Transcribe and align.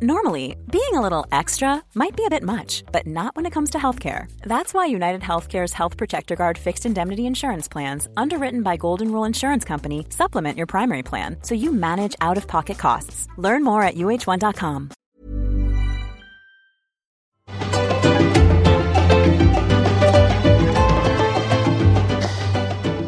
Normally, 0.00 0.54
being 0.70 0.94
a 0.94 1.00
little 1.00 1.26
extra 1.32 1.82
might 1.96 2.14
be 2.14 2.24
a 2.24 2.30
bit 2.30 2.44
much, 2.44 2.84
but 2.92 3.04
not 3.04 3.34
when 3.34 3.46
it 3.46 3.52
comes 3.52 3.70
to 3.70 3.78
healthcare. 3.78 4.30
That's 4.42 4.72
why 4.72 4.86
United 4.86 5.22
Healthcare's 5.22 5.72
Health 5.72 5.96
Protector 5.96 6.36
Guard 6.36 6.56
fixed 6.56 6.86
indemnity 6.86 7.26
insurance 7.26 7.66
plans, 7.66 8.06
underwritten 8.16 8.62
by 8.62 8.76
Golden 8.76 9.10
Rule 9.10 9.24
Insurance 9.24 9.64
Company, 9.64 10.06
supplement 10.10 10.56
your 10.56 10.68
primary 10.68 11.02
plan 11.02 11.38
so 11.42 11.56
you 11.56 11.72
manage 11.72 12.14
out 12.20 12.36
of 12.36 12.46
pocket 12.46 12.78
costs. 12.78 13.26
Learn 13.38 13.64
more 13.64 13.82
at 13.82 13.96
uh1.com. 13.96 14.90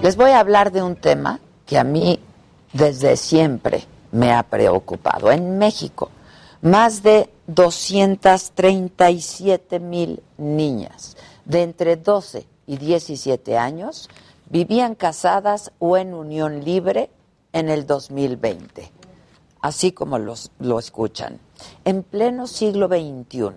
Les 0.03 0.17
voy 0.17 0.31
a 0.33 0.41
hablar 0.41 0.73
de 0.73 0.83
un 0.83 0.97
tema 0.97 1.39
que 1.67 1.79
a 1.79 1.85
mí 1.85 2.19
desde 2.73 3.17
siempre 3.17 3.85
me 4.11 4.33
ha 4.33 4.43
preocupado. 4.43 5.31
En 5.31 5.57
México, 5.57 6.11
más 6.63 7.03
de 7.03 7.31
237 7.47 9.81
mil 9.81 10.23
niñas 10.37 11.17
de 11.45 11.63
entre 11.63 11.97
12 11.97 12.47
y 12.67 12.77
17 12.77 13.59
años 13.59 14.09
vivían 14.49 14.95
casadas 14.95 15.73
o 15.79 15.97
en 15.97 16.15
unión 16.15 16.65
libre 16.65 17.11
en 17.53 17.69
el 17.69 17.87
2020, 17.87 18.91
así 19.61 19.93
como 19.93 20.19
los, 20.19 20.51
lo 20.59 20.79
escuchan. 20.79 21.41
En 21.85 22.03
pleno 22.03 22.47
siglo 22.47 22.89
XXI, 22.89 23.51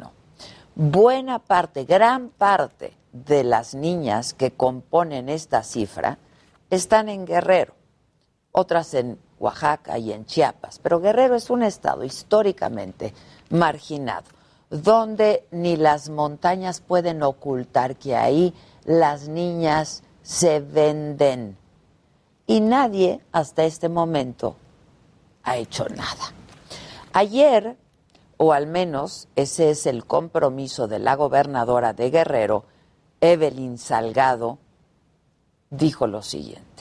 buena 0.75 1.39
parte, 1.39 1.85
gran 1.85 2.29
parte 2.29 2.93
de 3.11 3.43
las 3.43 3.75
niñas 3.75 4.33
que 4.33 4.51
componen 4.51 5.29
esta 5.29 5.63
cifra 5.63 6.17
están 6.69 7.09
en 7.09 7.25
Guerrero, 7.25 7.73
otras 8.51 8.93
en 8.93 9.19
Oaxaca 9.43 9.97
y 9.97 10.13
en 10.13 10.25
Chiapas, 10.25 10.79
pero 10.79 11.01
Guerrero 11.01 11.35
es 11.35 11.49
un 11.49 11.63
estado 11.63 12.03
históricamente 12.03 13.13
marginado, 13.49 14.25
donde 14.69 15.45
ni 15.51 15.75
las 15.75 16.09
montañas 16.09 16.79
pueden 16.79 17.21
ocultar 17.23 17.97
que 17.97 18.15
ahí 18.15 18.53
las 18.85 19.27
niñas 19.27 20.03
se 20.21 20.61
venden. 20.61 21.57
Y 22.47 22.61
nadie 22.61 23.21
hasta 23.31 23.65
este 23.65 23.89
momento 23.89 24.55
ha 25.43 25.57
hecho 25.57 25.87
nada. 25.89 26.33
Ayer, 27.11 27.77
o 28.37 28.53
al 28.53 28.67
menos 28.67 29.27
ese 29.35 29.69
es 29.69 29.85
el 29.85 30.05
compromiso 30.05 30.87
de 30.87 30.99
la 30.99 31.15
gobernadora 31.15 31.93
de 31.93 32.09
Guerrero, 32.09 32.65
Evelyn 33.21 33.77
Salgado, 33.77 34.57
dijo 35.69 36.07
lo 36.07 36.21
siguiente. 36.21 36.72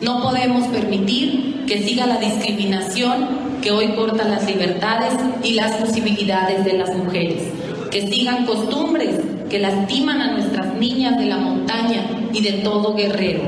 No 0.00 0.22
podemos 0.22 0.68
permitir 0.68 1.64
que 1.66 1.82
siga 1.82 2.06
la 2.06 2.18
discriminación 2.18 3.60
que 3.62 3.70
hoy 3.70 3.94
corta 3.94 4.24
las 4.24 4.44
libertades 4.46 5.14
y 5.42 5.52
las 5.52 5.76
posibilidades 5.76 6.64
de 6.64 6.74
las 6.74 6.94
mujeres, 6.94 7.42
que 7.90 8.06
sigan 8.06 8.44
costumbres 8.46 9.20
que 9.48 9.58
lastiman 9.58 10.20
a 10.20 10.32
nuestras 10.32 10.74
niñas 10.74 11.18
de 11.18 11.26
la 11.26 11.36
montaña 11.38 12.28
y 12.32 12.42
de 12.42 12.52
todo 12.64 12.94
guerrero. 12.94 13.42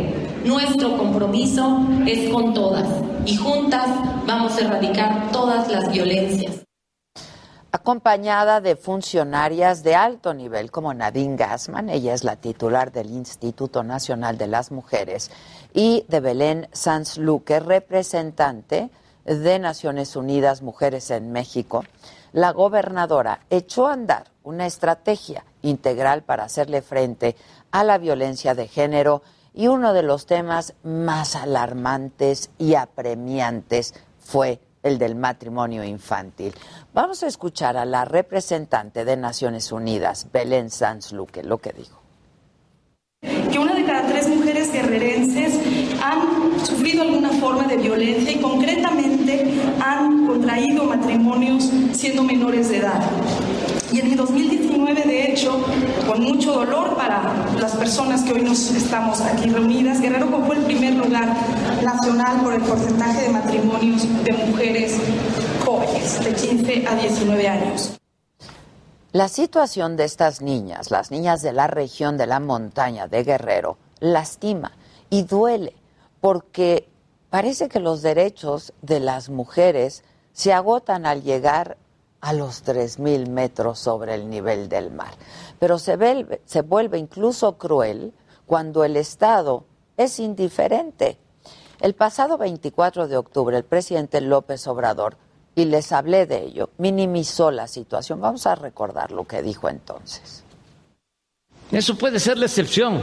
Nuestro 0.44 0.97
compromiso 0.97 1.81
es 2.06 2.31
con 2.31 2.55
todas 2.55 2.89
y 3.27 3.36
juntas 3.36 3.89
vamos 4.27 4.56
a 4.56 4.61
erradicar 4.61 5.31
todas 5.33 5.70
las 5.70 5.91
violencias 5.92 6.64
acompañada 7.70 8.61
de 8.61 8.77
funcionarias 8.77 9.83
de 9.83 9.94
alto 9.94 10.34
nivel 10.34 10.70
como 10.70 10.92
Nadine 10.92 11.36
Gassman, 11.36 11.89
ella 11.89 12.12
es 12.12 12.25
la 12.25 12.36
titular 12.36 12.92
del 12.92 13.11
Instituto 13.11 13.83
Nacional 13.83 14.36
de 14.36 14.47
las 14.47 14.70
Mujeres, 14.70 15.31
y 15.72 16.05
de 16.08 16.20
Belén 16.20 16.69
Sanz 16.72 17.19
Luque, 17.19 17.61
representante 17.61 18.91
de 19.24 19.58
Naciones 19.58 20.16
Unidas 20.16 20.62
Mujeres 20.62 21.10
en 21.10 21.33
México, 21.33 21.84
la 22.33 22.52
gobernadora 22.52 23.41
echó 23.50 23.86
a 23.86 23.92
andar 23.92 24.30
una 24.42 24.66
estrategia 24.66 25.44
integral 25.62 26.22
para 26.22 26.44
hacerle 26.44 26.83
frente 26.83 27.36
a 27.70 27.84
la 27.84 27.98
violencia 27.98 28.55
de 28.55 28.69
género 28.69 29.22
y 29.54 29.66
uno 29.69 29.92
de 29.92 30.03
los 30.03 30.26
temas 30.26 30.75
más 30.82 31.37
alarmantes 31.37 32.50
y 32.59 32.75
apremiantes 32.75 33.94
fue 34.19 34.60
el 34.82 34.98
del 34.98 35.15
matrimonio 35.15 35.84
infantil. 35.84 36.54
Vamos 36.94 37.22
a 37.22 37.26
escuchar 37.26 37.76
a 37.76 37.84
la 37.84 38.04
representante 38.04 39.04
de 39.04 39.16
Naciones 39.16 39.72
Unidas, 39.72 40.28
Belén 40.32 40.71
Sanz 40.71 41.12
Luque, 41.12 41.42
lo 41.42 41.59
que 41.59 41.72
dijo. 41.72 41.97
Que 43.22 43.58
una 43.58 43.74
de 43.74 43.84
cada 43.84 44.06
tres 44.06 44.28
mujeres 44.28 44.72
guerrerenses 44.72 45.58
han 46.00 46.64
sufrido 46.64 47.02
alguna 47.02 47.30
forma 47.30 47.64
de 47.64 47.76
violencia 47.76 48.30
y 48.30 48.36
concretamente 48.36 49.44
han 49.80 50.24
contraído 50.24 50.84
matrimonios 50.84 51.68
siendo 51.92 52.22
menores 52.22 52.68
de 52.68 52.76
edad. 52.76 53.10
Y 53.92 53.98
en 53.98 54.12
el 54.12 54.16
2019, 54.16 55.02
de 55.02 55.32
hecho, 55.32 55.64
con 56.06 56.22
mucho 56.22 56.52
dolor 56.52 56.94
para 56.96 57.48
las 57.58 57.74
personas 57.74 58.22
que 58.22 58.34
hoy 58.34 58.42
nos 58.42 58.70
estamos 58.70 59.20
aquí 59.22 59.50
reunidas, 59.50 60.00
Guerrero 60.00 60.26
ocupó 60.26 60.52
el 60.52 60.60
primer 60.60 60.94
lugar 60.94 61.34
nacional 61.82 62.40
por 62.42 62.54
el 62.54 62.60
porcentaje 62.60 63.22
de 63.22 63.28
matrimonios 63.30 64.06
de 64.24 64.32
mujeres 64.32 64.96
jóvenes, 65.64 66.24
de 66.24 66.34
15 66.34 66.86
a 66.86 66.94
19 66.94 67.48
años. 67.48 67.98
La 69.18 69.26
situación 69.26 69.96
de 69.96 70.04
estas 70.04 70.42
niñas, 70.42 70.92
las 70.92 71.10
niñas 71.10 71.42
de 71.42 71.52
la 71.52 71.66
región 71.66 72.16
de 72.16 72.28
la 72.28 72.38
montaña 72.38 73.08
de 73.08 73.24
Guerrero, 73.24 73.76
lastima 73.98 74.70
y 75.10 75.24
duele 75.24 75.74
porque 76.20 76.88
parece 77.28 77.68
que 77.68 77.80
los 77.80 78.00
derechos 78.00 78.72
de 78.80 79.00
las 79.00 79.28
mujeres 79.28 80.04
se 80.32 80.52
agotan 80.52 81.04
al 81.04 81.24
llegar 81.24 81.78
a 82.20 82.32
los 82.32 82.64
3.000 82.64 83.28
metros 83.28 83.80
sobre 83.80 84.14
el 84.14 84.30
nivel 84.30 84.68
del 84.68 84.92
mar. 84.92 85.14
Pero 85.58 85.80
se, 85.80 85.96
vuelve, 85.96 86.40
se 86.44 86.62
vuelve 86.62 86.98
incluso 86.98 87.58
cruel 87.58 88.14
cuando 88.46 88.84
el 88.84 88.96
Estado 88.96 89.64
es 89.96 90.20
indiferente. 90.20 91.18
El 91.80 91.96
pasado 91.96 92.38
24 92.38 93.08
de 93.08 93.16
octubre, 93.16 93.56
el 93.56 93.64
presidente 93.64 94.20
López 94.20 94.64
Obrador, 94.68 95.16
y 95.58 95.64
les 95.64 95.91
hablé 95.91 96.24
de 96.26 96.44
ello, 96.44 96.70
minimizó 96.78 97.50
la 97.50 97.66
situación. 97.66 98.20
Vamos 98.20 98.46
a 98.46 98.54
recordar 98.54 99.10
lo 99.10 99.24
que 99.24 99.42
dijo 99.42 99.69
entonces. 99.69 100.44
Eso 101.72 101.98
puede 101.98 102.20
ser 102.20 102.38
la 102.38 102.46
excepción, 102.46 103.02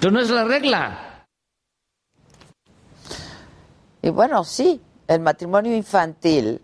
pero 0.00 0.10
no 0.10 0.18
es 0.18 0.28
la 0.28 0.42
regla. 0.42 1.24
Y 4.02 4.10
bueno, 4.10 4.42
sí, 4.42 4.80
el 5.06 5.20
matrimonio 5.20 5.76
infantil 5.76 6.60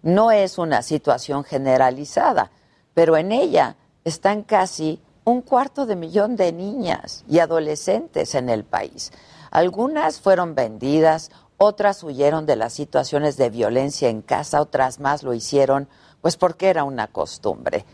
no 0.00 0.30
es 0.30 0.56
una 0.56 0.80
situación 0.80 1.44
generalizada, 1.44 2.50
pero 2.94 3.18
en 3.18 3.30
ella 3.30 3.76
están 4.04 4.42
casi 4.42 5.02
un 5.24 5.42
cuarto 5.42 5.84
de 5.84 5.96
millón 5.96 6.36
de 6.36 6.50
niñas 6.50 7.26
y 7.28 7.40
adolescentes 7.40 8.34
en 8.34 8.48
el 8.48 8.64
país. 8.64 9.12
Algunas 9.50 10.18
fueron 10.18 10.54
vendidas, 10.54 11.30
otras 11.58 12.02
huyeron 12.02 12.46
de 12.46 12.56
las 12.56 12.72
situaciones 12.72 13.36
de 13.36 13.50
violencia 13.50 14.08
en 14.08 14.22
casa, 14.22 14.60
otras 14.60 15.00
más 15.00 15.22
lo 15.22 15.34
hicieron 15.34 15.88
pues 16.20 16.36
porque 16.36 16.68
era 16.68 16.84
una 16.84 17.08
costumbre. 17.08 17.84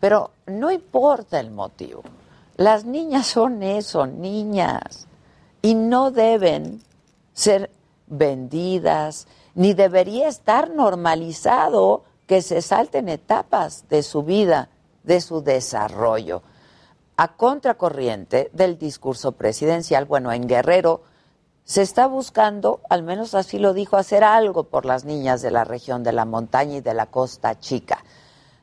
Pero 0.00 0.30
no 0.46 0.70
importa 0.70 1.38
el 1.38 1.50
motivo. 1.50 2.02
Las 2.56 2.84
niñas 2.84 3.26
son 3.26 3.62
eso, 3.62 4.06
niñas, 4.06 5.06
y 5.60 5.74
no 5.74 6.10
deben 6.10 6.82
ser 7.32 7.70
vendidas, 8.06 9.26
ni 9.54 9.74
debería 9.74 10.28
estar 10.28 10.70
normalizado 10.70 12.04
que 12.26 12.42
se 12.42 12.62
salten 12.62 13.08
etapas 13.08 13.88
de 13.88 14.02
su 14.02 14.22
vida, 14.22 14.70
de 15.02 15.20
su 15.20 15.42
desarrollo. 15.42 16.42
A 17.16 17.36
contracorriente 17.36 18.50
del 18.52 18.78
discurso 18.78 19.32
presidencial, 19.32 20.04
bueno, 20.04 20.32
en 20.32 20.48
Guerrero 20.48 21.02
se 21.64 21.82
está 21.82 22.06
buscando, 22.06 22.80
al 22.90 23.02
menos 23.02 23.34
así 23.34 23.58
lo 23.58 23.72
dijo, 23.72 23.96
hacer 23.96 24.24
algo 24.24 24.64
por 24.64 24.84
las 24.84 25.04
niñas 25.04 25.42
de 25.42 25.50
la 25.50 25.64
región 25.64 26.02
de 26.02 26.12
la 26.12 26.24
montaña 26.24 26.76
y 26.76 26.80
de 26.80 26.94
la 26.94 27.06
costa 27.06 27.58
chica. 27.58 28.04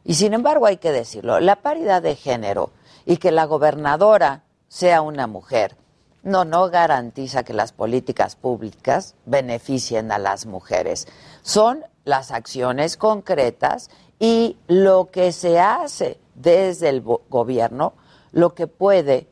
Y 0.04 0.16
sin 0.16 0.34
embargo 0.34 0.66
hay 0.66 0.78
que 0.78 0.92
decirlo, 0.92 1.40
la 1.40 1.58
paridad 1.58 2.02
de 2.02 2.16
género 2.16 2.72
y 3.06 3.18
que 3.18 3.31
la 3.31 3.46
gobernadora 3.46 4.44
sea 4.68 5.02
una 5.02 5.28
mujer 5.28 5.75
no, 6.24 6.46
no 6.46 6.70
garantiza 6.70 7.44
que 7.44 7.54
las 7.54 7.72
políticas 7.72 8.36
públicas 8.36 9.16
beneficien 9.25 10.12
a 10.12 10.20
las 10.20 10.46
mujeres. 10.46 11.08
Son 11.42 11.84
las 12.04 12.31
acciones 12.31 12.98
concretas 12.98 13.90
y 14.20 14.58
lo 14.68 15.10
que 15.12 15.31
se 15.31 15.60
hace 15.60 16.20
desde 16.36 16.90
el 16.90 17.02
gobierno 17.02 17.94
lo 18.31 18.54
que 18.54 18.68
puede 18.68 19.28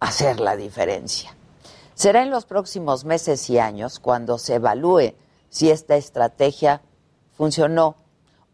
hacer 0.00 0.40
la 0.40 0.56
diferencia. 0.56 1.34
Será 1.94 2.22
en 2.22 2.30
los 2.30 2.44
próximos 2.44 3.04
meses 3.04 3.48
y 3.50 3.58
años 3.58 4.00
cuando 4.00 4.38
se 4.38 4.56
evalúe 4.56 5.14
si 5.48 5.70
esta 5.70 5.96
estrategia 5.96 6.82
funcionó 7.36 7.96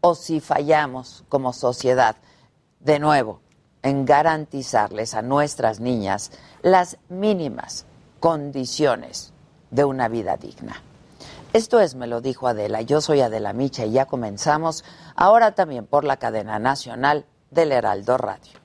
o 0.01 0.15
si 0.15 0.39
fallamos 0.39 1.23
como 1.29 1.51
sociedad. 1.53 2.15
De 2.79 2.99
nuevo, 2.99 3.41
en 3.81 4.05
garantizarles 4.05 5.13
a 5.15 5.21
nuestras 5.21 5.79
niñas 5.79 6.31
las 6.61 6.97
mínimas 7.09 7.85
condiciones 8.19 9.33
de 9.71 9.85
una 9.85 10.07
vida 10.07 10.37
digna. 10.37 10.81
Esto 11.53 11.79
es, 11.79 11.95
me 11.95 12.07
lo 12.07 12.21
dijo 12.21 12.47
Adela. 12.47 12.81
Yo 12.81 13.01
soy 13.01 13.21
Adela 13.21 13.53
Micha 13.53 13.85
y 13.85 13.91
ya 13.91 14.05
comenzamos. 14.05 14.85
Ahora 15.15 15.53
también 15.53 15.85
por 15.85 16.03
la 16.03 16.17
cadena 16.17 16.59
nacional 16.59 17.25
del 17.49 17.71
Heraldo 17.71 18.17
Radio. 18.17 18.60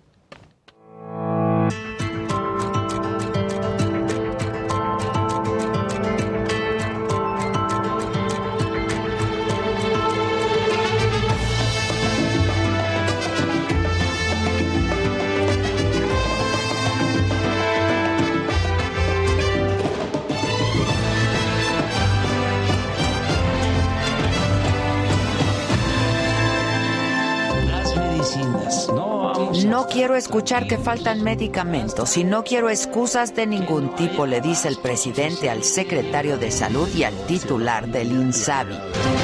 Quiero 29.91 30.17
escuchar 30.17 30.67
que 30.67 30.79
faltan 30.79 31.23
medicamentos 31.23 32.17
y 32.17 32.25
no 32.25 32.45
quiero 32.45 32.69
excusas 32.71 33.35
de 33.35 33.47
ningún 33.47 33.95
tipo, 33.95 34.27
le 34.27 34.41
dice 34.41 34.69
el 34.69 34.77
presidente 34.79 35.49
al 35.49 35.63
secretario 35.63 36.37
de 36.39 36.51
Salud 36.51 36.89
y 36.95 37.05
al 37.05 37.15
titular 37.27 37.87
del 37.89 38.11
INSABI. 38.13 39.16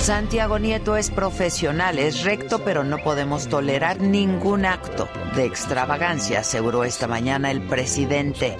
Santiago 0.00 0.58
Nieto 0.58 0.96
es 0.96 1.10
profesional, 1.10 1.98
es 1.98 2.24
recto, 2.24 2.64
pero 2.64 2.84
no 2.84 2.96
podemos 2.98 3.48
tolerar 3.48 4.00
ningún 4.00 4.64
acto 4.64 5.10
de 5.36 5.44
extravagancia, 5.44 6.40
aseguró 6.40 6.84
esta 6.84 7.06
mañana 7.06 7.50
el 7.50 7.60
presidente. 7.60 8.56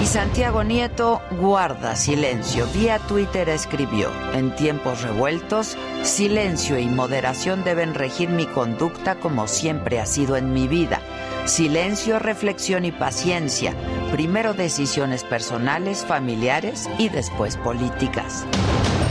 Y 0.00 0.06
Santiago 0.06 0.62
Nieto 0.62 1.20
guarda 1.40 1.96
silencio. 1.96 2.68
Vía 2.72 3.00
Twitter 3.00 3.48
escribió, 3.48 4.10
en 4.32 4.54
tiempos 4.54 5.02
revueltos, 5.02 5.76
silencio 6.04 6.78
y 6.78 6.86
moderación 6.86 7.64
deben 7.64 7.92
regir 7.92 8.28
mi 8.28 8.46
conducta 8.46 9.16
como 9.16 9.48
siempre 9.48 9.98
ha 9.98 10.06
sido 10.06 10.36
en 10.36 10.52
mi 10.52 10.68
vida. 10.68 11.00
Silencio, 11.46 12.20
reflexión 12.20 12.84
y 12.84 12.92
paciencia. 12.92 13.74
Primero 14.12 14.54
decisiones 14.54 15.24
personales, 15.24 16.04
familiares 16.06 16.88
y 16.96 17.08
después 17.08 17.56
políticas. 17.56 18.46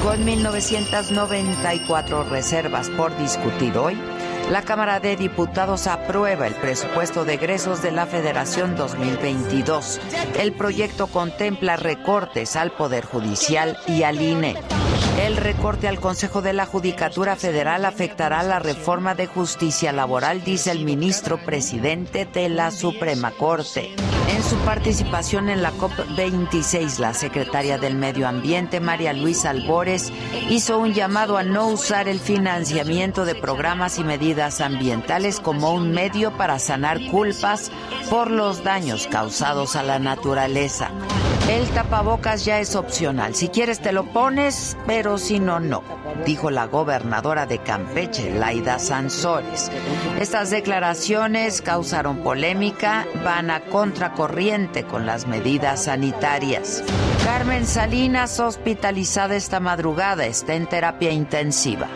Con 0.04 0.24
1994 0.24 2.24
reservas 2.24 2.90
por 2.90 3.16
discutir 3.18 3.78
hoy, 3.78 4.00
la 4.50 4.62
Cámara 4.62 5.00
de 5.00 5.18
Diputados 5.18 5.88
aprueba 5.88 6.48
el 6.48 6.56
presupuesto 6.56 7.26
de 7.26 7.34
egresos 7.34 7.82
de 7.82 7.92
la 7.92 8.06
Federación 8.06 8.78
2022. 8.78 10.00
El 10.40 10.54
proyecto 10.54 11.08
contempla 11.08 11.76
recortes 11.76 12.56
al 12.56 12.72
Poder 12.72 13.06
Judicial 13.06 13.78
y 13.88 14.04
al 14.04 14.22
INE. 14.22 14.56
El 15.22 15.36
recorte 15.36 15.90
al 15.90 16.00
Consejo 16.00 16.42
de 16.42 16.54
la 16.54 16.66
Judicatura 16.66 17.36
Federal 17.36 17.84
afectará 17.84 18.42
la 18.44 18.60
reforma 18.60 19.16
de 19.16 19.28
justicia 19.28 19.92
laboral, 19.92 20.46
dice 20.46 20.72
el 20.72 20.86
ministro 20.86 21.44
presidente 21.44 22.26
de 22.26 22.48
la 22.48 22.72
Suprema 22.72 23.32
Corte. 23.32 23.94
En 24.30 24.44
su 24.44 24.56
participación 24.58 25.50
en 25.50 25.64
la 25.64 25.74
COP26, 25.74 27.00
la 27.00 27.16
secretaria 27.16 27.80
del 27.80 27.96
Medio 27.96 28.28
Ambiente, 28.28 28.80
María 28.80 29.12
Luisa 29.12 29.50
Albores, 29.50 30.14
hizo 30.50 30.78
un 30.78 30.94
llamado 30.94 31.36
a 31.36 31.44
no 31.44 31.68
usar 31.68 32.08
el 32.08 32.20
financiamiento 32.20 33.26
de 33.26 33.34
programas 33.34 33.98
y 33.98 34.04
medidas 34.04 34.62
ambientales 34.62 35.40
como 35.40 35.74
un 35.74 35.92
medio 35.92 36.32
para 36.38 36.60
sanar 36.60 37.00
culpas 37.10 37.72
por 38.12 38.30
los 38.30 38.64
daños 38.64 39.08
causados 39.08 39.76
a 39.76 39.82
la 39.82 39.98
naturaleza. 39.98 40.92
El 41.50 41.68
tapabocas 41.70 42.46
ya 42.46 42.60
es 42.60 42.76
opcional. 42.76 43.34
Si 43.34 43.48
quieres 43.48 43.80
te 43.80 43.92
lo 43.92 44.06
pones, 44.06 44.78
pero 44.86 45.18
si 45.18 45.40
no, 45.40 45.60
no, 45.60 45.82
dijo 46.24 46.52
la 46.52 46.68
gobernadora 46.68 47.48
de 47.48 47.58
Campeche, 47.58 48.30
Laida 48.30 48.78
Sansores. 48.78 49.72
Estas 50.20 50.52
declaraciones 50.52 51.64
causaron 51.64 52.20
polémica, 52.20 53.08
van 53.24 53.50
a 53.50 53.62
contracorriente 53.62 54.84
con 54.84 55.08
las 55.08 55.26
medidas 55.26 55.86
sanitarias. 55.86 56.84
Carmen 57.26 57.66
Salinas, 57.66 58.40
hospitalizada 58.40 59.36
esta 59.36 59.60
madrugada, 59.60 60.28
está 60.28 60.54
en 60.54 60.68
terapia 60.68 61.10
intensiva. 61.10 61.88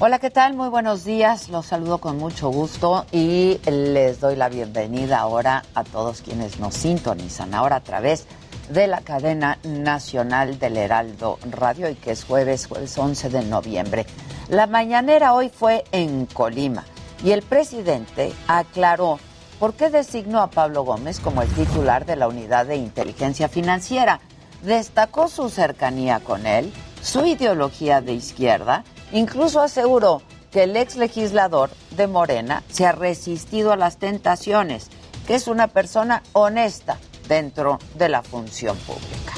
Hola, 0.00 0.18
¿qué 0.18 0.28
tal? 0.28 0.54
Muy 0.54 0.70
buenos 0.70 1.04
días. 1.04 1.50
Los 1.50 1.66
saludo 1.66 1.98
con 1.98 2.18
mucho 2.18 2.48
gusto 2.48 3.06
y 3.12 3.60
les 3.64 4.18
doy 4.18 4.34
la 4.34 4.48
bienvenida 4.48 5.20
ahora 5.20 5.62
a 5.72 5.84
todos 5.84 6.20
quienes 6.20 6.58
nos 6.58 6.74
sintonizan 6.74 7.54
ahora 7.54 7.76
a 7.76 7.80
través 7.80 8.26
de 8.70 8.88
la 8.88 9.02
cadena 9.02 9.60
nacional 9.62 10.58
del 10.58 10.78
Heraldo 10.78 11.38
Radio 11.48 11.88
y 11.88 11.94
que 11.94 12.10
es 12.10 12.24
jueves, 12.24 12.66
jueves 12.66 12.98
11 12.98 13.28
de 13.28 13.42
noviembre. 13.44 14.04
La 14.48 14.66
mañanera 14.66 15.32
hoy 15.32 15.48
fue 15.48 15.84
en 15.92 16.26
Colima 16.26 16.84
y 17.22 17.30
el 17.30 17.42
presidente 17.42 18.32
aclaró 18.48 19.20
por 19.60 19.74
qué 19.74 19.90
designó 19.90 20.40
a 20.40 20.50
Pablo 20.50 20.82
Gómez 20.82 21.20
como 21.20 21.40
el 21.40 21.48
titular 21.50 22.04
de 22.04 22.16
la 22.16 22.26
unidad 22.26 22.66
de 22.66 22.74
inteligencia 22.74 23.48
financiera. 23.48 24.18
Destacó 24.64 25.28
su 25.28 25.50
cercanía 25.50 26.18
con 26.18 26.46
él, 26.46 26.72
su 27.00 27.24
ideología 27.24 28.00
de 28.00 28.14
izquierda 28.14 28.82
Incluso 29.14 29.60
aseguró 29.60 30.22
que 30.50 30.64
el 30.64 30.76
ex 30.76 30.96
legislador 30.96 31.70
de 31.92 32.08
Morena 32.08 32.64
se 32.68 32.84
ha 32.84 32.90
resistido 32.90 33.72
a 33.72 33.76
las 33.76 33.98
tentaciones, 33.98 34.90
que 35.28 35.36
es 35.36 35.46
una 35.46 35.68
persona 35.68 36.24
honesta 36.32 36.98
dentro 37.28 37.78
de 37.94 38.08
la 38.08 38.24
función 38.24 38.76
pública. 38.78 39.34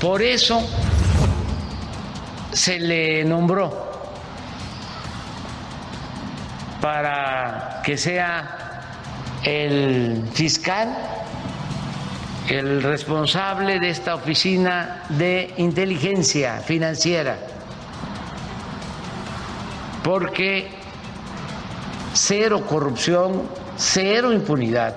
Por 0.00 0.22
eso 0.22 0.60
se 2.52 2.78
le 2.78 3.24
nombró 3.24 3.72
para 6.80 7.82
que 7.84 7.96
sea 7.96 9.40
el 9.42 10.22
fiscal, 10.32 10.96
el 12.48 12.84
responsable 12.84 13.80
de 13.80 13.90
esta 13.90 14.14
oficina 14.14 15.02
de 15.08 15.54
inteligencia 15.56 16.60
financiera 16.60 17.47
porque 20.02 20.68
cero 22.14 22.64
corrupción, 22.66 23.42
cero 23.76 24.32
impunidad. 24.32 24.96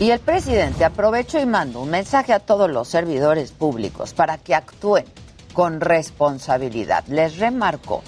Y 0.00 0.10
el 0.10 0.20
presidente 0.20 0.84
aprovechó 0.84 1.40
y 1.40 1.46
mandó 1.46 1.80
un 1.80 1.90
mensaje 1.90 2.32
a 2.32 2.38
todos 2.38 2.70
los 2.70 2.86
servidores 2.86 3.50
públicos 3.50 4.14
para 4.14 4.38
que 4.38 4.54
actúen 4.54 5.04
con 5.52 5.80
responsabilidad. 5.80 7.04
Les 7.08 7.38
remarcó 7.38 8.02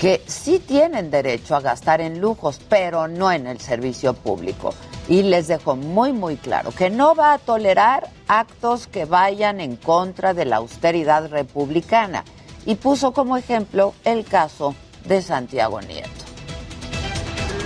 que 0.00 0.22
sí 0.26 0.58
tienen 0.58 1.10
derecho 1.10 1.54
a 1.54 1.60
gastar 1.60 2.00
en 2.00 2.20
lujos, 2.20 2.60
pero 2.68 3.06
no 3.06 3.30
en 3.30 3.46
el 3.46 3.60
servicio 3.60 4.14
público. 4.14 4.74
Y 5.06 5.22
les 5.22 5.46
dejó 5.46 5.76
muy, 5.76 6.12
muy 6.12 6.36
claro 6.36 6.72
que 6.72 6.90
no 6.90 7.14
va 7.14 7.34
a 7.34 7.38
tolerar 7.38 8.08
actos 8.26 8.86
que 8.86 9.04
vayan 9.04 9.60
en 9.60 9.76
contra 9.76 10.34
de 10.34 10.46
la 10.46 10.56
austeridad 10.56 11.28
republicana 11.28 12.24
y 12.66 12.74
puso 12.76 13.12
como 13.12 13.36
ejemplo 13.36 13.94
el 14.04 14.24
caso 14.24 14.74
de 15.04 15.22
Santiago 15.22 15.80
Nieto. 15.80 16.10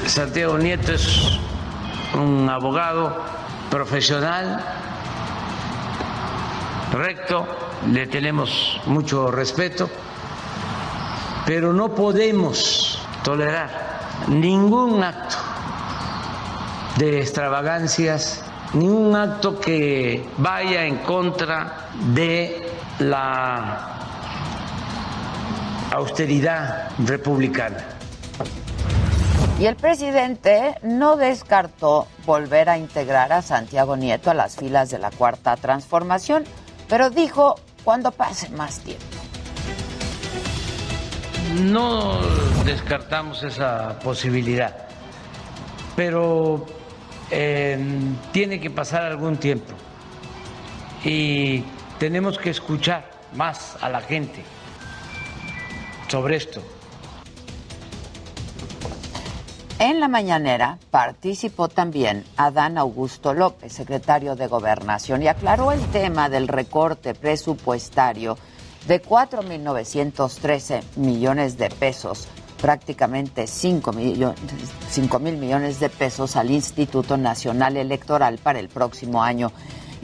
Santiago 0.06 0.58
Nieto 0.58 0.92
es 0.92 1.38
un 2.14 2.48
abogado 2.48 3.16
profesional, 3.70 4.62
recto, 6.92 7.46
le 7.90 8.06
tenemos 8.06 8.80
mucho 8.86 9.30
respeto, 9.30 9.88
pero 11.46 11.72
no 11.72 11.94
podemos 11.94 13.00
tolerar 13.22 13.70
ningún 14.28 15.02
acto 15.02 15.36
de 16.98 17.20
extravagancias, 17.20 18.44
ningún 18.74 19.16
acto 19.16 19.58
que 19.58 20.24
vaya 20.38 20.86
en 20.86 20.98
contra 20.98 21.88
de 22.12 22.70
la 23.00 23.93
austeridad 25.94 26.90
republicana. 27.06 27.84
Y 29.60 29.66
el 29.66 29.76
presidente 29.76 30.74
no 30.82 31.16
descartó 31.16 32.08
volver 32.26 32.68
a 32.68 32.76
integrar 32.76 33.32
a 33.32 33.42
Santiago 33.42 33.96
Nieto 33.96 34.30
a 34.30 34.34
las 34.34 34.56
filas 34.56 34.90
de 34.90 34.98
la 34.98 35.12
Cuarta 35.12 35.56
Transformación, 35.56 36.44
pero 36.88 37.10
dijo 37.10 37.54
cuando 37.84 38.10
pase 38.10 38.48
más 38.50 38.80
tiempo. 38.80 39.04
No 41.62 42.18
descartamos 42.64 43.44
esa 43.44 43.96
posibilidad, 44.00 44.88
pero 45.94 46.66
eh, 47.30 47.78
tiene 48.32 48.58
que 48.58 48.70
pasar 48.70 49.02
algún 49.02 49.36
tiempo 49.36 49.72
y 51.04 51.62
tenemos 52.00 52.38
que 52.38 52.50
escuchar 52.50 53.08
más 53.34 53.76
a 53.80 53.88
la 53.88 54.00
gente 54.00 54.42
sobre 56.14 56.36
esto. 56.36 56.62
En 59.80 59.98
la 59.98 60.06
mañanera 60.06 60.78
participó 60.92 61.66
también 61.66 62.22
Adán 62.36 62.78
Augusto 62.78 63.34
López, 63.34 63.72
secretario 63.72 64.36
de 64.36 64.46
Gobernación, 64.46 65.24
y 65.24 65.26
aclaró 65.26 65.72
el 65.72 65.80
tema 65.88 66.28
del 66.28 66.46
recorte 66.46 67.14
presupuestario 67.14 68.38
de 68.86 69.02
4.913 69.02 70.84
millones 70.94 71.58
de 71.58 71.68
pesos, 71.68 72.28
prácticamente 72.62 73.48
5 73.48 73.92
mil 73.92 75.36
millones 75.36 75.80
de 75.80 75.88
pesos 75.88 76.36
al 76.36 76.52
Instituto 76.52 77.16
Nacional 77.16 77.76
Electoral 77.76 78.38
para 78.38 78.60
el 78.60 78.68
próximo 78.68 79.20
año 79.20 79.50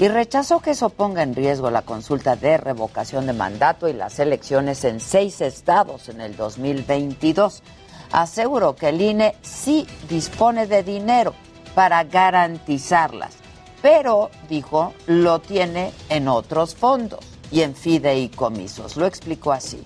y 0.00 0.09
rechazó 0.09 0.61
que 0.61 0.71
eso 0.71 0.88
ponga 0.88 1.23
en 1.23 1.35
riesgo 1.35 1.71
la 1.71 1.83
consulta 1.83 2.35
de 2.35 2.57
revocación 2.57 3.26
de 3.26 3.35
mandato 3.35 3.87
y 3.87 3.92
las 3.92 4.19
elecciones 4.19 4.83
en 4.85 4.99
seis 4.99 5.42
estados 5.42 6.09
en 6.09 6.23
el 6.23 6.37
2022. 6.37 7.62
Aseguró 8.11 8.75
que 8.75 8.88
el 8.88 9.02
INE 9.02 9.35
sí 9.42 9.87
dispone 10.09 10.66
de 10.66 10.83
dinero 10.83 11.35
para 11.75 12.02
garantizarlas, 12.04 13.35
pero, 13.83 14.30
dijo, 14.49 14.95
lo 15.07 15.38
tiene 15.38 15.92
en 16.09 16.28
otros 16.28 16.75
fondos 16.75 17.21
y 17.52 17.61
en 17.61 17.75
fideicomisos. 17.75 18.97
Lo 18.97 19.04
explicó 19.04 19.52
así. 19.52 19.85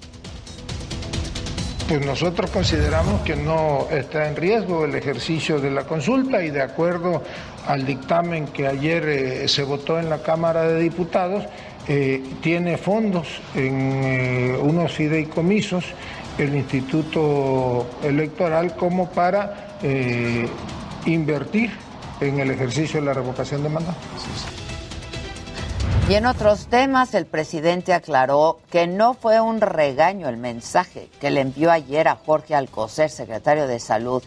Pues 1.88 2.06
nosotros 2.06 2.52
consideramos 2.52 3.20
que 3.22 3.34
no 3.34 3.88
está 3.90 4.28
en 4.28 4.36
riesgo 4.36 4.84
el 4.84 4.94
ejercicio 4.94 5.58
de 5.58 5.72
la 5.72 5.84
consulta 5.84 6.42
y 6.44 6.50
de 6.50 6.62
acuerdo 6.62 7.20
al 7.66 7.86
dictamen 7.86 8.46
que 8.46 8.66
ayer 8.66 9.08
eh, 9.08 9.48
se 9.48 9.62
votó 9.62 9.98
en 9.98 10.10
la 10.10 10.22
Cámara 10.22 10.62
de 10.62 10.80
Diputados, 10.80 11.44
eh, 11.86 12.22
tiene 12.40 12.76
fondos 12.78 13.28
en 13.54 14.02
eh, 14.04 14.58
unos 14.60 14.92
fideicomisos 14.92 15.84
el 16.38 16.54
Instituto 16.56 17.86
Electoral 18.02 18.74
como 18.74 19.08
para 19.08 19.78
invertir 21.04 21.70
en 22.20 22.40
el 22.40 22.50
ejercicio 22.50 22.98
de 22.98 23.06
la 23.06 23.12
revocación 23.12 23.62
de 23.62 23.68
mandato. 23.68 23.98
Y 26.08 26.14
en 26.14 26.26
otros 26.26 26.66
temas, 26.66 27.14
el 27.14 27.24
presidente 27.24 27.94
aclaró 27.94 28.58
que 28.70 28.86
no 28.86 29.14
fue 29.14 29.40
un 29.40 29.60
regaño 29.60 30.28
el 30.28 30.36
mensaje 30.36 31.08
que 31.18 31.30
le 31.30 31.40
envió 31.40 31.70
ayer 31.70 32.08
a 32.08 32.16
Jorge 32.16 32.54
Alcocer, 32.54 33.08
secretario 33.08 33.66
de 33.66 33.78
Salud, 33.78 34.22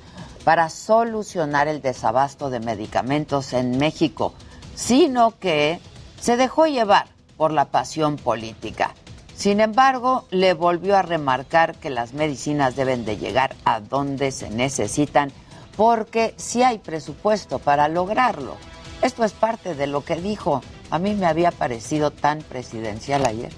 para 0.47 0.69
solucionar 0.69 1.67
el 1.67 1.81
desabasto 1.81 2.49
de 2.49 2.61
medicamentos 2.61 3.51
en 3.51 3.77
México, 3.77 4.33
sino 4.75 5.37
que 5.37 5.81
se 6.21 6.37
dejó 6.37 6.67
llevar 6.67 7.07
por 7.35 7.51
la 7.51 7.65
pasión 7.65 8.15
política. 8.15 8.95
Sin 9.35 9.59
embargo, 9.59 10.25
le 10.31 10.53
volvió 10.53 10.95
a 10.95 11.01
remarcar 11.01 11.75
que 11.75 11.89
las 11.89 12.13
medicinas 12.13 12.77
deben 12.77 13.03
de 13.03 13.17
llegar 13.17 13.57
a 13.65 13.81
donde 13.81 14.31
se 14.31 14.49
necesitan 14.49 15.33
porque 15.75 16.33
sí 16.37 16.63
hay 16.63 16.77
presupuesto 16.77 17.59
para 17.59 17.89
lograrlo. 17.89 18.55
Esto 19.01 19.25
es 19.25 19.33
parte 19.33 19.75
de 19.75 19.87
lo 19.87 20.05
que 20.05 20.15
dijo 20.15 20.61
a 20.91 20.97
mí 20.97 21.13
me 21.13 21.25
había 21.25 21.51
parecido 21.51 22.11
tan 22.11 22.39
presidencial 22.39 23.25
ayer. 23.25 23.51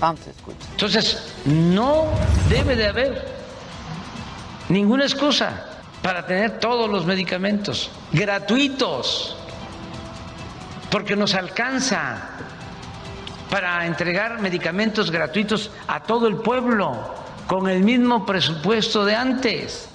Vamos 0.00 0.26
a 0.26 0.30
escuchar. 0.30 0.70
Entonces, 0.70 1.18
no 1.44 2.06
debe 2.48 2.76
de 2.76 2.86
haber 2.86 3.41
ninguna 4.72 5.04
excusa 5.04 5.66
para 6.02 6.26
tener 6.26 6.58
todos 6.58 6.90
los 6.90 7.06
medicamentos 7.06 7.90
gratuitos, 8.12 9.36
porque 10.90 11.14
nos 11.14 11.34
alcanza 11.34 12.30
para 13.50 13.86
entregar 13.86 14.40
medicamentos 14.40 15.10
gratuitos 15.10 15.70
a 15.86 16.02
todo 16.02 16.26
el 16.26 16.36
pueblo 16.36 16.96
con 17.46 17.68
el 17.68 17.84
mismo 17.84 18.24
presupuesto 18.24 19.04
de 19.04 19.14
antes. 19.14 19.88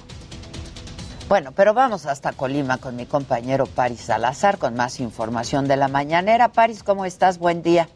Bueno, 1.27 1.51
pero 1.53 1.73
vamos 1.73 2.05
hasta 2.05 2.31
Colima 2.31 2.77
con 2.77 2.95
mi 2.95 3.05
compañero 3.05 3.65
Paris 3.65 3.99
Salazar 4.01 4.57
con 4.57 4.75
más 4.75 5.01
información 5.01 5.67
de 5.67 5.75
la 5.75 5.89
mañanera. 5.89 6.49
Paris, 6.49 6.83
¿cómo 6.83 7.03
estás? 7.03 7.37
Buen 7.37 7.63
día. 7.63 7.89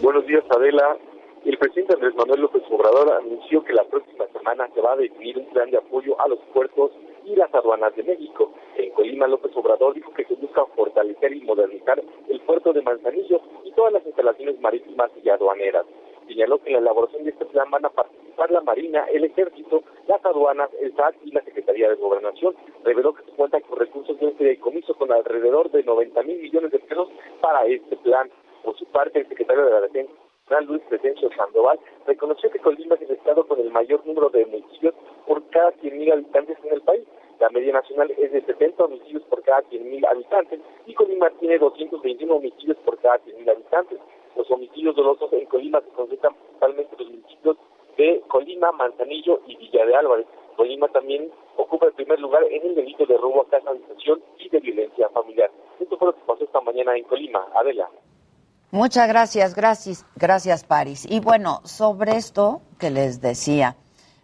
Buenos 0.00 0.24
días, 0.26 0.44
Adela. 0.54 0.96
El 1.44 1.58
presidente 1.58 1.92
Andrés 1.92 2.14
Manuel 2.14 2.40
López 2.40 2.62
Obrador 2.70 3.12
anunció 3.12 3.62
que 3.64 3.74
la 3.74 3.84
próxima 3.84 4.26
semana 4.28 4.66
se 4.74 4.80
va 4.80 4.94
a 4.94 4.96
definir 4.96 5.36
un 5.36 5.44
plan 5.50 5.70
de 5.70 5.76
apoyo 5.76 6.18
a 6.18 6.26
los 6.26 6.38
puertos 6.54 6.92
y 7.26 7.36
las 7.36 7.54
aduanas 7.54 7.94
de 7.96 8.02
México. 8.02 8.50
En 8.76 8.90
Colima, 8.92 9.26
López 9.26 9.54
Obrador 9.54 9.92
dijo 9.92 10.10
que 10.14 10.24
se 10.24 10.36
busca 10.36 10.64
fortalecer 10.74 11.34
y 11.34 11.42
modernizar 11.42 12.02
el 12.30 12.40
puerto 12.40 12.72
de 12.72 12.80
Manzanillo 12.80 13.42
y 13.62 13.72
todas 13.72 13.92
las 13.92 14.06
instalaciones 14.06 14.58
marítimas 14.58 15.10
y 15.22 15.28
aduaneras. 15.28 15.84
Señaló 16.26 16.62
que 16.62 16.70
en 16.70 16.74
la 16.76 16.78
elaboración 16.78 17.24
de 17.24 17.30
este 17.32 17.44
plan 17.44 17.70
van 17.70 17.84
a 17.84 17.90
participar 17.90 18.50
la 18.50 18.62
Marina, 18.62 19.04
el 19.12 19.24
Ejército, 19.24 19.82
las 20.08 20.24
aduanas, 20.24 20.70
el 20.80 20.96
SAT 20.96 21.16
y 21.26 21.30
la 21.32 21.42
Secretaría 21.42 21.90
de 21.90 21.96
Gobernación. 21.96 22.56
Reveló 22.84 23.12
que 23.12 23.22
se 23.22 23.32
cuenta 23.32 23.60
con 23.60 23.78
recursos 23.78 24.18
de 24.18 24.28
un 24.28 24.34
fideicomiso 24.36 24.94
con 24.94 25.12
alrededor 25.12 25.70
de 25.70 25.82
90 25.82 26.22
mil 26.22 26.38
millones 26.38 26.70
de 26.70 26.78
pesos 26.78 27.10
para 27.42 27.66
este 27.66 27.96
plan. 27.98 28.30
Por 28.62 28.78
su 28.78 28.86
parte, 28.86 29.18
el 29.18 29.28
secretario 29.28 29.66
de 29.66 29.70
la 29.72 29.80
Defensa, 29.82 30.23
Luis 30.60 30.82
Presencio 30.90 31.30
Sandoval, 31.36 31.80
reconoció 32.06 32.50
que 32.50 32.58
Colima 32.58 32.96
es 32.96 33.02
el 33.02 33.12
estado 33.12 33.46
con 33.46 33.58
el 33.58 33.70
mayor 33.70 34.06
número 34.06 34.28
de 34.28 34.44
homicidios 34.44 34.94
por 35.26 35.42
cada 35.48 35.72
100.000 35.72 36.12
habitantes 36.12 36.58
en 36.62 36.74
el 36.74 36.82
país. 36.82 37.02
La 37.40 37.48
media 37.48 37.72
nacional 37.72 38.10
es 38.10 38.30
de 38.30 38.42
70 38.42 38.84
homicidios 38.84 39.22
por 39.24 39.42
cada 39.42 39.62
100.000 39.62 40.06
habitantes 40.06 40.60
y 40.86 40.92
Colima 40.92 41.30
tiene 41.40 41.58
221 41.58 42.34
homicidios 42.34 42.76
por 42.84 42.98
cada 42.98 43.18
100.000 43.24 43.50
habitantes. 43.50 43.98
Los 44.36 44.50
homicidios 44.50 44.94
dolosos 44.94 45.32
en 45.32 45.46
Colima 45.46 45.80
se 45.80 45.88
concentran 45.90 46.34
principalmente 46.34 46.94
en 46.94 46.98
los 46.98 47.10
municipios 47.10 47.56
de 47.96 48.22
Colima, 48.28 48.72
Manzanillo 48.72 49.40
y 49.46 49.56
Villa 49.56 49.86
de 49.86 49.96
Álvarez. 49.96 50.26
Colima 50.56 50.88
también 50.88 51.30
ocupa 51.56 51.86
el 51.86 51.94
primer 51.94 52.20
lugar 52.20 52.44
en 52.44 52.66
el 52.66 52.74
delito 52.74 53.06
de 53.06 53.16
robo 53.16 53.42
a 53.42 53.48
casa, 53.48 53.70
habitación 53.70 54.22
y 54.38 54.50
de 54.50 54.60
violencia 54.60 55.08
familiar. 55.08 55.50
Esto 55.80 55.96
fue 55.96 56.08
lo 56.08 56.14
que 56.14 56.20
pasó 56.26 56.44
esta 56.44 56.60
mañana 56.60 56.94
en 56.96 57.04
Colima. 57.04 57.48
Adela. 57.54 57.88
Muchas 58.74 59.06
gracias, 59.06 59.54
gracias, 59.54 60.04
gracias 60.16 60.64
Paris. 60.64 61.06
Y 61.08 61.20
bueno, 61.20 61.60
sobre 61.62 62.16
esto 62.16 62.60
que 62.76 62.90
les 62.90 63.20
decía 63.20 63.76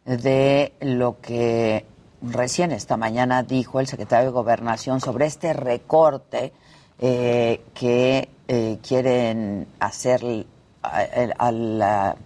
de 0.05 0.73
lo 0.81 1.21
que 1.21 1.87
recién 2.21 2.73
esta 2.73 2.97
mañana 2.97 3.45
dijo 3.45 3.79
el 3.79 3.87
secretario 3.87 4.27
de 4.27 4.33
Gobernación 4.33 5.01
sobre 5.01 5.27
este 5.27 5.53
recorte 5.53 6.53
eh, 6.99 7.63
que 7.75 8.29
eh, 8.49 8.81
quieren 8.83 9.69
hacer 9.79 10.47
a, 10.83 11.53
la, 11.53 12.17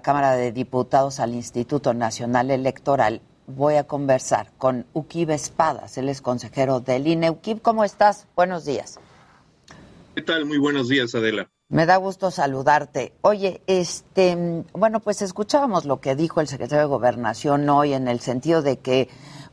Cámara 0.00 0.36
de 0.36 0.50
Diputados 0.50 1.20
al 1.20 1.34
Instituto 1.34 1.92
Nacional 1.92 2.52
Electoral, 2.52 3.20
voy 3.46 3.74
a 3.74 3.84
conversar 3.84 4.50
con 4.56 4.86
Ukib 4.94 5.28
Espadas, 5.28 5.98
él 5.98 6.08
es 6.08 6.22
consejero 6.22 6.80
del 6.80 7.06
INE. 7.06 7.28
Ukib, 7.28 7.60
¿cómo 7.60 7.84
estás? 7.84 8.28
Buenos 8.34 8.64
días. 8.64 8.98
¿Qué 10.14 10.22
tal? 10.22 10.46
Muy 10.46 10.58
buenos 10.58 10.88
días, 10.88 11.12
Adela. 11.16 11.50
Me 11.68 11.86
da 11.86 11.96
gusto 11.96 12.30
saludarte. 12.30 13.14
Oye, 13.22 13.62
este, 13.66 14.64
bueno, 14.72 15.00
pues 15.00 15.22
escuchábamos 15.22 15.86
lo 15.86 16.00
que 16.00 16.14
dijo 16.14 16.40
el 16.40 16.46
secretario 16.46 16.82
de 16.82 16.88
Gobernación 16.88 17.68
hoy 17.68 17.94
en 17.94 18.06
el 18.06 18.20
sentido 18.20 18.62
de 18.62 18.78
que 18.78 19.08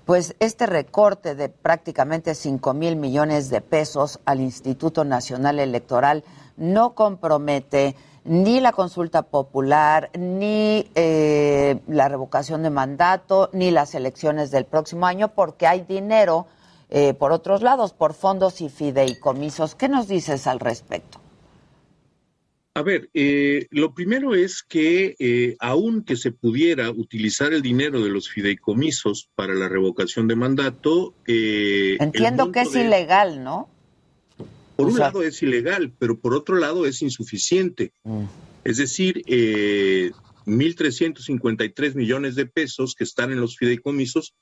pues 0.06 0.36
este 0.39 0.68
recorte 0.68 1.34
de 1.34 1.50
prácticamente 1.50 2.36
5 2.36 2.75
mil 2.75 2.96
millones 2.96 3.50
de 3.50 3.62
pesos 3.62 4.20
al 4.25 4.39
Instituto 4.39 5.03
Nacional 5.03 5.58
Electoral 5.58 6.24
no 6.58 6.94
compromete 6.94 7.96
ni 8.24 8.60
la 8.60 8.72
consulta 8.72 9.24
popular, 9.24 10.12
ni 10.15 10.91
eh, 10.94 11.80
la 11.88 12.08
revocación 12.08 12.62
de 12.62 12.70
mandato, 12.70 13.50
ni 13.51 13.72
las 13.72 13.96
elecciones 13.96 14.51
del 14.51 14.65
próximo 14.65 15.08
año, 15.08 15.30
porque 15.30 15.65
hay 15.65 15.82
dinero 15.82 16.46
eh, 16.91 17.13
por 17.13 17.31
otros 17.31 17.62
lados, 17.62 17.93
por 17.93 18.13
fondos 18.13 18.62
y 18.62 18.69
fideicomisos. 18.69 19.75
¿Qué 19.75 19.89
nos 19.89 20.07
dices 20.07 20.45
al 20.45 20.60
respecto? 20.60 21.19
A 22.74 22.83
ver, 22.83 23.10
eh, 23.13 23.67
lo 23.71 23.93
primero 23.93 24.33
es 24.33 24.63
que 24.63 25.15
eh, 25.19 25.57
aunque 25.60 26.15
se 26.15 26.31
pudiera 26.31 26.89
utilizar 26.89 27.53
el 27.53 27.62
dinero 27.62 28.01
de 28.01 28.10
los 28.10 28.29
fideicomisos 28.29 29.29
para 29.36 29.53
la 29.55 29.67
revocación 29.67 30.27
de 30.29 30.38
mandato... 30.38 31.13
Eh, 31.27 31.98
Entiendo 32.00 32.53
que 32.53 32.62
es 32.62 32.74
ilegal, 32.74 33.43
¿no? 33.43 33.67
Por 34.77 34.88
un 34.88 35.00
lado 35.00 35.21
es 35.21 35.43
ilegal, 35.43 35.91
pero 36.00 36.17
por 36.17 36.33
otro 36.33 36.55
lado 36.55 36.86
es 36.86 37.01
insuficiente. 37.01 37.91
Mm. 38.03 38.24
Es 38.63 38.77
decir, 38.77 39.21
eh, 39.27 40.12
1.353 40.45 41.95
millones 41.95 42.36
de 42.36 42.45
pesos 42.45 42.95
que 42.95 43.03
están 43.03 43.33
en 43.33 43.41
los 43.41 43.57
fideicomisos, 43.57 44.33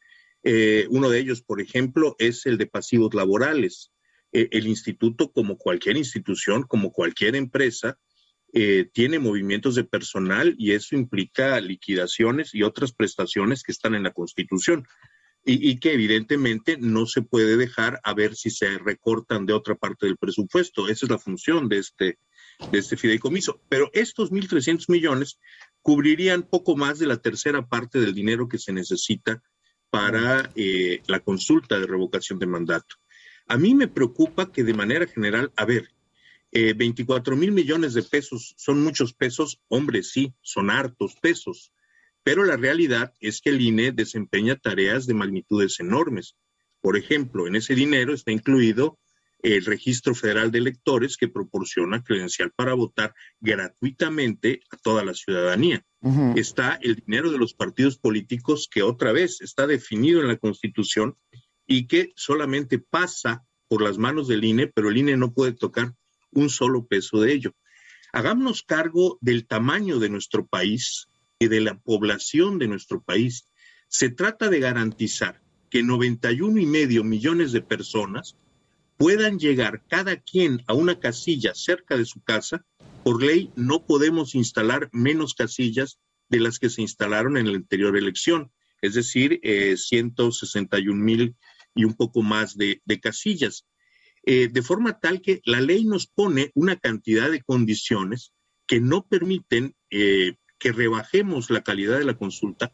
uno 0.43 1.09
de 1.09 1.19
ellos, 1.19 1.41
por 1.41 1.61
ejemplo, 1.61 2.15
es 2.19 2.45
el 2.45 2.57
de 2.57 2.67
pasivos 2.67 3.13
laborales. 3.13 3.91
el 4.31 4.67
instituto, 4.67 5.31
como 5.31 5.57
cualquier 5.57 5.97
institución, 5.97 6.63
como 6.63 6.91
cualquier 6.91 7.35
empresa, 7.35 7.97
eh, 8.51 8.89
tiene 8.93 9.19
movimientos 9.19 9.75
de 9.75 9.83
personal 9.83 10.55
y 10.57 10.71
eso 10.71 10.95
implica 10.95 11.59
liquidaciones 11.61 12.55
y 12.55 12.63
otras 12.63 12.93
prestaciones 12.93 13.61
que 13.61 13.71
están 13.71 13.93
en 13.93 14.01
la 14.01 14.11
Constitución 14.11 14.87
y, 15.45 15.79
que 15.79 15.93
evidentemente 15.93 16.77
no 16.77 17.05
se 17.05 17.21
puede 17.21 17.57
dejar 17.57 17.99
a 18.03 18.13
ver 18.13 18.35
si 18.35 18.49
se 18.49 18.77
recortan 18.77 19.45
de 19.45 19.53
otra 19.53 19.75
parte 19.75 20.05
del 20.05 20.17
presupuesto. 20.17 20.89
Esa 20.89 21.05
es 21.05 21.09
la 21.09 21.17
función 21.17 21.69
de 21.69 21.77
este, 21.77 22.19
de 22.71 22.77
este 22.77 22.97
fideicomiso. 22.97 23.61
Pero 23.69 23.89
estos 23.93 24.31
1.300 24.31 24.85
millones 24.89 25.39
cubrirían 25.81 26.43
poco 26.43 26.75
más 26.75 26.99
de 26.99 27.07
la 27.07 27.17
tercera 27.17 27.67
parte 27.67 27.99
del 27.99 28.13
dinero 28.13 28.49
que 28.49 28.59
se 28.59 28.73
necesita 28.73 29.41
para 29.89 30.49
eh, 30.55 31.01
la 31.07 31.19
consulta 31.19 31.79
de 31.79 31.87
revocación 31.87 32.39
de 32.39 32.47
mandato. 32.47 32.95
A 33.47 33.57
mí 33.57 33.73
me 33.73 33.87
preocupa 33.87 34.51
que 34.51 34.63
de 34.63 34.73
manera 34.73 35.07
general, 35.07 35.51
a 35.55 35.65
ver, 35.65 35.89
24 36.51 37.35
mil 37.35 37.51
millones 37.51 37.93
de 37.93 38.01
pesos 38.01 38.55
son 38.57 38.83
muchos 38.83 39.13
pesos, 39.13 39.61
hombre, 39.67 40.01
sí, 40.01 40.33
son 40.41 40.71
hartos 40.71 41.15
pesos, 41.21 41.71
pero 42.23 42.43
la 42.43 42.57
realidad 42.57 43.13
es 43.19 43.41
que 43.41 43.49
el 43.49 43.61
INE 43.61 43.91
desempeña 43.91 44.55
tareas 44.55 45.07
de 45.07 45.13
magnitudes 45.13 45.79
enormes. 45.79 46.35
Por 46.81 46.97
ejemplo, 46.97 47.47
en 47.47 47.55
ese 47.55 47.75
dinero 47.75 48.13
está 48.13 48.31
incluido 48.31 48.99
el 49.41 49.65
Registro 49.65 50.13
Federal 50.15 50.51
de 50.51 50.59
Electores 50.59 51.17
que 51.17 51.27
proporciona 51.27 52.03
credencial 52.03 52.51
para 52.51 52.73
votar 52.73 53.13
gratuitamente 53.39 54.61
a 54.71 54.77
toda 54.77 55.03
la 55.03 55.13
ciudadanía. 55.13 55.85
Está 56.35 56.79
el 56.81 56.95
dinero 56.95 57.31
de 57.31 57.37
los 57.37 57.53
partidos 57.53 57.97
políticos 57.97 58.69
que 58.71 58.83
otra 58.83 59.11
vez 59.11 59.41
está 59.41 59.67
definido 59.67 60.21
en 60.21 60.27
la 60.27 60.37
Constitución 60.37 61.17
y 61.67 61.87
que 61.87 62.11
solamente 62.15 62.79
pasa 62.79 63.45
por 63.67 63.81
las 63.81 63.97
manos 63.97 64.27
del 64.27 64.43
INE, 64.43 64.67
pero 64.67 64.89
el 64.89 64.97
INE 64.97 65.17
no 65.17 65.33
puede 65.33 65.53
tocar 65.53 65.93
un 66.31 66.49
solo 66.49 66.87
peso 66.87 67.21
de 67.21 67.33
ello. 67.33 67.55
Hagámonos 68.11 68.63
cargo 68.63 69.17
del 69.21 69.45
tamaño 69.45 69.99
de 69.99 70.09
nuestro 70.09 70.47
país 70.47 71.07
y 71.37 71.47
de 71.47 71.61
la 71.61 71.77
población 71.79 72.59
de 72.59 72.67
nuestro 72.67 73.01
país. 73.01 73.45
Se 73.87 74.09
trata 74.09 74.49
de 74.49 74.59
garantizar 74.59 75.41
que 75.69 75.83
91 75.83 76.59
y 76.59 76.65
medio 76.65 77.03
millones 77.03 77.51
de 77.51 77.61
personas 77.61 78.35
puedan 78.99 79.39
llegar 79.39 79.81
cada 79.87 80.17
quien 80.17 80.61
a 80.67 80.73
una 80.73 80.99
casilla 80.99 81.55
cerca 81.55 81.95
de 81.95 82.03
su 82.03 82.21
casa, 82.21 82.65
por 83.05 83.23
ley 83.23 83.49
no 83.55 83.85
podemos 83.85 84.35
instalar 84.35 84.89
menos 84.91 85.33
casillas 85.33 85.99
de 86.27 86.41
las 86.41 86.59
que 86.59 86.69
se 86.69 86.81
instalaron 86.81 87.37
en 87.37 87.49
la 87.49 87.55
anterior 87.57 87.95
elección, 87.95 88.51
es 88.81 88.95
decir, 88.95 89.39
161 89.41 91.01
eh, 91.01 91.03
mil 91.03 91.35
y 91.73 91.85
un 91.85 91.93
poco 91.93 92.23
más 92.23 92.57
de, 92.57 92.81
casillas. 93.01 93.65
Eh, 94.25 94.49
de 94.51 94.61
forma 94.61 94.99
tal 94.99 95.21
que 95.21 95.39
la 95.45 95.61
ley 95.61 95.85
nos 95.85 96.05
pone 96.05 96.51
una 96.53 96.75
cantidad 96.75 97.31
de 97.31 97.41
condiciones 97.41 98.33
que 98.67 98.81
no 98.81 99.07
permiten 99.07 99.75
eh, 99.91 100.35
que 100.59 100.73
rebajemos 100.73 101.49
la 101.49 101.63
calidad 101.63 101.99
de 101.99 102.05
la 102.05 102.17
consulta 102.17 102.73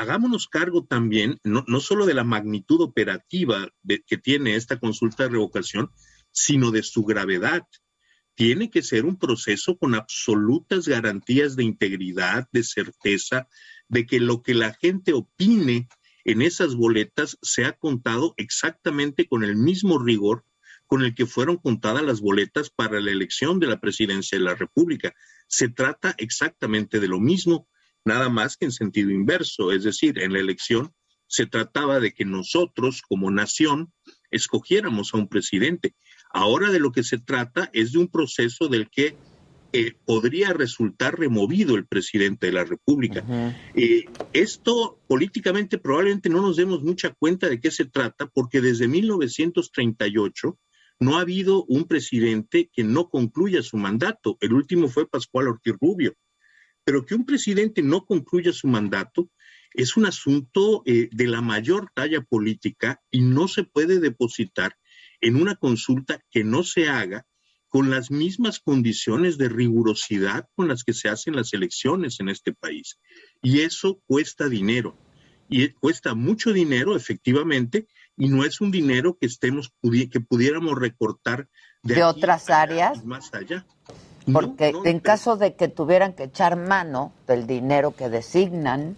hagámonos 0.00 0.48
cargo 0.48 0.84
también, 0.84 1.38
no, 1.44 1.64
no 1.66 1.80
solo 1.80 2.06
de 2.06 2.14
la 2.14 2.24
magnitud 2.24 2.80
operativa 2.80 3.68
que 4.06 4.16
tiene 4.16 4.56
esta 4.56 4.78
consulta 4.78 5.24
de 5.24 5.30
revocación, 5.30 5.90
sino 6.32 6.70
de 6.70 6.82
su 6.82 7.04
gravedad. 7.04 7.66
Tiene 8.34 8.70
que 8.70 8.82
ser 8.82 9.04
un 9.04 9.18
proceso 9.18 9.76
con 9.76 9.94
absolutas 9.94 10.88
garantías 10.88 11.54
de 11.54 11.64
integridad, 11.64 12.48
de 12.50 12.64
certeza, 12.64 13.46
de 13.88 14.06
que 14.06 14.20
lo 14.20 14.42
que 14.42 14.54
la 14.54 14.72
gente 14.72 15.12
opine 15.12 15.88
en 16.24 16.40
esas 16.40 16.74
boletas 16.74 17.36
sea 17.42 17.72
contado 17.72 18.32
exactamente 18.38 19.26
con 19.26 19.44
el 19.44 19.56
mismo 19.56 19.98
rigor 19.98 20.44
con 20.86 21.02
el 21.02 21.14
que 21.14 21.26
fueron 21.26 21.56
contadas 21.56 22.02
las 22.02 22.20
boletas 22.20 22.68
para 22.70 23.00
la 23.00 23.12
elección 23.12 23.60
de 23.60 23.68
la 23.68 23.78
presidencia 23.78 24.36
de 24.36 24.44
la 24.44 24.56
República. 24.56 25.14
Se 25.46 25.68
trata 25.68 26.16
exactamente 26.18 26.98
de 26.98 27.06
lo 27.06 27.20
mismo 27.20 27.68
nada 28.04 28.28
más 28.28 28.56
que 28.56 28.66
en 28.66 28.72
sentido 28.72 29.10
inverso, 29.10 29.72
es 29.72 29.84
decir, 29.84 30.18
en 30.18 30.32
la 30.32 30.40
elección 30.40 30.92
se 31.26 31.46
trataba 31.46 32.00
de 32.00 32.12
que 32.12 32.24
nosotros 32.24 33.02
como 33.02 33.30
nación 33.30 33.92
escogiéramos 34.30 35.14
a 35.14 35.18
un 35.18 35.28
presidente. 35.28 35.94
Ahora 36.32 36.70
de 36.70 36.80
lo 36.80 36.90
que 36.92 37.04
se 37.04 37.18
trata 37.18 37.70
es 37.72 37.92
de 37.92 37.98
un 37.98 38.08
proceso 38.08 38.68
del 38.68 38.90
que 38.90 39.16
eh, 39.72 39.92
podría 40.04 40.52
resultar 40.52 41.16
removido 41.16 41.76
el 41.76 41.86
presidente 41.86 42.46
de 42.46 42.52
la 42.52 42.64
República. 42.64 43.24
Eh, 43.74 44.04
esto 44.32 44.98
políticamente 45.06 45.78
probablemente 45.78 46.28
no 46.28 46.42
nos 46.42 46.56
demos 46.56 46.82
mucha 46.82 47.10
cuenta 47.10 47.48
de 47.48 47.60
qué 47.60 47.70
se 47.70 47.84
trata, 47.84 48.26
porque 48.26 48.60
desde 48.60 48.88
1938 48.88 50.58
no 50.98 51.16
ha 51.16 51.20
habido 51.20 51.64
un 51.64 51.84
presidente 51.84 52.68
que 52.72 52.82
no 52.82 53.08
concluya 53.08 53.62
su 53.62 53.76
mandato. 53.76 54.36
El 54.40 54.54
último 54.54 54.88
fue 54.88 55.08
Pascual 55.08 55.46
Ortiz 55.46 55.74
Rubio. 55.80 56.14
Pero 56.90 57.06
que 57.06 57.14
un 57.14 57.24
presidente 57.24 57.82
no 57.82 58.04
concluya 58.04 58.52
su 58.52 58.66
mandato 58.66 59.30
es 59.74 59.96
un 59.96 60.06
asunto 60.06 60.82
eh, 60.86 61.08
de 61.12 61.28
la 61.28 61.40
mayor 61.40 61.92
talla 61.94 62.20
política 62.20 63.00
y 63.12 63.20
no 63.20 63.46
se 63.46 63.62
puede 63.62 64.00
depositar 64.00 64.76
en 65.20 65.36
una 65.36 65.54
consulta 65.54 66.20
que 66.32 66.42
no 66.42 66.64
se 66.64 66.88
haga 66.88 67.28
con 67.68 67.90
las 67.90 68.10
mismas 68.10 68.58
condiciones 68.58 69.38
de 69.38 69.48
rigurosidad 69.48 70.48
con 70.56 70.66
las 70.66 70.82
que 70.82 70.92
se 70.92 71.08
hacen 71.08 71.36
las 71.36 71.52
elecciones 71.52 72.18
en 72.18 72.28
este 72.28 72.52
país. 72.54 72.98
Y 73.40 73.60
eso 73.60 74.02
cuesta 74.08 74.48
dinero. 74.48 74.98
Y 75.48 75.68
cuesta 75.68 76.14
mucho 76.14 76.52
dinero, 76.52 76.96
efectivamente, 76.96 77.86
y 78.16 78.30
no 78.30 78.44
es 78.44 78.60
un 78.60 78.72
dinero 78.72 79.16
que 79.16 79.26
estemos 79.26 79.72
que 80.10 80.20
pudiéramos 80.20 80.76
recortar 80.76 81.48
de, 81.84 82.02
otras 82.02 82.50
áreas 82.50 83.04
más 83.04 83.32
allá. 83.32 83.64
Porque 84.32 84.72
en 84.84 85.00
caso 85.00 85.36
de 85.36 85.54
que 85.54 85.68
tuvieran 85.68 86.12
que 86.12 86.24
echar 86.24 86.56
mano 86.56 87.12
del 87.26 87.46
dinero 87.46 87.94
que 87.96 88.08
designan 88.08 88.96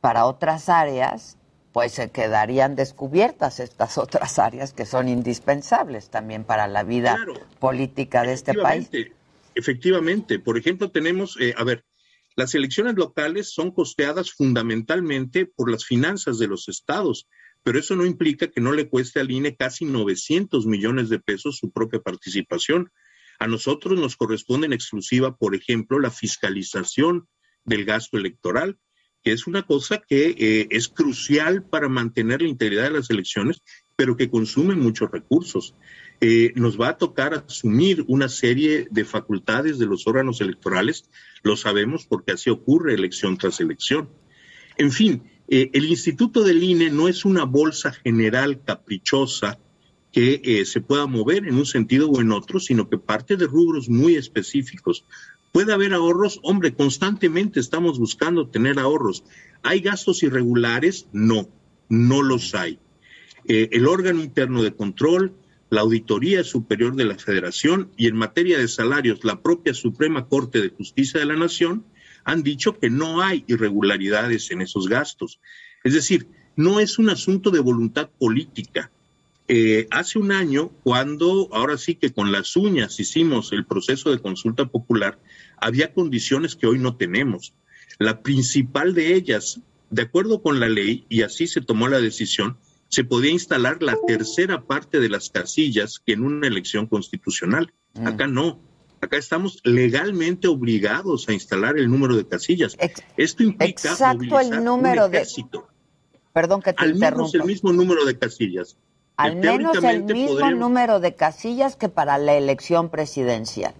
para 0.00 0.26
otras 0.26 0.68
áreas, 0.68 1.36
pues 1.72 1.92
se 1.92 2.10
quedarían 2.10 2.76
descubiertas 2.76 3.60
estas 3.60 3.98
otras 3.98 4.38
áreas 4.38 4.72
que 4.72 4.86
son 4.86 5.08
indispensables 5.08 6.10
también 6.10 6.44
para 6.44 6.66
la 6.66 6.82
vida 6.82 7.18
política 7.58 8.22
de 8.22 8.32
este 8.32 8.54
país. 8.54 8.90
Efectivamente, 9.54 10.38
por 10.38 10.56
ejemplo, 10.56 10.90
tenemos, 10.90 11.36
eh, 11.40 11.54
a 11.56 11.64
ver, 11.64 11.84
las 12.36 12.54
elecciones 12.54 12.94
locales 12.94 13.52
son 13.52 13.72
costeadas 13.72 14.30
fundamentalmente 14.30 15.46
por 15.46 15.68
las 15.68 15.84
finanzas 15.84 16.38
de 16.38 16.46
los 16.46 16.68
estados, 16.68 17.26
pero 17.64 17.80
eso 17.80 17.96
no 17.96 18.06
implica 18.06 18.46
que 18.48 18.60
no 18.60 18.72
le 18.72 18.88
cueste 18.88 19.18
al 19.18 19.32
INE 19.32 19.56
casi 19.56 19.84
900 19.84 20.64
millones 20.66 21.08
de 21.08 21.18
pesos 21.18 21.56
su 21.56 21.72
propia 21.72 21.98
participación. 21.98 22.92
A 23.38 23.46
nosotros 23.46 23.98
nos 23.98 24.16
corresponde 24.16 24.66
en 24.66 24.72
exclusiva, 24.72 25.36
por 25.36 25.54
ejemplo, 25.54 25.98
la 25.98 26.10
fiscalización 26.10 27.28
del 27.64 27.84
gasto 27.84 28.16
electoral, 28.16 28.78
que 29.22 29.32
es 29.32 29.46
una 29.46 29.62
cosa 29.62 30.02
que 30.06 30.34
eh, 30.38 30.68
es 30.70 30.88
crucial 30.88 31.64
para 31.64 31.88
mantener 31.88 32.42
la 32.42 32.48
integridad 32.48 32.84
de 32.84 32.98
las 32.98 33.10
elecciones, 33.10 33.62
pero 33.96 34.16
que 34.16 34.30
consume 34.30 34.74
muchos 34.74 35.10
recursos. 35.10 35.74
Eh, 36.20 36.52
nos 36.56 36.80
va 36.80 36.88
a 36.88 36.98
tocar 36.98 37.34
asumir 37.34 38.04
una 38.08 38.28
serie 38.28 38.88
de 38.90 39.04
facultades 39.04 39.78
de 39.78 39.86
los 39.86 40.06
órganos 40.06 40.40
electorales, 40.40 41.08
lo 41.42 41.56
sabemos 41.56 42.06
porque 42.06 42.32
así 42.32 42.50
ocurre 42.50 42.94
elección 42.94 43.36
tras 43.38 43.60
elección. 43.60 44.08
En 44.76 44.90
fin, 44.90 45.22
eh, 45.48 45.70
el 45.72 45.86
Instituto 45.86 46.42
del 46.42 46.62
INE 46.62 46.90
no 46.90 47.08
es 47.08 47.24
una 47.24 47.44
bolsa 47.44 47.92
general 47.92 48.62
caprichosa 48.64 49.58
que 50.18 50.40
eh, 50.42 50.64
se 50.64 50.80
pueda 50.80 51.06
mover 51.06 51.46
en 51.46 51.54
un 51.54 51.64
sentido 51.64 52.10
o 52.10 52.20
en 52.20 52.32
otro, 52.32 52.58
sino 52.58 52.90
que 52.90 52.98
parte 52.98 53.36
de 53.36 53.46
rubros 53.46 53.88
muy 53.88 54.16
específicos. 54.16 55.04
¿Puede 55.52 55.72
haber 55.72 55.94
ahorros? 55.94 56.40
Hombre, 56.42 56.74
constantemente 56.74 57.60
estamos 57.60 58.00
buscando 58.00 58.48
tener 58.48 58.80
ahorros. 58.80 59.22
¿Hay 59.62 59.78
gastos 59.78 60.24
irregulares? 60.24 61.06
No, 61.12 61.48
no 61.88 62.24
los 62.24 62.56
hay. 62.56 62.80
Eh, 63.46 63.68
el 63.70 63.86
órgano 63.86 64.20
interno 64.20 64.64
de 64.64 64.74
control, 64.74 65.36
la 65.70 65.82
Auditoría 65.82 66.42
Superior 66.42 66.96
de 66.96 67.04
la 67.04 67.16
Federación 67.16 67.92
y 67.96 68.08
en 68.08 68.16
materia 68.16 68.58
de 68.58 68.66
salarios, 68.66 69.22
la 69.22 69.40
propia 69.40 69.72
Suprema 69.72 70.26
Corte 70.26 70.60
de 70.60 70.70
Justicia 70.70 71.20
de 71.20 71.26
la 71.26 71.36
Nación 71.36 71.84
han 72.24 72.42
dicho 72.42 72.76
que 72.76 72.90
no 72.90 73.22
hay 73.22 73.44
irregularidades 73.46 74.50
en 74.50 74.62
esos 74.62 74.88
gastos. 74.88 75.38
Es 75.84 75.94
decir, 75.94 76.26
no 76.56 76.80
es 76.80 76.98
un 76.98 77.08
asunto 77.08 77.52
de 77.52 77.60
voluntad 77.60 78.10
política, 78.18 78.90
eh, 79.48 79.86
hace 79.90 80.18
un 80.18 80.30
año, 80.30 80.70
cuando 80.82 81.48
ahora 81.52 81.78
sí 81.78 81.94
que 81.94 82.12
con 82.12 82.32
las 82.32 82.54
uñas 82.54 83.00
hicimos 83.00 83.52
el 83.52 83.64
proceso 83.64 84.10
de 84.10 84.18
consulta 84.18 84.66
popular, 84.66 85.18
había 85.56 85.94
condiciones 85.94 86.54
que 86.54 86.66
hoy 86.66 86.78
no 86.78 86.96
tenemos. 86.96 87.54
La 87.98 88.22
principal 88.22 88.94
de 88.94 89.14
ellas, 89.14 89.60
de 89.90 90.02
acuerdo 90.02 90.42
con 90.42 90.60
la 90.60 90.68
ley, 90.68 91.06
y 91.08 91.22
así 91.22 91.46
se 91.46 91.62
tomó 91.62 91.88
la 91.88 91.98
decisión, 91.98 92.58
se 92.88 93.04
podía 93.04 93.30
instalar 93.30 93.82
la 93.82 93.96
tercera 94.06 94.66
parte 94.66 95.00
de 95.00 95.08
las 95.08 95.30
casillas 95.30 95.98
que 96.04 96.12
en 96.12 96.22
una 96.22 96.46
elección 96.46 96.86
constitucional. 96.86 97.72
Mm. 97.94 98.06
Acá 98.06 98.26
no. 98.26 98.60
Acá 99.00 99.16
estamos 99.16 99.60
legalmente 99.64 100.48
obligados 100.48 101.28
a 101.28 101.32
instalar 101.32 101.78
el 101.78 101.90
número 101.90 102.16
de 102.16 102.26
casillas. 102.26 102.76
Esto 103.16 103.42
implica 103.44 103.92
exacto 103.92 104.40
el 104.40 104.64
número 104.64 105.08
de 105.08 105.26
Perdón 106.32 106.62
que 106.62 106.72
te 106.72 106.82
Al 106.82 106.96
menos 106.96 107.34
el 107.34 107.44
mismo 107.44 107.72
número 107.72 108.04
de 108.04 108.18
casillas. 108.18 108.76
Al 109.18 109.34
menos 109.34 109.82
el 109.82 110.04
mismo 110.04 110.48
número 110.52 111.00
de 111.00 111.16
casillas 111.16 111.74
que 111.74 111.88
para 111.88 112.18
la 112.18 112.34
elección 112.34 112.88
presidencial. 112.88 113.74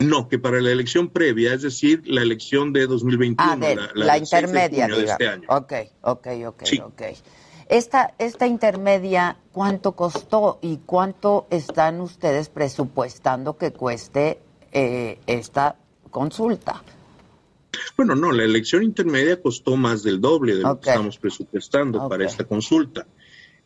No, 0.00 0.28
que 0.28 0.40
para 0.40 0.60
la 0.60 0.72
elección 0.72 1.08
previa, 1.08 1.54
es 1.54 1.62
decir, 1.62 2.02
la 2.06 2.22
elección 2.22 2.72
de 2.72 2.88
2021. 2.88 3.52
Ah, 3.52 3.56
de, 3.56 3.76
la, 3.94 4.18
intermedia, 4.18 4.88
de 4.88 5.04
este 5.04 5.28
año. 5.28 5.46
Ok, 5.48 5.72
ok, 6.02 6.26
ok, 6.46 6.62
ok. 6.86 7.02
Esta, 7.68 8.14
esta 8.18 8.48
intermedia, 8.48 9.36
¿cuánto 9.52 9.92
costó 9.92 10.58
y 10.60 10.78
cuánto 10.84 11.46
están 11.50 12.00
ustedes 12.00 12.48
presupuestando 12.48 13.56
que 13.56 13.72
cueste 13.72 14.40
eh, 14.72 15.20
esta 15.28 15.76
consulta? 16.10 16.82
Bueno, 17.96 18.16
no, 18.16 18.32
la 18.32 18.42
elección 18.42 18.82
intermedia 18.82 19.40
costó 19.40 19.76
más 19.76 20.02
del 20.02 20.20
doble 20.20 20.56
de 20.56 20.62
lo 20.62 20.80
que 20.80 20.90
estamos 20.90 21.16
presupuestando 21.16 22.08
para 22.08 22.26
esta 22.26 22.42
consulta. 22.42 23.06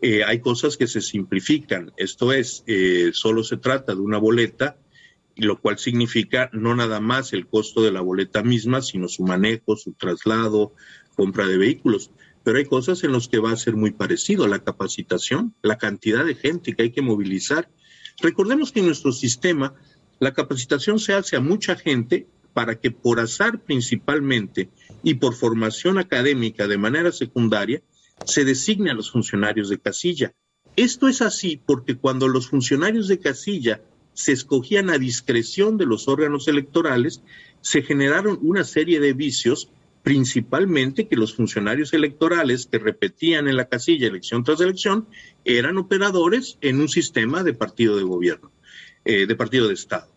Eh, 0.00 0.22
hay 0.24 0.40
cosas 0.40 0.76
que 0.76 0.86
se 0.86 1.00
simplifican, 1.00 1.92
esto 1.96 2.32
es, 2.32 2.62
eh, 2.66 3.10
solo 3.12 3.42
se 3.42 3.56
trata 3.56 3.94
de 3.94 4.00
una 4.00 4.18
boleta, 4.18 4.76
lo 5.34 5.60
cual 5.60 5.78
significa 5.78 6.50
no 6.52 6.74
nada 6.74 7.00
más 7.00 7.32
el 7.32 7.46
costo 7.46 7.82
de 7.82 7.90
la 7.90 8.00
boleta 8.00 8.42
misma, 8.42 8.80
sino 8.80 9.08
su 9.08 9.24
manejo, 9.24 9.76
su 9.76 9.92
traslado, 9.92 10.72
compra 11.16 11.46
de 11.46 11.58
vehículos. 11.58 12.10
Pero 12.44 12.58
hay 12.58 12.64
cosas 12.64 13.02
en 13.02 13.12
las 13.12 13.28
que 13.28 13.38
va 13.38 13.52
a 13.52 13.56
ser 13.56 13.74
muy 13.74 13.90
parecido, 13.90 14.46
la 14.46 14.60
capacitación, 14.60 15.54
la 15.62 15.78
cantidad 15.78 16.24
de 16.24 16.36
gente 16.36 16.74
que 16.74 16.82
hay 16.82 16.90
que 16.90 17.02
movilizar. 17.02 17.68
Recordemos 18.20 18.72
que 18.72 18.80
en 18.80 18.86
nuestro 18.86 19.12
sistema 19.12 19.74
la 20.20 20.32
capacitación 20.32 20.98
se 20.98 21.14
hace 21.14 21.36
a 21.36 21.40
mucha 21.40 21.76
gente 21.76 22.26
para 22.52 22.80
que 22.80 22.90
por 22.90 23.20
azar 23.20 23.60
principalmente 23.60 24.70
y 25.02 25.14
por 25.14 25.34
formación 25.34 25.98
académica 25.98 26.66
de 26.66 26.78
manera 26.78 27.12
secundaria 27.12 27.82
se 28.24 28.44
designe 28.44 28.90
a 28.90 28.94
los 28.94 29.10
funcionarios 29.10 29.68
de 29.68 29.78
casilla. 29.78 30.34
Esto 30.76 31.08
es 31.08 31.22
así 31.22 31.60
porque 31.64 31.96
cuando 31.96 32.28
los 32.28 32.48
funcionarios 32.48 33.08
de 33.08 33.18
casilla 33.18 33.80
se 34.12 34.32
escogían 34.32 34.90
a 34.90 34.98
discreción 34.98 35.78
de 35.78 35.86
los 35.86 36.08
órganos 36.08 36.48
electorales, 36.48 37.22
se 37.60 37.82
generaron 37.82 38.38
una 38.42 38.64
serie 38.64 39.00
de 39.00 39.12
vicios, 39.12 39.70
principalmente 40.02 41.06
que 41.08 41.16
los 41.16 41.34
funcionarios 41.34 41.92
electorales 41.92 42.66
que 42.66 42.78
repetían 42.78 43.48
en 43.48 43.56
la 43.56 43.68
casilla 43.68 44.08
elección 44.08 44.44
tras 44.44 44.60
elección 44.60 45.06
eran 45.44 45.78
operadores 45.78 46.58
en 46.60 46.80
un 46.80 46.88
sistema 46.88 47.42
de 47.42 47.54
partido 47.54 47.96
de 47.96 48.02
gobierno, 48.02 48.50
eh, 49.04 49.26
de 49.26 49.36
partido 49.36 49.68
de 49.68 49.74
Estado. 49.74 50.08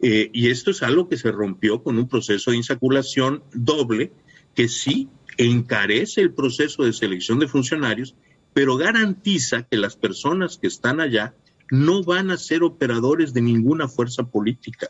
Eh, 0.00 0.30
y 0.32 0.50
esto 0.50 0.70
es 0.70 0.82
algo 0.82 1.08
que 1.08 1.16
se 1.16 1.32
rompió 1.32 1.82
con 1.82 1.98
un 1.98 2.08
proceso 2.08 2.50
de 2.50 2.58
insaculación 2.58 3.42
doble 3.54 4.12
que 4.54 4.68
sí 4.68 5.08
encarece 5.36 6.20
el 6.20 6.32
proceso 6.32 6.84
de 6.84 6.92
selección 6.92 7.38
de 7.38 7.48
funcionarios, 7.48 8.14
pero 8.52 8.76
garantiza 8.76 9.62
que 9.64 9.76
las 9.76 9.96
personas 9.96 10.58
que 10.58 10.66
están 10.66 11.00
allá 11.00 11.34
no 11.70 12.02
van 12.02 12.30
a 12.30 12.38
ser 12.38 12.62
operadores 12.62 13.32
de 13.34 13.42
ninguna 13.42 13.88
fuerza 13.88 14.24
política. 14.24 14.88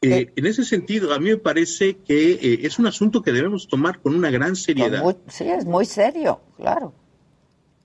Eh, 0.00 0.10
eh. 0.10 0.32
en 0.36 0.46
ese 0.46 0.64
sentido, 0.64 1.12
a 1.12 1.18
mí 1.18 1.30
me 1.30 1.36
parece 1.36 1.96
que 1.96 2.60
es 2.62 2.78
un 2.78 2.86
asunto 2.86 3.22
que 3.22 3.32
debemos 3.32 3.68
tomar 3.68 4.00
con 4.00 4.14
una 4.14 4.30
gran 4.30 4.56
seriedad. 4.56 5.16
sí, 5.28 5.44
es 5.44 5.64
muy 5.64 5.84
serio, 5.84 6.40
claro. 6.56 6.94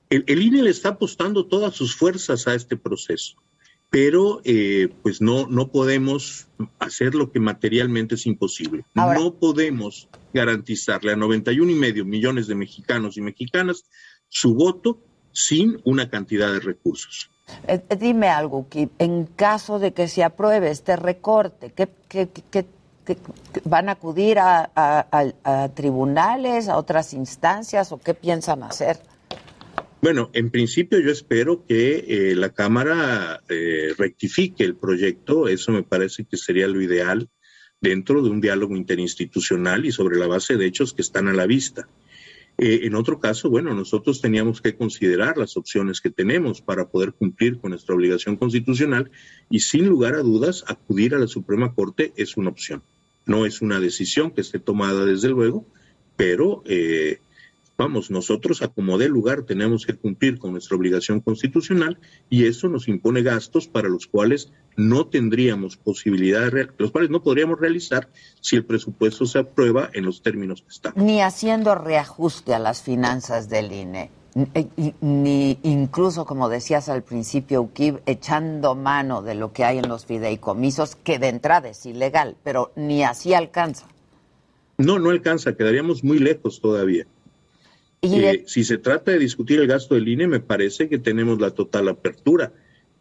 El, 0.09 0.23
el, 0.27 0.41
INE 0.41 0.63
le 0.63 0.71
está 0.71 0.89
apostando 0.89 1.45
todas 1.45 1.75
sus 1.75 1.95
fuerzas 1.95 2.47
a 2.47 2.55
este 2.55 2.75
proceso 2.75 3.37
pero 3.89 4.41
eh, 4.43 4.89
pues 5.01 5.21
no, 5.21 5.47
no 5.47 5.69
podemos 5.69 6.47
hacer 6.77 7.15
lo 7.15 7.31
que 7.31 7.39
materialmente 7.39 8.15
es 8.15 8.25
imposible. 8.27 8.85
no 8.93 9.33
podemos 9.33 10.07
garantizarle 10.33 11.13
a 11.13 11.15
91 11.15 11.71
y 11.71 11.75
medio 11.75 12.05
millones 12.05 12.47
de 12.47 12.55
mexicanos 12.55 13.17
y 13.17 13.21
mexicanas 13.21 13.85
su 14.27 14.53
voto 14.53 14.99
sin 15.31 15.81
una 15.85 16.09
cantidad 16.09 16.51
de 16.51 16.59
recursos. 16.59 17.31
Eh, 17.67 17.81
eh, 17.89 17.95
dime 17.95 18.29
algo, 18.29 18.67
que 18.69 18.89
en 18.99 19.25
caso 19.25 19.79
de 19.79 19.91
que 19.91 20.07
se 20.07 20.23
apruebe 20.23 20.69
este 20.69 20.95
recorte, 20.95 21.71
¿qué, 21.71 21.89
qué, 22.07 22.29
qué, 22.51 22.65
van 23.63 23.89
a 23.89 23.93
acudir 23.93 24.37
a, 24.37 24.69
a 24.75 25.69
tribunales, 25.69 26.69
a 26.69 26.77
otras 26.77 27.13
instancias 27.13 27.91
o 27.91 27.97
qué 27.97 28.13
piensan 28.13 28.61
hacer? 28.61 28.99
Bueno, 30.01 30.29
en 30.33 30.49
principio 30.49 30.99
yo 30.99 31.11
espero 31.11 31.65
que 31.65 32.05
eh, 32.07 32.35
la 32.35 32.53
Cámara 32.53 33.43
eh, 33.49 33.93
rectifique 33.97 34.63
el 34.63 34.77
proyecto, 34.77 35.49
eso 35.49 35.73
me 35.73 35.83
parece 35.83 36.23
que 36.23 36.37
sería 36.37 36.69
lo 36.69 36.81
ideal 36.81 37.29
dentro 37.81 38.21
de 38.21 38.29
un 38.29 38.39
diálogo 38.39 38.77
interinstitucional 38.77 39.85
y 39.85 39.91
sobre 39.91 40.17
la 40.17 40.27
base 40.27 40.55
de 40.55 40.67
hechos 40.67 40.93
que 40.93 41.01
están 41.01 41.27
a 41.27 41.33
la 41.33 41.45
vista. 41.45 41.89
Eh, 42.57 42.81
en 42.83 42.95
otro 42.95 43.19
caso, 43.19 43.49
bueno, 43.49 43.73
nosotros 43.73 44.21
teníamos 44.21 44.61
que 44.61 44.75
considerar 44.75 45.37
las 45.37 45.57
opciones 45.57 45.99
que 45.99 46.09
tenemos 46.09 46.61
para 46.61 46.87
poder 46.87 47.11
cumplir 47.11 47.59
con 47.59 47.71
nuestra 47.71 47.93
obligación 47.93 48.37
constitucional 48.37 49.11
y 49.49 49.59
sin 49.59 49.85
lugar 49.87 50.15
a 50.15 50.23
dudas 50.23 50.63
acudir 50.67 51.13
a 51.13 51.19
la 51.19 51.27
Suprema 51.27 51.73
Corte 51.73 52.13
es 52.15 52.37
una 52.37 52.49
opción. 52.49 52.83
No 53.25 53.45
es 53.45 53.61
una 53.61 53.81
decisión 53.81 54.31
que 54.31 54.41
esté 54.41 54.59
tomada 54.59 55.05
desde 55.05 55.27
luego, 55.27 55.65
pero 56.15 56.63
vamos, 57.79 58.11
nosotros 58.11 58.61
a 58.61 58.67
como 58.67 58.97
dé 58.97 59.07
lugar 59.07 59.43
tenemos 59.43 59.85
que 59.85 59.95
cumplir 59.95 60.37
con 60.37 60.51
nuestra 60.51 60.75
obligación 60.75 61.21
constitucional 61.21 61.97
y 62.29 62.45
eso 62.45 62.67
nos 62.67 62.89
impone 62.89 63.21
gastos 63.21 63.69
para 63.69 63.87
los 63.87 64.05
cuales 64.05 64.51
no 64.75 65.07
tendríamos 65.07 65.77
posibilidad, 65.77 66.51
de, 66.51 66.67
los 66.77 66.91
cuales 66.91 67.09
no 67.09 67.23
podríamos 67.23 67.57
realizar 67.57 68.09
si 68.41 68.57
el 68.57 68.65
presupuesto 68.65 69.25
se 69.25 69.39
aprueba 69.39 69.89
en 69.93 70.05
los 70.05 70.21
términos 70.21 70.61
que 70.61 70.67
están. 70.67 70.93
Ni 70.97 71.21
haciendo 71.21 71.73
reajuste 71.73 72.53
a 72.53 72.59
las 72.59 72.81
finanzas 72.81 73.47
del 73.47 73.71
INE, 73.71 74.11
eh, 74.53 74.93
ni 74.99 75.57
incluso, 75.63 76.25
como 76.25 76.49
decías 76.49 76.89
al 76.89 77.03
principio, 77.03 77.61
Ukib, 77.61 78.01
echando 78.05 78.75
mano 78.75 79.21
de 79.21 79.35
lo 79.35 79.53
que 79.53 79.63
hay 79.63 79.77
en 79.77 79.87
los 79.87 80.05
fideicomisos, 80.05 80.97
que 80.97 81.17
de 81.17 81.29
entrada 81.29 81.69
es 81.69 81.85
ilegal, 81.85 82.35
pero 82.43 82.73
ni 82.75 83.03
así 83.03 83.33
alcanza. 83.33 83.87
No, 84.77 84.99
no 84.99 85.11
alcanza, 85.11 85.55
quedaríamos 85.55 86.03
muy 86.03 86.19
lejos 86.19 86.59
todavía. 86.59 87.05
Eh, 88.01 88.43
si 88.47 88.63
se 88.63 88.77
trata 88.77 89.11
de 89.11 89.19
discutir 89.19 89.59
el 89.59 89.67
gasto 89.67 89.95
del 89.95 90.07
INE, 90.07 90.27
me 90.27 90.39
parece 90.39 90.87
que 90.87 90.99
tenemos 90.99 91.39
la 91.39 91.51
total 91.51 91.89
apertura, 91.89 92.53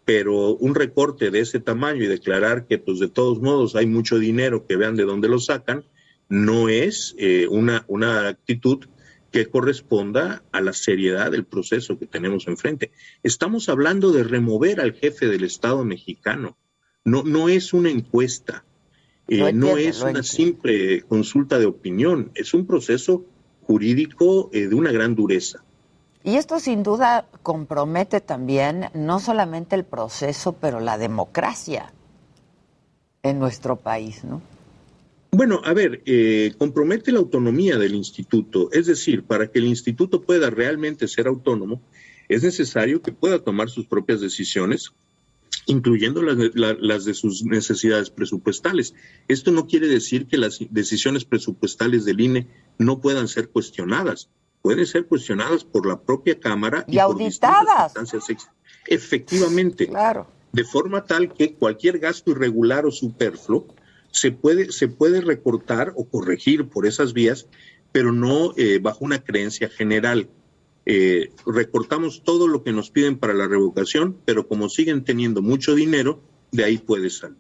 pero 0.05 0.57
un 0.57 0.75
recorte 0.75 1.31
de 1.31 1.41
ese 1.41 1.61
tamaño 1.61 2.03
y 2.03 2.09
declarar 2.09 2.67
que, 2.67 2.79
pues, 2.79 2.99
de 2.99 3.09
todos 3.09 3.41
modos 3.41 3.77
hay 3.77 3.87
mucho 3.87 4.19
dinero, 4.19 4.67
que 4.67 4.77
vean 4.77 4.97
de 4.97 5.05
dónde 5.05 5.29
lo 5.29 5.39
sacan, 5.39 5.85
no 6.29 6.69
es 6.69 7.15
eh, 7.19 7.47
una, 7.49 7.85
una 7.89 8.29
actitud 8.29 8.87
que 9.31 9.47
corresponda 9.47 10.43
a 10.53 10.61
la 10.61 10.73
seriedad 10.73 11.31
del 11.31 11.45
proceso 11.45 11.99
que 11.99 12.07
tenemos 12.07 12.49
enfrente. 12.49 12.91
Estamos 13.23 13.69
hablando 13.69 14.11
de 14.11 14.25
remover 14.25 14.81
al 14.81 14.95
jefe 14.95 15.27
del 15.27 15.45
Estado 15.45 15.85
mexicano. 15.85 16.57
No, 17.05 17.23
no 17.23 17.49
es 17.49 17.73
una 17.73 17.91
encuesta, 17.91 18.65
eh, 19.29 19.53
no, 19.53 19.77
es 19.77 20.01
una 20.01 20.23
simple 20.23 21.03
consulta 21.03 21.59
de 21.59 21.67
opinión, 21.67 22.31
es 22.35 22.55
un 22.55 22.67
proceso 22.67 23.27
jurídico 23.69 24.49
eh, 24.53 24.67
de 24.67 24.75
una 24.75 24.91
gran 24.91 25.15
dureza. 25.15 25.63
Y 26.25 26.37
esto 26.37 26.59
sin 26.59 26.83
duda 26.83 27.27
compromete 27.43 28.21
también 28.21 28.87
no 28.95 29.21
solamente 29.21 29.77
el 29.77 29.85
proceso, 29.85 30.55
pero 30.55 30.81
la 30.81 30.97
democracia 30.97 31.93
en 33.23 33.39
nuestro 33.39 33.77
país, 33.77 34.25
¿no? 34.25 34.41
Bueno, 35.31 35.61
a 35.63 35.75
ver, 35.75 36.01
eh, 36.07 36.55
compromete 36.57 37.13
la 37.13 37.19
autonomía 37.19 37.77
del 37.77 37.95
instituto, 37.95 38.71
es 38.73 38.87
decir, 38.87 39.25
para 39.25 39.51
que 39.51 39.59
el 39.59 39.67
instituto 39.67 40.23
pueda 40.23 40.49
realmente 40.49 41.07
ser 41.07 41.27
autónomo, 41.27 41.83
es 42.31 42.43
necesario 42.43 43.03
que 43.03 43.13
pueda 43.13 43.39
tomar 43.39 43.69
sus 43.69 43.87
propias 43.87 44.23
decisiones, 44.23 44.93
incluyendo 45.67 46.23
las, 46.23 47.05
de 47.05 47.15
sus 47.15 47.45
necesidades 47.45 48.09
presupuestales. 48.09 48.95
Esto 49.29 49.51
no 49.51 49.67
quiere 49.67 49.89
decir 49.89 50.27
que 50.27 50.39
las 50.39 50.59
decisiones 50.71 51.27
presupuestales 51.27 52.07
del 52.07 52.21
INE 52.21 52.47
no 52.79 53.01
puedan 53.01 53.29
ser 53.29 53.51
cuestionadas. 53.51 54.31
Pueden 54.63 54.87
ser 54.87 55.07
cuestionadas 55.07 55.65
por 55.65 55.87
la 55.87 56.01
propia 56.01 56.39
Cámara 56.39 56.85
y, 56.89 56.99
auditadas. 56.99 57.95
Efectivamente. 58.87 59.87
Claro. 59.87 60.27
De 60.53 60.65
forma 60.65 61.05
tal 61.05 61.33
que 61.33 61.55
cualquier 61.55 61.99
gasto 61.99 62.31
irregular 62.31 62.87
o 62.87 62.91
superfluo 62.91 63.67
se 64.11 64.33
puede, 64.33 64.73
se 64.73 64.89
puede 64.89 65.21
recortar 65.21 65.93
o 65.97 66.09
corregir 66.09 66.69
por 66.69 66.87
esas 66.87 67.13
vías, 67.13 67.47
pero 67.93 68.13
no 68.13 68.55
eh, 68.57 68.79
bajo 68.81 69.05
una 69.05 69.23
creencia 69.23 69.69
general. 69.69 70.29
Eh, 70.87 71.33
recortamos 71.47 72.23
todo 72.25 72.49
lo 72.49 72.63
que 72.63 72.73
nos 72.73 72.91
piden 72.91 73.19
para 73.19 73.35
la 73.35 73.47
revocación, 73.47 74.17
pero 74.25 74.49
como 74.49 74.69
siguen 74.71 75.05
teniendo 75.05 75.43
mucho 75.43 75.75
dinero, 75.75 76.23
de 76.51 76.65
ahí 76.65 76.79
puede 76.79 77.11
salir. 77.11 77.37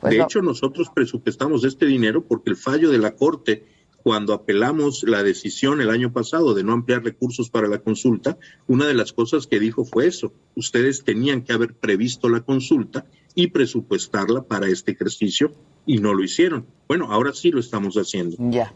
Pues 0.00 0.14
de 0.14 0.22
hecho, 0.22 0.42
nosotros 0.42 0.90
presupuestamos 0.94 1.64
este 1.64 1.86
dinero 1.86 2.24
porque 2.24 2.50
el 2.50 2.56
fallo 2.56 2.90
de 2.90 2.98
la 2.98 3.14
Corte, 3.14 3.64
cuando 4.02 4.32
apelamos 4.32 5.02
la 5.02 5.22
decisión 5.22 5.80
el 5.80 5.90
año 5.90 6.12
pasado 6.12 6.54
de 6.54 6.64
no 6.64 6.72
ampliar 6.72 7.02
recursos 7.02 7.50
para 7.50 7.68
la 7.68 7.78
consulta, 7.78 8.38
una 8.66 8.86
de 8.86 8.94
las 8.94 9.12
cosas 9.12 9.46
que 9.46 9.60
dijo 9.60 9.84
fue 9.84 10.06
eso. 10.06 10.32
Ustedes 10.54 11.04
tenían 11.04 11.42
que 11.42 11.52
haber 11.52 11.74
previsto 11.74 12.28
la 12.28 12.40
consulta 12.40 13.06
y 13.34 13.48
presupuestarla 13.48 14.42
para 14.42 14.68
este 14.68 14.92
ejercicio 14.92 15.52
y 15.86 15.98
no 15.98 16.14
lo 16.14 16.22
hicieron. 16.22 16.66
Bueno, 16.86 17.12
ahora 17.12 17.32
sí 17.32 17.50
lo 17.50 17.60
estamos 17.60 17.96
haciendo. 17.96 18.36
Ya. 18.38 18.72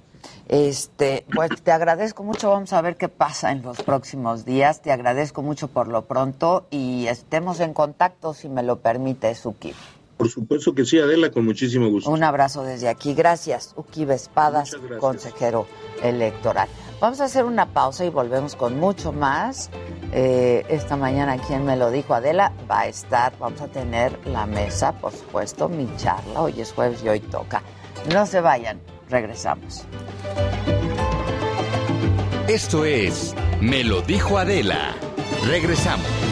Este, 0.48 1.24
pues 1.32 1.62
te 1.62 1.72
agradezco 1.72 2.22
mucho, 2.22 2.50
vamos 2.50 2.72
a 2.72 2.80
ver 2.80 2.96
qué 2.96 3.08
pasa 3.08 3.52
en 3.52 3.62
los 3.62 3.82
próximos 3.82 4.44
días. 4.44 4.82
Te 4.82 4.92
agradezco 4.92 5.42
mucho 5.42 5.68
por 5.68 5.88
lo 5.88 6.04
pronto 6.04 6.66
y 6.70 7.06
estemos 7.06 7.60
en 7.60 7.74
contacto 7.74 8.34
si 8.34 8.48
me 8.48 8.62
lo 8.62 8.78
permite, 8.80 9.34
Suki. 9.34 9.72
Por 10.22 10.30
supuesto 10.30 10.72
que 10.72 10.84
sí, 10.84 11.00
Adela, 11.00 11.32
con 11.32 11.44
muchísimo 11.44 11.90
gusto. 11.90 12.08
Un 12.08 12.22
abrazo 12.22 12.62
desde 12.62 12.88
aquí. 12.88 13.12
Gracias, 13.12 13.74
Uki 13.74 14.04
Espadas, 14.04 14.76
consejero 15.00 15.66
electoral. 16.00 16.68
Vamos 17.00 17.20
a 17.20 17.24
hacer 17.24 17.44
una 17.44 17.66
pausa 17.72 18.04
y 18.04 18.08
volvemos 18.08 18.54
con 18.54 18.78
mucho 18.78 19.10
más. 19.10 19.68
Eh, 20.12 20.64
esta 20.68 20.96
mañana, 20.96 21.38
quien 21.38 21.64
me 21.64 21.76
lo 21.76 21.90
dijo, 21.90 22.14
Adela, 22.14 22.52
va 22.70 22.82
a 22.82 22.86
estar, 22.86 23.36
vamos 23.40 23.60
a 23.62 23.66
tener 23.66 24.16
la 24.24 24.46
mesa, 24.46 24.92
por 24.92 25.10
supuesto, 25.10 25.68
mi 25.68 25.88
charla. 25.96 26.40
Hoy 26.40 26.60
es 26.60 26.72
jueves 26.72 27.02
y 27.02 27.08
hoy 27.08 27.18
toca. 27.18 27.60
No 28.12 28.24
se 28.24 28.40
vayan, 28.40 28.80
regresamos. 29.10 29.82
Esto 32.46 32.84
es 32.84 33.34
Me 33.60 33.82
lo 33.82 34.02
dijo 34.02 34.38
Adela. 34.38 34.94
Regresamos. 35.48 36.31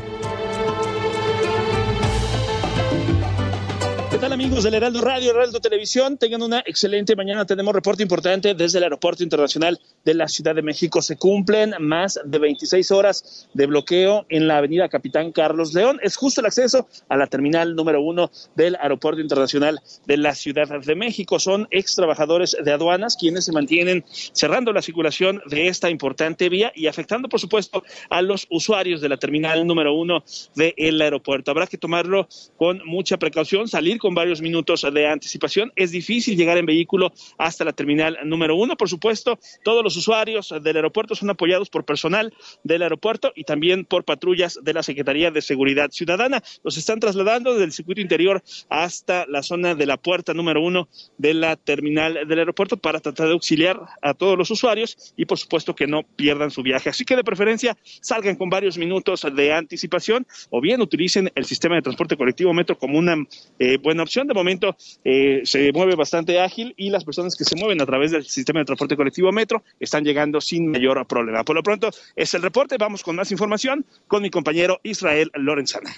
Tal 4.21 4.33
amigos 4.33 4.63
del 4.63 4.75
Heraldo 4.75 5.01
Radio, 5.01 5.31
Heraldo 5.31 5.59
Televisión? 5.59 6.15
Tengan 6.15 6.43
una 6.43 6.59
excelente 6.59 7.15
mañana. 7.15 7.43
Tenemos 7.43 7.73
reporte 7.73 8.03
importante 8.03 8.53
desde 8.53 8.77
el 8.77 8.83
Aeropuerto 8.83 9.23
Internacional 9.23 9.79
de 10.05 10.13
la 10.13 10.27
Ciudad 10.27 10.53
de 10.53 10.61
México. 10.61 11.01
Se 11.01 11.17
cumplen 11.17 11.73
más 11.79 12.19
de 12.23 12.37
26 12.37 12.91
horas 12.91 13.49
de 13.55 13.65
bloqueo 13.65 14.27
en 14.29 14.47
la 14.47 14.57
avenida 14.57 14.89
Capitán 14.89 15.31
Carlos 15.31 15.73
León. 15.73 15.99
Es 16.03 16.17
justo 16.17 16.39
el 16.39 16.45
acceso 16.45 16.87
a 17.09 17.17
la 17.17 17.25
terminal 17.25 17.75
número 17.75 17.99
uno 17.99 18.29
del 18.53 18.75
Aeropuerto 18.75 19.21
Internacional 19.21 19.79
de 20.05 20.17
la 20.17 20.35
Ciudad 20.35 20.67
de 20.67 20.95
México. 20.95 21.39
Son 21.39 21.67
ex 21.71 21.95
trabajadores 21.95 22.55
de 22.63 22.71
aduanas 22.71 23.17
quienes 23.19 23.45
se 23.45 23.51
mantienen 23.51 24.05
cerrando 24.33 24.71
la 24.71 24.83
circulación 24.83 25.41
de 25.47 25.67
esta 25.67 25.89
importante 25.89 26.47
vía 26.47 26.71
y 26.75 26.85
afectando, 26.85 27.27
por 27.27 27.39
supuesto, 27.39 27.83
a 28.11 28.21
los 28.21 28.45
usuarios 28.51 29.01
de 29.01 29.09
la 29.09 29.17
terminal 29.17 29.65
número 29.65 29.95
uno 29.95 30.23
del 30.53 31.01
aeropuerto. 31.01 31.49
Habrá 31.49 31.65
que 31.65 31.79
tomarlo 31.79 32.27
con 32.55 32.83
mucha 32.85 33.17
precaución, 33.17 33.67
salir 33.67 33.97
con 33.97 34.10
varios 34.15 34.41
minutos 34.41 34.85
de 34.93 35.07
anticipación. 35.07 35.71
Es 35.75 35.91
difícil 35.91 36.37
llegar 36.37 36.57
en 36.57 36.65
vehículo 36.65 37.11
hasta 37.37 37.63
la 37.63 37.73
terminal 37.73 38.17
número 38.25 38.55
uno. 38.55 38.75
Por 38.77 38.89
supuesto, 38.89 39.39
todos 39.63 39.83
los 39.83 39.95
usuarios 39.97 40.53
del 40.61 40.75
aeropuerto 40.75 41.15
son 41.15 41.29
apoyados 41.29 41.69
por 41.69 41.85
personal 41.85 42.33
del 42.63 42.83
aeropuerto 42.83 43.31
y 43.35 43.43
también 43.43 43.85
por 43.85 44.03
patrullas 44.03 44.59
de 44.61 44.73
la 44.73 44.83
Secretaría 44.83 45.31
de 45.31 45.41
Seguridad 45.41 45.91
Ciudadana. 45.91 46.43
Los 46.63 46.77
están 46.77 46.99
trasladando 46.99 47.53
desde 47.53 47.65
el 47.65 47.71
circuito 47.71 48.01
interior 48.01 48.43
hasta 48.69 49.25
la 49.27 49.43
zona 49.43 49.75
de 49.75 49.85
la 49.85 49.97
puerta 49.97 50.33
número 50.33 50.61
uno 50.61 50.87
de 51.17 51.33
la 51.33 51.55
terminal 51.55 52.27
del 52.27 52.39
aeropuerto 52.39 52.77
para 52.77 52.99
tratar 52.99 53.27
de 53.27 53.33
auxiliar 53.33 53.79
a 54.01 54.13
todos 54.13 54.37
los 54.37 54.51
usuarios 54.51 55.13
y 55.17 55.25
por 55.25 55.37
supuesto 55.37 55.75
que 55.75 55.87
no 55.87 56.03
pierdan 56.03 56.51
su 56.51 56.63
viaje. 56.63 56.89
Así 56.89 57.05
que 57.05 57.15
de 57.15 57.23
preferencia 57.23 57.77
salgan 58.01 58.35
con 58.35 58.49
varios 58.49 58.77
minutos 58.77 59.25
de 59.33 59.53
anticipación 59.53 60.25
o 60.49 60.61
bien 60.61 60.81
utilicen 60.81 61.31
el 61.35 61.45
sistema 61.45 61.75
de 61.75 61.81
transporte 61.81 62.17
colectivo 62.17 62.53
metro 62.53 62.77
como 62.77 62.97
una 62.97 63.15
eh, 63.59 63.77
buena 63.77 64.00
opción. 64.03 64.27
De 64.27 64.33
momento 64.33 64.75
eh, 65.03 65.41
se 65.43 65.71
mueve 65.71 65.95
bastante 65.95 66.39
ágil 66.39 66.73
y 66.77 66.89
las 66.89 67.03
personas 67.03 67.35
que 67.35 67.43
se 67.43 67.55
mueven 67.55 67.81
a 67.81 67.85
través 67.85 68.11
del 68.11 68.25
sistema 68.25 68.59
de 68.59 68.65
transporte 68.65 68.95
colectivo 68.95 69.31
metro 69.31 69.63
están 69.79 70.03
llegando 70.03 70.41
sin 70.41 70.69
mayor 70.69 71.05
problema. 71.07 71.43
Por 71.43 71.55
lo 71.55 71.63
pronto 71.63 71.89
es 72.15 72.33
el 72.33 72.41
reporte. 72.41 72.77
Vamos 72.77 73.03
con 73.03 73.15
más 73.15 73.31
información 73.31 73.85
con 74.07 74.21
mi 74.21 74.29
compañero 74.29 74.79
Israel 74.83 75.31
Lorenzana. 75.33 75.91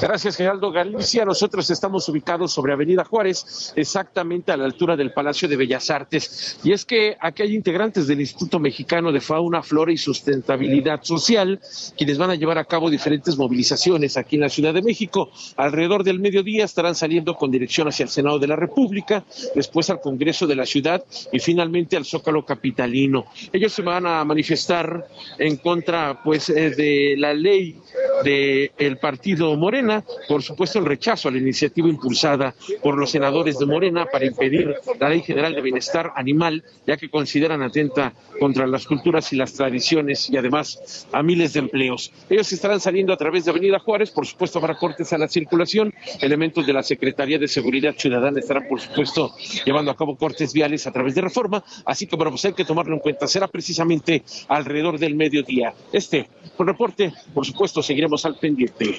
Gracias, 0.00 0.36
Geraldo 0.36 0.70
Galicia. 0.72 1.24
Nosotros 1.24 1.70
estamos 1.70 2.08
ubicados 2.08 2.52
sobre 2.52 2.72
Avenida 2.72 3.04
Juárez, 3.04 3.72
exactamente 3.76 4.52
a 4.52 4.56
la 4.56 4.64
altura 4.64 4.96
del 4.96 5.12
Palacio 5.12 5.48
de 5.48 5.56
Bellas 5.56 5.90
Artes. 5.90 6.58
Y 6.64 6.72
es 6.72 6.84
que 6.84 7.16
aquí 7.20 7.42
hay 7.42 7.54
integrantes 7.54 8.06
del 8.06 8.20
Instituto 8.20 8.58
Mexicano 8.58 9.12
de 9.12 9.20
Fauna, 9.20 9.62
Flora 9.62 9.92
y 9.92 9.96
Sustentabilidad 9.96 11.02
Social, 11.02 11.60
quienes 11.96 12.18
van 12.18 12.30
a 12.30 12.34
llevar 12.34 12.58
a 12.58 12.64
cabo 12.64 12.90
diferentes 12.90 13.36
movilizaciones 13.36 14.16
aquí 14.16 14.36
en 14.36 14.42
la 14.42 14.48
Ciudad 14.48 14.74
de 14.74 14.82
México. 14.82 15.30
Alrededor 15.56 16.04
del 16.04 16.20
mediodía 16.20 16.64
estarán 16.64 16.94
saliendo 16.94 17.34
con 17.34 17.50
dirección 17.50 17.88
hacia 17.88 18.04
el 18.04 18.10
Senado 18.10 18.38
de 18.38 18.46
la 18.46 18.56
República, 18.56 19.24
después 19.54 19.90
al 19.90 20.00
Congreso 20.00 20.46
de 20.46 20.56
la 20.56 20.66
Ciudad 20.66 21.04
y 21.32 21.38
finalmente 21.38 21.96
al 21.96 22.04
Zócalo 22.04 22.44
Capitalino. 22.44 23.26
Ellos 23.52 23.72
se 23.72 23.82
van 23.82 24.06
a 24.06 24.24
manifestar 24.24 25.06
en 25.38 25.56
contra, 25.56 26.22
pues, 26.22 26.48
eh, 26.50 26.70
de 26.70 27.14
la 27.16 27.29
ley 27.34 27.76
del 28.24 28.98
partido 28.98 29.56
Morena, 29.56 30.04
por 30.28 30.42
supuesto 30.42 30.78
el 30.78 30.84
rechazo 30.84 31.28
a 31.28 31.32
la 31.32 31.38
iniciativa 31.38 31.88
impulsada 31.88 32.54
por 32.82 32.98
los 32.98 33.10
senadores 33.10 33.58
de 33.58 33.66
Morena 33.66 34.06
para 34.06 34.26
impedir 34.26 34.74
la 34.98 35.08
Ley 35.08 35.22
General 35.22 35.54
de 35.54 35.62
Bienestar 35.62 36.12
Animal, 36.16 36.62
ya 36.86 36.96
que 36.96 37.08
consideran 37.08 37.62
atenta 37.62 38.12
contra 38.38 38.66
las 38.66 38.86
culturas 38.86 39.32
y 39.32 39.36
las 39.36 39.54
tradiciones 39.54 40.28
y 40.30 40.36
además 40.36 41.06
a 41.12 41.22
miles 41.22 41.54
de 41.54 41.60
empleos. 41.60 42.12
Ellos 42.28 42.52
estarán 42.52 42.80
saliendo 42.80 43.12
a 43.12 43.16
través 43.16 43.44
de 43.44 43.50
Avenida 43.50 43.78
Juárez, 43.78 44.10
por 44.10 44.26
supuesto 44.26 44.58
habrá 44.58 44.76
cortes 44.76 45.12
a 45.12 45.18
la 45.18 45.28
circulación, 45.28 45.94
elementos 46.20 46.66
de 46.66 46.72
la 46.72 46.82
Secretaría 46.82 47.38
de 47.38 47.48
Seguridad 47.48 47.94
Ciudadana 47.96 48.40
estarán 48.40 48.68
por 48.68 48.80
supuesto 48.80 49.34
llevando 49.64 49.90
a 49.90 49.96
cabo 49.96 50.16
cortes 50.16 50.52
viales 50.52 50.86
a 50.86 50.92
través 50.92 51.14
de 51.14 51.22
reforma, 51.22 51.64
así 51.84 52.06
que 52.06 52.16
bueno, 52.16 52.30
pues 52.32 52.44
hay 52.44 52.52
que 52.52 52.64
tomarlo 52.64 52.94
en 52.94 53.00
cuenta, 53.00 53.26
será 53.26 53.48
precisamente 53.48 54.22
alrededor 54.48 54.98
del 54.98 55.14
mediodía. 55.14 55.72
Este, 55.92 56.28
por 56.56 56.66
reporte, 56.66 57.12
por 57.34 57.46
supuesto, 57.46 57.82
seguiremos 57.82 58.24
al 58.24 58.36
pendiente. 58.36 58.98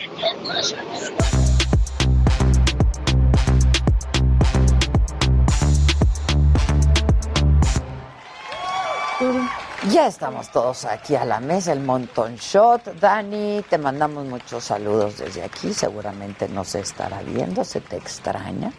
Ya 9.89 10.07
estamos 10.07 10.51
todos 10.51 10.85
aquí 10.85 11.15
a 11.15 11.25
la 11.25 11.39
mesa, 11.39 11.73
el 11.73 11.79
Monton 11.81 12.35
Shot. 12.35 12.99
Dani, 12.99 13.63
te 13.69 13.77
mandamos 13.77 14.25
muchos 14.25 14.63
saludos 14.63 15.17
desde 15.17 15.43
aquí. 15.43 15.73
Seguramente 15.73 16.47
nos 16.47 16.75
estará 16.75 17.21
viendo, 17.23 17.63
se 17.63 17.81
te 17.81 17.97
extraña. 17.97 18.71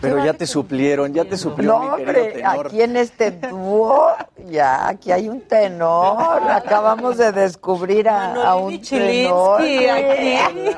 Pero 0.00 0.24
ya 0.24 0.32
te 0.34 0.46
suplieron, 0.46 1.12
ya 1.12 1.24
te 1.24 1.36
suplieron. 1.36 1.86
No, 1.86 1.94
hombre, 1.94 2.42
aquí 2.44 2.82
en 2.82 2.96
este 2.96 3.30
dúo, 3.30 4.08
ya, 4.46 4.88
aquí 4.88 5.12
hay 5.12 5.28
un 5.28 5.40
tenor. 5.42 6.42
Acabamos 6.50 7.18
de 7.18 7.32
descubrir 7.32 8.08
a, 8.08 8.34
a 8.50 8.56
un 8.56 8.80
tenor. 8.80 9.60
aquí. 9.60 10.70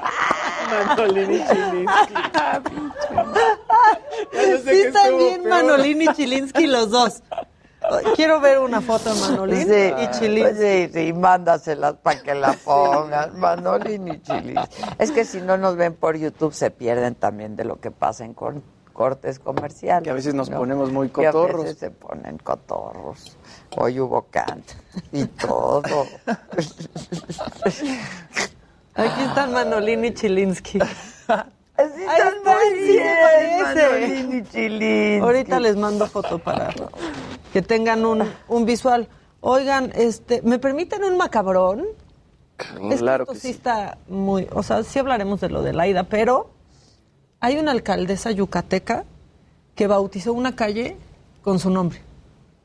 Manolini 0.68 1.44
Chilinsky. 1.48 2.14
sí, 4.64 4.92
también 4.92 5.48
Manolini 5.48 6.04
y 6.04 6.12
Chilinsky 6.14 6.66
los 6.66 6.90
dos. 6.90 7.22
Quiero 8.16 8.40
ver 8.40 8.58
una 8.58 8.80
foto 8.80 9.14
de 9.14 9.20
Manolín 9.20 9.68
y 9.98 10.10
Chilinsky. 10.10 10.58
Sí, 10.58 10.90
sí, 10.92 11.12
mándaselas 11.12 11.94
para 11.94 12.22
que 12.22 12.34
la 12.34 12.52
pongan. 12.52 13.38
Manolín 13.38 14.08
y 14.08 14.20
Chilinsky. 14.20 14.82
Es 14.98 15.10
que 15.10 15.24
si 15.24 15.40
no 15.40 15.56
nos 15.56 15.76
ven 15.76 15.94
por 15.94 16.16
YouTube 16.16 16.52
se 16.52 16.70
pierden 16.70 17.14
también 17.14 17.56
de 17.56 17.64
lo 17.64 17.80
que 17.80 17.90
pasa 17.90 18.24
en 18.24 18.34
cortes 18.98 19.38
comerciales. 19.38 20.02
Que 20.02 20.10
a 20.10 20.14
veces 20.14 20.34
nos 20.34 20.50
ponemos 20.50 20.90
muy 20.90 21.08
cotorros. 21.08 21.46
Que 21.46 21.54
a 21.54 21.62
veces 21.62 21.78
se 21.78 21.92
ponen 21.92 22.36
cotorros. 22.38 23.36
Hoy 23.76 24.00
hubo 24.00 24.22
cant 24.22 24.68
y 25.12 25.24
todo. 25.24 26.04
Aquí 28.96 29.22
están 29.22 29.52
Manolín 29.52 30.04
y 30.04 30.12
Chilinsky. 30.12 30.80
Así 31.76 32.02
están 32.02 32.34
muy 32.44 32.74
bien, 32.88 33.62
Manolín 33.62 34.38
y 34.38 34.42
Chilinsky. 34.42 35.20
Ahorita 35.20 35.60
les 35.60 35.76
mando 35.76 36.08
foto 36.08 36.40
para 36.40 36.74
que 37.52 37.62
tengan 37.62 38.04
un, 38.04 38.28
un 38.48 38.66
visual. 38.66 39.08
Oigan, 39.42 39.92
este, 39.94 40.42
¿me 40.42 40.58
permiten 40.58 41.04
un 41.04 41.16
macabrón? 41.16 41.86
Claro 42.56 43.26
que, 43.26 43.34
que 43.34 43.38
sí. 43.38 43.50
está 43.50 43.98
muy, 44.08 44.48
o 44.50 44.64
sea, 44.64 44.82
sí 44.82 44.98
hablaremos 44.98 45.40
de 45.40 45.50
lo 45.50 45.62
de 45.62 45.72
Laida, 45.72 46.02
pero 46.02 46.57
hay 47.40 47.56
una 47.58 47.72
alcaldesa 47.72 48.30
yucateca 48.30 49.04
que 49.74 49.86
bautizó 49.86 50.32
una 50.32 50.54
calle 50.56 50.96
con 51.42 51.58
su 51.58 51.70
nombre. 51.70 52.00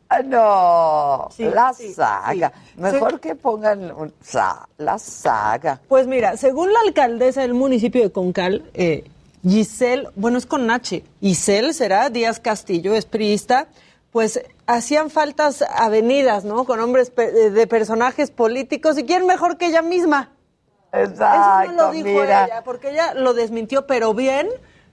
Ah, 0.10 0.22
no, 0.22 1.30
Sí, 1.36 1.44
la 1.46 1.74
sí, 1.74 1.94
saga. 1.94 2.52
sí. 2.76 2.80
Mejor 2.82 3.20
que 3.20 3.34
pongan 3.36 3.92
sa- 4.22 4.68
la 4.78 5.00
saga. 5.00 5.80
Pues 5.88 6.06
mira, 6.06 6.38
según 6.38 6.72
la 6.72 6.80
alcaldesa 6.86 7.42
del 7.42 7.54
municipio 7.56 8.02
de 8.04 8.12
Concal, 8.12 8.70
eh, 8.76 9.06
Giselle, 9.48 10.10
bueno, 10.16 10.38
es 10.38 10.46
con 10.46 10.70
H, 10.70 11.04
Giselle 11.20 11.74
será 11.74 12.10
Díaz 12.10 12.40
Castillo, 12.40 12.94
es 12.94 13.06
priista, 13.06 13.68
pues 14.12 14.40
hacían 14.68 15.10
faltas 15.10 15.64
avenidas, 15.64 16.46
¿no? 16.46 16.64
Con 16.66 16.78
nombres 16.80 17.12
de 17.16 17.68
personajes 17.68 18.30
políticos, 18.30 18.98
y 19.00 19.04
quién 19.06 19.26
mejor 19.26 19.58
que 19.58 19.66
ella 19.68 19.82
misma. 19.82 20.30
Exacto, 20.94 21.64
Eso 21.64 21.72
no 21.74 21.88
lo 21.88 21.92
dijo 21.92 22.08
mira. 22.08 22.46
ella, 22.46 22.64
porque 22.64 22.92
ella 22.92 23.14
lo 23.16 23.34
desmintió, 23.34 23.88
pero 23.88 24.14
bien 24.14 24.48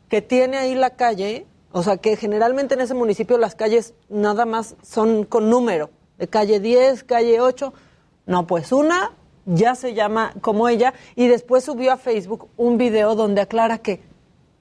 que 0.08 0.22
tiene 0.22 0.56
ahí 0.58 0.74
la 0.74 0.90
calle, 0.90 1.46
o 1.72 1.82
sea, 1.82 1.98
que 1.98 2.16
generalmente 2.16 2.74
en 2.74 2.80
ese 2.80 2.94
municipio 2.94 3.38
las 3.38 3.54
calles 3.54 3.94
nada 4.08 4.44
más 4.46 4.74
son 4.82 5.24
con 5.24 5.50
número, 5.50 5.90
de 6.18 6.26
calle 6.26 6.58
10, 6.58 7.04
calle 7.04 7.40
8. 7.40 7.72
No, 8.26 8.46
pues 8.46 8.72
una 8.72 9.12
ya 9.46 9.74
se 9.74 9.94
llama 9.94 10.32
como 10.40 10.68
ella 10.68 10.94
y 11.16 11.28
después 11.28 11.64
subió 11.64 11.92
a 11.92 11.96
Facebook 11.96 12.48
un 12.56 12.76
video 12.78 13.14
donde 13.14 13.40
aclara 13.40 13.78
que 13.78 14.02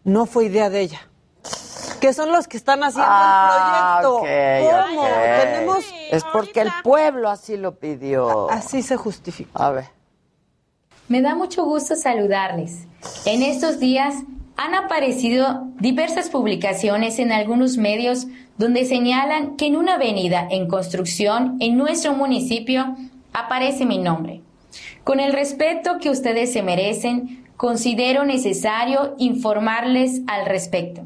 no 0.03 0.25
fue 0.25 0.45
idea 0.45 0.69
de 0.69 0.81
ella. 0.81 1.01
Que 1.99 2.13
son 2.13 2.31
los 2.31 2.47
que 2.47 2.55
están 2.57 2.81
haciendo 2.83 3.09
Ah, 3.11 3.99
el 4.01 4.07
proyecto. 4.07 4.15
ok, 4.21 4.87
¿Cómo? 4.87 5.03
Tenemos 5.41 5.85
Es 6.11 6.23
porque 6.31 6.61
el 6.61 6.71
pueblo 6.83 7.29
así 7.29 7.57
lo 7.57 7.75
pidió. 7.75 8.49
así 8.49 8.81
se 8.81 8.95
justifica. 8.95 9.51
A 9.53 9.71
ver. 9.71 9.98
Me 11.09 11.23
da 11.23 11.33
mucho 11.33 11.65
gusto 11.65 11.95
saludarles. 11.95 12.85
En 13.25 13.41
estos 13.41 13.79
días 13.79 14.13
han 14.57 14.75
aparecido 14.75 15.67
diversas 15.79 16.29
publicaciones 16.29 17.17
en 17.17 17.31
algunos 17.31 17.77
medios 17.77 18.27
donde 18.59 18.85
señalan 18.85 19.57
que 19.57 19.65
en 19.65 19.75
una 19.75 19.95
avenida 19.95 20.47
en 20.51 20.67
construcción 20.67 21.57
en 21.61 21.77
nuestro 21.77 22.13
municipio 22.13 22.95
aparece 23.33 23.87
mi 23.87 23.97
nombre. 23.97 24.41
Con 25.03 25.19
el 25.19 25.33
respeto 25.33 25.97
que 25.99 26.11
ustedes 26.11 26.53
se 26.53 26.61
merecen, 26.61 27.43
considero 27.57 28.23
necesario 28.23 29.15
informarles 29.17 30.21
al 30.27 30.45
respecto. 30.45 31.01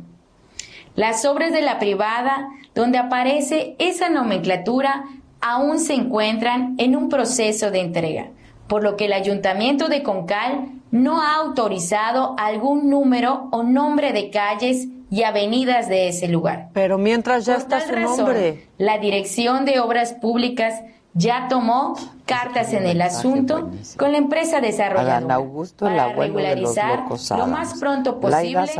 Las 0.95 1.23
obras 1.23 1.53
de 1.53 1.61
la 1.61 1.79
privada, 1.79 2.49
donde 2.75 2.97
aparece 2.97 3.77
esa 3.79 4.09
nomenclatura, 4.09 5.05
aún 5.39 5.79
se 5.79 5.93
encuentran 5.93 6.75
en 6.77 6.97
un 6.97 7.07
proceso 7.07 7.71
de 7.71 7.79
entrega, 7.79 8.31
por 8.73 8.81
lo 8.81 8.97
que 8.97 9.05
el 9.05 9.13
ayuntamiento 9.13 9.87
de 9.87 10.01
Concal 10.01 10.65
no 10.89 11.21
ha 11.21 11.35
autorizado 11.35 12.33
algún 12.39 12.89
número 12.89 13.47
o 13.51 13.61
nombre 13.61 14.13
de 14.13 14.31
calles 14.31 14.87
y 15.11 15.21
avenidas 15.21 15.87
de 15.89 16.07
ese 16.07 16.27
lugar. 16.27 16.69
Pero 16.73 16.97
mientras 16.97 17.45
ya 17.45 17.53
Por 17.53 17.61
está 17.61 17.81
su 17.81 17.91
razón, 17.91 18.17
nombre. 18.17 18.67
La 18.79 18.97
Dirección 18.97 19.65
de 19.65 19.79
Obras 19.79 20.13
Públicas 20.13 20.81
ya 21.13 21.47
tomó 21.49 21.95
cartas 22.25 22.73
en 22.73 22.87
el 22.87 23.03
asunto 23.03 23.69
con 23.95 24.11
la 24.11 24.17
empresa 24.17 24.59
desarrolladora 24.59 25.35
Augusto, 25.35 25.85
para 25.85 26.11
regularizar 26.11 27.03
lo 27.37 27.45
más 27.45 27.79
pronto 27.79 28.19
posible 28.19 28.71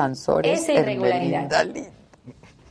esa 0.41 0.73
irregularidad. 0.73 1.67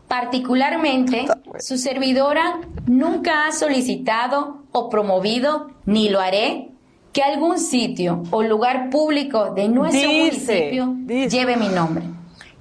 Particularmente, 0.09 1.27
su 1.61 1.79
servidora 1.79 2.59
nunca 2.87 3.47
ha 3.47 3.53
solicitado 3.53 4.65
o 4.73 4.91
promovido, 4.91 5.71
ni 5.87 6.09
lo 6.09 6.19
haré, 6.19 6.72
que 7.12 7.22
algún 7.22 7.59
sitio 7.59 8.22
o 8.31 8.42
lugar 8.42 8.90
público 8.90 9.53
de 9.55 9.68
nuestro 9.68 10.09
Dice, 10.09 10.72
municipio 10.72 10.96
lleve 11.29 11.57
mi 11.57 11.68
nombre. 11.68 12.05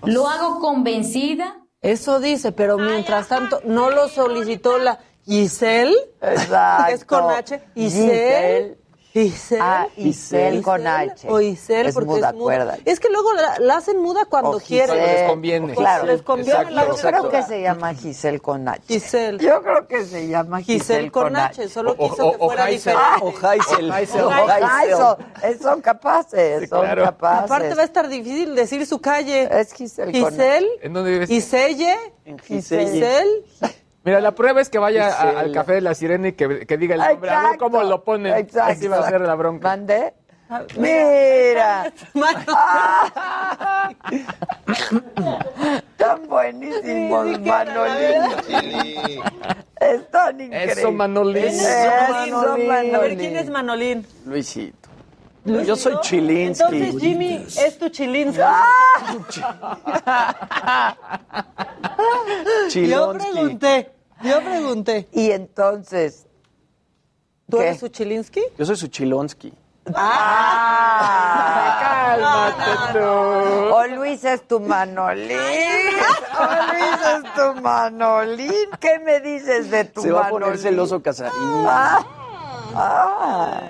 Lo 0.03 0.27
hago 0.27 0.59
convencida. 0.59 1.57
Eso 1.81 2.19
dice, 2.19 2.51
pero 2.51 2.77
mientras 2.77 3.27
tanto 3.27 3.61
no 3.65 3.89
lo 3.89 4.07
solicitó 4.07 4.77
la 4.77 4.99
Giselle, 5.25 5.95
Exacto. 6.21 6.93
es 6.93 7.05
con 7.05 7.29
H, 7.31 7.61
Giselle. 7.75 8.07
Giselle. 8.09 8.77
Giselle. 9.13 9.61
Ah, 9.61 9.87
Giselle 9.97 10.61
con 10.61 10.87
H. 10.87 11.27
O 11.29 11.39
Giselle 11.39 11.89
Es 11.89 11.95
porque 11.95 12.07
muda, 12.09 12.29
es 12.29 12.35
muda. 12.35 12.77
Es 12.85 12.99
que 13.01 13.09
luego 13.09 13.33
la, 13.33 13.59
la 13.59 13.77
hacen 13.77 13.97
muda 13.99 14.23
cuando 14.25 14.51
O 14.51 14.59
quieren. 14.59 14.95
Les 14.95 15.29
conviene. 15.29 15.73
Claro. 15.75 16.05
Les 16.05 16.21
conviene 16.21 16.71
la 16.71 16.85
Yo 16.85 16.93
otra. 16.93 17.09
creo 17.11 17.29
que 17.29 17.43
se 17.43 17.61
llama 17.61 17.93
Giselle 17.93 18.39
con 18.39 18.67
H. 18.67 18.81
Giselle. 18.87 19.37
Yo 19.43 19.61
creo 19.61 19.85
que 19.87 20.05
se 20.05 20.27
llama 20.27 20.59
Giselle, 20.59 20.79
Giselle 20.79 21.11
con 21.11 21.35
H, 21.35 21.67
solo 21.67 21.95
O- 21.97 22.09
quiso 22.09 22.27
o- 22.27 22.31
que 22.31 22.37
o 22.39 22.47
fuera 22.47 22.63
Haisel. 22.65 22.93
diferente. 22.95 23.25
O 23.43 23.47
Haisel. 23.47 23.85
O 23.85 23.89
O 23.89 23.93
Haisel. 23.93 24.63
Haisel. 24.63 25.25
Eh, 25.43 25.57
Son 25.61 25.81
capaces, 25.81 26.69
son 26.69 26.79
claro. 26.81 27.03
capaces. 27.03 27.43
Aparte 27.51 27.73
va 27.75 27.81
a 27.81 27.85
estar 27.85 28.07
difícil 28.07 28.55
decir 28.55 28.85
su 28.85 28.99
calle. 29.01 29.49
Es 29.59 29.73
Giselle 29.73 30.21
con 30.21 30.31
Giselle. 30.31 30.67
¿En 30.81 30.93
dónde 30.93 31.11
vives? 31.11 31.27
Giselle. 31.29 31.97
Giselle. 32.47 32.91
Giselle. 32.91 33.43
Mira, 34.03 34.19
la 34.19 34.31
prueba 34.33 34.61
es 34.61 34.69
que 34.69 34.79
vaya 34.79 35.07
a- 35.09 35.39
al 35.41 35.51
café 35.51 35.73
de 35.73 35.81
la 35.81 35.93
sirena 35.93 36.29
y 36.29 36.33
que, 36.33 36.65
que 36.65 36.77
diga 36.77 36.95
el 36.95 37.01
nombre. 37.01 37.29
A 37.29 37.49
ver 37.49 37.57
cómo 37.59 37.83
lo 37.83 38.03
ponen. 38.03 38.35
exacto. 38.35 38.71
Así 38.73 38.87
va 38.87 38.97
a 38.99 39.09
ser 39.09 39.21
la 39.21 39.35
bronca. 39.35 39.67
¿Mandé? 39.67 40.13
Mira. 40.77 41.91
Están 45.87 46.27
buenísimos, 46.29 47.39
Manolín. 47.39 48.21
Están 49.79 50.41
increíbles. 50.41 50.77
Eso, 50.77 50.91
Manolín. 50.91 51.45
Eso, 51.45 52.09
Manolín. 52.09 52.95
A 52.95 52.99
ver, 52.99 53.17
¿quién 53.17 53.37
es 53.37 53.49
Manolín? 53.49 54.05
Luisito. 54.25 54.89
Yo 55.43 55.75
soy 55.75 55.95
Chilinsky. 56.01 56.63
Entonces, 56.63 57.01
Jimmy, 57.01 57.43
es 57.57 57.77
tu 57.79 57.89
chilinsky. 57.89 58.37
Yo 58.39 58.45
Chilonsky. 62.69 63.31
pregunté, 63.31 63.91
yo 64.23 64.39
pregunté. 64.41 65.07
Y 65.13 65.31
entonces, 65.31 66.25
¿Tú 67.49 67.57
¿Qué? 67.57 67.63
eres 67.67 67.79
su 67.79 67.87
chilinsky? 67.89 68.41
Yo 68.57 68.65
soy 68.65 68.75
su 68.77 68.87
Chilonsky. 68.87 69.53
¡Ah! 69.95 71.79
Cálmate 71.81 72.93
tú. 72.93 72.99
O 73.73 73.87
Luis 73.87 74.23
es 74.23 74.47
tu 74.47 74.59
Manolín. 74.61 75.37
O 75.37 76.43
Luis 76.71 76.99
es 77.15 77.23
tu 77.33 77.55
Manolín. 77.61 78.69
¿Qué 78.79 78.99
me 78.99 79.19
dices 79.19 79.69
de 79.71 79.83
tu 79.85 80.01
Se 80.01 80.11
va 80.11 80.19
a 80.19 80.23
Manolín? 80.25 80.43
poner 80.43 80.57
celoso 80.59 81.01
Casarín. 81.01 81.33
Ah, 81.67 82.05
ah. 82.75 83.61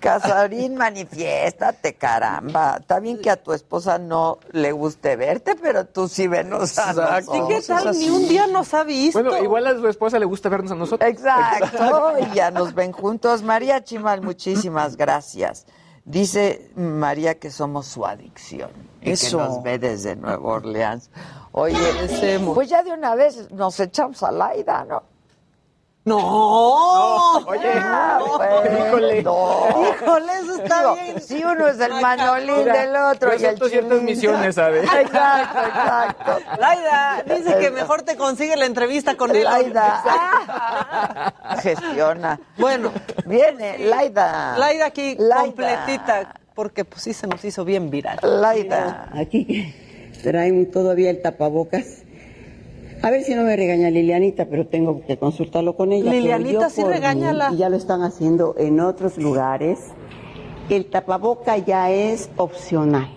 Casarín, 0.00 0.76
manifiéstate, 0.76 1.94
caramba. 1.94 2.78
Está 2.80 3.00
bien 3.00 3.20
que 3.20 3.30
a 3.30 3.36
tu 3.36 3.52
esposa 3.52 3.98
no 3.98 4.38
le 4.52 4.72
guste 4.72 5.16
verte, 5.16 5.54
pero 5.60 5.86
tú 5.86 6.08
sí 6.08 6.26
venos 6.26 6.78
a 6.78 6.90
Exacto. 6.90 7.36
¿Y 7.36 7.48
qué 7.48 7.54
nosotros. 7.56 7.84
tal? 7.84 7.98
Ni 7.98 8.10
un 8.10 8.28
día 8.28 8.46
nos 8.46 8.74
ha 8.74 8.84
visto. 8.84 9.22
Bueno, 9.22 9.42
igual 9.42 9.66
a 9.66 9.74
su 9.74 9.88
esposa 9.88 10.18
le 10.18 10.26
gusta 10.26 10.48
vernos 10.48 10.72
a 10.72 10.74
nosotros. 10.74 11.08
Exacto, 11.10 12.12
y 12.20 12.34
ya 12.34 12.50
nos 12.50 12.74
ven 12.74 12.92
juntos. 12.92 13.42
María 13.42 13.82
Chimal, 13.82 14.22
muchísimas 14.22 14.96
gracias. 14.96 15.66
Dice 16.04 16.70
María 16.76 17.38
que 17.38 17.50
somos 17.50 17.86
su 17.86 18.04
adicción 18.04 18.70
y 19.00 19.12
Eso. 19.12 19.38
que 19.38 19.44
nos 19.44 19.62
ve 19.62 19.78
desde 19.78 20.16
Nueva 20.16 20.46
Orleans. 20.46 21.10
Oye, 21.52 21.78
pues 22.54 22.68
ya 22.68 22.82
de 22.82 22.92
una 22.92 23.14
vez 23.14 23.50
nos 23.52 23.78
echamos 23.80 24.22
a 24.22 24.30
Laida, 24.30 24.84
¿no? 24.84 25.02
No. 26.04 27.38
Oye, 27.46 27.72
Ah, 27.76 28.20
pues, 28.36 28.78
híjole. 28.78 29.22
no. 29.22 29.66
Híjole, 29.70 30.32
eso 30.42 30.62
está 30.62 30.78
Digo, 30.80 30.94
bien. 30.96 31.20
Si 31.22 31.42
uno 31.42 31.66
es 31.66 31.80
el 31.80 31.92
manolín 31.94 32.58
Mira, 32.58 32.74
del 32.82 32.96
otro 32.96 33.30
y 33.38 33.42
el 33.44 33.58
ciertas 33.58 34.02
misiones, 34.02 34.54
¿sabes? 34.54 34.84
Exacto, 35.00 35.58
exacto. 35.60 36.38
Laida, 36.60 37.22
dice 37.26 37.56
que 37.58 37.70
mejor 37.70 38.02
te 38.02 38.16
consigue 38.16 38.54
la 38.56 38.66
entrevista 38.66 39.16
con 39.16 39.34
él. 39.34 39.44
Laida. 39.44 40.02
Ah. 40.06 41.56
Gestiona. 41.62 42.38
Bueno, 42.58 42.92
Viene, 43.24 43.78
Laida. 43.78 44.58
Laida 44.58 44.86
aquí 44.86 45.16
Laida. 45.18 45.40
completita, 45.42 46.34
porque 46.54 46.84
pues 46.84 47.02
sí 47.02 47.14
se 47.14 47.26
nos 47.26 47.42
hizo 47.46 47.64
bien 47.64 47.88
viral. 47.90 48.18
Laida. 48.22 49.08
Aquí 49.14 49.74
traen 50.22 50.70
todavía 50.70 51.08
el 51.08 51.22
tapabocas. 51.22 52.03
A 53.04 53.10
ver 53.10 53.22
si 53.22 53.34
no 53.34 53.42
me 53.42 53.54
regaña 53.54 53.90
Lilianita, 53.90 54.46
pero 54.46 54.66
tengo 54.66 55.02
que 55.06 55.18
consultarlo 55.18 55.76
con 55.76 55.92
ella. 55.92 56.10
Lilianita, 56.10 56.70
sí 56.70 56.82
regáñala. 56.82 57.50
y 57.52 57.58
ya 57.58 57.68
lo 57.68 57.76
están 57.76 58.00
haciendo 58.00 58.54
en 58.56 58.80
otros 58.80 59.18
lugares. 59.18 59.92
El 60.70 60.86
tapaboca 60.86 61.58
ya 61.58 61.90
es 61.90 62.30
opcional. 62.38 63.10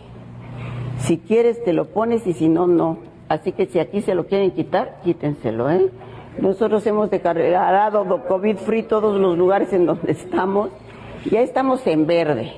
Si 1.00 1.20
quieres 1.20 1.64
te 1.64 1.72
lo 1.72 1.86
pones 1.86 2.28
y 2.28 2.34
si 2.34 2.50
no, 2.50 2.68
no. 2.68 2.98
Así 3.30 3.54
que 3.54 3.66
si 3.66 3.80
aquí 3.80 4.02
se 4.02 4.14
lo 4.14 4.28
quieren 4.28 4.52
quitar, 4.52 5.00
quítenselo, 5.06 5.72
¿eh? 5.72 5.90
Nosotros 6.38 6.86
hemos 6.86 7.10
declarado 7.10 8.26
COVID 8.28 8.58
free 8.58 8.84
todos 8.84 9.18
los 9.18 9.38
lugares 9.38 9.72
en 9.72 9.86
donde 9.86 10.12
estamos. 10.12 10.70
Ya 11.32 11.40
estamos 11.40 11.88
en 11.88 12.06
verde. 12.06 12.52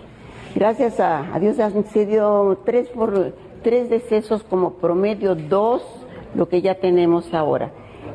Gracias 0.56 1.00
a, 1.00 1.32
a 1.32 1.40
Dios 1.40 1.60
han 1.60 1.86
sido 1.86 2.58
tres, 2.66 2.90
por, 2.90 3.36
tres 3.62 3.88
decesos 3.88 4.42
como 4.42 4.74
promedio, 4.74 5.36
dos 5.36 5.99
lo 6.36 6.48
que 6.50 6.62
ya 6.62 6.76
tenemos 6.76 7.34
ahora. 7.34 7.72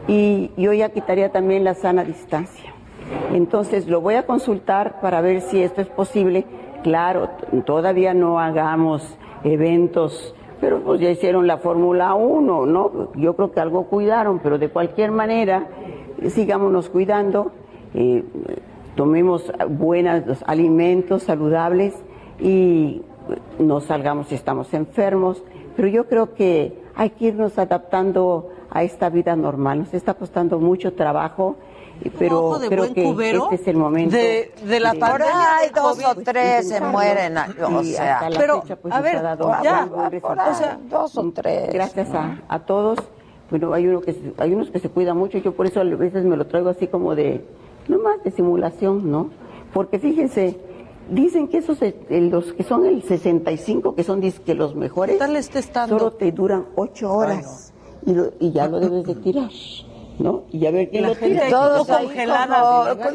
Y 0.07 0.51
yo 0.57 0.73
ya 0.73 0.91
quitaría 0.91 1.31
también 1.31 1.65
la 1.65 1.75
sana 1.75 2.05
distancia. 2.05 2.73
Entonces 3.33 3.87
lo 3.87 4.01
voy 4.01 4.15
a 4.15 4.27
consultar 4.27 5.01
para 5.01 5.21
ver 5.21 5.41
si 5.41 5.63
esto 5.63 5.81
es 5.81 5.89
posible. 5.89 6.45
Claro, 6.83 7.31
todavía 7.65 8.15
no 8.15 8.39
hagamos 8.39 9.17
eventos, 9.43 10.35
pero 10.61 10.81
pues 10.81 11.01
ya 11.01 11.11
hicieron 11.11 11.47
la 11.47 11.59
Fórmula 11.59 12.15
1, 12.15 12.67
¿no? 12.67 13.13
Yo 13.15 13.35
creo 13.35 13.53
que 13.53 13.61
algo 13.61 13.85
cuidaron, 13.85 14.41
pero 14.41 14.59
de 14.59 14.69
cualquier 14.69 15.11
manera, 15.11 15.69
sigámonos 16.29 16.89
cuidando, 16.91 17.53
eh, 17.95 18.25
tomemos 18.95 19.53
buenos 19.71 20.43
alimentos 20.47 21.23
saludables 21.23 21.95
y 22.39 23.03
eh, 23.31 23.39
no 23.59 23.81
salgamos 23.81 24.29
si 24.29 24.35
estamos 24.35 24.73
enfermos, 24.75 25.43
pero 25.77 25.89
yo 25.89 26.07
creo 26.07 26.35
que 26.35 26.84
hay 26.97 27.11
que 27.11 27.27
irnos 27.27 27.59
adaptando 27.59 28.51
a 28.71 28.83
esta 28.83 29.09
vida 29.11 29.37
normal. 29.37 29.81
Nos 29.81 29.95
está 29.95 30.15
costando 30.15 30.59
mucho 30.59 30.93
trabajo, 30.95 31.57
pero 32.19 32.59
de 32.59 32.69
creo 32.69 32.93
que 32.93 33.05
cubero 33.05 33.45
este 33.51 33.55
es 33.63 33.69
el 33.69 33.77
momento. 33.77 34.17
de- 34.17 34.53
de 34.67 34.81
la 34.81 34.95
pandemia 34.95 35.57
ahí 35.59 35.67
del 35.67 35.75
dos 35.75 35.93
COVID, 36.01 36.07
o 36.07 36.15
tres 36.25 36.69
se 36.69 36.81
mueren, 36.81 37.37
o 37.39 37.83
Y 37.83 37.93
sea. 37.93 38.15
hasta 38.17 38.31
la 38.31 38.39
pero, 38.39 38.63
fecha, 38.63 38.77
pues, 38.77 38.93
a 38.95 38.97
nos 38.97 39.05
ver, 39.05 39.17
ha 39.17 39.23
dado 39.23 39.51
ya, 39.63 39.87
por 39.91 40.11
resultado. 40.11 40.51
ahí, 40.65 40.89
dos 40.91 41.17
o 41.19 41.33
tres. 41.33 41.73
Gracias 41.73 42.13
a, 42.15 42.39
a 42.49 42.59
todos. 42.61 42.99
Bueno, 43.51 43.73
hay, 43.75 43.87
uno 43.87 44.01
que, 44.01 44.13
se- 44.13 44.35
hay 44.39 44.53
unos 44.55 44.71
que 44.71 44.79
se 44.81 44.89
cuidan 44.89 45.17
mucho, 45.17 45.39
yo 45.39 45.53
por 45.53 45.67
eso 45.67 45.81
a 45.81 45.85
veces 45.85 46.25
me 46.25 46.37
lo 46.37 46.47
traigo 46.47 46.69
así 46.71 46.87
como 46.89 47.15
de, 47.15 47.45
no 47.89 47.99
más 47.99 48.23
de 48.25 48.31
simulación, 48.33 49.11
¿no? 49.11 49.31
Porque 49.73 49.99
fíjense, 49.99 50.59
dicen 51.11 51.49
que 51.49 51.59
esos, 51.59 51.81
eh, 51.83 51.95
los 52.11 52.53
que 52.53 52.63
son 52.63 52.87
el 52.87 53.03
65, 53.03 53.95
que 53.95 54.05
son 54.05 54.21
que 54.41 54.55
los 54.55 54.75
mejores, 54.75 55.15
¿Qué 55.15 55.19
tal 55.19 55.37
este 55.37 55.59
solo 55.99 56.13
te 56.13 56.33
duran 56.33 56.67
ocho 56.77 57.13
horas 57.13 57.73
y, 58.07 58.15
lo- 58.15 58.33
y 58.41 58.53
ya 58.53 58.69
lo 58.69 58.81
debes 58.81 59.05
de 59.05 59.15
tirar. 59.17 59.51
¿no? 60.17 60.45
Y 60.53 60.65
a 60.65 60.71
ver 60.71 60.91
quién 60.91 61.03
La 61.03 61.09
lo 61.09 61.17
gente 61.17 61.41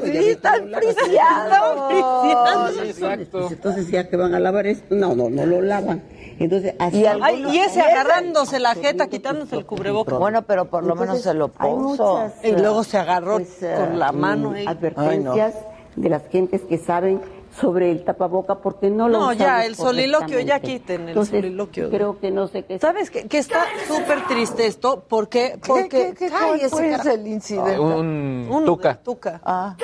sí, 0.03 0.11
ves, 0.11 0.27
están 0.27 0.69
friseados. 0.69 2.77
Exacto. 2.83 3.39
Pues 3.39 3.51
entonces 3.53 3.89
ya 3.89 4.09
que 4.09 4.17
van 4.17 4.33
a 4.35 4.39
lavar 4.39 4.67
esto, 4.67 4.95
no, 4.95 5.15
no, 5.15 5.29
no 5.29 5.45
lo 5.45 5.61
lavan. 5.61 6.03
Entonces, 6.39 6.75
así 6.79 6.99
Y 6.99 7.05
Ay, 7.05 7.43
y 7.43 7.45
ese 7.45 7.55
Y 7.55 7.59
ese- 7.59 7.81
agarrándose 7.81 8.59
la 8.59 8.75
jeta, 8.75 9.07
quitándose 9.07 9.55
el 9.55 9.65
cubrebocas. 9.65 10.19
Bueno, 10.19 10.43
pero 10.43 10.65
por 10.69 10.83
lo 10.83 10.95
menos 10.95 11.21
se 11.21 11.33
lo 11.33 11.47
puso. 11.49 12.17
muchas, 12.17 12.33
Y 12.43 12.51
luego 12.51 12.83
se 12.83 12.97
agarró 12.97 13.35
pues, 13.37 13.61
eh, 13.63 13.75
con 13.77 13.97
la 13.97 14.11
mano. 14.11 14.51
mm, 14.51 14.55
ahí. 14.55 14.65
advertencias 14.67 15.55
de 15.95 16.09
las 16.09 16.27
gentes 16.27 16.61
que 16.61 16.77
saben 16.77 17.21
sobre 17.59 17.91
el 17.91 18.03
tapaboca 18.03 18.55
porque 18.55 18.89
no 18.89 19.09
lo 19.09 19.19
No, 19.19 19.33
ya, 19.33 19.65
el 19.65 19.75
soliloquio, 19.75 20.39
ya 20.39 20.59
quiten 20.59 21.01
el 21.03 21.09
Entonces, 21.09 21.31
soliloquio. 21.41 21.89
Creo 21.89 22.19
que 22.19 22.31
no 22.31 22.47
sé 22.47 22.63
qué. 22.63 22.79
¿Sabes 22.79 23.09
qué? 23.09 23.27
Que 23.27 23.37
está 23.37 23.65
súper 23.87 24.25
triste 24.27 24.65
esto, 24.65 25.03
porque... 25.07 25.59
porque 25.65 25.89
¿Qué, 25.89 26.13
qué, 26.13 26.29
qué, 26.59 26.69
fue 26.69 26.89
carajo. 26.91 27.09
el 27.09 27.27
incidente? 27.27 27.79
Un 27.79 28.47
Uno 28.49 28.65
tuca. 28.65 28.95
Tuca. 29.01 29.41
Ah. 29.43 29.75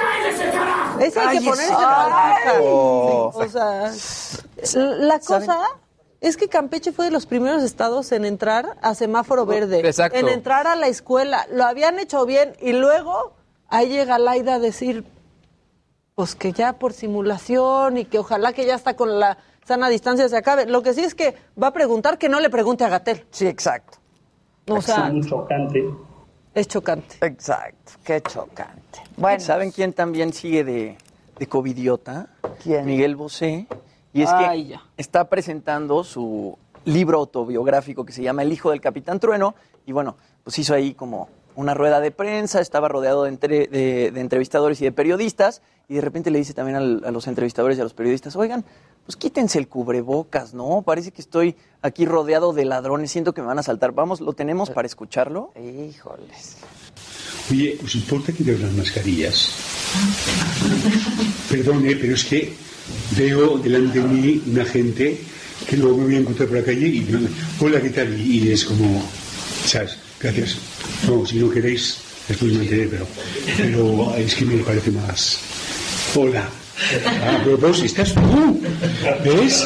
Ese 0.99 1.19
hay 1.19 1.39
que 1.39 1.45
Cállese. 1.45 1.49
ponerse 1.49 1.73
Tuca. 1.73 2.53
Oh. 2.61 3.31
O 3.35 3.49
sea, 3.49 3.91
la 4.75 5.19
cosa 5.19 5.59
es 6.21 6.37
que 6.37 6.47
Campeche 6.47 6.91
fue 6.91 7.05
de 7.05 7.11
los 7.11 7.25
primeros 7.25 7.61
estados 7.63 8.11
en 8.11 8.25
entrar 8.25 8.77
a 8.81 8.95
semáforo 8.95 9.45
verde. 9.45 9.79
exacto. 9.87 10.17
En 10.17 10.27
entrar 10.27 10.67
a 10.67 10.75
la 10.75 10.87
escuela. 10.87 11.45
Lo 11.51 11.65
habían 11.65 11.99
hecho 11.99 12.25
bien 12.25 12.53
y 12.61 12.73
luego 12.73 13.33
ahí 13.69 13.89
llega 13.89 14.17
Laida 14.17 14.55
a 14.55 14.59
decir, 14.59 15.03
pues 16.15 16.33
que 16.35 16.53
ya 16.53 16.73
por 16.73 16.93
simulación 16.93 17.97
y 17.97 18.05
que 18.05 18.19
ojalá 18.19 18.53
que 18.53 18.65
ya 18.65 18.75
está 18.75 18.95
con 18.95 19.19
la 19.19 19.37
sana 19.65 19.89
distancia 19.89 20.27
se 20.29 20.37
acabe. 20.37 20.65
Lo 20.65 20.81
que 20.81 20.93
sí 20.93 21.01
es 21.01 21.13
que 21.13 21.35
va 21.61 21.67
a 21.67 21.73
preguntar 21.73 22.17
que 22.17 22.29
no 22.29 22.39
le 22.39 22.49
pregunte 22.49 22.85
a 22.85 22.89
Gatel. 22.89 23.25
Sí, 23.31 23.45
exacto. 23.45 23.97
O 24.67 24.81
sea, 24.81 25.11
chocante. 25.27 25.83
es 26.53 26.67
chocante. 26.67 27.17
Exacto. 27.21 27.91
Qué 28.03 28.21
chocante. 28.21 29.01
Bueno, 29.17 29.39
¿Saben 29.41 29.71
quién 29.71 29.93
también 29.93 30.31
sigue 30.33 30.63
de, 30.63 30.97
de 31.37 31.47
covidiota? 31.47 32.27
¿Quién? 32.63 32.85
Miguel 32.85 33.15
Bosé. 33.15 33.67
Y 34.13 34.21
es 34.21 34.29
Ay, 34.31 34.63
que 34.63 34.69
ya. 34.71 34.81
está 34.95 35.25
presentando 35.29 36.03
su 36.05 36.57
libro 36.85 37.19
autobiográfico 37.19 38.05
que 38.05 38.13
se 38.13 38.23
llama 38.23 38.41
El 38.43 38.53
hijo 38.53 38.71
del 38.71 38.79
capitán 38.79 39.19
Trueno. 39.19 39.53
Y 39.85 39.91
bueno, 39.91 40.15
pues 40.43 40.57
hizo 40.57 40.73
ahí 40.73 40.93
como 40.93 41.27
una 41.55 41.73
rueda 41.73 41.99
de 41.99 42.11
prensa, 42.11 42.61
estaba 42.61 42.87
rodeado 42.87 43.23
de, 43.23 43.29
entre- 43.29 43.67
de- 43.67 44.11
de 44.11 44.21
entrevistadores 44.21 44.81
y 44.81 44.85
de 44.85 44.91
periodistas. 44.91 45.61
Y 45.87 45.95
de 45.95 46.01
repente 46.01 46.31
le 46.31 46.39
dice 46.39 46.53
también 46.53 46.75
al- 46.77 47.03
a 47.05 47.11
los 47.11 47.27
entrevistadores 47.27 47.77
y 47.77 47.81
a 47.81 47.83
los 47.83 47.93
periodistas, 47.93 48.35
oigan, 48.35 48.65
pues 49.05 49.15
quítense 49.17 49.59
el 49.59 49.67
cubrebocas, 49.67 50.53
¿no? 50.55 50.81
Parece 50.83 51.11
que 51.11 51.21
estoy 51.21 51.55
aquí 51.83 52.05
rodeado 52.05 52.53
de 52.53 52.65
ladrones, 52.65 53.11
siento 53.11 53.33
que 53.35 53.41
me 53.41 53.47
van 53.47 53.59
a 53.59 53.63
saltar. 53.63 53.91
Vamos, 53.91 54.19
¿lo 54.19 54.33
tenemos 54.33 54.71
para 54.71 54.87
escucharlo? 54.87 55.51
híjoles. 55.55 56.57
Oye, 57.51 57.77
¿os 57.83 57.93
importa 57.93 58.31
quitar 58.31 58.57
las 58.59 58.71
mascarillas? 58.71 59.51
Perdone, 61.49 61.95
pero 61.95 62.15
es 62.15 62.25
que 62.25 62.53
veo 63.15 63.57
delante 63.59 63.99
de 63.99 64.07
mí 64.07 64.41
una 64.47 64.65
gente 64.65 65.19
que 65.69 65.77
luego 65.77 65.97
me 65.97 66.05
voy 66.05 66.15
a 66.15 66.19
encontrar 66.19 66.47
por 66.49 66.57
la 66.57 66.63
calle 66.63 66.87
y 66.87 67.01
me 67.01 67.27
hola, 67.59 67.79
¿qué 67.81 67.89
tal? 67.91 68.19
Y, 68.19 68.39
y 68.43 68.51
es 68.51 68.65
como, 68.65 69.03
¿sabes? 69.65 69.97
Gracias. 70.19 70.57
No, 71.07 71.25
si 71.25 71.37
no 71.37 71.49
queréis, 71.49 71.97
después 72.27 72.53
me 72.53 72.63
enteré, 72.63 72.87
pero, 72.87 73.07
pero 73.57 74.15
es 74.17 74.35
que 74.35 74.45
me 74.45 74.57
parece 74.63 74.91
más. 74.91 75.39
Hola. 76.15 76.49
Ah, 77.05 77.39
pero, 77.43 77.57
pero 77.57 77.73
si 77.73 77.85
estás 77.85 78.13
tú, 78.13 78.61
¿ves? 79.23 79.65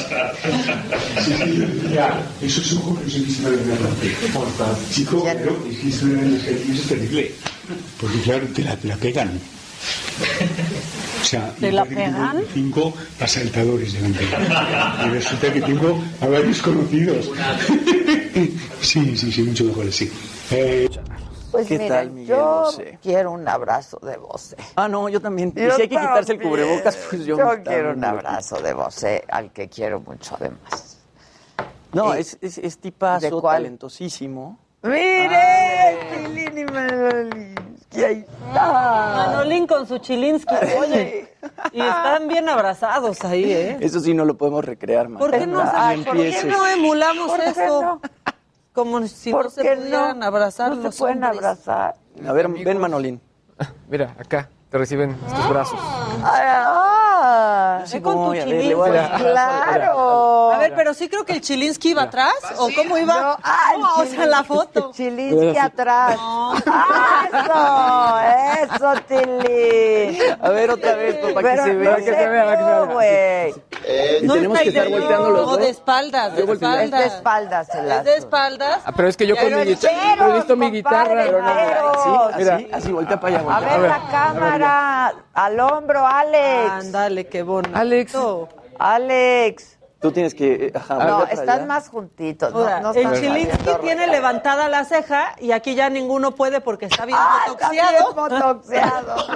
Sí, 1.26 1.32
sí, 1.44 1.68
ya, 1.94 2.22
esos 2.42 2.74
ojos 2.74 3.00
no 3.04 3.10
se 3.10 3.20
visten 3.20 3.48
a 3.48 3.50
la 3.50 4.78
Chico, 4.94 5.24
pero 5.26 5.66
es 5.70 5.78
que 5.80 5.88
es 6.72 6.82
terrible. 6.88 7.32
Porque 8.00 8.20
claro, 8.22 8.48
te 8.54 8.64
la, 8.64 8.76
te 8.78 8.88
la 8.88 8.96
pegan. 8.98 9.40
O 11.22 11.26
sea, 11.26 11.54
¿Te 11.60 11.72
la 11.72 11.84
que 11.84 11.96
pegan? 11.96 12.44
cinco 12.54 12.94
asaltadores 13.20 13.94
delante. 13.94 14.26
Y 15.06 15.10
resulta 15.10 15.52
que 15.54 15.62
tengo 15.62 16.04
a 16.22 16.28
varios 16.28 16.62
conocidos. 16.62 17.30
Sí, 18.82 19.18
sí, 19.18 19.30
sí, 19.32 19.42
mucho 19.42 19.66
mejor 19.66 19.88
así. 19.90 20.10
Eh, 20.52 20.90
Pues 21.52 21.68
¿Qué 21.68 21.76
miren, 21.80 21.90
tal, 21.90 22.12
Miguel 22.12 22.28
yo 22.28 22.62
Bosé? 22.66 23.00
quiero 23.02 23.32
un 23.32 23.48
abrazo 23.48 23.98
de 24.04 24.18
Bosé. 24.18 24.56
Ah, 24.76 24.88
no, 24.88 25.10
yo 25.10 25.20
también. 25.20 25.52
Y 25.56 25.60
si 25.60 25.82
hay 25.82 25.90
que 25.90 25.90
quitarse 25.90 26.34
el 26.34 26.42
cubrebocas, 26.42 26.96
pues 27.10 27.26
yo, 27.26 27.38
Yo 27.38 27.64
quiero 27.64 27.94
un 27.94 28.04
abrazo 28.04 28.62
de 28.62 28.74
Bosé, 28.74 29.24
al 29.30 29.52
que 29.52 29.68
quiero 29.68 30.00
mucho 30.00 30.36
además. 30.40 30.98
No, 31.92 32.14
Eh, 32.14 32.20
es, 32.20 32.38
es, 32.42 32.58
es 32.60 32.78
tipazo, 32.78 33.26
¿de 33.26 33.32
cuál? 33.32 33.58
talentosísimo. 33.64 34.60
¡Mire! 34.84 35.98
Tilín 36.24 36.58
y 36.60 36.64
Manolín. 36.66 37.56
Y 37.92 38.04
ahí 38.04 38.26
está. 38.48 39.14
Manolín 39.16 39.66
con 39.66 39.88
su 39.88 39.98
chilinsky, 39.98 40.54
oye. 40.80 41.34
Y 41.72 41.82
están 41.82 42.28
bien 42.28 42.48
abrazados 42.48 43.24
ahí, 43.26 43.52
¿eh? 43.52 43.78
Eso 43.80 44.00
sí 44.00 44.14
no 44.14 44.24
lo 44.24 44.38
podemos 44.38 44.64
recrear, 44.64 45.10
man. 45.10 45.18
¿Por 45.18 45.32
qué 45.32 45.48
no, 45.48 45.64
Ay, 45.74 46.04
¿por 46.04 46.16
qué 46.16 46.26
empieces. 46.28 46.46
no 46.46 46.68
emulamos 46.68 47.28
¿Por 47.32 47.40
qué 47.44 47.50
eso? 47.50 47.82
no? 47.82 48.02
Como 48.74 49.06
si 49.08 49.32
¿Por 49.32 49.46
no 49.46 49.50
se 49.52 49.64
pudieran 49.64 50.20
no? 50.20 50.26
abrazar 50.26 50.70
No 50.76 50.84
los 50.84 50.96
se 50.96 51.00
pueden 51.00 51.24
hombres. 51.24 51.38
abrazar. 51.44 51.96
A 52.28 52.32
ver, 52.34 52.48
ven, 52.50 52.78
Manolín. 52.78 53.22
Mira, 53.90 54.16
acá 54.20 54.50
te 54.70 54.78
reciben 54.78 55.18
estos 55.28 55.50
brazos. 55.50 55.80
Ah, 56.24 57.82
Sí, 57.86 58.00
con 58.02 58.14
tu 58.16 58.34
dar- 58.34 59.18
claro. 59.18 60.52
A 60.54 60.58
ver, 60.60 60.74
pero 60.76 60.94
sí 60.94 61.10
creo 61.10 61.26
que 61.26 61.34
el 61.34 61.42
Chilinsky 61.42 61.90
iba 61.92 62.04
atrás, 62.04 62.34
¿o 62.58 62.70
cómo 62.76 62.98
iba? 62.98 63.14
No, 63.20 63.38
ah, 63.44 63.72
el 63.76 63.82
No, 63.82 63.96
o 63.96 64.06
sea, 64.06 64.26
la 64.26 64.44
foto. 64.44 64.92
Chilinsky 64.94 65.58
atrás. 65.58 66.18
¡Ah, 66.20 67.28
¡Eso! 68.64 68.76
¡Eso, 68.76 69.02
Tilín! 69.08 70.22
A 70.42 70.50
ver, 70.50 70.72
otra 70.72 70.96
vez, 70.96 71.16
para 71.34 71.56
que 71.56 71.62
se 71.64 71.74
no 71.74 71.80
vea. 71.80 71.96
que 71.98 72.04
se 72.04 72.12
vea, 72.12 72.46
para 72.46 72.58
que 72.58 72.64
se 72.64 72.70
vea. 72.70 73.46
vio, 73.46 73.64
Y 74.22 74.26
No 74.28 74.34
tenemos 74.36 74.60
que 74.60 74.70
estar 74.70 74.90
volteando 74.90 75.30
los 75.32 75.42
No, 75.46 75.52
dos. 75.52 75.58
de 75.60 75.70
espaldas, 75.70 76.36
de 76.36 76.44
Es 76.44 76.50
espaldas. 76.50 77.00
de 77.00 77.06
espaldas 77.08 77.70
el 77.76 77.92
Es 77.92 78.04
de 78.04 78.16
espaldas. 78.18 78.80
Ah, 78.86 78.92
pero 78.96 79.08
es 79.08 79.18
que 79.18 79.26
yo 79.28 79.36
con 79.36 79.46
Pero 79.46 79.58
mi 79.60 79.66
guitarra. 79.66 80.16
Pero 80.18 80.30
he 80.32 80.36
visto 80.36 80.56
mi 80.56 80.72
guitarra. 80.72 81.26
enteros. 81.26 81.98
Sí, 82.04 82.10
Mira. 82.38 82.56
así, 82.56 82.68
así, 82.72 82.92
voltea 82.92 83.20
para 83.20 83.38
allá. 83.40 83.40
A 83.40 83.54
voltea. 83.60 83.70
ver, 83.72 83.82
ver, 83.82 83.90
la 83.90 83.96
a 83.96 84.00
ver, 84.00 84.12
cámara. 84.12 85.14
Al 85.34 85.60
hombro, 85.60 86.06
Alex. 86.06 86.72
Ándale, 86.72 87.28
qué 87.28 87.42
bonito. 87.44 87.78
Alex. 87.78 88.14
Alex. 88.78 89.79
Tú 90.00 90.12
tienes 90.14 90.34
que... 90.34 90.72
Ajá, 90.74 90.94
No, 90.96 91.20
para 91.20 91.32
están 91.34 91.50
allá. 91.50 91.66
más 91.66 91.90
juntitos. 91.90 92.54
No, 92.54 92.60
Ahora, 92.60 92.80
no 92.80 92.94
el 92.94 93.20
Chilinsky 93.20 93.70
tiene 93.82 94.08
levantada 94.08 94.70
la 94.70 94.86
ceja 94.86 95.36
y 95.40 95.52
aquí 95.52 95.76
ya 95.76 95.90
ninguno 95.90 96.36
puede 96.36 96.62
porque 96.62 96.86
está 96.86 97.06
bien 97.06 97.18
Ah, 97.20 97.40
bien 97.70 97.86
botoxeados. 98.16 99.30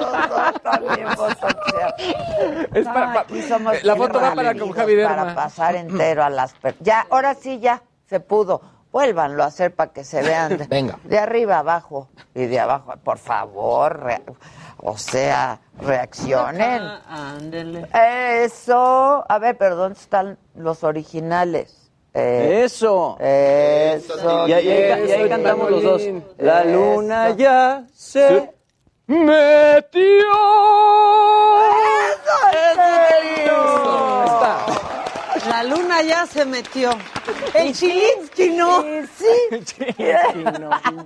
Es 2.73 2.85
para- 2.85 3.07
No, 3.07 3.13
pa- 3.13 3.19
aquí 3.21 3.41
somos 3.41 3.73
eh, 3.75 3.79
la 3.83 3.95
foto 3.95 4.21
va 4.21 4.33
para 4.33 4.53
con. 4.57 4.73
Para 4.73 5.35
pasar 5.35 5.75
entero 5.75 6.23
a 6.23 6.29
las 6.29 6.53
personas. 6.53 6.85
Ya, 6.85 7.05
ahora 7.09 7.35
sí 7.35 7.59
ya 7.59 7.83
se 8.07 8.19
pudo. 8.19 8.61
Vuélvanlo 8.93 9.43
a 9.43 9.47
hacer 9.47 9.73
para 9.75 9.91
que 9.91 10.05
se 10.05 10.21
vean. 10.21 10.57
De, 10.57 10.65
Venga. 10.69 10.97
De 11.03 11.19
arriba 11.19 11.57
abajo 11.59 12.07
y 12.33 12.45
de 12.45 12.59
abajo. 12.61 12.93
Por 13.03 13.17
favor, 13.17 13.99
re- 14.03 14.21
o 14.77 14.97
sea, 14.97 15.59
reaccionen. 15.81 16.81
Ah, 16.83 17.33
ándele. 17.37 17.87
Eso. 18.43 19.25
A 19.27 19.39
ver, 19.39 19.57
pero 19.57 19.75
¿dónde 19.75 19.99
están 19.99 20.37
los 20.55 20.83
originales? 20.85 21.89
Eh, 22.13 22.61
Eso. 22.65 23.17
eso. 23.19 24.47
Y 24.47 24.53
ahí, 24.53 24.67
y 24.67 24.71
ahí 24.71 24.87
ca- 24.89 24.99
y 24.99 25.11
ahí 25.11 25.21
Eso, 25.21 25.29
cantamos 25.29 25.71
los 25.71 25.81
dos. 25.83 26.01
La 26.37 26.63
luna 26.63 27.29
Eso. 27.29 27.37
ya 27.37 27.83
se... 27.95 28.53
¡Metió! 29.07 30.01
¡Eso! 33.33 34.23
Está. 34.25 34.65
La 35.49 35.63
luna 35.63 36.01
ya 36.01 36.25
se 36.25 36.45
metió. 36.45 36.91
El 37.53 37.73
Chilinsky 37.73 38.49
no. 38.51 38.81
Sí. 39.17 39.85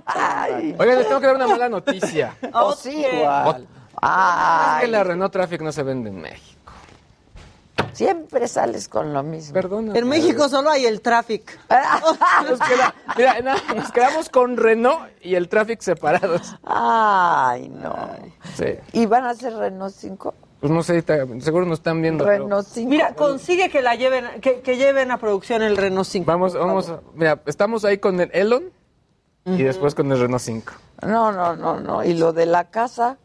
Ay, 0.06 0.74
Oigan, 0.78 0.98
les 0.98 1.06
tengo 1.08 1.20
que 1.20 1.26
dar 1.26 1.36
una 1.36 1.46
mala 1.48 1.68
noticia. 1.68 2.36
oh, 2.52 2.74
sí. 2.74 3.04
Es 3.04 4.80
que 4.80 4.86
la 4.88 5.04
Renault 5.04 5.32
Traffic 5.32 5.60
no 5.62 5.72
se 5.72 5.82
vende 5.82 6.10
en 6.10 6.20
México. 6.20 6.72
siempre 7.92 8.46
sales 8.46 8.88
con 8.88 9.12
lo 9.12 9.22
mismo. 9.24 9.52
Perdona. 9.54 9.98
En 9.98 10.08
México 10.08 10.48
solo 10.48 10.70
hay 10.70 10.86
el 10.86 11.00
tráfico. 11.00 11.52
Nos 12.48 12.60
queda- 12.60 12.94
mira, 13.16 13.40
na- 13.40 13.56
nos 13.74 13.90
quedamos 13.90 14.28
con 14.28 14.56
Renault 14.56 15.00
y 15.20 15.34
el 15.34 15.48
Traffic 15.48 15.80
separados. 15.80 16.54
Ay, 16.64 17.68
no. 17.68 18.10
Sí. 18.56 18.76
¿Y 18.92 19.06
van 19.06 19.24
a 19.24 19.30
hacer 19.30 19.52
Renault 19.54 19.94
5? 19.94 20.34
Pues 20.60 20.72
no 20.72 20.82
sé, 20.82 21.04
seguro 21.40 21.66
nos 21.66 21.78
están 21.78 22.02
viendo. 22.02 22.24
Renault 22.26 22.66
5. 22.66 22.90
Mira, 22.90 23.14
consigue 23.14 23.70
que 23.70 23.80
la 23.80 23.94
lleven, 23.94 24.40
que, 24.40 24.60
que 24.60 24.76
lleven 24.76 25.10
a 25.12 25.18
producción 25.18 25.62
el 25.62 25.76
Renault 25.76 26.06
5. 26.08 26.26
Vamos, 26.26 26.54
vamos. 26.54 26.88
a- 26.88 27.00
Mira, 27.14 27.40
estamos 27.46 27.84
ahí 27.84 27.98
con 27.98 28.18
el 28.20 28.30
Elon 28.32 28.64
y 29.46 29.62
después 29.62 29.94
con 29.94 30.10
el 30.10 30.18
Renault 30.18 30.42
5. 30.42 30.72
No, 31.06 31.30
no, 31.32 31.54
no, 31.54 31.78
no. 31.80 32.02
¿Y 32.04 32.14
lo 32.14 32.32
de 32.32 32.46
la 32.46 32.70
casa, 32.70 33.18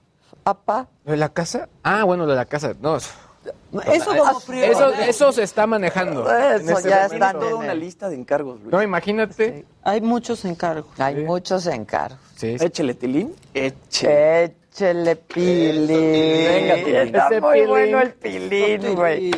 papá? 0.44 0.88
¿Lo 1.06 1.12
de 1.14 1.18
la 1.18 1.30
casa? 1.30 1.70
Ah, 1.84 2.04
bueno, 2.04 2.26
lo 2.26 2.32
de 2.32 2.38
la 2.38 2.46
casa. 2.46 2.74
No, 2.80 2.98
Eso 2.98 4.16
como 4.16 4.40
prioridad. 4.42 4.72
Eso, 4.72 4.94
eso 4.94 5.32
se 5.32 5.42
está 5.44 5.66
manejando. 5.66 6.30
en 6.32 6.62
Eso 6.70 6.78
este 6.78 6.90
ya 6.90 6.96
momento. 7.08 7.14
está 7.26 7.34
toda 7.40 7.56
una 7.56 7.74
lista 7.74 8.10
de 8.10 8.16
encargos, 8.16 8.60
Luis. 8.62 8.72
No, 8.72 8.82
imagínate. 8.84 9.66
Hay 9.84 10.02
muchos 10.02 10.46
encargos. 10.46 10.98
Hay 11.00 11.16
muchos 11.26 11.66
encargos. 11.66 12.20
Sí. 12.36 12.56
Échele, 12.60 12.94
Tilín. 12.94 13.36
Échele. 13.56 14.56
Échele 14.74 15.16
pilín. 15.16 15.88
Venga, 15.88 16.76
pilín. 16.84 16.96
Está 16.96 17.28
Ese 17.28 17.42
muy 17.42 17.54
pilín. 17.54 17.70
bueno 17.70 18.02
el 18.02 18.14
pilín, 18.14 18.96
güey. 18.96 19.32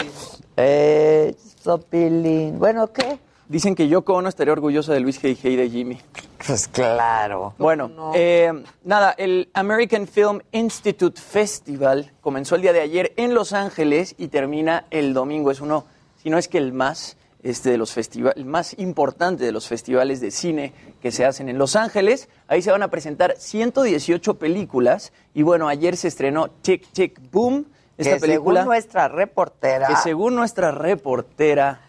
Eso, 0.56 1.78
pilín. 1.82 2.58
Bueno, 2.58 2.88
¿qué? 2.94 3.20
Dicen 3.50 3.76
que 3.76 3.90
Yoko 3.90 4.14
Ono 4.14 4.30
estaría 4.30 4.54
orgullosa 4.54 4.94
de 4.94 5.02
Luis 5.02 5.20
Hey 5.22 5.38
Hey 5.42 5.58
de 5.58 5.70
Jimmy. 5.70 6.00
Pues 6.46 6.70
claro. 6.70 7.54
Bueno, 7.58 8.14
eh, 8.16 8.64
nada, 8.86 9.14
el 9.18 9.50
American 9.54 10.08
Film 10.08 10.40
Institute 10.54 11.20
Festival 11.20 12.12
comenzó 12.22 12.56
el 12.56 12.62
día 12.62 12.72
de 12.72 12.80
ayer 12.82 13.12
en 13.18 13.34
Los 13.34 13.52
Ángeles 13.52 14.16
y 14.18 14.30
termina 14.30 14.86
el 14.90 15.14
domingo. 15.14 15.52
Es 15.52 15.60
uno, 15.60 15.86
si 16.24 16.30
no 16.30 16.38
es 16.38 16.48
que 16.48 16.60
el 16.60 16.72
más, 16.72 17.18
este, 17.46 17.70
de 17.70 17.78
los 17.78 17.94
festivales, 17.94 18.38
el 18.38 18.46
más 18.46 18.78
importante 18.80 19.46
de 19.46 19.52
los 19.52 19.68
festivales 19.68 20.20
de 20.20 20.32
cine 20.32 20.74
que 21.00 21.12
se 21.12 21.26
hacen 21.26 21.48
en 21.48 21.60
Los 21.60 21.76
Ángeles. 21.76 22.28
Ahí 22.48 22.64
se 22.64 22.72
van 22.72 22.82
a 22.82 22.90
presentar 22.90 23.36
118 23.38 24.40
películas 24.40 25.14
y 25.36 25.44
bueno, 25.44 25.68
ayer 25.68 25.96
se 25.96 26.08
estrenó 26.08 26.50
Tick 26.50 26.88
Tick 26.92 27.22
Boom, 27.32 27.68
esta 28.00 28.16
que 28.16 28.20
película 28.20 28.62
según 28.62 28.74
nuestra 28.74 29.08
reportera, 29.10 29.88
que 29.88 29.96
según 29.98 30.36
nuestra 30.36 30.72
reportera 30.72 31.82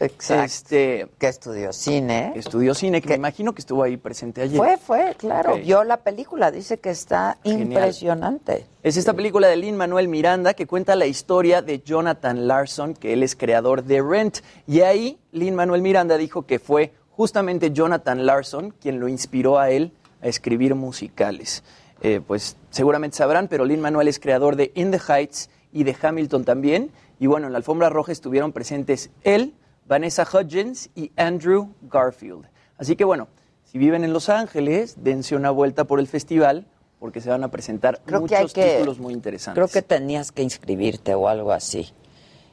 Exacto. 0.00 0.44
este, 0.44 1.06
que 1.18 1.28
estudió 1.28 1.72
cine, 1.72 2.32
estudió 2.34 2.74
cine, 2.74 3.00
que 3.00 3.08
me 3.10 3.14
imagino 3.14 3.54
que 3.54 3.60
estuvo 3.60 3.82
ahí 3.82 3.96
presente 3.96 4.42
ayer. 4.42 4.56
fue, 4.56 4.76
fue, 4.76 5.14
claro, 5.16 5.56
vio 5.56 5.84
la 5.84 5.98
película, 5.98 6.50
dice 6.50 6.78
que 6.78 6.90
está 6.90 7.38
Genial. 7.42 7.62
impresionante. 7.62 8.66
Es 8.82 8.96
esta 8.96 9.14
película 9.14 9.48
de 9.48 9.56
Lin 9.56 9.76
Manuel 9.76 10.08
Miranda 10.08 10.52
que 10.54 10.66
cuenta 10.66 10.96
la 10.96 11.06
historia 11.06 11.62
de 11.62 11.80
Jonathan 11.80 12.46
Larson, 12.46 12.94
que 12.94 13.12
él 13.14 13.22
es 13.22 13.34
creador 13.36 13.84
de 13.84 14.02
Rent. 14.02 14.40
Y 14.66 14.80
ahí 14.80 15.18
Lin 15.32 15.54
Manuel 15.54 15.80
Miranda 15.80 16.18
dijo 16.18 16.42
que 16.42 16.58
fue 16.58 16.92
justamente 17.10 17.70
Jonathan 17.70 18.26
Larson 18.26 18.74
quien 18.80 19.00
lo 19.00 19.08
inspiró 19.08 19.58
a 19.58 19.70
él 19.70 19.92
a 20.20 20.28
escribir 20.28 20.74
musicales. 20.74 21.62
Eh, 22.02 22.20
pues 22.26 22.56
seguramente 22.70 23.16
sabrán, 23.16 23.48
pero 23.48 23.64
Lin 23.64 23.80
Manuel 23.80 24.08
es 24.08 24.18
creador 24.18 24.56
de 24.56 24.72
In 24.74 24.90
the 24.90 25.00
Heights 25.08 25.48
y 25.72 25.84
de 25.84 25.96
Hamilton 26.00 26.44
también. 26.44 26.90
Y 27.18 27.26
bueno, 27.26 27.46
en 27.46 27.52
la 27.52 27.58
alfombra 27.58 27.88
roja 27.90 28.12
estuvieron 28.12 28.52
presentes 28.52 29.10
él, 29.22 29.54
Vanessa 29.86 30.26
Hudgens 30.30 30.90
y 30.94 31.12
Andrew 31.16 31.74
Garfield. 31.82 32.46
Así 32.78 32.96
que 32.96 33.04
bueno, 33.04 33.28
si 33.64 33.78
viven 33.78 34.04
en 34.04 34.12
Los 34.12 34.28
Ángeles, 34.28 34.96
dense 35.02 35.36
una 35.36 35.50
vuelta 35.50 35.84
por 35.84 36.00
el 36.00 36.06
festival 36.06 36.66
porque 36.98 37.20
se 37.20 37.28
van 37.30 37.44
a 37.44 37.48
presentar 37.50 38.00
Creo 38.06 38.20
muchos 38.22 38.52
que, 38.52 38.76
títulos 38.76 38.98
muy 38.98 39.12
interesantes. 39.12 39.54
creo 39.62 39.68
que 39.68 39.86
tenías 39.86 40.32
que 40.32 40.42
inscribirte 40.42 41.14
o 41.14 41.28
algo 41.28 41.52
así. 41.52 41.92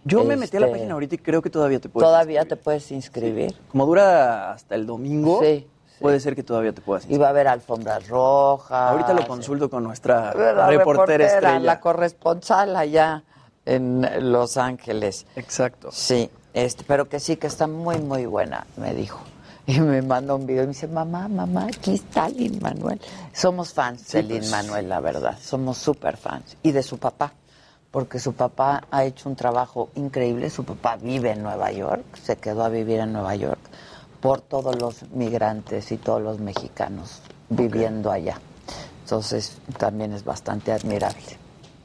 Yo 0.03 0.23
me 0.23 0.35
metí 0.35 0.57
a 0.57 0.59
la 0.59 0.65
Este, 0.65 0.77
página 0.79 0.93
ahorita 0.93 1.15
y 1.15 1.17
creo 1.19 1.41
que 1.41 1.49
todavía 1.49 1.79
te 1.79 1.87
puedes. 1.87 2.07
Todavía 2.07 2.43
te 2.45 2.55
puedes 2.55 2.91
inscribir. 2.91 3.55
Como 3.69 3.85
dura 3.85 4.51
hasta 4.51 4.75
el 4.75 4.85
domingo, 4.87 5.41
Sí, 5.43 5.67
puede 5.99 6.19
ser 6.19 6.35
que 6.35 6.41
todavía 6.43 6.73
te 6.73 6.81
puedas 6.81 7.07
Y 7.07 7.17
va 7.17 7.27
a 7.27 7.29
haber 7.29 7.47
alfombras 7.47 8.07
rojas. 8.09 8.91
Ahorita 8.91 9.13
lo 9.13 9.27
consulto 9.27 9.69
con 9.69 9.83
nuestra 9.83 10.33
La 10.33 10.67
reportera 10.67 11.25
estrella. 11.25 11.59
la 11.59 11.79
corresponsal 11.79 12.75
allá 12.75 13.23
en 13.75 14.31
Los 14.31 14.57
Ángeles. 14.57 15.25
Exacto. 15.35 15.89
Sí, 15.91 16.29
este, 16.53 16.83
pero 16.85 17.07
que 17.07 17.19
sí, 17.19 17.37
que 17.37 17.47
está 17.47 17.67
muy, 17.67 17.97
muy 17.99 18.25
buena, 18.25 18.65
me 18.77 18.93
dijo. 18.93 19.19
Y 19.67 19.79
me 19.79 20.01
mandó 20.01 20.35
un 20.35 20.45
video 20.45 20.63
y 20.63 20.67
me 20.67 20.73
dice, 20.73 20.87
mamá, 20.87 21.27
mamá, 21.27 21.67
aquí 21.67 21.93
está 21.93 22.27
Lin 22.27 22.59
Manuel. 22.61 22.99
Somos 23.31 23.73
fans 23.73 24.01
Sí, 24.05 24.17
de 24.17 24.23
Lin 24.23 24.39
pues. 24.39 24.51
Manuel, 24.51 24.89
la 24.89 24.99
verdad. 24.99 25.37
Somos 25.39 25.77
súper 25.77 26.17
fans. 26.17 26.57
Y 26.63 26.71
de 26.71 26.83
su 26.83 26.97
papá, 26.97 27.33
porque 27.91 28.19
su 28.19 28.33
papá 28.33 28.83
ha 28.89 29.05
hecho 29.05 29.29
un 29.29 29.35
trabajo 29.35 29.89
increíble. 29.95 30.49
Su 30.49 30.65
papá 30.65 30.97
vive 30.97 31.31
en 31.31 31.43
Nueva 31.43 31.71
York, 31.71 32.03
se 32.21 32.37
quedó 32.37 32.63
a 32.65 32.69
vivir 32.69 32.99
en 32.99 33.13
Nueva 33.13 33.35
York 33.35 33.59
por 34.19 34.41
todos 34.41 34.75
los 34.79 35.09
migrantes 35.11 35.91
y 35.91 35.97
todos 35.97 36.21
los 36.21 36.39
mexicanos 36.39 37.21
viviendo 37.49 38.11
allá. 38.11 38.39
Entonces, 39.03 39.57
también 39.77 40.13
es 40.13 40.23
bastante 40.23 40.71
admirable. 40.71 41.40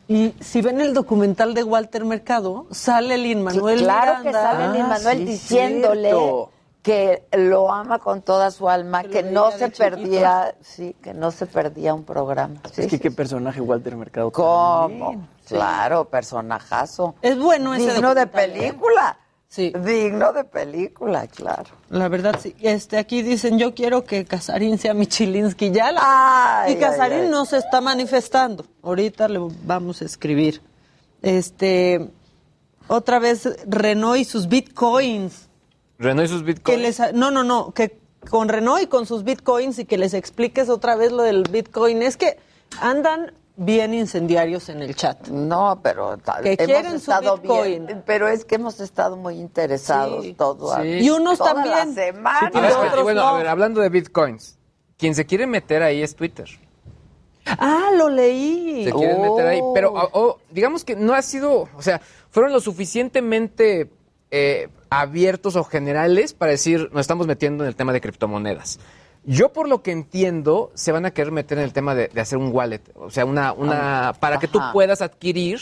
Y 0.09 0.35
si 0.41 0.63
ven 0.63 0.81
el 0.81 0.95
documental 0.95 1.53
de 1.55 1.65
Walter 1.65 2.05
Mercado, 2.05 2.67
sale 2.71 3.19
Lin 3.19 3.43
Manuel 3.43 3.79
Sí, 3.79 3.85
claro 3.85 4.23
que 4.23 4.33
sale 4.33 4.73
Lin 4.73 4.83
Ah, 4.83 4.89
Manuel 4.89 5.19
sí, 5.19 5.25
diciéndole 5.25 6.11
cierto. 6.11 6.51
que 6.83 7.25
lo 7.33 7.73
ama 7.73 7.99
con 7.99 8.23
toda 8.23 8.53
su 8.53 8.69
alma, 8.69 9.03
que, 9.03 9.25
no 9.25 9.51
se 9.51 9.65
chiquito. 9.73 9.79
perdía, 9.79 10.55
sí, 10.61 10.95
que 11.03 11.13
no 11.13 11.33
se 11.33 11.47
perdía 11.47 11.93
un 11.93 12.05
programa. 12.05 12.61
Sí, 12.73 12.83
es 12.83 12.87
que 12.87 12.97
sí, 12.97 12.99
qué 13.01 13.11
sí. 13.11 13.17
personaje 13.17 13.61
Walter 13.61 13.97
Mercado. 13.97 14.31
¿Cómo? 14.31 14.87
también. 15.11 15.29
Claro, 15.49 16.05
personajazo. 16.05 17.15
Es 17.23 17.37
bueno 17.39 17.75
ese 17.75 17.93
Digno 17.93 18.15
de 18.15 18.23
¿eh? 18.23 18.27
película. 18.29 19.17
Sí. 19.49 19.73
Digno 19.85 20.33
de 20.33 20.45
película, 20.45 21.27
claro. 21.29 21.71
La 21.89 22.09
verdad, 22.09 22.39
sí. 22.43 22.55
Este, 22.61 22.99
aquí 22.99 23.23
dicen, 23.23 23.59
yo 23.59 23.75
quiero 23.75 24.05
que 24.05 24.25
Casarín 24.25 24.77
sea 24.79 24.93
Michilinsky. 24.93 25.71
Ya 25.71 25.93
la... 25.93 26.01
Ay, 26.63 26.75
y 26.75 26.77
Casarín 26.77 27.19
ay, 27.19 27.25
ay. 27.27 27.31
no 27.31 27.45
se 27.45 27.59
está 27.59 27.81
manifestando. 27.81 28.67
Ahorita 28.83 29.29
le 29.29 29.39
vamos 29.65 30.03
a 30.03 30.05
escribir. 30.05 30.61
Este, 31.23 32.11
otra 32.89 33.19
vez 33.19 33.49
Renault 33.67 34.19
y 34.19 34.25
sus 34.25 34.49
bitcoins. 34.49 35.49
Renault 35.99 36.27
y 36.27 36.29
sus 36.29 36.41
Que 36.43 36.47
bitcoins. 36.47 36.83
les, 36.83 37.15
no, 37.15 37.31
no, 37.31 37.43
no, 37.45 37.73
que 37.73 37.99
con 38.29 38.49
Renault 38.49 38.83
y 38.83 38.87
con 38.89 39.07
sus 39.07 39.25
bitcoins 39.25 39.79
y 39.79 39.85
que 39.85 39.97
les 39.97 40.13
expliques 40.13 40.69
otra 40.69 40.97
vez 40.97 41.13
lo 41.13 41.23
del 41.23 41.45
bitcoin. 41.45 42.03
Es 42.03 42.17
que 42.17 42.39
andan 42.81 43.33
bien 43.57 43.95
incendiarios 43.95 44.69
en 44.69 44.83
el 44.83 44.95
chat. 44.95 45.29
No, 45.29 45.81
pero 45.83 46.17
ta- 46.19 46.41
Que 46.43 46.53
hemos 46.53 46.67
quieren 46.67 46.91
su 46.93 46.97
estado 47.11 47.39
Bitcoin. 47.39 47.87
bien. 47.87 48.03
Pero 48.07 48.29
es 48.29 48.45
que 48.45 48.57
hemos 48.57 48.81
estado 48.81 49.17
muy 49.17 49.39
interesados 49.39 50.25
Sí, 50.25 50.35
todo. 50.35 50.75
sí. 50.83 50.89
Y 51.01 51.11
unos 51.11 51.39
toda 51.39 51.55
también. 51.55 51.75
La 51.75 51.87
semana. 51.95 52.51
Sí, 52.53 52.59
otros 52.59 53.03
bueno, 53.03 53.23
no. 53.23 53.29
a 53.29 53.39
ver, 53.39 53.49
hablando 53.49 53.81
de 53.81 53.89
bitcoins, 53.89 54.59
quien 54.99 55.15
se 55.15 55.25
quiere 55.27 55.47
meter 55.47 55.83
ahí 55.83 56.03
es 56.03 56.15
Twitter. 56.17 56.47
Ah, 57.47 57.91
lo 57.97 58.09
leí. 58.09 58.85
Se 58.85 58.93
quieren 58.93 59.21
meter 59.23 59.47
ahí. 59.47 59.61
Oh. 59.63 59.73
Pero 59.73 59.93
o- 59.93 60.11
o, 60.13 60.39
digamos 60.51 60.85
que 60.85 60.97
no 60.97 61.15
ha 61.15 61.23
sido, 61.23 61.69
o 61.77 61.83
sea, 61.83 62.01
fueron 62.31 62.53
lo 62.53 62.61
suficientemente 62.61 63.91
eh, 64.33 64.69
abiertos 64.91 65.55
o 65.55 65.63
generales 65.63 66.35
para 66.35 66.51
decir, 66.51 66.91
nos 66.93 67.03
estamos 67.03 67.29
metiendo 67.29 67.63
en 67.63 67.69
el 67.69 67.77
tema 67.77 67.93
de 67.93 68.01
criptomonedas. 68.01 68.81
Yo 69.27 69.53
por 69.53 69.69
lo 69.69 69.83
que 69.83 69.91
entiendo, 69.91 70.71
se 70.75 70.93
van 70.93 71.05
a 71.05 71.11
querer 71.11 71.33
meter 71.33 71.59
en 71.59 71.65
el 71.65 71.73
tema 71.73 71.95
de, 71.95 72.09
de 72.09 72.21
hacer 72.21 72.39
un 72.39 72.53
wallet, 72.53 72.81
o 72.95 73.11
sea, 73.11 73.25
una, 73.25 73.53
una 73.53 74.15
para 74.21 74.39
que 74.39 74.47
tú 74.47 74.61
puedas 74.73 75.03
adquirir 75.03 75.61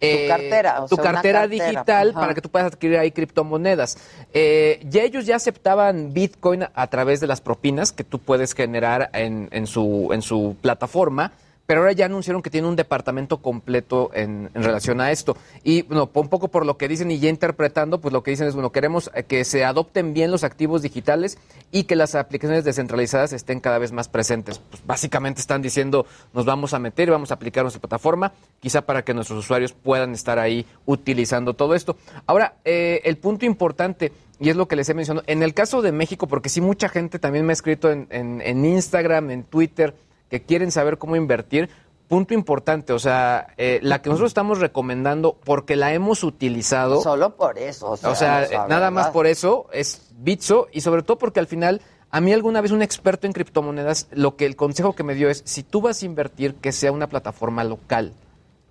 eh, 0.00 0.26
cartera, 0.26 0.82
o 0.82 0.88
tu 0.88 0.96
sea, 0.96 1.04
cartera, 1.04 1.40
cartera, 1.40 1.64
digital 1.64 2.10
ajá. 2.10 2.20
para 2.20 2.34
que 2.34 2.40
tú 2.40 2.48
puedas 2.48 2.72
adquirir 2.72 2.98
ahí 2.98 3.12
criptomonedas. 3.12 3.98
Eh, 4.32 4.80
ya 4.88 5.02
ellos 5.02 5.26
ya 5.26 5.36
aceptaban 5.36 6.12
Bitcoin 6.12 6.64
a 6.74 6.86
través 6.88 7.20
de 7.20 7.28
las 7.28 7.40
propinas 7.40 7.92
que 7.92 8.02
tú 8.02 8.18
puedes 8.18 8.54
generar 8.54 9.10
en, 9.12 9.48
en 9.52 9.66
su, 9.66 10.08
en 10.12 10.22
su 10.22 10.56
plataforma. 10.60 11.32
Pero 11.72 11.80
ahora 11.80 11.92
ya 11.92 12.04
anunciaron 12.04 12.42
que 12.42 12.50
tienen 12.50 12.68
un 12.68 12.76
departamento 12.76 13.38
completo 13.38 14.10
en, 14.12 14.50
relación 14.52 15.00
a 15.00 15.10
esto. 15.10 15.38
Y 15.64 15.80
bueno, 15.80 16.10
un 16.12 16.28
poco 16.28 16.48
por 16.48 16.66
lo 16.66 16.76
que 16.76 16.86
dicen 16.86 17.10
y 17.10 17.18
ya 17.18 17.30
interpretando, 17.30 17.98
pues 17.98 18.12
lo 18.12 18.22
que 18.22 18.30
dicen 18.30 18.46
es, 18.46 18.52
bueno, 18.52 18.72
queremos 18.72 19.10
que 19.26 19.42
se 19.46 19.64
adopten 19.64 20.12
bien 20.12 20.30
los 20.30 20.44
activos 20.44 20.82
digitales 20.82 21.38
y 21.70 21.84
que 21.84 21.96
las 21.96 22.14
aplicaciones 22.14 22.64
descentralizadas 22.64 23.32
estén 23.32 23.58
cada 23.58 23.78
vez 23.78 23.90
más 23.90 24.10
presentes. 24.10 24.58
Pues 24.58 24.82
básicamente 24.84 25.40
están 25.40 25.62
diciendo, 25.62 26.04
nos 26.34 26.44
vamos 26.44 26.74
a 26.74 26.78
meter 26.78 27.08
y 27.08 27.10
vamos 27.12 27.30
a 27.30 27.34
aplicar 27.36 27.64
nuestra 27.64 27.80
plataforma, 27.80 28.34
quizá 28.60 28.82
para 28.82 29.02
que 29.02 29.14
nuestros 29.14 29.38
usuarios 29.38 29.72
puedan 29.72 30.12
estar 30.12 30.38
ahí 30.38 30.66
utilizando 30.84 31.54
todo 31.54 31.74
esto. 31.74 31.96
Ahora, 32.26 32.56
eh, 32.66 33.00
el 33.04 33.16
punto 33.16 33.46
importante, 33.46 34.12
y 34.38 34.50
es 34.50 34.56
lo 34.56 34.68
que 34.68 34.76
les 34.76 34.90
he 34.90 34.92
mencionado, 34.94 35.24
en 35.26 35.42
el 35.42 35.54
caso 35.54 35.80
de 35.80 35.92
México, 35.92 36.26
porque 36.26 36.50
sí 36.50 36.60
mucha 36.60 36.90
gente 36.90 37.18
también 37.18 37.46
me 37.46 37.52
ha 37.52 37.54
escrito 37.54 37.90
en, 37.90 38.08
en- 38.10 38.42
en 38.42 38.62
Instagram, 38.66 39.30
en 39.30 39.44
Twitter, 39.44 39.94
que 40.32 40.42
quieren 40.42 40.70
saber 40.72 40.96
cómo 40.96 41.14
invertir. 41.14 41.68
Punto 42.08 42.32
importante, 42.32 42.94
o 42.94 42.98
sea, 42.98 43.48
eh, 43.58 43.80
la 43.82 44.00
que 44.00 44.08
nosotros 44.08 44.30
estamos 44.30 44.60
recomendando 44.60 45.36
porque 45.44 45.76
la 45.76 45.92
hemos 45.92 46.24
utilizado. 46.24 47.02
Solo 47.02 47.36
por 47.36 47.58
eso. 47.58 47.90
O 47.90 47.96
sea, 47.98 48.46
O 48.48 48.52
eh, 48.52 48.58
nada 48.66 48.90
más 48.90 49.10
por 49.10 49.26
eso 49.26 49.66
es 49.74 50.08
Bitso 50.16 50.68
y 50.72 50.80
sobre 50.80 51.02
todo 51.02 51.18
porque 51.18 51.38
al 51.38 51.46
final, 51.46 51.82
a 52.10 52.22
mí 52.22 52.32
alguna 52.32 52.62
vez 52.62 52.70
un 52.70 52.80
experto 52.80 53.26
en 53.26 53.34
criptomonedas, 53.34 54.08
lo 54.10 54.36
que 54.36 54.46
el 54.46 54.56
consejo 54.56 54.94
que 54.94 55.02
me 55.04 55.14
dio 55.14 55.28
es, 55.28 55.42
si 55.44 55.62
tú 55.62 55.82
vas 55.82 56.02
a 56.02 56.06
invertir, 56.06 56.54
que 56.54 56.72
sea 56.72 56.92
una 56.92 57.08
plataforma 57.08 57.62
local. 57.62 58.14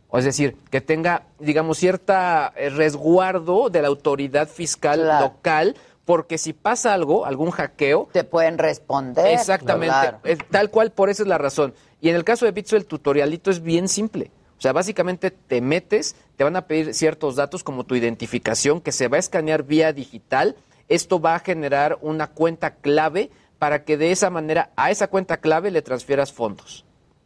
O 0.10 0.18
es 0.18 0.26
decir, 0.26 0.58
que 0.72 0.82
tenga, 0.82 1.24
digamos, 1.40 1.78
cierta 1.78 2.52
eh, 2.56 2.70
resguardo 2.70 3.70
de 3.70 3.84
la 3.84 3.88
autoridad 3.88 4.50
fiscal 4.50 5.00
Claro. 5.02 5.26
local, 5.28 5.76
porque 6.06 6.38
si 6.38 6.54
pasa 6.54 6.94
algo, 6.94 7.26
algún 7.26 7.52
hackeo, 7.52 8.10
Te 8.12 8.24
pueden 8.24 8.58
responder. 8.58 9.28
Exactamente, 9.28 9.88
Claro. 9.94 10.20
es 10.24 10.40
tal 10.50 10.70
cual, 10.70 10.92
por 10.92 11.10
eso 11.10 11.24
es 11.24 11.30
la 11.30 11.38
razón. 11.38 11.74
Y 12.02 12.10
en 12.10 12.16
el 12.16 12.24
caso 12.24 12.46
de 12.46 12.52
Bitso, 12.52 12.76
el 12.76 12.86
tutorialito 12.86 13.52
es 13.52 13.62
bien 13.62 13.88
simple. 13.88 14.32
O 14.58 14.62
sea, 14.62 14.74
básicamente 14.74 15.32
te 15.32 15.62
metes, 15.62 16.16
te 16.36 16.44
van 16.44 16.56
a 16.56 16.68
pedir 16.68 16.94
ciertos 16.94 17.36
datos 17.36 17.64
como 17.64 17.84
tu 17.84 17.96
identificación, 17.96 18.82
que 18.82 18.92
se 18.92 19.08
va 19.08 19.18
a 19.18 19.20
escanear 19.20 19.64
vía 19.64 19.92
digital. 19.94 20.56
Esto 20.88 21.20
va 21.20 21.36
a 21.36 21.40
generar 21.40 21.98
una 22.02 22.28
cuenta 22.28 22.76
clave 22.76 23.32
para 23.58 23.84
que 23.84 23.98
de 23.98 24.12
esa 24.12 24.30
manera 24.30 24.72
a 24.76 24.92
esa 24.92 25.08
cuenta 25.08 25.38
clave 25.38 25.72
le 25.72 25.82
transfieras 25.82 26.32
fondos. 26.34 26.86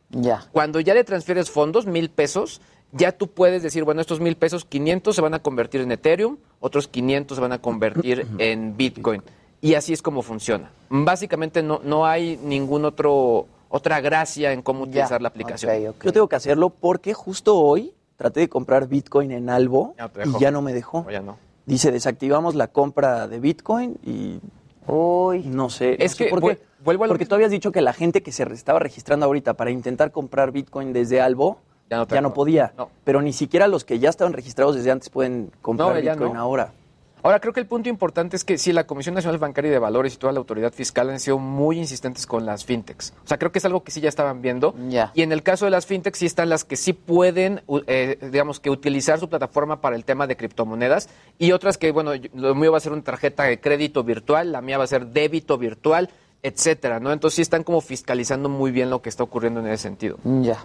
Ya. 0.09 0.45
Cuando 0.51 0.79
ya 0.79 0.93
le 0.93 1.03
transfieres 1.03 1.49
fondos, 1.49 1.85
mil 1.85 2.09
pesos, 2.09 2.61
ya 2.91 3.11
tú 3.11 3.27
puedes 3.27 3.63
decir, 3.63 3.83
bueno, 3.83 4.01
estos 4.01 4.19
mil 4.19 4.35
pesos, 4.35 4.65
500 4.65 5.15
se 5.15 5.21
van 5.21 5.33
a 5.33 5.39
convertir 5.39 5.81
en 5.81 5.91
Ethereum, 5.91 6.37
otros 6.59 6.87
500 6.87 7.35
se 7.35 7.41
van 7.41 7.51
a 7.51 7.59
convertir 7.59 8.27
en 8.37 8.77
Bitcoin. 8.77 9.21
Y 9.61 9.73
así 9.73 9.93
es 9.93 10.01
como 10.01 10.21
funciona. 10.21 10.71
Básicamente 10.89 11.63
no, 11.63 11.81
no 11.83 12.05
hay 12.05 12.37
ningún 12.37 12.85
otro 12.85 13.47
otra 13.69 13.99
gracia 13.99 14.53
en 14.53 14.61
cómo 14.61 14.83
utilizar 14.83 15.21
la 15.21 15.27
aplicación. 15.27 15.95
Yo 16.01 16.13
tengo 16.13 16.29
que 16.29 16.35
hacerlo 16.35 16.69
porque 16.69 17.13
justo 17.13 17.57
hoy 17.57 17.93
traté 18.15 18.41
de 18.41 18.49
comprar 18.49 18.87
Bitcoin 18.87 19.31
en 19.31 19.49
Albo 19.49 19.95
Ya 19.97 20.03
no 20.05 20.11
te 20.11 20.19
dejó. 20.19 20.37
y 20.37 20.41
ya 20.41 20.51
no 20.51 20.61
me 20.61 20.73
dejó. 20.73 20.99
O 21.07 21.11
ya 21.11 21.21
no. 21.21 21.37
Dice, 21.65 21.91
desactivamos 21.91 22.55
la 22.55 22.67
compra 22.67 23.27
de 23.27 23.39
Bitcoin 23.39 23.97
y... 24.05 24.39
No 24.87 25.69
sé. 25.69 25.93
Es 25.93 26.11
no 26.11 26.17
sé 26.17 26.23
que 26.25 26.29
por 26.29 26.39
qué. 26.41 26.61
vuelvo 26.83 27.03
a 27.03 27.07
lo 27.07 27.13
Porque 27.13 27.25
tú 27.25 27.35
habías 27.35 27.49
dicho 27.49 27.71
que 27.71 27.81
la 27.81 27.91
gente 27.91 28.21
que 28.21 28.31
se 28.31 28.43
estaba 28.53 28.79
registrando 28.79 29.25
ahorita 29.25 29.55
para 29.55 29.71
intentar 29.71 30.11
comprar 30.11 30.51
Bitcoin 30.51 30.93
desde 30.93 31.21
Albo 31.21 31.57
Ya 31.89 31.97
no 31.97 32.07
ya 32.07 32.21
podía. 32.33 32.73
No. 32.77 32.89
Pero 33.03 33.21
ni 33.21 33.33
siquiera 33.33 33.67
los 33.67 33.83
que 33.83 33.99
ya 33.99 34.09
estaban 34.09 34.33
registrados 34.33 34.75
desde 34.75 34.91
antes 34.91 35.09
pueden 35.09 35.51
comprar 35.61 35.93
No, 35.93 35.99
ya 35.99 36.13
Bitcoin 36.13 36.33
no. 36.33 36.39
ahora. 36.39 36.71
Ahora, 37.25 37.39
creo 37.39 37.53
que 37.53 37.59
el 37.59 37.65
punto 37.65 37.89
importante 37.89 38.35
es 38.35 38.43
que 38.43 38.59
sí, 38.59 38.71
la 38.71 38.85
Comisión 38.85 39.15
Nacional 39.15 39.39
Bancaria 39.39 39.69
y 39.69 39.71
de 39.71 39.79
Valores 39.79 40.13
y 40.13 40.17
toda 40.17 40.31
la 40.31 40.37
autoridad 40.37 40.71
fiscal 40.71 41.09
han 41.09 41.19
sido 41.19 41.39
muy 41.39 41.79
insistentes 41.79 42.27
con 42.27 42.45
las 42.45 42.65
fintechs. 42.65 43.13
O 43.23 43.27
sea, 43.27 43.39
creo 43.39 43.51
que 43.51 43.57
es 43.57 43.65
algo 43.65 43.83
que 43.83 43.89
sí 43.91 43.99
ya 43.99 44.09
estaban 44.09 44.43
viendo. 44.43 44.75
Y 45.15 45.23
en 45.23 45.31
el 45.31 45.41
caso 45.41 45.65
de 45.65 45.71
las 45.71 45.87
fintechs, 45.87 46.19
sí 46.19 46.27
están 46.27 46.49
las 46.49 46.65
que 46.65 46.75
sí 46.75 46.93
pueden, 46.93 47.63
eh, 47.87 48.19
digamos, 48.31 48.59
que 48.59 48.69
utilizar 48.69 49.19
su 49.19 49.27
plataforma 49.27 49.81
para 49.81 49.95
el 49.95 50.05
tema 50.05 50.27
de 50.27 50.37
criptomonedas 50.37 51.09
y 51.39 51.51
otras 51.51 51.79
que, 51.79 51.91
bueno, 51.91 52.11
lo 52.35 52.53
mío 52.53 52.71
va 52.71 52.77
a 52.77 52.81
ser 52.81 52.91
una 52.91 53.01
tarjeta 53.01 53.41
de 53.45 53.59
crédito 53.59 54.03
virtual, 54.03 54.51
la 54.51 54.61
mía 54.61 54.77
va 54.77 54.83
a 54.83 54.87
ser 54.87 55.07
débito 55.07 55.57
virtual, 55.57 56.11
etcétera, 56.43 56.99
¿no? 56.99 57.11
Entonces 57.11 57.37
sí 57.37 57.41
están 57.41 57.63
como 57.63 57.81
fiscalizando 57.81 58.49
muy 58.49 58.69
bien 58.69 58.91
lo 58.91 59.01
que 59.01 59.09
está 59.09 59.23
ocurriendo 59.23 59.61
en 59.61 59.65
ese 59.65 59.81
sentido. 59.81 60.19
Ya. 60.23 60.63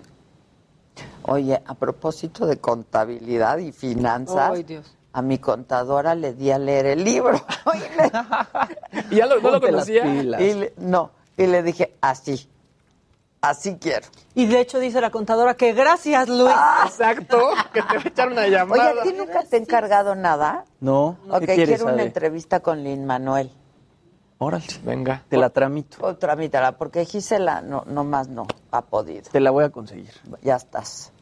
Oye, 1.22 1.60
a 1.66 1.74
propósito 1.74 2.46
de 2.46 2.58
contabilidad 2.58 3.58
y 3.58 3.72
finanzas, 3.72 4.50
Ay, 4.52 4.62
Dios. 4.62 4.96
a 5.12 5.22
mi 5.22 5.38
contadora 5.38 6.14
le 6.14 6.32
di 6.34 6.50
a 6.50 6.58
leer 6.58 6.86
el 6.86 7.04
libro. 7.04 7.40
¿Y 9.10 9.16
ya 9.16 9.26
lo, 9.26 9.40
no 9.40 9.50
lo 9.50 9.60
conocía? 9.60 10.06
Y 10.06 10.54
le- 10.54 10.72
no, 10.78 11.10
y 11.36 11.46
le 11.46 11.62
dije, 11.62 11.94
así, 12.00 12.48
así 13.40 13.76
quiero. 13.80 14.06
Y 14.34 14.46
de 14.46 14.60
hecho 14.60 14.78
dice 14.78 15.00
la 15.00 15.10
contadora 15.10 15.54
que 15.54 15.72
gracias, 15.72 16.28
Luis. 16.28 16.54
Exacto, 16.86 17.50
que 17.72 17.82
te 17.82 17.96
va 17.96 18.02
a 18.04 18.08
echar 18.08 18.28
una 18.28 18.42
Oye, 18.42 18.50
llamada. 18.50 18.90
¿a 19.00 19.02
ti 19.02 19.12
nunca 19.12 19.42
te 19.44 19.56
he 19.56 19.60
encargado 19.60 20.14
nada? 20.14 20.64
No, 20.80 21.16
Ok, 21.28 21.40
¿qué 21.40 21.46
quieres, 21.46 21.66
quiero 21.68 21.84
una 21.84 21.94
Ade? 21.94 22.02
entrevista 22.04 22.60
con 22.60 22.82
Lin 22.82 23.04
Manuel. 23.06 23.50
Órale. 24.42 24.64
Venga. 24.84 25.22
Te 25.28 25.36
la 25.36 25.50
tramito. 25.50 25.98
O 26.00 26.16
tramítala, 26.16 26.72
porque 26.72 27.04
Gisela 27.04 27.60
no, 27.60 27.84
no 27.86 28.04
más 28.04 28.28
no 28.28 28.46
ha 28.70 28.80
podido. 28.80 29.30
Te 29.30 29.38
la 29.38 29.50
voy 29.50 29.64
a 29.64 29.68
conseguir. 29.68 30.10
Ya 30.42 30.56
estás. 30.56 31.12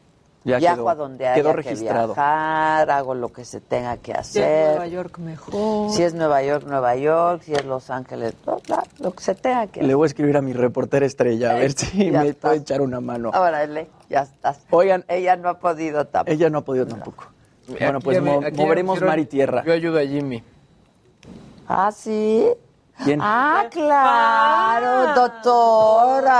Ya 0.45 0.57
Viajo 0.57 0.77
quedó- 0.77 0.89
a 0.89 0.95
donde 0.95 1.27
haya 1.27 1.35
quedó 1.43 1.53
que 1.61 1.75
viajar, 1.75 2.89
hago 2.89 3.13
lo 3.13 3.27
que 3.27 3.43
se 3.43 3.59
tenga 3.59 3.97
que 3.97 4.13
Si 4.13 4.39
es 4.39 4.45
hacer. 4.45 4.67
Nueva 4.69 4.87
York 4.87 5.17
mejor. 5.17 5.91
Si 5.91 6.01
es 6.01 6.13
Nueva 6.13 6.41
York, 6.43 6.63
Nueva 6.65 6.95
York. 6.95 7.41
Si 7.43 7.51
es 7.53 7.65
Los 7.65 7.89
Ángeles, 7.89 8.33
bla, 8.45 8.55
bla, 8.65 8.83
lo 8.99 9.11
que 9.11 9.21
se 9.21 9.35
tenga 9.35 9.67
que 9.67 9.83
Le 9.83 9.93
voy 9.95 10.05
a 10.05 10.07
escribir 10.07 10.37
a 10.37 10.41
mi 10.41 10.53
reportera 10.53 11.05
estrella 11.05 11.51
a 11.51 11.53
ver 11.55 11.73
si 11.77 12.09
Ya 12.09 12.23
me 12.23 12.33
puede 12.33 12.55
echar 12.55 12.79
una 12.79 13.01
mano. 13.01 13.31
Órale, 13.31 13.89
ya 14.09 14.21
estás. 14.21 14.61
Oigan, 14.69 15.03
Ella 15.09 15.35
no 15.35 15.49
ha 15.49 15.59
podido 15.59 16.05
tampoco. 16.07 16.31
ella 16.33 16.49
no 16.49 16.59
ha 16.59 16.61
podido 16.61 16.87
tampoco. 16.87 17.25
Bueno, 17.67 17.99
pues 17.99 18.21
mo- 18.21 18.41
aquí 18.45 18.61
moveremos 18.61 19.01
mar 19.01 19.19
y 19.19 19.25
tierra. 19.25 19.61
Yo 19.65 19.73
ayudo 19.73 19.99
a 19.99 20.03
Jimmy. 20.03 20.41
Ah, 21.67 21.91
sí. 21.91 22.47
¿Quién? 23.03 23.19
Ah, 23.21 23.67
claro, 23.71 25.13
doctora. 25.15 26.31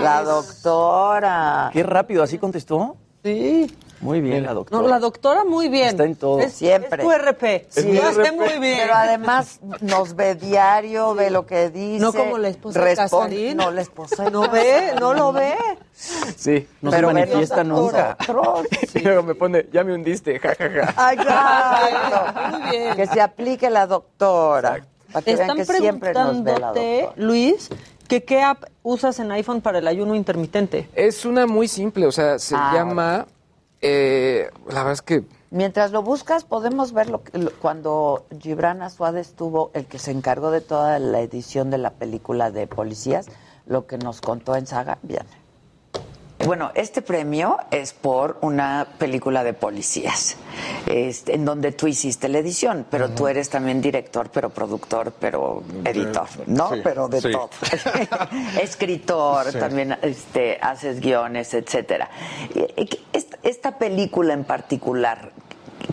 La 0.00 0.22
doctora. 0.22 1.70
Qué 1.72 1.82
rápido, 1.82 2.22
¿así 2.22 2.38
contestó? 2.38 2.96
Sí. 3.22 3.76
Muy 4.00 4.20
bien, 4.20 4.44
la 4.44 4.52
doctora. 4.52 4.82
No, 4.82 4.88
la 4.88 4.98
doctora 4.98 5.44
muy 5.44 5.68
bien. 5.68 5.88
Está 5.88 6.04
en 6.04 6.16
todo. 6.16 6.40
Es, 6.40 6.52
Siempre. 6.52 7.02
Es 7.02 7.08
tu 7.08 7.12
RP. 7.12 7.66
Sí, 7.70 7.92
Lo 7.92 8.06
hace 8.06 8.30
muy 8.30 8.58
bien. 8.60 8.78
Pero 8.82 8.94
además 8.94 9.58
nos 9.80 10.14
ve 10.14 10.34
diario, 10.34 11.14
ve 11.14 11.30
lo 11.30 11.46
que 11.46 11.70
dice. 11.70 12.00
No 12.02 12.12
como 12.12 12.38
la 12.38 12.48
esposa 12.48 12.84
de 12.84 12.94
Casarín. 12.94 13.56
No, 13.56 13.70
la 13.70 13.80
esposa 13.80 14.30
No 14.30 14.48
ve, 14.50 14.94
no 15.00 15.14
lo 15.14 15.32
ve. 15.32 15.54
Sí. 15.92 16.68
No 16.82 16.90
Pero 16.90 17.08
se 17.08 17.14
manifiesta 17.14 17.64
nunca. 17.64 18.16
Y 18.94 19.00
luego 19.00 19.22
me 19.22 19.34
pone, 19.34 19.66
ya 19.72 19.82
me 19.82 19.94
hundiste, 19.94 20.38
jajaja. 20.38 20.94
Ay, 20.96 21.16
claro. 21.16 22.50
Muy 22.50 22.70
bien. 22.70 22.96
Que 22.96 23.06
se 23.06 23.20
aplique 23.20 23.70
la 23.70 23.86
doctora. 23.86 24.80
Para 25.16 25.24
que 25.24 25.34
vean 25.36 25.58
Están 25.60 25.76
que 25.76 25.80
siempre 25.80 26.12
nos 26.12 26.42
ve 26.44 26.58
la 26.58 26.72
preguntándote. 26.72 27.08
Luis, 27.22 27.70
que 28.06 28.24
qué 28.24 28.42
app 28.42 28.64
usas 28.82 29.18
en 29.18 29.32
iPhone 29.32 29.62
para 29.62 29.78
el 29.78 29.88
ayuno 29.88 30.14
intermitente. 30.14 30.90
Es 30.94 31.24
una 31.24 31.46
muy 31.46 31.68
simple, 31.68 32.06
o 32.06 32.12
sea, 32.12 32.38
se 32.38 32.54
Ah, 32.54 32.72
llama. 32.74 33.26
eh, 33.80 34.50
la 34.68 34.74
verdad 34.74 34.92
es 34.92 35.00
que. 35.00 35.24
Mientras 35.50 35.90
lo 35.90 36.02
buscas, 36.02 36.44
podemos 36.44 36.92
ver 36.92 37.08
lo 37.08 37.22
que- 37.22 37.38
lo- 37.38 37.50
cuando 37.62 38.26
Gibran 38.40 38.82
Azuad 38.82 39.16
estuvo, 39.16 39.70
el 39.72 39.86
que 39.86 39.98
se 39.98 40.10
encargó 40.10 40.50
de 40.50 40.60
toda 40.60 40.98
la 40.98 41.20
edición 41.20 41.70
de 41.70 41.78
la 41.78 41.90
película 41.92 42.50
de 42.50 42.66
policías, 42.66 43.26
lo 43.66 43.86
que 43.86 43.96
nos 43.96 44.20
contó 44.20 44.54
en 44.54 44.66
Saga. 44.66 44.98
Bien. 45.02 45.22
Bueno, 46.46 46.70
este 46.74 47.02
premio 47.02 47.58
es 47.70 47.92
por 47.92 48.38
una 48.40 48.86
película 48.98 49.42
de 49.42 49.52
policías, 49.52 50.36
este, 50.86 51.34
en 51.34 51.44
donde 51.44 51.72
tú 51.72 51.88
hiciste 51.88 52.28
la 52.28 52.38
edición, 52.38 52.86
pero 52.88 53.10
tú 53.10 53.26
eres 53.26 53.50
también 53.50 53.82
director, 53.82 54.30
pero 54.32 54.50
productor, 54.50 55.12
pero 55.18 55.64
editor, 55.84 56.28
¿no? 56.46 56.72
Sí, 56.72 56.80
pero 56.84 57.08
de 57.08 57.20
sí. 57.20 57.32
todo. 57.32 57.50
Escritor, 58.62 59.50
Sí. 59.50 59.58
también 59.58 59.98
este, 60.02 60.58
haces 60.60 61.00
guiones, 61.00 61.52
etcétera. 61.52 62.08
Esta 63.42 63.76
película 63.78 64.32
en 64.32 64.44
particular, 64.44 65.32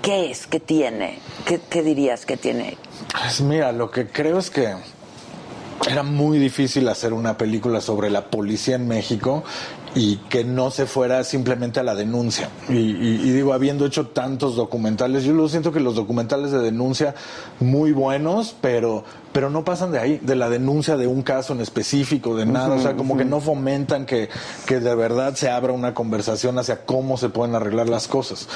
¿qué 0.01 0.29
es? 0.31 0.45
¿Qué 0.47 0.59
tiene? 0.59 1.19
¿Qué, 1.45 1.59
qué 1.69 1.81
dirías 1.81 2.25
que 2.25 2.37
tiene? 2.37 2.77
Pues 3.19 3.41
mira, 3.41 3.71
lo 3.71 3.89
que 3.89 4.07
creo 4.07 4.37
es 4.39 4.49
que 4.49 4.73
era 5.89 6.03
muy 6.03 6.37
difícil 6.37 6.87
hacer 6.87 7.11
una 7.13 7.37
película 7.37 7.81
sobre 7.81 8.09
la 8.09 8.29
policía 8.29 8.75
en 8.75 8.87
México 8.87 9.43
y 9.95 10.17
que 10.29 10.43
no 10.43 10.71
se 10.71 10.85
fuera 10.85 11.23
simplemente 11.23 11.79
a 11.79 11.83
la 11.83 11.95
denuncia. 11.95 12.49
Y, 12.69 13.31
digo, 13.31 13.53
habiendo 13.53 13.85
hecho 13.85 14.07
tantos 14.07 14.55
documentales, 14.55 15.23
yo 15.23 15.33
lo 15.33 15.47
siento 15.47 15.71
que 15.71 15.79
los 15.79 15.95
documentales 15.95 16.51
de 16.51 16.59
denuncia 16.59 17.13
muy 17.59 17.91
buenos, 17.91 18.55
pero 18.59 19.03
pero 19.33 19.49
no 19.49 19.65
pasan 19.65 19.91
de 19.91 19.99
ahí, 19.99 20.19
de 20.21 20.35
la 20.35 20.49
denuncia 20.49 20.95
de 20.95 21.07
un 21.07 21.23
caso 21.23 21.53
en 21.53 21.59
específico, 21.61 22.35
de 22.35 22.45
nada, 22.45 22.75
o 22.75 22.79
sea, 22.81 22.95
como 22.95 23.17
que 23.17 23.25
no 23.25 23.41
fomentan 23.41 24.05
que, 24.05 24.29
que 24.65 24.79
de 24.79 24.95
verdad 24.95 25.35
se 25.35 25.49
abra 25.49 25.73
una 25.73 25.93
conversación 25.93 26.57
hacia 26.59 26.85
cómo 26.85 27.17
se 27.17 27.29
pueden 27.29 27.55
arreglar 27.55 27.89
las 27.89 28.07
cosas. 28.07 28.47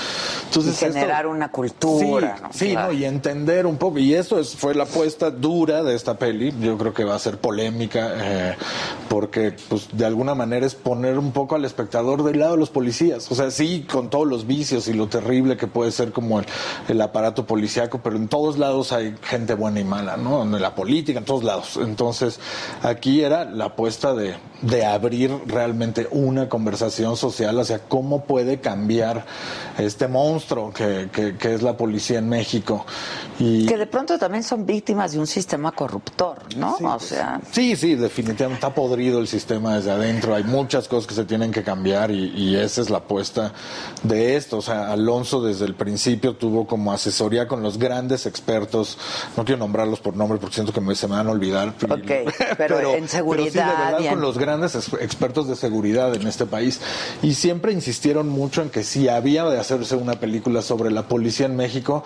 Entonces, 0.45 0.75
y 0.81 0.85
generar 0.85 1.25
esto- 1.25 1.31
una 1.31 1.51
cultura, 1.51 2.37
Sí, 2.37 2.43
¿no? 2.43 2.49
sí, 2.53 2.71
Claro. 2.71 2.93
¿no? 2.93 2.99
y 2.99 3.05
entender 3.05 3.65
un 3.65 3.77
poco. 3.77 3.97
Y 3.99 4.13
esto 4.13 4.39
es, 4.39 4.55
fue 4.55 4.75
la 4.75 4.83
apuesta 4.83 5.31
dura 5.31 5.83
de 5.83 5.95
esta 5.95 6.17
peli. 6.17 6.53
Yo 6.61 6.77
creo 6.77 6.93
que 6.93 7.03
va 7.03 7.15
a 7.15 7.19
ser 7.19 7.37
polémica, 7.39 8.11
eh, 8.15 8.55
porque 9.09 9.55
pues 9.69 9.87
de 9.91 10.05
alguna 10.05 10.35
manera 10.35 10.65
es 10.65 10.75
poner 10.75 11.17
un 11.17 11.31
poco 11.31 11.55
al 11.55 11.65
espectador 11.65 12.23
del 12.23 12.39
lado 12.39 12.51
de 12.53 12.57
los 12.59 12.69
policías. 12.69 13.31
O 13.31 13.35
sea, 13.35 13.49
sí, 13.51 13.85
con 13.91 14.09
todos 14.09 14.27
los 14.27 14.45
vicios 14.45 14.87
y 14.87 14.93
lo 14.93 15.07
terrible 15.07 15.57
que 15.57 15.67
puede 15.67 15.91
ser 15.91 16.11
como 16.11 16.39
el, 16.39 16.45
el 16.87 17.01
aparato 17.01 17.45
policíaco, 17.45 17.99
pero 18.03 18.15
en 18.15 18.27
todos 18.27 18.57
lados 18.57 18.91
hay 18.91 19.15
gente 19.23 19.53
buena 19.55 19.79
y 19.79 19.83
mala, 19.83 20.17
¿no? 20.17 20.45
La 20.57 20.66
política, 20.75 21.19
en 21.19 21.25
todos 21.25 21.43
lados. 21.43 21.77
Entonces, 21.77 22.39
aquí 22.81 23.21
era 23.21 23.45
la 23.45 23.65
apuesta 23.65 24.13
de, 24.13 24.35
de 24.61 24.85
abrir 24.85 25.31
realmente 25.45 26.07
una 26.11 26.49
conversación 26.49 27.15
social 27.15 27.59
hacia 27.59 27.79
cómo 27.79 28.23
puede 28.25 28.59
cambiar 28.59 29.25
este 29.77 30.07
monstruo 30.07 30.71
que, 30.73 31.09
que- 31.11 31.37
que 31.37 31.53
es 31.53 31.61
la 31.61 31.77
policía 31.77 32.17
en 32.19 32.27
México. 32.29 32.85
Y, 33.39 33.67
Que 33.67 33.77
de 33.77 33.85
pronto 33.85 34.17
también 34.17 34.43
son 34.43 34.65
víctimas 34.65 35.11
de 35.11 35.19
un 35.19 35.27
sistema 35.27 35.71
corruptor, 35.71 36.37
¿no? 36.55 36.75
o 36.81 36.99
sea, 36.99 37.39
Sí, 37.51 37.75
sí, 37.75 37.93
definitivamente 37.95 38.55
está 38.65 38.73
podrido 38.73 39.19
el 39.19 39.27
sistema 39.27 39.75
desde 39.75 39.91
adentro. 39.91 40.33
Hay 40.33 40.43
muchas 40.43 40.87
cosas 40.87 41.05
que 41.07 41.13
se 41.13 41.25
tienen 41.25 41.51
que 41.51 41.61
cambiar 41.63 42.09
y, 42.09 42.29
y 42.35 42.55
esa 42.55 42.81
es 42.81 42.89
la 42.89 42.97
apuesta 42.97 43.53
de 44.01 44.35
esto. 44.37 44.57
O 44.57 44.61
sea, 44.63 44.91
Alonso 44.91 45.41
desde 45.41 45.65
el 45.65 45.75
principio 45.75 46.35
tuvo 46.35 46.65
como 46.65 46.91
asesoría 46.91 47.47
con 47.47 47.61
los 47.61 47.77
grandes 47.77 48.25
expertos. 48.25 48.97
No 49.37 49.45
quiero 49.45 49.59
nombrarlos 49.59 49.99
por 49.99 50.15
nombre 50.15 50.39
porque 50.39 50.55
siento 50.55 50.73
que 50.73 50.81
me- 50.81 50.95
se 50.95 51.07
me 51.07 51.13
van 51.15 51.27
a 51.27 51.31
olvidar. 51.31 51.69
ok, 51.69 51.75
pero, 52.57 52.79
en 52.95 53.05
Pero 53.05 53.07
seguridad. 53.07 53.51
sí, 53.51 53.59
de 53.59 53.65
verdad, 53.85 53.99
y 53.99 54.07
en- 54.07 54.13
con 54.13 54.21
los 54.21 54.37
grandes 54.47 54.75
ex- 54.75 54.93
expertos 55.01 55.47
de 55.47 55.55
seguridad 55.55 56.15
en 56.15 56.25
este 56.25 56.45
país. 56.45 56.79
Y 57.21 57.33
siempre 57.33 57.73
insistieron 57.73 58.29
mucho 58.29 58.61
en 58.61 58.69
que 58.69 58.83
si 58.83 59.09
había 59.09 59.43
de 59.45 59.59
hacerse 59.59 59.95
una 59.95 60.13
película 60.19 60.61
sobre 60.61 60.89
la 60.91 61.07
policía 61.07 61.45
en 61.45 61.55
México, 61.55 62.03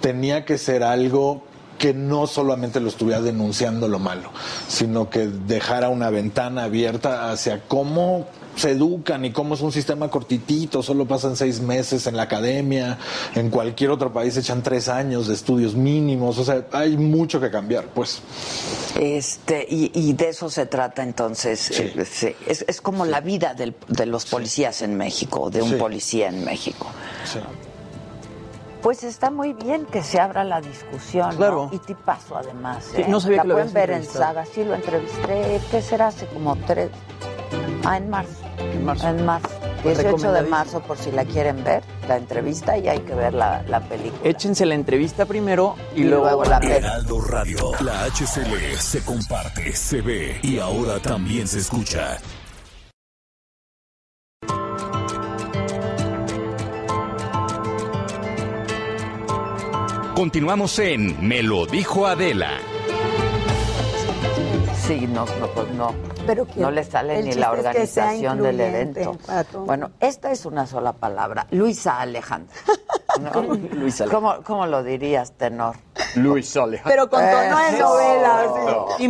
tenía 0.00 0.44
que 0.44 0.58
ser 0.58 0.82
algo 0.82 1.42
que 1.78 1.94
no 1.94 2.26
solamente 2.26 2.80
lo 2.80 2.88
estuviera 2.88 3.20
denunciando 3.20 3.86
lo 3.86 4.00
malo, 4.00 4.30
sino 4.66 5.10
que 5.10 5.28
dejara 5.28 5.88
una 5.90 6.10
ventana 6.10 6.64
abierta 6.64 7.30
hacia 7.30 7.62
cómo 7.68 8.26
se 8.58 8.72
educan 8.72 9.24
y 9.24 9.32
cómo 9.32 9.54
es 9.54 9.60
un 9.60 9.72
sistema 9.72 10.10
cortitito, 10.10 10.82
solo 10.82 11.06
pasan 11.06 11.36
seis 11.36 11.60
meses 11.60 12.06
en 12.06 12.16
la 12.16 12.24
academia, 12.24 12.98
en 13.34 13.50
cualquier 13.50 13.90
otro 13.90 14.12
país 14.12 14.36
echan 14.36 14.62
tres 14.62 14.88
años 14.88 15.28
de 15.28 15.34
estudios 15.34 15.74
mínimos, 15.74 16.38
o 16.38 16.44
sea, 16.44 16.66
hay 16.72 16.96
mucho 16.96 17.40
que 17.40 17.50
cambiar, 17.50 17.86
pues. 17.86 18.20
Este, 18.98 19.66
y, 19.68 20.12
de 20.12 20.30
eso 20.30 20.50
se 20.50 20.66
trata 20.66 21.02
entonces. 21.02 21.70
Eh, 21.70 22.34
es, 22.46 22.64
es, 22.66 22.80
como 22.80 23.04
la 23.04 23.20
vida 23.20 23.54
del, 23.54 23.74
de 23.86 24.06
los 24.06 24.26
policías 24.26 24.82
en 24.82 24.96
México, 24.96 25.50
de 25.50 25.62
un 25.62 25.78
policía 25.78 26.28
en 26.28 26.44
México. 26.44 26.86
Pues 28.82 29.02
está 29.02 29.30
muy 29.30 29.52
bien 29.52 29.86
que 29.86 30.02
se 30.02 30.20
abra 30.20 30.44
la 30.44 30.60
discusión. 30.60 31.36
Claro. 31.36 31.68
Y 31.72 31.78
te 31.78 31.94
paso 31.94 32.36
además. 32.36 32.86
no 33.08 33.20
sabía 33.20 33.38
la 33.38 33.42
que 33.42 33.48
lo 33.48 33.54
pueden 33.54 33.72
ver 33.72 33.90
en 33.90 34.04
Saga. 34.04 34.44
Sí, 34.46 34.64
lo 34.64 34.74
entrevisté. 34.74 35.60
¿Qué 35.70 35.82
será? 35.82 36.08
Hace 36.08 36.26
como 36.26 36.56
tres. 36.56 36.90
Ah, 37.84 37.96
en 37.96 38.08
marzo. 38.08 38.47
En 38.60 38.84
marzo. 38.84 39.08
En 39.08 39.24
marzo. 39.24 39.48
18 39.84 40.10
Pues 40.10 40.22
de 40.22 40.42
marzo, 40.42 40.80
por 40.80 40.98
si 40.98 41.12
la 41.12 41.24
quieren 41.24 41.62
ver, 41.62 41.82
la 42.08 42.16
entrevista 42.16 42.76
y 42.76 42.88
hay 42.88 42.98
que 43.00 43.14
ver 43.14 43.32
la, 43.32 43.62
la 43.68 43.80
película. 43.80 44.28
Échense 44.28 44.66
la 44.66 44.74
entrevista 44.74 45.24
primero 45.24 45.76
y, 45.94 46.02
Y 46.02 46.04
luego 46.04 46.44
la 46.44 46.58
película. 46.58 46.88
Heraldo 46.88 47.20
Radio. 47.20 47.58
La 47.84 48.04
HCL 48.06 48.76
se 48.78 49.04
comparte, 49.04 49.72
se 49.72 50.00
ve 50.00 50.38
y 50.42 50.58
ahora 50.58 50.98
también 50.98 51.46
se 51.46 51.58
escucha. 51.60 52.18
Continuamos 60.14 60.76
en 60.80 61.28
Me 61.28 61.44
lo 61.44 61.64
dijo 61.66 62.04
Adela. 62.04 62.58
Sí, 64.88 65.06
no, 65.06 65.26
no, 65.38 65.46
pues 65.48 65.70
no. 65.72 65.94
Pero 66.26 66.46
no 66.56 66.70
le 66.70 66.82
sale 66.82 67.18
El 67.18 67.26
ni 67.26 67.34
la 67.34 67.52
es 67.52 67.76
que 67.76 67.86
sea 67.86 68.04
organización 68.06 68.42
del 68.42 68.58
evento. 68.60 69.18
Bueno, 69.66 69.90
esta 70.00 70.32
es 70.32 70.46
una 70.46 70.66
sola 70.66 70.94
palabra. 70.94 71.46
Luisa 71.50 72.00
Alejandra. 72.00 72.54
¿no? 73.20 73.42
Luisa 73.74 74.06
¿Cómo, 74.06 74.42
¿Cómo 74.42 74.66
lo 74.66 74.82
dirías, 74.82 75.32
tenor? 75.32 75.76
Luis 76.14 76.56
Alejandro. 76.56 76.90
Pero 76.90 77.10
con 77.10 77.20
tono 77.20 77.58
de 77.58 77.78
novela. 77.78 78.46
sí. 78.96 78.96
De- 78.96 79.04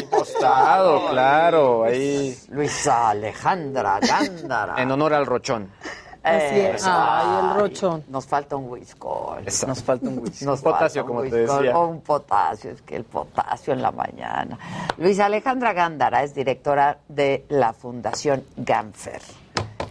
Impostado, 0.00 1.08
claro, 1.10 1.84
ahí. 1.84 2.34
Luisa 2.48 3.10
Alejandra 3.10 4.00
Gándara. 4.00 4.76
En 4.78 4.90
honor 4.90 5.12
al 5.12 5.26
rochón. 5.26 5.70
Así 6.26 6.60
es. 6.60 6.82
Ay, 6.84 7.44
el 7.44 7.54
rochón. 7.60 8.04
Nos 8.08 8.26
falta 8.26 8.56
un 8.56 8.68
whisky. 8.68 9.06
Nos 9.66 9.82
falta 9.82 10.08
un 10.08 10.18
whisky. 10.18 10.44
Nos 10.44 10.60
Potasio, 10.60 11.06
como 11.06 11.20
un 11.20 11.30
te 11.30 11.36
decía. 11.36 11.78
Un 11.78 12.00
potasio, 12.00 12.72
es 12.72 12.82
que 12.82 12.96
el 12.96 13.04
potasio 13.04 13.72
en 13.72 13.82
la 13.82 13.92
mañana. 13.92 14.58
Luisa 14.98 15.26
Alejandra 15.26 15.72
Gándara 15.72 16.22
es 16.22 16.34
directora 16.34 16.98
de 17.08 17.44
la 17.48 17.72
Fundación 17.72 18.44
Ganfer, 18.56 19.22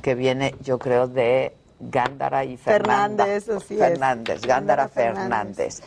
que 0.02 0.16
viene, 0.16 0.56
yo 0.62 0.78
creo, 0.78 1.08
de 1.08 1.56
Gándara 1.80 2.44
y 2.44 2.58
Fernanda. 2.58 3.26
Fernández, 3.26 3.50
así 3.50 3.74
es. 3.76 3.80
Fernández, 3.80 4.42
Gándara 4.42 4.88
Gándara 4.88 4.88
Fernández. 4.88 5.82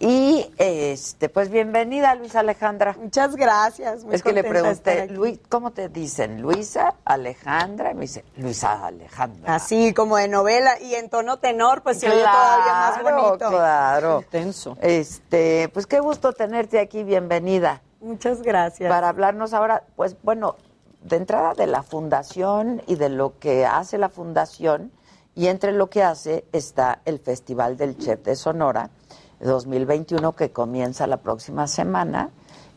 Y 0.00 0.50
este, 0.58 1.28
pues 1.28 1.50
bienvenida, 1.50 2.14
Luisa 2.14 2.40
Alejandra. 2.40 2.96
Muchas 3.00 3.36
gracias. 3.36 4.04
muy 4.04 4.14
es 4.16 4.22
que 4.22 4.32
le 4.32 4.42
pregunté. 4.42 5.06
Luis, 5.08 5.38
¿cómo 5.48 5.70
te 5.70 5.88
dicen? 5.88 6.42
Luisa 6.42 6.94
Alejandra, 7.04 7.92
y 7.92 7.94
me 7.94 8.00
dice, 8.02 8.24
Luisa 8.36 8.86
Alejandra. 8.86 9.54
Así 9.54 9.94
como 9.94 10.16
de 10.16 10.28
novela 10.28 10.80
y 10.80 10.94
en 10.94 11.08
tono 11.08 11.38
tenor, 11.38 11.82
pues 11.82 12.00
se 12.00 12.08
oye 12.08 12.20
todavía 12.20 12.72
más 12.72 13.02
bonito. 13.02 13.48
Claro. 13.50 14.20
Intenso. 14.20 14.76
Este, 14.80 15.68
pues 15.72 15.86
qué 15.86 16.00
gusto 16.00 16.32
tenerte 16.32 16.80
aquí, 16.80 17.04
bienvenida. 17.04 17.82
Muchas 18.00 18.42
gracias. 18.42 18.90
Para 18.90 19.08
hablarnos 19.08 19.54
ahora, 19.54 19.84
pues 19.96 20.16
bueno, 20.22 20.56
de 21.02 21.16
entrada 21.16 21.54
de 21.54 21.66
la 21.66 21.82
fundación 21.82 22.82
y 22.86 22.96
de 22.96 23.08
lo 23.08 23.38
que 23.38 23.64
hace 23.64 23.98
la 23.98 24.08
fundación, 24.08 24.92
y 25.36 25.48
entre 25.48 25.72
lo 25.72 25.90
que 25.90 26.02
hace 26.02 26.44
está 26.52 27.00
el 27.04 27.18
Festival 27.18 27.76
del 27.76 27.98
Chef 27.98 28.20
de 28.22 28.36
Sonora 28.36 28.90
2021 29.44 30.34
que 30.34 30.50
comienza 30.50 31.06
la 31.06 31.18
próxima 31.18 31.66
semana. 31.68 32.30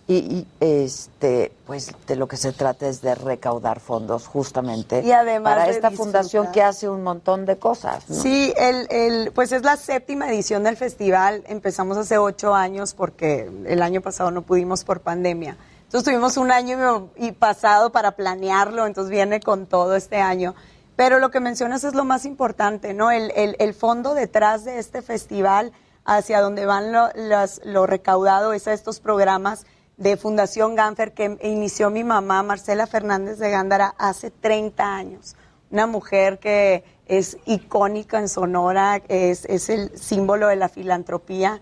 Y, 0.09 0.15
y, 0.15 0.47
este, 0.61 1.51
pues 1.65 1.91
de 2.07 2.15
lo 2.15 2.29
que 2.29 2.37
se 2.37 2.53
trata 2.53 2.87
es 2.87 3.01
de 3.01 3.13
recaudar 3.13 3.81
fondos 3.81 4.25
justamente 4.25 5.01
Y 5.03 5.11
además 5.11 5.53
para 5.53 5.67
esta 5.67 5.91
fundación 5.91 6.49
que 6.53 6.61
hace 6.63 6.87
un 6.87 7.03
montón 7.03 7.45
de 7.45 7.57
cosas. 7.57 8.09
¿no? 8.09 8.15
Sí, 8.15 8.53
el, 8.55 8.87
el, 8.89 9.31
pues 9.33 9.51
es 9.51 9.63
la 9.63 9.75
séptima 9.75 10.29
edición 10.29 10.63
del 10.63 10.77
festival. 10.77 11.43
Empezamos 11.47 11.97
hace 11.97 12.17
ocho 12.17 12.55
años 12.55 12.93
porque 12.93 13.51
el 13.65 13.81
año 13.81 13.99
pasado 13.99 14.31
no 14.31 14.43
pudimos 14.43 14.85
por 14.85 15.01
pandemia. 15.01 15.57
Entonces 15.87 16.05
tuvimos 16.05 16.37
un 16.37 16.51
año 16.51 17.09
y 17.15 17.33
pasado 17.33 17.91
para 17.91 18.11
planearlo, 18.11 18.87
entonces 18.87 19.09
viene 19.09 19.39
con 19.39 19.65
todo 19.65 19.95
este 19.95 20.17
año. 20.17 20.53
Pero 20.97 21.19
lo 21.19 21.31
que 21.31 21.39
mencionas 21.39 21.83
es 21.83 21.95
lo 21.95 22.03
más 22.03 22.25
importante, 22.25 22.93
¿no? 22.93 23.11
El, 23.11 23.31
el, 23.35 23.55
el 23.59 23.73
fondo 23.73 24.13
detrás 24.13 24.65
de 24.65 24.79
este 24.79 25.01
festival, 25.01 25.71
hacia 26.07 26.41
donde 26.41 26.65
van 26.65 26.91
lo, 26.91 27.09
las- 27.13 27.61
lo 27.63 27.85
recaudado, 27.85 28.53
es 28.53 28.67
a 28.67 28.73
estos 28.73 28.99
programas 28.99 29.67
de 29.97 30.17
Fundación 30.17 30.73
Ganfer 30.75 31.13
que 31.13 31.37
inició 31.43 31.89
mi 31.91 32.03
mamá, 32.03 32.41
Marcela 32.43 32.87
Fernández 32.87 33.37
de 33.39 33.51
Gándara, 33.51 33.93
hace 33.99 34.31
30 34.31 34.95
años. 34.95 35.35
Una 35.69 35.85
mujer 35.85 36.39
que 36.39 36.83
es 37.07 37.37
icónica 37.45 38.19
en 38.19 38.29
Sonora, 38.29 39.01
es, 39.09 39.45
es 39.45 39.69
el 39.69 39.95
símbolo 39.97 40.47
de 40.47 40.55
la 40.55 40.69
filantropía. 40.69 41.59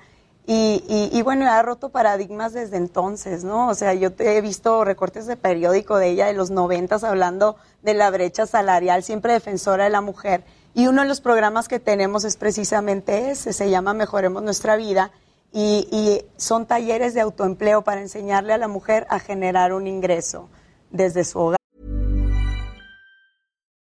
Y, 0.47 0.83
y- 0.87 1.09
y 1.17 1.21
bueno, 1.23 1.49
ha 1.51 1.59
roto 1.63 1.89
paradigmas 1.89 2.53
desde 2.53 2.77
entonces, 2.77 3.43
¿no? 3.43 3.67
O 3.69 3.73
sea, 3.73 3.95
yo 3.95 4.09
he 4.19 4.41
visto 4.41 4.83
recortes 4.85 5.25
de 5.25 5.37
periódico 5.37 5.97
de 5.97 6.09
ella 6.09 6.27
de 6.27 6.33
los 6.33 6.51
noventas 6.51 7.03
hablando 7.03 7.55
de 7.81 7.95
la 7.95 8.11
brecha 8.11 8.45
salarial, 8.45 9.01
siempre 9.01 9.33
defensora 9.33 9.85
de 9.85 9.89
la 9.89 10.01
mujer. 10.01 10.43
Y 10.75 10.87
uno 10.87 11.03
de 11.03 11.07
los 11.07 11.21
programas 11.21 11.69
que 11.69 11.79
tenemos 11.79 12.25
es 12.25 12.35
precisamente 12.35 13.31
ese, 13.31 13.53
se 13.53 13.69
llama 13.69 13.93
Mejoremos 13.93 14.43
Nuestra 14.43 14.75
Vida. 14.75 15.11
Y, 15.53 15.87
y 15.89 16.25
son 16.35 16.65
talleres 16.65 17.13
de 17.13 17.21
autoempleo 17.21 17.83
para 17.83 18.01
enseñarle 18.01 18.51
a 18.51 18.57
la 18.57 18.67
mujer 18.67 19.07
a 19.09 19.19
generar 19.19 19.71
un 19.71 19.87
ingreso 19.87 20.49
desde 20.91 21.23
su 21.23 21.39
hogar. 21.39 21.57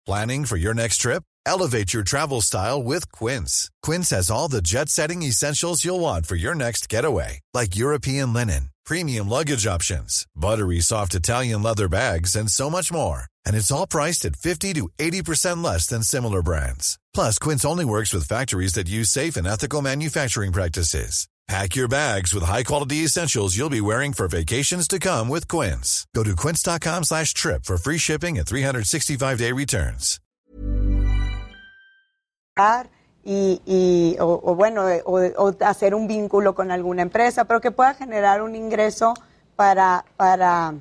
Planning 0.07 0.45
for 0.45 0.57
your 0.57 0.74
next 0.74 0.99
trip? 0.99 1.24
Elevate 1.45 1.92
your 1.92 2.05
travel 2.05 2.40
style 2.40 2.80
with 2.80 3.11
Quince. 3.11 3.70
Quince 3.82 4.11
has 4.11 4.30
all 4.30 4.49
the 4.49 4.62
jet 4.62 4.88
setting 4.88 5.22
essentials 5.22 5.84
you'll 5.84 5.99
want 5.99 6.26
for 6.26 6.36
your 6.36 6.55
next 6.55 6.88
getaway, 6.88 7.40
like 7.53 7.74
European 7.74 8.32
linen, 8.32 8.70
premium 8.86 9.28
luggage 9.28 9.66
options, 9.66 10.26
buttery 10.36 10.80
soft 10.80 11.14
Italian 11.14 11.62
leather 11.62 11.88
bags, 11.88 12.36
and 12.36 12.49
so 12.49 12.70
much 12.70 12.92
more. 12.92 13.26
And 13.47 13.57
it's 13.57 13.70
all 13.72 13.86
priced 13.86 14.24
at 14.24 14.36
50 14.36 14.72
to 14.74 14.88
80% 14.99 15.62
less 15.64 15.86
than 15.88 16.03
similar 16.03 16.42
brands. 16.42 16.99
Plus, 17.12 17.38
Quince 17.38 17.64
only 17.64 17.84
works 17.84 18.12
with 18.14 18.28
factories 18.28 18.74
that 18.74 18.88
use 18.88 19.11
safe 19.11 19.36
and 19.36 19.47
ethical 19.47 19.82
manufacturing 19.82 20.53
practices. 20.53 21.26
Pack 21.47 21.76
your 21.76 21.88
bags 21.88 22.32
with 22.32 22.42
high-quality 22.42 23.05
essentials 23.05 23.55
you'll 23.55 23.68
be 23.68 23.80
wearing 23.82 24.14
for 24.14 24.28
vacations 24.28 24.88
to 24.88 24.99
come 24.99 25.28
with 25.28 25.47
Quince. 25.47 26.07
Go 26.14 26.22
to 26.24 26.34
quince.com 26.34 27.05
slash 27.05 27.34
trip 27.34 27.64
for 27.66 27.76
free 27.76 27.99
shipping 27.99 28.38
and 28.38 28.47
365-day 28.47 29.53
returns. 29.53 30.20
y, 33.24 33.61
y- 33.66 34.16
o, 34.20 34.40
o 34.42 34.55
bueno, 34.55 34.86
o, 35.05 35.20
o 35.36 35.57
hacer 35.61 35.95
un 35.95 36.07
vínculo 36.07 36.55
con 36.55 36.70
alguna 36.70 37.03
empresa, 37.03 37.45
pero 37.45 37.61
que 37.61 37.70
pueda 37.70 37.95
generar 37.95 38.40
un 38.42 38.55
ingreso 38.55 39.14
para, 39.57 40.05
para 40.16 40.74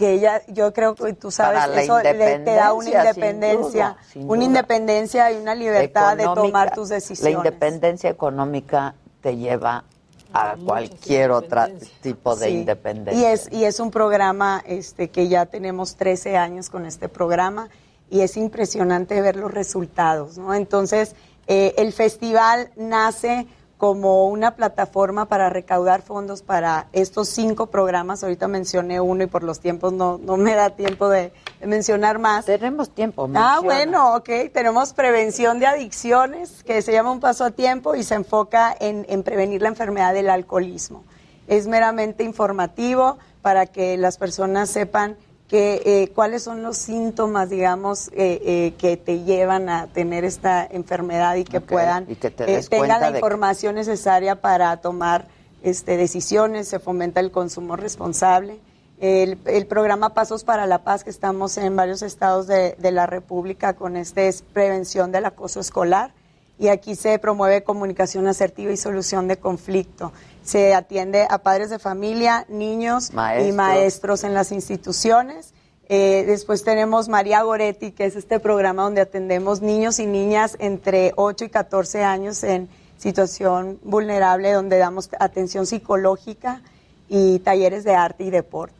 que 0.00 0.12
ella, 0.14 0.40
yo 0.48 0.72
creo 0.72 0.94
que 0.94 1.12
tú 1.12 1.30
sabes, 1.30 1.68
la 1.68 1.82
eso 1.82 1.98
le, 2.00 2.14
te 2.14 2.54
da 2.54 2.72
una 2.72 2.88
independencia, 2.88 3.12
sin 3.12 3.22
independencia, 3.22 3.86
duda, 3.88 3.96
sin 4.10 4.30
una 4.30 4.44
independencia 4.44 5.30
y 5.30 5.36
una 5.36 5.54
libertad 5.54 6.16
de 6.16 6.24
tomar 6.24 6.72
tus 6.74 6.88
La 6.88 6.94
decisiones. 6.96 7.36
independencia 7.36 8.08
económica 8.08 8.94
te 9.20 9.36
lleva 9.36 9.84
a 10.32 10.56
cualquier 10.64 11.32
otro 11.32 11.66
tipo 12.00 12.34
de 12.34 12.46
Sí. 12.46 12.52
independencia. 12.52 13.20
Y 13.20 13.30
es, 13.30 13.52
y 13.52 13.64
es 13.64 13.78
un 13.78 13.90
programa 13.90 14.62
este, 14.64 15.10
que 15.10 15.28
ya 15.28 15.44
tenemos 15.44 15.96
13 15.96 16.38
años 16.38 16.70
con 16.70 16.86
este 16.86 17.10
programa 17.10 17.68
y 18.08 18.22
es 18.22 18.38
impresionante 18.38 19.20
ver 19.20 19.36
los 19.36 19.50
resultados. 19.52 20.38
¿no? 20.38 20.54
Entonces, 20.54 21.14
eh, 21.46 21.74
el 21.76 21.92
festival 21.92 22.70
nace 22.76 23.46
como 23.80 24.26
una 24.26 24.56
plataforma 24.56 25.24
para 25.24 25.48
recaudar 25.48 26.02
fondos 26.02 26.42
para 26.42 26.88
estos 26.92 27.30
cinco 27.30 27.68
programas. 27.68 28.22
Ahorita 28.22 28.46
mencioné 28.46 29.00
uno 29.00 29.24
y 29.24 29.26
por 29.26 29.42
los 29.42 29.58
tiempos 29.60 29.94
no, 29.94 30.20
no 30.22 30.36
me 30.36 30.54
da 30.54 30.68
tiempo 30.68 31.08
de, 31.08 31.32
de 31.60 31.66
mencionar 31.66 32.18
más. 32.18 32.44
Tenemos 32.44 32.90
tiempo. 32.90 33.22
Ah, 33.34 33.60
menciona. 33.60 33.60
bueno, 33.62 34.16
ok. 34.16 34.52
Tenemos 34.52 34.92
prevención 34.92 35.60
de 35.60 35.66
adicciones, 35.66 36.62
que 36.62 36.82
se 36.82 36.92
llama 36.92 37.10
un 37.10 37.20
paso 37.20 37.42
a 37.42 37.52
tiempo 37.52 37.94
y 37.94 38.02
se 38.02 38.16
enfoca 38.16 38.76
en, 38.78 39.06
en 39.08 39.22
prevenir 39.22 39.62
la 39.62 39.68
enfermedad 39.68 40.12
del 40.12 40.28
alcoholismo. 40.28 41.02
Es 41.48 41.66
meramente 41.66 42.22
informativo 42.22 43.16
para 43.40 43.64
que 43.64 43.96
las 43.96 44.18
personas 44.18 44.68
sepan 44.68 45.16
que, 45.50 45.82
eh, 45.84 46.12
cuáles 46.14 46.44
son 46.44 46.62
los 46.62 46.76
síntomas, 46.76 47.50
digamos, 47.50 48.06
eh, 48.08 48.40
eh, 48.44 48.74
que 48.78 48.96
te 48.96 49.24
llevan 49.24 49.68
a 49.68 49.88
tener 49.88 50.24
esta 50.24 50.64
enfermedad 50.64 51.34
y 51.34 51.42
que 51.42 51.60
puedan 51.60 52.06
y 52.08 52.14
que 52.14 52.30
te 52.30 52.46
des 52.46 52.68
cuenta 52.68 52.86
tengan 52.86 53.00
la 53.00 53.10
que- 53.10 53.18
información 53.18 53.74
necesaria 53.74 54.40
para 54.40 54.76
tomar 54.76 55.26
este, 55.64 55.96
decisiones, 55.96 56.68
se 56.68 56.78
fomenta 56.78 57.18
el 57.18 57.32
consumo 57.32 57.74
responsable. 57.74 58.60
El, 59.00 59.38
el, 59.46 59.66
programa 59.66 60.10
Pasos 60.10 60.44
para 60.44 60.66
la 60.66 60.84
Paz, 60.84 61.02
que 61.02 61.10
estamos 61.10 61.58
en 61.58 61.74
varios 61.74 62.02
estados 62.02 62.46
de, 62.46 62.76
de, 62.78 62.92
la 62.92 63.06
República 63.06 63.72
con 63.72 63.96
este, 63.96 64.28
es 64.28 64.42
prevención 64.42 65.10
del 65.10 65.24
acoso 65.24 65.58
escolar. 65.58 66.12
Y 66.60 66.68
aquí 66.68 66.94
se 66.94 67.18
promueve 67.18 67.64
comunicación 67.64 68.28
asertiva 68.28 68.70
y 68.70 68.76
solución 68.76 69.26
de 69.26 69.38
conflicto. 69.38 70.12
Se 70.42 70.74
atiende 70.74 71.26
a 71.28 71.38
padres 71.38 71.70
de 71.70 71.78
familia, 71.78 72.46
niños 72.48 73.12
Maestros. 73.12 73.48
y 73.48 73.52
maestros 73.52 74.24
en 74.24 74.34
las 74.34 74.52
instituciones. 74.52 75.52
Eh, 75.88 76.24
después 76.26 76.62
tenemos 76.62 77.08
María 77.08 77.42
Goretti, 77.42 77.92
que 77.92 78.04
es 78.04 78.16
este 78.16 78.38
programa 78.38 78.84
donde 78.84 79.00
atendemos 79.00 79.60
niños 79.60 79.98
y 79.98 80.06
niñas 80.06 80.56
entre 80.60 81.12
8 81.16 81.46
y 81.46 81.48
14 81.48 82.04
años 82.04 82.44
en 82.44 82.68
situación 82.96 83.80
vulnerable, 83.82 84.52
donde 84.52 84.78
damos 84.78 85.10
atención 85.18 85.66
psicológica 85.66 86.62
y 87.08 87.40
talleres 87.40 87.82
de 87.82 87.94
arte 87.94 88.24
y 88.24 88.30
deporte. 88.30 88.74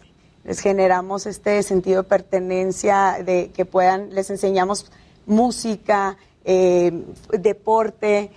Les 0.44 0.60
generamos 0.60 1.26
este 1.26 1.62
sentido 1.62 2.02
de 2.02 2.08
pertenencia, 2.08 3.18
de 3.24 3.50
que 3.50 3.64
puedan, 3.64 4.14
les 4.14 4.30
enseñamos 4.30 4.90
música, 5.26 6.16
eh, 6.44 6.92
deporte, 7.32 8.30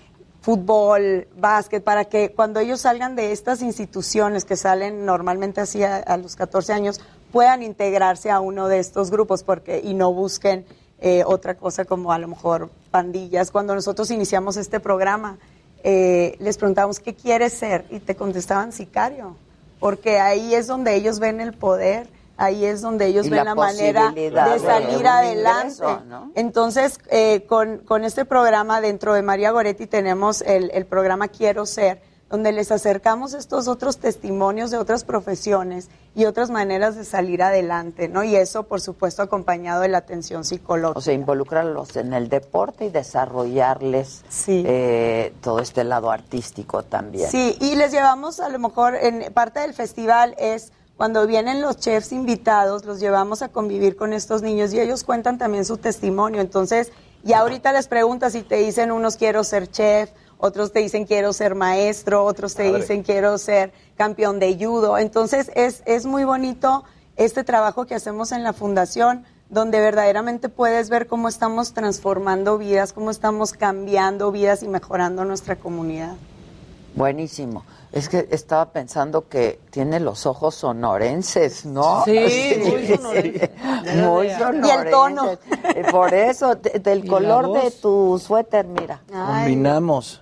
fútbol, 0.43 1.27
básquet, 1.35 1.83
para 1.83 2.05
que 2.05 2.33
cuando 2.33 2.59
ellos 2.59 2.81
salgan 2.81 3.15
de 3.15 3.31
estas 3.31 3.63
instituciones 3.63 4.45
que 4.45 4.55
salen 4.55 5.05
normalmente 5.05 5.61
así 5.61 5.83
a, 5.83 5.95
a 5.95 6.17
los 6.17 6.35
14 6.35 6.73
años, 6.73 7.01
puedan 7.31 7.63
integrarse 7.63 8.29
a 8.29 8.39
uno 8.39 8.67
de 8.67 8.77
estos 8.77 9.09
grupos 9.09 9.43
porque 9.43 9.81
y 9.83 9.95
no 9.95 10.13
busquen 10.13 10.65
eh, 11.05 11.23
otra 11.25 11.55
cosa 11.55 11.83
como 11.83 12.13
a 12.13 12.17
lo 12.17 12.29
mejor 12.29 12.69
pandillas. 12.91 13.51
Cuando 13.51 13.75
nosotros 13.75 14.09
iniciamos 14.11 14.55
este 14.55 14.79
programa, 14.79 15.37
eh, 15.83 16.37
les 16.39 16.57
preguntamos, 16.57 16.99
¿qué 16.99 17.13
quieres 17.13 17.51
ser? 17.51 17.85
Y 17.89 17.99
te 17.99 18.15
contestaban 18.15 18.71
sicario, 18.71 19.35
porque 19.81 20.19
ahí 20.19 20.53
es 20.53 20.67
donde 20.67 20.95
ellos 20.95 21.19
ven 21.19 21.41
el 21.41 21.51
poder, 21.51 22.07
ahí 22.37 22.65
es 22.65 22.81
donde 22.81 23.07
ellos 23.07 23.27
Y 23.27 23.29
ven 23.29 23.39
la 23.39 23.43
la, 23.45 23.55
manera 23.55 24.11
de 24.11 24.59
salir 24.59 25.07
adelante. 25.07 25.83
ingreso, 25.83 26.01
¿no? 26.07 26.31
Entonces, 26.35 26.99
eh, 27.09 27.45
con, 27.47 27.79
con 27.79 28.03
este 28.03 28.25
programa 28.25 28.81
dentro 28.81 29.13
de 29.13 29.21
María 29.21 29.51
Goretti 29.51 29.87
tenemos 29.87 30.41
el, 30.41 30.71
el 30.73 30.85
programa 30.85 31.27
Quiero 31.27 31.65
Ser, 31.65 32.01
donde 32.29 32.51
les 32.51 32.71
acercamos 32.71 33.35
estos 33.35 33.67
otros 33.67 33.99
testimonios 33.99 34.71
de 34.71 34.77
otras 34.77 35.03
profesiones 35.03 35.89
y 36.15 36.25
otras 36.25 36.49
maneras 36.49 36.95
de 36.95 37.05
salir 37.05 37.43
adelante, 37.43 38.07
¿no? 38.07 38.23
Y 38.23 38.35
eso, 38.35 38.63
por 38.63 38.81
supuesto, 38.81 39.21
acompañado 39.21 39.81
de 39.81 39.87
la 39.87 39.99
atención 39.99 40.43
psicológica. 40.43 40.97
O 40.97 41.01
sea, 41.01 41.13
involucrarlos 41.13 41.95
en 41.95 42.11
el 42.13 42.29
deporte 42.29 42.85
y 42.85 42.89
desarrollarles 42.89 44.23
eh, 44.47 45.31
todo 45.41 45.59
este 45.59 45.83
lado 45.83 46.09
artístico 46.09 46.81
también. 46.81 47.29
Sí, 47.29 47.55
y 47.59 47.75
les 47.75 47.91
llevamos 47.91 48.39
a 48.39 48.49
lo 48.49 48.57
mejor 48.57 48.95
en 48.95 49.31
parte 49.33 49.59
del 49.59 49.73
festival 49.75 50.35
es 50.39 50.71
cuando 50.97 51.25
vienen 51.25 51.61
los 51.61 51.77
chefs 51.77 52.11
invitados, 52.11 52.85
los 52.85 52.99
llevamos 52.99 53.41
a 53.41 53.49
convivir 53.49 53.95
con 53.95 54.13
estos 54.13 54.41
niños 54.41 54.73
y 54.73 54.79
ellos 54.79 55.03
cuentan 55.03 55.37
también 55.37 55.65
su 55.65 55.77
testimonio. 55.77 56.39
Entonces, 56.41 56.91
y 57.25 57.33
ahorita 57.33 57.73
les 57.73 57.87
preguntas 57.87 58.33
si 58.33 58.43
te 58.43 58.57
dicen 58.57 58.91
unos 58.91 59.17
quiero 59.17 59.43
ser 59.43 59.69
chef, 59.69 60.11
otros 60.37 60.71
te 60.71 60.79
dicen 60.79 61.05
quiero 61.05 61.33
ser 61.33 61.55
maestro, 61.55 62.23
otros 62.25 62.53
te 62.53 62.71
dicen 62.71 63.01
quiero 63.03 63.37
ser 63.37 63.73
campeón 63.95 64.39
de 64.39 64.55
judo. 64.55 64.97
Entonces, 64.97 65.51
es, 65.55 65.81
es 65.85 66.05
muy 66.05 66.25
bonito 66.25 66.83
este 67.15 67.43
trabajo 67.43 67.85
que 67.85 67.95
hacemos 67.95 68.31
en 68.31 68.43
la 68.43 68.53
fundación 68.53 69.25
donde 69.49 69.79
verdaderamente 69.79 70.49
puedes 70.49 70.89
ver 70.89 71.07
cómo 71.07 71.27
estamos 71.27 71.73
transformando 71.73 72.57
vidas, 72.57 72.91
cómo 72.91 73.11
estamos 73.11 73.53
cambiando 73.53 74.31
vidas 74.31 74.63
y 74.63 74.67
mejorando 74.67 75.25
nuestra 75.25 75.55
comunidad. 75.55 76.15
Buenísimo. 76.95 77.63
Es 77.93 78.09
que 78.09 78.27
estaba 78.31 78.71
pensando 78.71 79.29
que 79.29 79.59
tiene 79.69 79.99
los 79.99 80.25
ojos 80.25 80.55
sonorenses, 80.55 81.63
¿no? 81.65 82.03
Sí, 82.05 82.19
muy 82.65 82.87
sonorenses. 82.87 83.49
Muy 83.95 84.27
Y 84.27 84.29
el 84.31 84.37
sonorenses. 84.39 84.91
tono. 84.91 85.31
Eh, 85.31 85.83
Por 85.91 86.13
eso, 86.13 86.55
de- 86.55 86.79
del 86.79 87.05
color 87.07 87.53
de 87.61 87.69
tu 87.71 88.17
suéter, 88.19 88.65
mira. 88.65 89.01
Combinamos. 89.11 90.19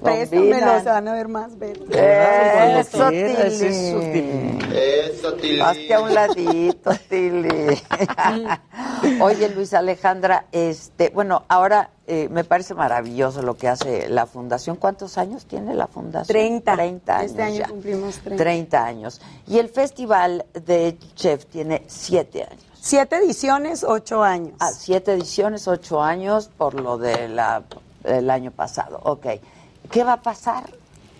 Préstamelo, 0.00 0.78
se 0.80 0.84
van 0.90 1.08
a 1.08 1.12
ver 1.14 1.26
más 1.28 1.58
verdes. 1.58 1.88
Eso, 1.90 3.08
quieras, 3.08 3.52
eso, 3.60 3.98
Tili. 3.98 4.58
Eso, 4.72 5.32
Tili. 5.34 5.60
Hazte 5.60 5.94
a 5.94 6.00
un 6.00 6.14
ladito, 6.14 6.90
Tili. 7.08 7.82
Oye, 9.20 9.48
Luis 9.48 9.74
Alejandra, 9.74 10.46
este, 10.52 11.10
bueno, 11.10 11.44
ahora 11.48 11.90
eh, 12.06 12.28
me 12.30 12.44
parece 12.44 12.74
maravilloso 12.74 13.42
lo 13.42 13.56
que 13.56 13.68
hace 13.68 14.08
la 14.08 14.26
fundación. 14.26 14.76
¿Cuántos 14.76 15.18
años 15.18 15.46
tiene 15.46 15.74
la 15.74 15.86
fundación? 15.86 16.26
30. 16.34 16.74
30 16.74 17.16
años 17.16 17.30
Este 17.30 17.42
año 17.42 17.58
ya. 17.58 17.68
cumplimos 17.68 18.18
30. 18.18 18.42
30 18.42 18.84
años. 18.84 19.20
Y 19.46 19.58
el 19.58 19.68
festival 19.68 20.46
de 20.52 20.96
Chef 21.14 21.46
tiene 21.46 21.82
7 21.88 22.44
años. 22.44 22.62
Siete 22.80 23.16
ediciones, 23.16 23.82
ocho 23.82 24.22
años. 24.22 24.52
Ah, 24.60 24.70
siete 24.72 25.12
ediciones, 25.14 25.66
ocho 25.66 26.00
años 26.00 26.48
por 26.56 26.74
lo 26.74 26.98
de 26.98 27.26
la, 27.28 27.64
del 28.04 28.30
año 28.30 28.52
pasado. 28.52 29.00
Ok. 29.02 29.26
¿Qué 29.90 30.04
va 30.04 30.12
a 30.12 30.22
pasar? 30.22 30.70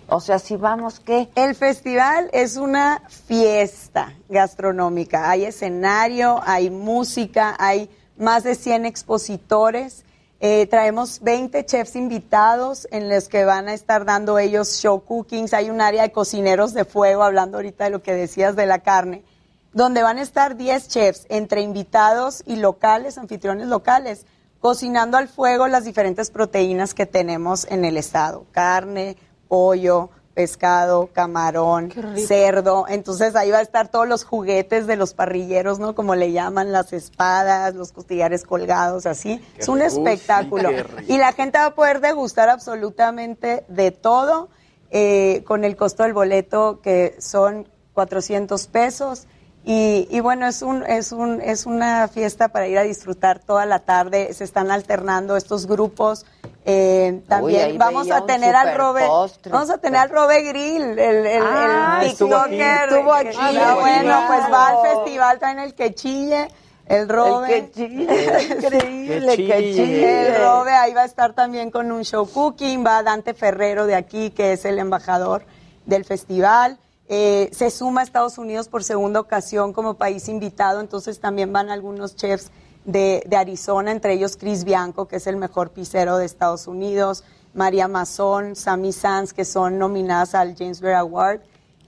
O 0.09 0.21
sea, 0.21 0.39
si 0.39 0.55
vamos, 0.57 1.01
¿qué? 1.01 1.29
El 1.35 1.57
festival 1.57 2.31
es 2.33 2.57
una 2.57 3.03
fiesta 3.09 4.13
gastronómica. 4.29 5.29
Hay 5.29 5.45
escenario, 5.45 6.41
hay 6.45 6.71
música, 6.71 7.57
hay 7.59 7.91
más 8.17 8.45
de 8.45 8.55
100 8.55 8.87
expositores. 8.87 10.05
Eh, 10.39 10.67
traemos 10.67 11.21
20 11.21 11.65
chefs 11.65 11.97
invitados 11.97 12.87
en 12.91 13.09
los 13.09 13.29
que 13.29 13.47
van 13.47 13.69
a 13.69 13.75
estar 13.75 14.05
dando 14.05 14.39
ellos 14.39 14.81
show 14.81 15.03
cookings. 15.03 15.55
Hay 15.55 15.71
un 15.71 15.81
área 15.81 16.03
de 16.03 16.13
cocineros 16.13 16.75
de 16.75 16.85
fuego, 16.85 17.23
hablando 17.23 17.57
ahorita 17.57 17.85
de 17.85 17.91
lo 17.91 18.03
que 18.03 18.13
decías 18.13 18.55
de 18.55 18.67
la 18.67 18.81
carne, 18.81 19.25
donde 19.73 20.03
van 20.03 20.19
a 20.19 20.23
estar 20.23 20.57
10 20.57 20.89
chefs 20.89 21.27
entre 21.31 21.63
invitados 21.63 22.43
y 22.45 22.57
locales, 22.57 23.17
anfitriones 23.17 23.69
locales, 23.69 24.27
cocinando 24.61 25.17
al 25.17 25.29
fuego 25.29 25.69
las 25.69 25.85
diferentes 25.85 26.31
proteínas 26.31 26.93
que 26.93 27.07
tenemos 27.07 27.67
en 27.71 27.87
el 27.87 27.97
estado. 27.97 28.45
Carne, 28.53 29.17
pollo, 29.49 30.11
pescado, 30.37 31.09
camarón, 31.15 31.91
cerdo. 32.27 32.85
Entonces 32.91 33.35
ahí 33.35 33.51
va 33.51 33.59
a 33.59 33.63
estar 33.63 33.89
todos 33.89 34.07
los 34.07 34.23
juguetes 34.23 34.87
de 34.87 34.97
los 34.97 35.15
parrilleros, 35.15 35.79
¿no? 35.79 35.95
Como 35.95 36.15
le 36.15 36.31
llaman, 36.31 36.73
las 36.73 36.93
espadas, 36.93 37.75
los 37.75 37.91
costillares 37.91 38.45
colgados, 38.45 39.07
así. 39.07 39.39
Qué 39.55 39.63
es 39.63 39.69
un 39.69 39.81
rico. 39.81 39.89
espectáculo. 39.89 40.69
Y 41.09 41.17
la 41.17 41.33
gente 41.33 41.57
va 41.57 41.65
a 41.65 41.75
poder 41.75 42.01
degustar 42.01 42.51
absolutamente 42.51 43.65
de 43.69 43.93
todo 43.93 44.51
eh, 44.91 45.43
con 45.47 45.65
el 45.65 45.75
costo 45.75 46.03
del 46.03 46.13
boleto 46.13 46.81
que 46.83 47.17
son 47.19 47.67
400 47.95 48.67
pesos. 48.67 49.27
Y, 49.69 50.07
y 50.13 50.21
bueno, 50.21 50.47
es, 50.47 50.63
un, 50.63 50.85
es, 50.87 51.11
un, 51.11 51.41
es 51.43 51.67
una 51.67 52.07
fiesta 52.07 52.47
para 52.47 52.69
ir 52.69 52.79
a 52.79 52.83
disfrutar 52.83 53.41
toda 53.41 53.67
la 53.67 53.81
tarde. 53.81 54.33
Se 54.33 54.45
están 54.45 54.71
alternando 54.71 55.37
estos 55.37 55.67
grupos. 55.67 56.25
Eh, 56.65 57.21
también 57.29 57.77
vamos 57.77 58.09
a 58.13 58.25
tener 58.27 58.55
al 58.55 58.67
super 58.69 58.79
Robe. 58.79 59.07
postre. 59.09 59.51
Vamos 59.53 59.71
a 59.71 59.79
tener 59.79 60.01
al 60.01 60.11
Robe 60.11 60.43
Grill, 60.43 60.83
el, 60.99 61.27
el, 61.27 61.43
Ah, 61.45 61.99
el 62.03 62.07
estuvo 62.13 62.37
aquí, 62.37 62.51
TikToker. 62.59 62.89
estuvo 62.93 63.13
aquí. 63.13 63.37
Ah, 63.41 63.77
bueno, 63.81 64.25
pues 64.29 64.41
va 64.53 64.69
al 64.69 64.77
festival 64.95 65.39
también 65.41 65.67
el 65.69 65.75
que 65.75 65.95
chille. 65.95 66.49
El 66.87 67.09
Robe. 67.09 67.59
El 67.59 67.71
que 67.71 67.73
chille, 67.73 68.49
increíble, 68.59 69.37
que 69.37 69.73
chille. 69.75 70.29
El 70.29 70.43
Robe 70.45 70.71
ahí 70.75 70.95
va 70.95 71.03
a 71.03 71.07
estar 71.07 71.33
también 71.33 71.73
con 71.73 71.91
un 71.91 72.05
show 72.05 72.25
cooking. 72.33 72.87
Va 72.87 73.03
Dante 73.03 73.35
Ferrero 73.35 73.87
de 73.87 73.97
aquí, 73.97 74.31
que 74.31 74.53
es 74.53 74.65
el 74.65 74.79
embajador 74.79 75.45
del 75.87 76.05
festival. 76.05 76.79
Eh, 77.09 77.51
se 77.53 77.71
suma 77.71 78.01
a 78.01 78.05
Estados 78.05 78.37
Unidos 78.37 78.69
por 78.69 78.83
segunda 78.83 79.21
ocasión 79.21 79.73
como 79.73 79.95
país 79.95 80.29
invitado, 80.29 80.81
entonces 80.81 81.21
también 81.21 81.53
van 81.53 81.71
algunos 81.71 82.17
chefs 82.17 82.51
de, 82.85 83.23
de 83.27 83.37
Arizona, 83.37 83.93
entre 83.93 84.15
ellos 84.15 84.37
Chris 84.37 84.65
Bianco, 84.65 85.07
que 85.07 85.17
es 85.17 85.27
el 85.27 85.37
mejor 85.37 85.71
pizzero 85.71 86.19
de 86.19 86.25
Estados 86.25 86.67
Unidos, 86.67 87.23
María 87.55 87.87
Mazón, 87.87 88.57
Sammy 88.57 88.93
Sanz, 88.93 89.33
que 89.33 89.45
son 89.45 89.79
nominadas 89.79 90.35
al 90.35 90.57
James 90.57 90.81
Beard 90.81 90.99
Award. 90.99 91.41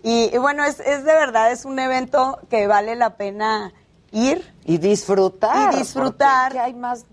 Y, 0.02 0.30
y 0.32 0.38
bueno, 0.38 0.64
es, 0.64 0.80
es 0.80 1.04
de 1.04 1.12
verdad, 1.12 1.50
es 1.50 1.64
un 1.64 1.78
evento 1.78 2.38
que 2.48 2.66
vale 2.68 2.94
la 2.94 3.16
pena 3.16 3.72
ir. 4.12 4.54
Y 4.64 4.78
disfrutar. 4.78 5.74
Y 5.74 5.78
disfrutar. 5.78 6.52
porque 6.52 6.58
¿qué 6.58 6.64
hay 6.64 6.74
más 6.74 7.04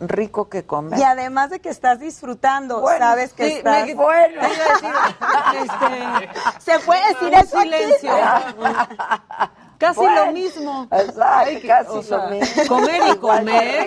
rico 0.00 0.48
que 0.48 0.64
comer? 0.64 0.98
Y 0.98 1.02
además 1.02 1.50
de 1.50 1.60
que 1.60 1.68
estás 1.70 1.98
disfrutando, 2.00 2.84
sabes 2.98 3.32
que 3.32 3.46
sí, 3.48 3.52
estás... 3.58 3.86
me- 3.86 3.94
bueno. 3.94 4.40
te 4.40 4.54
iba 4.54 5.86
a 5.86 6.20
decir, 6.20 6.28
Se 6.60 6.78
puede 6.80 7.00
decir 7.08 7.34
eso 7.34 7.58
aquí? 7.58 7.68
silencio. 7.70 8.10
Casi 9.78 9.98
Bueno, 9.98 10.26
lo 10.26 10.32
mismo. 10.32 10.86
Exacto, 10.92 11.50
que- 11.60 11.66
casi 11.66 11.90
o 11.90 12.02
sea, 12.04 12.18
lo 12.18 12.28
mismo. 12.28 12.62
Comer 12.68 13.02
y 13.12 13.16
comer. 13.16 13.86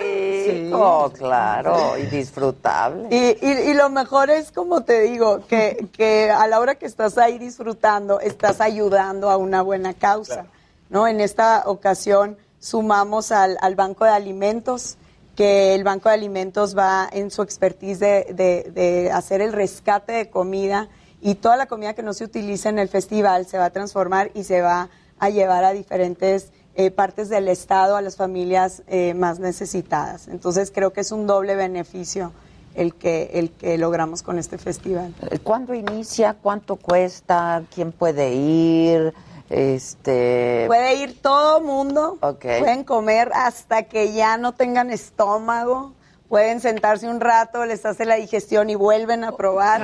rico, 0.64 1.12
claro, 1.16 1.96
y 1.96 2.02
disfrutable. 2.06 3.08
Y, 3.10 3.38
y- 3.46 3.70
y 3.70 3.74
lo 3.74 3.88
mejor 3.88 4.28
es, 4.28 4.52
como 4.52 4.82
te 4.82 5.00
digo, 5.00 5.46
que, 5.46 5.88
que 5.96 6.30
a 6.30 6.46
la 6.48 6.60
hora 6.60 6.74
que 6.74 6.84
estás 6.84 7.16
ahí 7.16 7.38
disfrutando, 7.38 8.20
estás 8.20 8.60
ayudando 8.60 9.30
a 9.30 9.38
una 9.38 9.62
buena 9.62 9.94
causa. 9.94 10.44
¿no? 10.90 11.08
En 11.08 11.20
esta 11.22 11.62
ocasión 11.64 12.36
sumamos 12.60 13.32
al, 13.32 13.56
al 13.62 13.74
Banco 13.74 14.04
de 14.04 14.10
Alimentos, 14.10 14.98
que 15.36 15.74
el 15.74 15.84
Banco 15.84 16.08
de 16.08 16.14
Alimentos 16.16 16.76
va 16.76 17.08
en 17.12 17.30
su 17.30 17.42
expertise 17.42 18.00
de, 18.00 18.70
de- 18.74 19.10
hacer 19.12 19.40
el 19.42 19.52
rescate 19.52 20.12
de 20.12 20.30
comida 20.30 20.88
y 21.20 21.34
toda 21.36 21.56
la 21.56 21.66
comida 21.66 21.94
que 21.94 22.02
no 22.02 22.14
se 22.14 22.24
utilice 22.24 22.68
en 22.68 22.78
el 22.78 22.88
festival 22.88 23.46
se 23.46 23.58
va 23.58 23.66
a 23.66 23.70
transformar 23.70 24.30
y 24.34 24.44
se 24.44 24.62
va 24.62 24.88
a 25.18 25.28
llevar 25.30 25.64
a 25.64 25.72
diferentes 25.72 26.50
eh, 26.74 26.90
partes 26.90 27.28
del 27.28 27.48
Estado, 27.48 27.96
a 27.96 28.02
las 28.02 28.16
familias 28.16 28.82
eh, 28.86 29.14
más 29.14 29.38
necesitadas. 29.38 30.28
Entonces 30.28 30.70
creo 30.74 30.92
que 30.92 31.00
es 31.02 31.12
un 31.12 31.26
doble 31.26 31.54
beneficio 31.54 32.32
el 32.74 32.94
que, 32.94 33.30
el 33.34 33.50
que 33.50 33.78
logramos 33.78 34.22
con 34.22 34.38
este 34.38 34.58
festival. 34.58 35.14
¿Cuándo 35.42 35.72
inicia? 35.72 36.34
¿Cuánto 36.34 36.76
cuesta? 36.76 37.62
¿Quién 37.74 37.92
puede 37.92 38.34
ir? 38.34 39.14
Este... 39.50 40.64
Puede 40.66 40.94
ir 40.94 41.20
todo 41.20 41.60
mundo, 41.60 42.18
pueden 42.20 42.84
comer 42.84 43.30
hasta 43.34 43.84
que 43.84 44.12
ya 44.12 44.36
no 44.36 44.52
tengan 44.52 44.90
estómago, 44.90 45.92
pueden 46.28 46.60
sentarse 46.60 47.08
un 47.08 47.20
rato, 47.20 47.64
les 47.64 47.86
hace 47.86 48.04
la 48.04 48.16
digestión 48.16 48.70
y 48.70 48.74
vuelven 48.74 49.24
a 49.24 49.32
probar. 49.32 49.82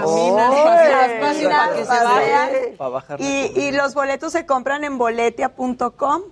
y, 3.19 3.61
y 3.61 3.73
los 3.73 3.95
boletos 3.95 4.33
se 4.33 4.47
compran 4.47 4.85
en 4.85 4.99
boletia.com 4.99 6.23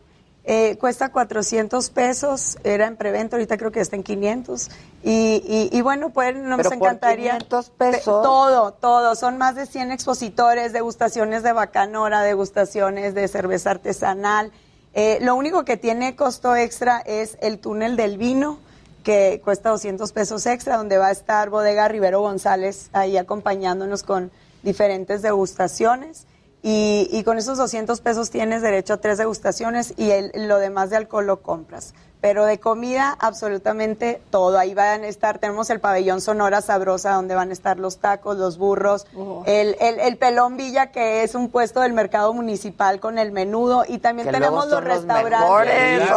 eh, 0.53 0.77
cuesta 0.79 1.13
400 1.13 1.91
pesos, 1.91 2.59
era 2.65 2.89
en 2.89 2.97
preventa, 2.97 3.37
ahorita 3.37 3.57
creo 3.57 3.71
que 3.71 3.79
está 3.79 3.95
en 3.95 4.03
500. 4.03 4.69
Y, 5.05 5.71
y, 5.73 5.81
bueno, 5.81 6.11
pues 6.11 6.35
nos 6.35 6.73
encantaría. 6.73 7.39
500 7.39 7.71
pesos. 7.71 8.03
Todo, 8.25 8.73
todo. 8.73 9.15
Son 9.15 9.39
más 9.39 9.55
de 9.55 9.67
100 9.67 9.93
expositores, 9.93 10.73
degustaciones 10.73 11.45
de 11.45 11.53
bacanora, 11.53 12.23
degustaciones 12.23 13.15
de 13.15 13.29
cerveza 13.29 13.71
artesanal. 13.71 14.51
Eh, 14.93 15.19
lo 15.21 15.37
único 15.37 15.65
que 15.65 15.77
tiene 15.77 16.17
costo 16.17 16.57
extra 16.57 16.99
es 16.99 17.39
el 17.43 17.61
túnel 17.61 17.95
del 17.95 18.19
vino, 18.19 18.59
que 19.05 19.41
cuesta 19.45 19.71
200 19.71 20.11
pesos 20.11 20.47
extra, 20.47 20.79
donde 20.79 20.99
va 20.99 21.07
a 21.07 21.13
estar 21.13 21.49
Bodega 21.49 21.87
Rivero 21.87 22.23
González 22.23 22.91
ahí 22.93 23.17
acompañándonos 23.17 24.03
con 24.03 24.33
diferentes 24.65 25.23
degustaciones. 25.23 26.27
Y, 26.63 27.23
con 27.25 27.39
esos 27.39 27.57
200 27.57 28.01
pesos 28.01 28.31
tienes 28.31 28.61
derecho 28.61 28.95
a 28.95 28.97
tres 28.99 29.17
degustaciones 29.17 29.95
y 29.97 30.11
lo 30.35 30.59
demás 30.59 30.91
de 30.91 30.97
alcohol 30.97 31.27
lo 31.27 31.41
compras. 31.43 31.95
Pero 32.21 32.45
de 32.45 32.61
comida, 32.61 33.17
absolutamente 33.19 34.21
todo. 34.29 34.59
Ahí 34.59 34.75
van 34.75 35.05
a 35.05 35.09
estar, 35.09 35.39
tenemos 35.39 35.71
el 35.71 35.81
pabellón 35.81 36.21
Sonora 36.21 36.61
Sabrosa, 36.61 37.13
donde 37.15 37.35
van 37.35 37.49
a 37.49 37.55
estar 37.55 37.79
los 37.79 37.97
tacos, 37.97 38.37
los 38.37 38.59
burros, 38.59 39.07
oh. 39.17 39.43
el, 39.47 39.75
el, 39.81 40.19
pelón 40.19 40.59
Villa, 40.59 40.91
que 40.93 41.23
es 41.23 41.35
un 41.35 41.49
puesto 41.49 41.81
del 41.81 41.95
mercado 41.95 42.35
municipal 42.35 43.01
con 43.01 43.17
el 43.17 43.33
menudo. 43.33 43.85
Y 43.89 43.99
también 43.99 44.31
tenemos 44.31 44.69
los 44.69 44.85
restaurantes. 44.85 46.11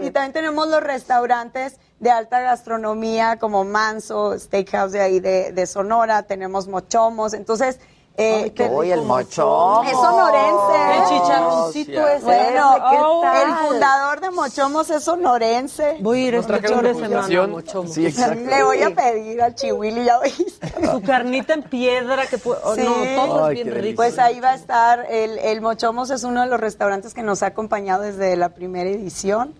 y 0.00 0.10
también 0.10 0.32
tenemos 0.34 0.68
los 0.68 0.82
restaurantes 0.82 1.78
de 1.98 2.10
alta 2.10 2.40
gastronomía, 2.40 3.38
como 3.38 3.64
Manso, 3.64 4.38
Steakhouse 4.38 4.92
de 4.92 5.00
ahí 5.00 5.20
de, 5.20 5.52
de 5.52 5.66
Sonora, 5.66 6.24
tenemos 6.24 6.68
mochomos. 6.68 7.32
Entonces, 7.32 7.78
eh, 8.16 8.52
el 8.56 9.02
mochomos. 9.02 9.86
Es 9.86 9.92
sonorense. 9.92 10.96
El 10.96 11.04
chicharroncito 11.08 12.08
ese. 12.08 12.24
Bueno, 12.24 12.76
el 12.76 13.68
fundador 13.68 14.20
de 14.20 14.30
Mochomos 14.30 14.90
es 14.90 15.04
sonorense. 15.04 15.96
Voy 16.00 16.24
a 16.24 16.28
ir 16.28 16.34
esta 16.34 16.60
semana 16.60 17.46
Mochomos. 17.46 17.94
Sí, 17.94 18.10
Le 18.10 18.62
voy 18.62 18.82
a 18.82 18.90
pedir 18.90 19.40
al 19.42 19.54
chihuili, 19.54 20.04
ya 20.04 20.18
oíste. 20.18 20.72
Su 20.90 21.02
carnita 21.02 21.54
en 21.54 21.62
piedra, 21.62 22.26
que 22.26 22.36
oh, 22.44 22.76
no, 22.76 22.94
todo 23.16 23.48
es 23.50 23.54
bien 23.54 23.74
rico. 23.74 23.96
Pues 23.96 24.18
ahí 24.18 24.40
va 24.40 24.50
a 24.50 24.54
estar, 24.54 25.06
el, 25.08 25.38
el 25.38 25.60
Mochomos 25.60 26.10
es 26.10 26.24
uno 26.24 26.42
de 26.42 26.46
los 26.46 26.60
restaurantes 26.60 27.14
que 27.14 27.22
nos 27.22 27.42
ha 27.42 27.46
acompañado 27.46 28.02
desde 28.02 28.36
la 28.36 28.50
primera 28.50 28.90
edición. 28.90 29.54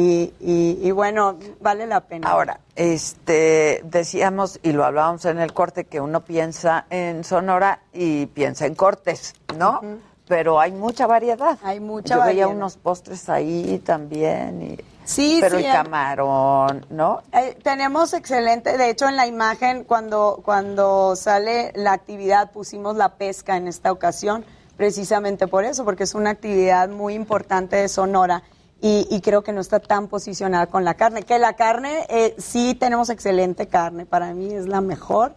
Y, 0.00 0.32
y, 0.38 0.92
bueno, 0.92 1.38
vale 1.60 1.84
la 1.84 2.02
pena. 2.02 2.30
Ahora, 2.30 2.60
este, 2.76 3.80
decíamos 3.82 4.60
y 4.62 4.70
lo 4.70 4.84
hablábamos 4.84 5.24
en 5.24 5.40
el 5.40 5.52
corte 5.52 5.86
que 5.86 6.00
uno 6.00 6.20
piensa 6.20 6.86
en 6.88 7.24
Sonora 7.24 7.80
y 7.92 8.26
piensa 8.26 8.66
en 8.66 8.76
cortes, 8.76 9.34
¿no? 9.56 9.80
Pero 10.28 10.60
hay 10.60 10.70
mucha 10.70 11.08
variedad. 11.08 11.58
Hay 11.64 11.80
mucha 11.80 12.14
Yo 12.14 12.20
variedad. 12.20 12.46
veía 12.46 12.56
unos 12.56 12.76
postres 12.76 13.28
ahí 13.28 13.82
también. 13.84 14.62
Y, 14.62 14.78
sí, 15.04 15.38
pero 15.40 15.58
sí. 15.58 15.64
el 15.64 15.72
camarón, 15.72 16.86
¿no? 16.90 17.22
Eh, 17.32 17.58
tenemos 17.64 18.14
excelente, 18.14 18.78
de 18.78 18.90
hecho 18.90 19.08
en 19.08 19.16
la 19.16 19.26
imagen 19.26 19.82
cuando, 19.82 20.40
cuando 20.44 21.16
sale 21.16 21.72
la 21.74 21.92
actividad 21.92 22.52
pusimos 22.52 22.94
la 22.94 23.16
pesca 23.16 23.56
en 23.56 23.66
esta 23.66 23.90
ocasión, 23.90 24.44
precisamente 24.76 25.48
por 25.48 25.64
eso, 25.64 25.84
porque 25.84 26.04
es 26.04 26.14
una 26.14 26.30
actividad 26.30 26.88
muy 26.88 27.14
importante 27.14 27.74
de 27.74 27.88
Sonora 27.88 28.44
y, 28.80 29.20
creo 29.22 29.42
que 29.42 29.52
no 29.52 29.60
está 29.60 29.80
tan 29.80 30.06
posicionada 30.06 30.66
con 30.68 30.84
la 30.84 30.94
carne. 30.94 31.24
Que 31.24 31.38
la 31.38 31.54
carne, 31.54 32.06
eh, 32.08 32.34
sí 32.38 32.74
tenemos 32.74 33.10
excelente 33.10 33.66
carne, 33.66 34.06
para 34.06 34.32
mí 34.34 34.52
es 34.52 34.66
la 34.66 34.80
mejor. 34.80 35.34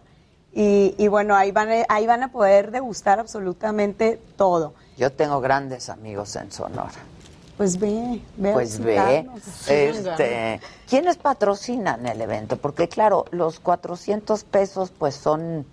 Y, 0.52 0.94
y, 0.98 1.08
bueno, 1.08 1.34
ahí 1.34 1.50
van, 1.50 1.68
ahí 1.88 2.06
van 2.06 2.22
a 2.22 2.30
poder 2.30 2.70
degustar 2.70 3.18
absolutamente 3.18 4.20
todo. 4.36 4.74
Yo 4.96 5.10
tengo 5.10 5.40
grandes 5.40 5.88
amigos 5.88 6.36
en 6.36 6.52
Sonora. 6.52 6.92
Pues 7.56 7.78
ve, 7.78 8.20
ve. 8.36 8.52
Pues 8.52 8.78
ve. 8.78 9.26
Este, 9.68 10.60
¿Quiénes 10.88 11.16
patrocinan 11.16 12.06
el 12.06 12.20
evento? 12.20 12.56
Porque 12.56 12.88
claro, 12.88 13.26
los 13.30 13.60
400 13.60 14.44
pesos 14.44 14.90
pues 14.90 15.14
son 15.14 15.66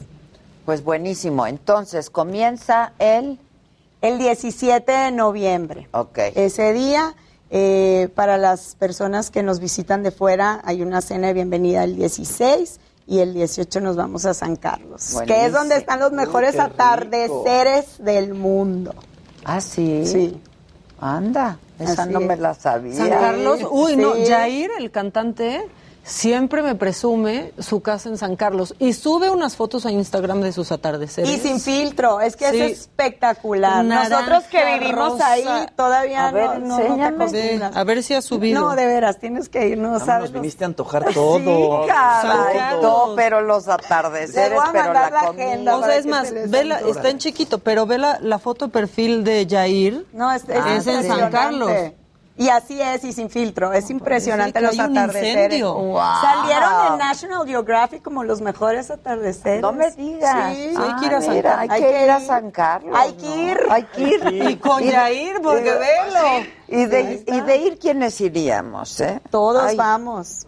Pues 0.66 0.84
buenísimo. 0.84 1.46
Entonces 1.46 2.10
comienza 2.10 2.92
el 2.98 3.40
el 4.02 4.18
17 4.18 4.92
de 4.92 5.10
noviembre. 5.12 5.88
Ok. 5.92 6.18
Ese 6.34 6.72
día, 6.72 7.14
eh, 7.50 8.08
para 8.14 8.36
las 8.36 8.74
personas 8.74 9.30
que 9.30 9.42
nos 9.42 9.60
visitan 9.60 10.02
de 10.02 10.10
fuera, 10.10 10.60
hay 10.64 10.82
una 10.82 11.00
cena 11.00 11.28
de 11.28 11.34
bienvenida 11.34 11.84
el 11.84 11.96
16 11.96 12.80
y 13.06 13.20
el 13.20 13.32
18 13.32 13.80
nos 13.80 13.96
vamos 13.96 14.26
a 14.26 14.34
San 14.34 14.56
Carlos, 14.56 15.16
que 15.26 15.46
es 15.46 15.52
donde 15.52 15.76
están 15.76 16.00
los 16.00 16.12
mejores 16.12 16.58
atardeceres 16.58 17.98
del 17.98 18.34
mundo. 18.34 18.94
Ah, 19.44 19.60
sí. 19.60 20.04
Sí. 20.06 20.40
Anda, 21.00 21.58
esa 21.80 22.06
no 22.06 22.20
me 22.20 22.36
la 22.36 22.54
sabía. 22.54 22.94
San 22.94 23.10
Carlos, 23.10 23.60
uy, 23.70 23.96
no, 23.96 24.12
Jair, 24.24 24.70
el 24.78 24.90
cantante, 24.92 25.68
siempre 26.04 26.62
me 26.62 26.74
presume 26.74 27.52
su 27.58 27.80
casa 27.80 28.08
en 28.08 28.18
San 28.18 28.34
Carlos 28.36 28.74
y 28.78 28.92
sube 28.92 29.30
unas 29.30 29.56
fotos 29.56 29.86
a 29.86 29.90
Instagram 29.92 30.40
de 30.40 30.52
sus 30.52 30.72
atardeceres. 30.72 31.30
Y 31.30 31.38
sin 31.38 31.60
filtro, 31.60 32.20
es 32.20 32.36
que 32.36 32.50
Sí. 32.50 32.60
es 32.60 32.80
espectacular. 32.80 33.84
Naranja, 33.84 34.08
Nosotros 34.08 34.44
que 34.50 34.64
vivimos 34.78 35.10
rosa. 35.12 35.30
ahí 35.32 35.44
todavía 35.76 36.28
A 36.28 36.32
ver, 36.32 36.60
no, 36.60 36.78
no, 36.78 37.10
no 37.12 37.26
te. 37.30 37.60
A 37.62 37.84
ver 37.84 38.02
si 38.02 38.14
ha 38.14 38.22
subido. 38.22 38.60
No, 38.60 38.74
de 38.74 38.86
veras, 38.86 39.18
tienes 39.20 39.48
que 39.48 39.68
ir, 39.68 39.78
no 39.78 39.90
Vamos, 39.92 40.04
sabes. 40.04 40.30
nos 40.30 40.40
viniste 40.40 40.64
a 40.64 40.66
antojar 40.68 41.04
todo. 41.14 41.82
Sí, 41.84 41.88
caray, 41.88 42.58
Carlos. 42.58 43.10
pero 43.16 43.40
los 43.42 43.68
atardeceres, 43.68 44.50
Les 44.50 44.58
voy 44.58 44.68
a 44.68 44.72
pero 44.72 44.84
mandar 44.84 45.12
la, 45.12 45.22
la 45.22 45.28
agenda. 45.30 45.76
O 45.76 45.78
sea, 45.78 45.86
para 45.88 45.96
es 45.98 46.06
más, 46.06 46.28
se 46.28 46.34
les 46.34 46.50
ve 46.50 46.64
la- 46.64 46.76
antoje. 46.76 46.92
está 46.92 47.08
en 47.10 47.18
chiquito, 47.18 47.58
pero 47.60 47.86
ve 47.86 47.98
la, 47.98 48.18
la 48.20 48.38
foto 48.38 48.66
de 48.66 48.72
perfil 48.72 49.24
de 49.24 49.46
Jair. 49.48 50.04
No, 50.12 50.32
es, 50.32 50.42
es 50.48 50.48
Ah, 50.60 50.74
es 50.76 50.86
en 50.86 51.06
San. 51.06 51.30
Carlos. 51.30 51.70
Y 52.42 52.48
así 52.48 52.80
es, 52.82 53.04
y 53.04 53.12
sin 53.12 53.30
filtro. 53.30 53.72
Es 53.72 53.88
impresionante 53.88 54.60
los 54.60 54.76
atardeceres. 54.78 55.62
Wow. 55.62 55.96
Salieron 56.20 56.92
en 56.92 56.98
National 56.98 57.46
Geographic 57.46 58.02
como 58.02 58.24
los 58.24 58.40
mejores 58.40 58.90
atardeceres. 58.90 59.62
No 59.62 59.72
me 59.72 59.90
digas. 59.92 60.52
Sí, 60.56 60.74
hay 60.76 60.96
que 60.98 61.06
ir 61.06 61.14
a 61.14 61.20
San 61.20 61.34
mira, 61.34 61.50
Carlos. 61.56 61.70
Hay 61.70 61.80
que 61.82 62.04
ir 62.04 62.10
a 62.10 62.20
San 62.20 62.50
Carlos. 62.50 62.96
Hay 62.98 63.12
que 63.12 63.36
ir. 63.36 63.60
¿no? 63.68 63.72
Hay 63.74 63.82
que 63.84 64.02
ir. 64.02 64.50
Y 64.50 64.56
con 64.56 64.90
Jair, 64.90 65.40
porque 65.40 65.68
y- 65.68 65.78
velo. 65.78 66.46
Y 66.66 66.86
de, 66.86 67.24
y 67.26 67.40
de 67.42 67.56
ir, 67.58 67.78
¿quiénes 67.78 68.20
iríamos? 68.20 69.00
Eh? 69.00 69.20
Todos 69.30 69.62
Ay, 69.62 69.76
vamos. 69.76 70.46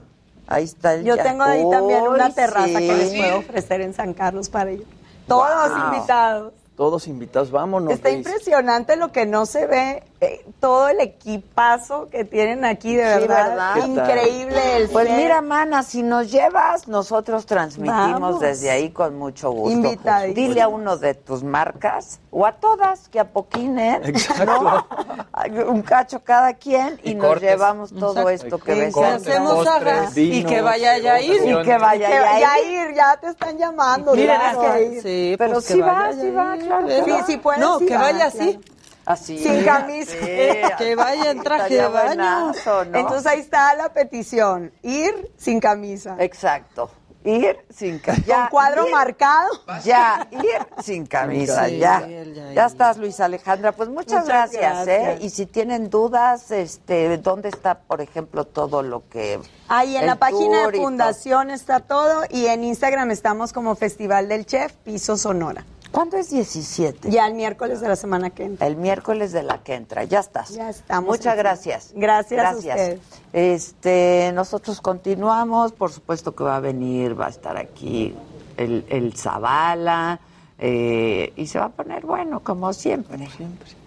Ahí 0.48 0.64
está 0.64 0.94
el 0.94 1.04
Yo 1.04 1.16
tengo 1.16 1.44
ahí 1.44 1.64
también 1.70 2.02
una 2.08 2.30
terraza 2.30 2.66
sí. 2.66 2.74
que 2.88 2.94
les 2.96 3.14
puedo 3.14 3.38
ofrecer 3.38 3.80
en 3.82 3.94
San 3.94 4.14
Carlos 4.14 4.48
para 4.48 4.72
ir. 4.72 4.84
Todos 5.28 5.70
Wow. 5.70 5.94
invitados. 5.94 6.52
Todos 6.76 7.06
invitados, 7.06 7.52
vámonos. 7.52 7.92
Está 7.92 8.08
Reis. 8.08 8.26
impresionante 8.26 8.96
lo 8.96 9.12
que 9.12 9.26
no 9.26 9.46
se 9.46 9.68
ve, 9.68 10.02
eh, 10.20 10.44
todo 10.58 10.88
el 10.88 10.98
equipazo 11.00 12.08
que 12.10 12.24
tienen 12.24 12.64
aquí, 12.64 12.96
de 12.96 13.04
Sí, 13.14 13.20
verdad. 13.20 13.48
¿verdad? 13.50 13.86
Increíble 13.86 14.76
el 14.78 14.88
Pues 14.88 15.08
mira, 15.08 15.40
mana, 15.40 15.84
si 15.84 16.02
nos 16.02 16.32
llevas, 16.32 16.88
nosotros 16.88 17.46
transmitimos 17.46 18.20
Vamos. 18.20 18.40
desde 18.40 18.70
ahí 18.72 18.90
con 18.90 19.16
mucho 19.16 19.52
gusto. 19.52 19.70
Invitadísimos. 19.70 20.34
Dile 20.34 20.62
a 20.62 20.66
uno 20.68 20.96
de 20.96 21.14
tus 21.14 21.44
marcas, 21.44 22.18
o 22.32 22.44
a 22.44 22.50
todas, 22.56 23.08
que 23.08 23.20
apoquinen, 23.20 24.04
Exacto. 24.04 24.44
¿no? 24.44 24.86
Un 25.70 25.82
cacho 25.82 26.24
cada 26.24 26.54
quien 26.54 26.98
y, 27.04 27.12
Y 27.12 27.14
nos 27.14 27.26
cortes. 27.26 27.50
llevamos 27.50 27.92
todo 27.94 28.28
esto 28.30 28.58
que 28.58 28.74
ves. 28.74 28.96
hacemos 28.96 29.64
postres, 29.64 30.16
y 30.16 30.42
que 30.42 30.60
vaya 30.60 31.00
Jair. 31.00 31.40
Y 31.50 31.62
que 31.62 31.78
vaya 31.78 32.08
ya. 32.10 32.38
Yair, 32.40 32.94
ya 32.96 33.16
te 33.20 33.28
están 33.28 33.56
llamando. 33.58 34.12
Miren, 34.16 34.40
tienes 34.40 34.56
es 34.56 34.58
que 34.58 34.94
ir. 34.96 35.02
sí, 35.02 35.34
Pero 35.38 35.52
pues 35.54 35.66
que 35.68 35.74
sí 35.74 35.80
va, 35.80 36.12
sí 36.12 36.30
va, 36.32 36.56
claro. 36.64 36.88
Sí, 36.88 37.12
sí 37.26 37.36
puedes, 37.38 37.60
No, 37.60 37.78
sí 37.78 37.86
que 37.86 37.94
va, 37.94 38.00
vaya 38.02 38.30
claro. 38.30 38.50
así. 38.50 38.60
Así. 39.06 39.38
Sin 39.38 39.64
camisa. 39.64 40.14
Que 40.78 40.94
vaya 40.96 41.30
en 41.30 41.42
traje 41.42 41.74
de 41.74 41.88
baño. 41.88 42.06
buenazo, 42.06 42.84
¿no? 42.86 42.98
Entonces 42.98 43.26
ahí 43.26 43.40
está 43.40 43.74
la 43.74 43.92
petición, 43.92 44.72
ir 44.82 45.30
sin 45.36 45.60
camisa. 45.60 46.16
Exacto. 46.18 46.90
Ir 47.26 47.56
sin 47.74 48.00
camisa. 48.00 48.34
Con 48.34 48.48
cuadro 48.48 48.86
marcado. 48.90 49.48
Ya, 49.82 50.28
ir 50.30 50.82
sin 50.82 51.06
camisa, 51.06 51.66
Sí, 51.68 51.78
ya. 51.78 52.00
él 52.06 52.34
ya, 52.34 52.42
Ya 52.48 52.52
ya. 52.52 52.66
estás, 52.66 52.98
Luis 52.98 53.18
Alejandra. 53.18 53.72
Pues 53.72 53.88
muchas, 53.88 54.24
Muchas 54.24 54.26
gracias, 54.26 54.86
¿eh? 54.88 55.00
gracias. 55.02 55.24
Y 55.24 55.30
si 55.30 55.46
tienen 55.46 55.88
dudas, 55.88 56.50
este, 56.50 57.16
¿dónde 57.16 57.48
está, 57.48 57.78
por 57.78 58.02
ejemplo, 58.02 58.44
todo 58.46 58.82
lo 58.82 59.08
que... 59.08 59.40
Ahí 59.68 59.96
en 59.96 60.06
la 60.06 60.16
página 60.16 60.68
de? 60.68 60.76
Fundación 60.78 61.50
está 61.50 61.80
todo 61.80 62.24
y 62.28 62.44
en 62.44 62.62
Instagram 62.62 63.10
estamos 63.10 63.54
como 63.54 63.74
Festival 63.74 64.28
del 64.28 64.44
Chef 64.44 64.72
Piso 64.84 65.16
Sonora. 65.16 65.64
¿Cuándo 65.94 66.16
es 66.16 66.30
17? 66.30 67.08
Ya 67.08 67.24
el 67.28 67.34
miércoles 67.34 67.80
de 67.80 67.86
la 67.86 67.94
semana 67.94 68.30
que 68.30 68.42
entra. 68.42 68.66
El 68.66 68.74
miércoles 68.74 69.30
de 69.30 69.44
la 69.44 69.62
que 69.62 69.74
entra. 69.74 70.02
Ya 70.02 70.18
estás. 70.18 70.50
Ya 70.50 70.68
estamos 70.68 71.08
Muchas 71.08 71.36
gracias. 71.36 71.92
Gracias 71.94 72.44
a 72.44 72.56
ustedes. 72.56 73.00
Este, 73.32 74.32
nosotros 74.34 74.80
continuamos. 74.80 75.70
Por 75.70 75.92
supuesto 75.92 76.34
que 76.34 76.42
va 76.42 76.56
a 76.56 76.60
venir, 76.60 77.18
va 77.18 77.26
a 77.26 77.30
estar 77.30 77.56
aquí 77.56 78.12
el, 78.56 78.84
el 78.88 79.16
Zavala. 79.16 80.18
eh, 80.58 81.32
y 81.36 81.46
se 81.46 81.60
va 81.60 81.66
a 81.66 81.68
poner 81.68 82.04
bueno, 82.04 82.40
como 82.40 82.72
siempre. 82.72 83.16
siempre. 83.30 83.83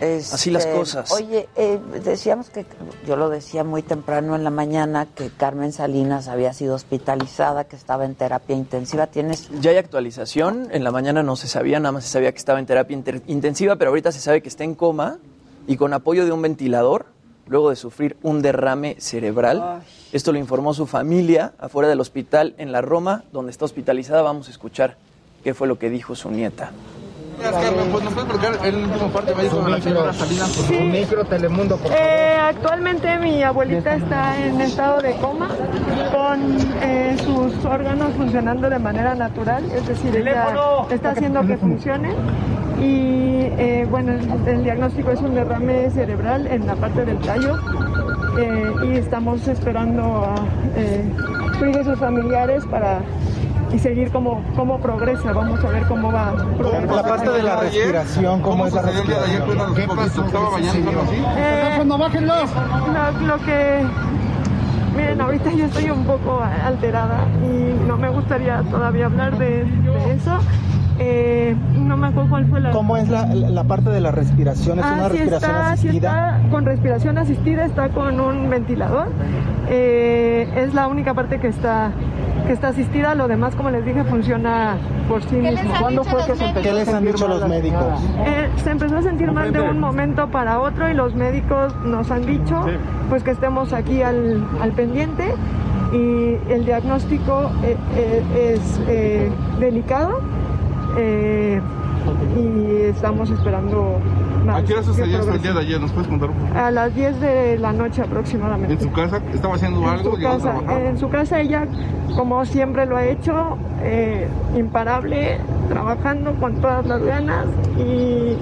Así 0.00 0.50
las 0.50 0.64
Este, 0.64 0.76
cosas. 0.76 1.12
Oye, 1.12 1.48
eh, 1.56 1.80
decíamos 2.04 2.50
que, 2.50 2.66
yo 3.06 3.16
lo 3.16 3.28
decía 3.28 3.64
muy 3.64 3.82
temprano 3.82 4.36
en 4.36 4.44
la 4.44 4.50
mañana, 4.50 5.06
que 5.06 5.30
Carmen 5.30 5.72
Salinas 5.72 6.28
había 6.28 6.52
sido 6.52 6.74
hospitalizada, 6.74 7.64
que 7.64 7.76
estaba 7.76 8.04
en 8.04 8.14
terapia 8.14 8.56
intensiva. 8.56 9.06
¿Tienes 9.06 9.48
Ya 9.60 9.70
hay 9.70 9.78
actualización, 9.78 10.68
en 10.70 10.84
la 10.84 10.90
mañana 10.90 11.22
no 11.22 11.36
se 11.36 11.48
sabía, 11.48 11.80
nada 11.80 11.92
más 11.92 12.04
se 12.04 12.10
sabía 12.10 12.32
que 12.32 12.38
estaba 12.38 12.58
en 12.58 12.66
terapia 12.66 12.96
intensiva, 13.26 13.76
pero 13.76 13.90
ahorita 13.90 14.12
se 14.12 14.20
sabe 14.20 14.42
que 14.42 14.48
está 14.48 14.64
en 14.64 14.74
coma 14.74 15.18
y 15.66 15.76
con 15.76 15.92
apoyo 15.92 16.24
de 16.24 16.32
un 16.32 16.42
ventilador, 16.42 17.06
luego 17.46 17.70
de 17.70 17.76
sufrir 17.76 18.16
un 18.22 18.42
derrame 18.42 18.96
cerebral. 18.98 19.82
Esto 20.12 20.32
lo 20.32 20.38
informó 20.38 20.74
su 20.74 20.86
familia 20.86 21.52
afuera 21.58 21.88
del 21.88 22.00
hospital 22.00 22.54
en 22.58 22.72
la 22.72 22.80
Roma, 22.80 23.24
donde 23.32 23.50
está 23.50 23.64
hospitalizada. 23.64 24.22
Vamos 24.22 24.48
a 24.48 24.50
escuchar 24.50 24.96
qué 25.42 25.54
fue 25.54 25.68
lo 25.68 25.78
que 25.78 25.90
dijo 25.90 26.14
su 26.14 26.30
nieta. 26.30 26.70
Carmen, 27.52 27.88
pues 27.92 28.04
nos 28.04 28.12
puede 28.14 28.26
explicar 28.28 28.66
el 28.66 28.76
último 28.76 29.08
parte 29.08 29.34
médico 29.34 29.62
de 29.62 29.70
la 29.70 29.80
señora 29.80 30.12
Salinas, 30.12 30.50
por 30.50 30.64
favor. 30.64 30.82
micro 30.84 31.24
Telemundo, 31.24 31.76
por 31.76 31.92
Eh, 31.92 32.36
actualmente 32.48 33.18
mi 33.18 33.42
abuelita 33.42 33.96
está 33.96 34.44
en 34.44 34.60
estado 34.60 35.00
de 35.00 35.12
coma 35.16 35.48
con 36.12 36.56
eh, 36.82 37.16
sus 37.24 37.64
órganos 37.64 38.12
funcionando 38.16 38.68
de 38.70 38.78
manera 38.78 39.14
natural, 39.14 39.64
es 39.72 39.86
decir, 39.86 40.16
ella 40.16 40.46
está 40.90 41.10
haciendo 41.10 41.46
que 41.46 41.56
funcione 41.56 42.14
y 42.80 43.48
eh, 43.58 43.86
bueno, 43.90 44.12
el, 44.12 44.48
el 44.48 44.64
diagnóstico 44.64 45.10
es 45.10 45.20
un 45.20 45.34
derrame 45.34 45.90
cerebral 45.90 46.46
en 46.46 46.66
la 46.66 46.74
parte 46.76 47.04
del 47.04 47.18
tallo 47.18 47.56
eh, 48.38 48.72
y 48.84 48.96
estamos 48.98 49.46
esperando 49.48 50.24
a 50.24 50.34
eh, 50.76 51.82
sus 51.84 51.98
familiares 51.98 52.64
para 52.66 53.00
y 53.76 53.78
seguir 53.78 54.10
cómo, 54.10 54.42
cómo 54.56 54.78
progresa, 54.80 55.32
vamos 55.32 55.62
a 55.62 55.68
ver 55.68 55.84
cómo 55.86 56.10
va. 56.10 56.32
La 56.32 57.02
parte 57.02 57.28
de 57.28 57.42
la 57.42 57.56
respiración, 57.60 58.40
¿cómo, 58.40 58.66
es 58.66 58.72
la 58.72 58.82
respiración? 58.82 59.74
¿Qué 59.74 59.86
pasó? 59.86 60.24
¿Estaba 60.24 60.50
bañando 60.50 60.90
así? 61.02 61.22
Eh, 61.36 61.84
Lo, 61.84 63.26
lo 63.26 63.38
que. 63.44 63.84
Miren, 64.96 65.20
ahorita 65.20 65.50
yo 65.52 65.66
estoy 65.66 65.90
un 65.90 66.04
poco 66.06 66.42
alterada 66.64 67.26
y 67.42 67.86
no 67.86 67.98
me 67.98 68.08
gustaría 68.08 68.62
todavía 68.62 69.06
hablar 69.06 69.36
de, 69.36 69.64
de 69.64 70.14
eso. 70.14 70.38
Eh, 70.98 71.54
no 71.78 71.96
me 71.96 72.06
acuerdo 72.08 72.30
cuál 72.30 72.46
fue 72.46 72.60
la. 72.60 72.70
¿Cómo 72.70 72.96
es 72.96 73.08
la, 73.08 73.26
la 73.26 73.64
parte 73.64 73.90
de 73.90 74.00
la 74.00 74.10
respiración? 74.10 74.78
¿Es 74.78 74.84
Ah, 74.84 74.94
una 74.94 75.04
sí 75.10 75.16
respiración 75.18 75.50
está, 75.50 75.76
sí 75.76 75.88
asistida? 75.88 76.36
está 76.38 76.50
con 76.50 76.64
respiración 76.64 77.18
asistida, 77.18 77.64
está 77.64 77.88
con 77.90 78.18
un 78.20 78.48
ventilador. 78.50 79.08
Eh, 79.68 80.48
es 80.56 80.74
la 80.74 80.86
única 80.88 81.14
parte 81.14 81.38
que 81.38 81.48
está 81.48 81.90
que 82.46 82.52
está 82.52 82.68
asistida, 82.68 83.16
lo 83.16 83.26
demás, 83.26 83.56
como 83.56 83.70
les 83.70 83.84
dije, 83.84 84.04
funciona 84.04 84.76
por 85.08 85.20
sí 85.24 85.34
mismo. 85.34 85.68
¿Cuándo 85.80 86.04
fue 86.04 86.24
que 86.26 86.36
se 86.36 86.44
empezó 86.46 86.62
¿Qué 86.68 86.72
les 86.74 86.94
han 86.94 87.04
dicho 87.04 87.26
los 87.26 87.48
médicos? 87.48 87.82
Eh, 88.24 88.48
se 88.62 88.70
empezó 88.70 88.98
a 88.98 89.02
sentir 89.02 89.32
mal 89.32 89.52
de 89.52 89.60
un 89.60 89.80
momento 89.80 90.28
para 90.28 90.60
otro 90.60 90.88
y 90.88 90.94
los 90.94 91.16
médicos 91.16 91.74
nos 91.84 92.08
han 92.12 92.24
dicho 92.24 92.64
pues 93.08 93.24
que 93.24 93.32
estemos 93.32 93.72
aquí 93.72 94.00
al, 94.02 94.46
al 94.62 94.70
pendiente 94.72 95.24
y 95.92 96.36
el 96.52 96.64
diagnóstico 96.64 97.50
eh, 97.64 97.76
eh, 97.96 98.54
es 98.54 98.80
eh, 98.86 99.28
delicado 99.58 100.20
eh, 100.96 101.60
y 102.36 102.82
estamos 102.82 103.30
esperando 103.30 103.98
más. 104.44 104.62
¿A 104.62 104.64
qué 104.64 104.74
hora 104.74 104.82
sucedió 104.82 105.18
esto 105.18 105.32
el 105.32 105.42
día 105.42 105.52
de 105.52 105.60
ayer? 105.60 105.80
¿Nos 105.80 105.92
puedes 105.92 106.08
contar? 106.08 106.30
A 106.54 106.70
las 106.70 106.94
10 106.94 107.20
de 107.20 107.58
la 107.58 107.72
noche 107.72 108.02
aproximadamente. 108.02 108.74
¿En 108.74 108.80
su 108.80 108.92
casa 108.92 109.20
estaba 109.32 109.54
haciendo 109.56 109.82
En 109.82 109.88
algo? 109.88 110.12
su 110.12 110.16
¿Llegó 110.16 110.30
a 110.30 110.38
casa, 110.38 110.88
en 110.88 110.98
su 110.98 111.08
casa 111.08 111.40
ella, 111.40 111.66
como 112.14 112.44
siempre 112.44 112.86
lo 112.86 112.96
ha 112.96 113.06
hecho, 113.06 113.58
eh, 113.82 114.28
imparable, 114.56 115.38
trabajando 115.68 116.34
con 116.34 116.60
todas 116.60 116.86
las 116.86 117.02
ganas 117.02 117.46
y 117.78 118.36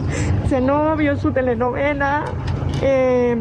cenó, 0.48 0.96
vio 0.96 1.16
su 1.16 1.32
telenovela 1.32 2.24
eh, 2.82 3.36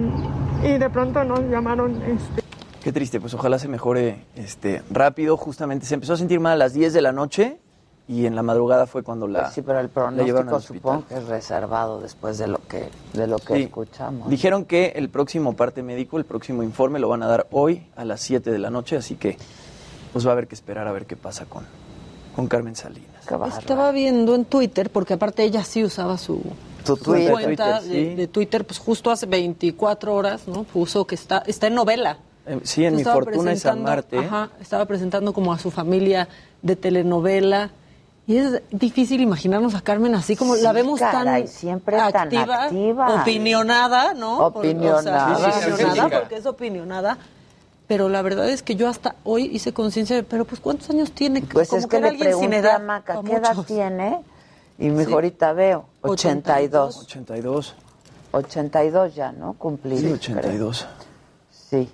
y 0.63 0.77
de 0.77 0.89
pronto 0.89 1.23
nos 1.23 1.41
llamaron 1.41 2.01
este, 2.03 2.43
Qué 2.83 2.91
triste, 2.91 3.21
pues 3.21 3.33
ojalá 3.33 3.59
se 3.59 3.69
mejore 3.69 4.25
este, 4.35 4.81
rápido. 4.91 5.37
Justamente 5.37 5.85
se 5.85 5.93
empezó 5.93 6.13
a 6.13 6.17
sentir 6.17 6.41
mal 6.41 6.53
a 6.53 6.57
las 6.57 6.73
10 6.73 6.91
de 6.91 7.01
la 7.01 7.13
noche 7.13 7.59
y 8.07 8.25
en 8.25 8.35
la 8.35 8.43
madrugada 8.43 8.85
fue 8.85 9.01
cuando 9.03 9.27
la, 9.27 9.49
sí, 9.51 9.61
pero 9.61 9.79
el 9.79 9.89
pronóstico 9.89 10.59
supongo 10.59 11.05
que 11.07 11.15
es 11.15 11.25
reservado 11.27 12.01
después 12.01 12.37
de 12.37 12.47
lo 12.47 12.59
que, 12.67 12.89
de 13.13 13.27
lo 13.27 13.37
que 13.37 13.55
Sí. 13.55 13.61
escuchamos. 13.63 14.29
Dijeron 14.29 14.65
que 14.65 14.87
el 14.95 15.09
próximo 15.09 15.55
parte 15.55 15.83
médico, 15.83 16.17
el 16.17 16.25
próximo 16.25 16.63
informe 16.63 16.99
lo 16.99 17.07
van 17.09 17.23
a 17.23 17.27
dar 17.27 17.47
hoy 17.51 17.87
a 17.95 18.03
las 18.03 18.19
7 18.21 18.51
de 18.51 18.59
la 18.59 18.69
noche, 18.69 18.97
así 18.97 19.15
que 19.15 19.37
pues 20.11 20.25
va 20.25 20.31
a 20.31 20.33
haber 20.33 20.47
que 20.47 20.55
esperar 20.55 20.87
a 20.87 20.91
ver 20.91 21.05
qué 21.05 21.15
pasa 21.15 21.45
con, 21.45 21.65
con 22.35 22.47
Carmen 22.47 22.75
Salinas. 22.75 23.09
Estaba 23.57 23.91
viendo 23.91 24.35
en 24.35 24.43
Twitter, 24.45 24.89
porque 24.89 25.13
aparte 25.13 25.43
ella 25.43 25.63
sí 25.63 25.81
usaba 25.83 26.17
su, 26.17 26.41
Su 26.83 26.97
su 26.97 27.03
Twitter, 27.03 27.31
cuenta 27.31 27.79
Twitter, 27.79 27.95
de, 27.97 28.09
sí. 28.09 28.15
de 28.15 28.27
Twitter, 28.27 28.65
pues 28.65 28.79
justo 28.79 29.11
hace 29.11 29.25
24 29.27 30.13
horas, 30.13 30.45
¿no? 30.47 30.63
Puso 30.65 31.07
que 31.07 31.15
está, 31.15 31.37
está 31.47 31.67
en 31.67 31.75
novela. 31.75 32.17
Eh, 32.45 32.59
Sí, 32.63 32.83
en 32.83 32.95
mi 32.95 33.01
Estaba 33.01 33.23
fortuna 33.23 33.53
es 33.53 33.65
amarte. 33.65 34.17
Ajá, 34.19 34.49
estaba 34.59 34.85
presentando 34.85 35.31
como 35.33 35.53
a 35.53 35.57
su 35.57 35.71
familia 35.71 36.27
de 36.61 36.75
telenovela. 36.75 37.71
Y 38.25 38.37
es 38.37 38.61
difícil 38.71 39.19
imaginarnos 39.19 39.75
a 39.75 39.81
Carmen 39.81 40.15
así 40.15 40.37
como 40.37 40.55
la 40.55 40.69
Sí, 40.69 40.75
vemos 40.75 40.99
caray, 40.99 41.43
tan 41.43 41.47
siempre 41.51 41.97
tan 41.97 42.15
activa, 42.15 42.63
activa. 42.63 43.21
opinionada, 43.21 44.13
¿no? 44.13 44.37
Por- 44.53 44.65
o 44.65 44.69
sea, 44.69 44.71
Opinionada. 44.71 45.35
sí, 45.35 45.61
Sí, 45.65 45.71
opinionada 45.71 46.19
porque 46.21 46.35
es 46.37 46.45
opinionada. 46.45 47.17
Pero 47.85 48.07
la 48.07 48.21
verdad 48.21 48.47
es 48.49 48.63
que 48.63 48.75
yo 48.75 48.87
hasta 48.87 49.15
hoy 49.25 49.49
hice 49.51 49.73
conciencia 49.73 50.15
de, 50.15 50.23
pero 50.23 50.45
pues 50.45 50.61
¿cuántos 50.61 50.89
años 50.89 51.11
tiene? 51.11 51.41
Pues 51.41 51.67
Como 51.67 51.81
es 51.81 51.87
que 51.87 51.97
era 51.97 52.05
le 52.05 52.09
alguien 52.11 52.29
sin 52.31 52.39
pregunté 52.49 52.57
edad 52.59 52.75
a 52.75 52.79
Maca, 52.79 53.19
¿qué 53.25 53.33
edad 53.33 53.57
tiene? 53.67 54.21
Y 54.79 54.89
me 54.89 54.99
dijo, 54.99 55.09
Sí. 55.09 55.13
ahorita 55.15 55.51
veo, 55.53 55.85
82. 56.01 56.97
82. 57.03 57.75
82 58.31 59.13
ya, 59.15 59.33
¿no? 59.33 59.53
Cumplí. 59.53 59.97
Sí, 59.99 60.11
82. 60.11 60.87
Sí. 61.51 61.89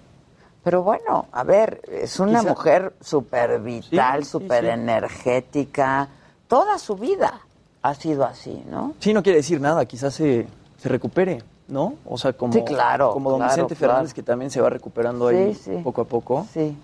Pero 0.63 0.83
bueno, 0.83 1.25
a 1.31 1.43
ver, 1.43 1.81
es 1.91 2.19
una 2.19 2.41
Quizá- 2.41 2.49
mujer 2.49 2.93
súper 3.01 3.59
vital, 3.59 4.19
Sí, 4.19 4.25
sí, 4.25 4.31
súper 4.31 4.65
sí. 4.65 4.69
energética. 4.69 6.07
Toda 6.49 6.77
su 6.79 6.95
vida 6.95 7.39
ha 7.83 7.93
sido 7.93 8.25
así, 8.25 8.61
¿no? 8.69 8.95
Sí, 8.99 9.13
no 9.13 9.23
quiere 9.23 9.37
decir 9.37 9.61
nada, 9.61 9.85
quizás 9.85 10.15
se, 10.15 10.47
se 10.77 10.89
recupere, 10.89 11.43
¿no? 11.67 11.93
O 12.05 12.17
sea, 12.17 12.33
como, 12.33 12.51
Sí, 12.51 12.63
claro, 12.63 13.13
como 13.13 13.29
don 13.29 13.39
claro, 13.39 13.53
Vicente 13.53 13.75
claro. 13.75 13.93
Fernández, 13.93 14.13
que 14.15 14.23
también 14.23 14.49
se 14.51 14.59
va 14.59 14.69
recuperando 14.71 15.29
Sí, 15.29 15.35
ahí 15.35 15.53
sí. 15.53 15.71
poco 15.83 16.01
a 16.01 16.05
poco. 16.05 16.47
Sí. 16.51 16.75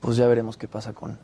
Pues 0.00 0.16
ya 0.18 0.26
veremos 0.28 0.56
qué 0.58 0.68
pasa 0.68 0.92
con... 0.92 1.18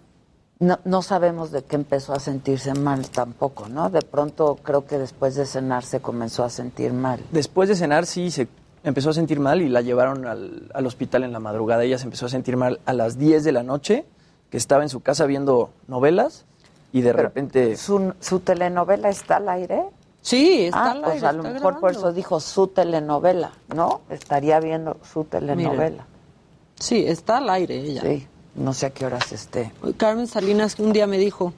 No, 0.60 0.78
no 0.86 1.02
sabemos 1.02 1.50
de 1.50 1.62
qué 1.62 1.76
empezó 1.76 2.14
a 2.14 2.20
sentirse 2.20 2.72
mal 2.74 3.10
tampoco, 3.10 3.68
¿no? 3.68 3.90
De 3.90 4.00
pronto 4.00 4.56
creo 4.62 4.86
que 4.86 4.96
después 4.98 5.34
de 5.34 5.44
cenar 5.44 5.84
se 5.84 6.00
comenzó 6.00 6.42
a 6.42 6.48
sentir 6.48 6.92
mal. 6.94 7.20
Después 7.32 7.68
de 7.68 7.76
cenar, 7.76 8.06
sí, 8.06 8.30
se 8.30 8.48
empezó 8.82 9.10
a 9.10 9.12
sentir 9.12 9.40
mal 9.40 9.60
y 9.60 9.68
la 9.68 9.82
llevaron 9.82 10.26
al, 10.26 10.70
al 10.72 10.86
hospital 10.86 11.22
en 11.24 11.32
la 11.32 11.40
madrugada. 11.40 11.84
Ella 11.84 11.98
se 11.98 12.04
empezó 12.04 12.26
a 12.26 12.28
sentir 12.30 12.56
mal 12.56 12.80
a 12.86 12.94
las 12.94 13.18
10 13.18 13.44
de 13.44 13.52
la 13.52 13.62
noche, 13.62 14.06
que 14.48 14.56
estaba 14.56 14.82
en 14.84 14.88
su 14.88 15.00
casa 15.00 15.26
viendo 15.26 15.70
novelas 15.86 16.46
y 16.94 17.02
de 17.02 17.12
Pero, 17.12 17.24
repente... 17.24 17.76
¿Su, 17.76 18.14
su 18.20 18.38
telenovela 18.38 19.08
está 19.08 19.38
al 19.38 19.48
aire? 19.48 19.82
Sí, 20.20 20.66
está 20.66 20.84
ah, 20.84 20.90
al 20.92 21.00
pues 21.00 21.14
aire, 21.14 21.26
a 21.26 21.32
lo 21.32 21.42
está 21.42 21.54
mejor 21.54 21.80
por 21.80 21.90
eso 21.90 22.12
dijo 22.12 22.38
su 22.38 22.68
telenovela, 22.68 23.50
¿no? 23.74 24.02
Estaría 24.08 24.60
viendo 24.60 24.96
su 25.02 25.24
telenovela. 25.24 26.06
Sí, 26.78 27.04
está 27.04 27.38
al 27.38 27.50
aire 27.50 27.80
ella. 27.80 28.00
Sí, 28.00 28.28
no 28.54 28.72
sé 28.72 28.86
a 28.86 28.90
qué 28.90 29.06
horas 29.06 29.32
esté. 29.32 29.72
Carmen 29.96 30.28
Salinas 30.28 30.78
un 30.78 30.92
día 30.92 31.08
me 31.08 31.18
dijo, 31.18 31.52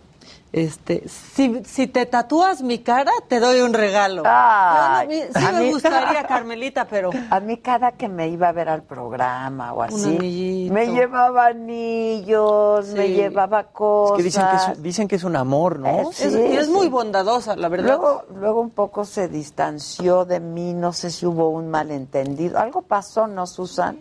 este, 0.56 1.06
si, 1.06 1.62
si 1.66 1.86
te 1.86 2.06
tatúas 2.06 2.62
mi 2.62 2.78
cara, 2.78 3.12
te 3.28 3.40
doy 3.40 3.60
un 3.60 3.74
regalo. 3.74 4.22
Ay, 4.24 5.08
Yo 5.20 5.26
no- 5.34 5.40
sí 5.40 5.46
a 5.46 5.52
me 5.52 5.60
mí- 5.60 5.70
gustaría, 5.72 6.24
Carmelita, 6.28 6.86
pero... 6.86 7.10
A 7.30 7.40
mí 7.40 7.58
cada 7.58 7.92
que 7.92 8.08
me 8.08 8.28
iba 8.28 8.48
a 8.48 8.52
ver 8.52 8.70
al 8.70 8.82
programa 8.82 9.74
o 9.74 9.82
así, 9.82 10.68
me 10.72 10.86
llevaba 10.86 11.46
anillos, 11.48 12.88
me 12.88 13.06
Sí. 13.06 13.14
llevaba 13.14 13.60
Es 13.60 13.66
cosas. 13.72 14.16
que 14.16 14.22
dicen 14.22 14.44
que 14.50 14.56
es, 14.72 14.82
dicen 14.82 15.08
que 15.08 15.16
es 15.16 15.24
un 15.24 15.36
amor, 15.36 15.78
¿no? 15.78 15.88
Eh, 15.88 16.06
Es, 16.10 16.16
sí, 16.16 16.38
y 16.40 16.56
es 16.56 16.66
sí. 16.66 16.72
muy 16.72 16.88
bondadosa, 16.88 17.54
la 17.54 17.68
verdad. 17.68 17.88
Luego, 17.88 18.24
luego 18.34 18.60
un 18.62 18.70
poco 18.70 19.04
se 19.04 19.28
distanció 19.28 20.24
de 20.24 20.40
mí, 20.40 20.72
no 20.72 20.94
sé 20.94 21.10
si 21.10 21.26
hubo 21.26 21.50
un 21.50 21.68
malentendido. 21.68 22.58
Algo 22.58 22.80
pasó, 22.82 23.26
¿no, 23.26 23.46
Susan? 23.46 23.98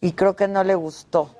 Y 0.00 0.12
creo 0.12 0.36
que 0.36 0.46
no 0.48 0.62
le 0.64 0.74
gustó. 0.74 1.30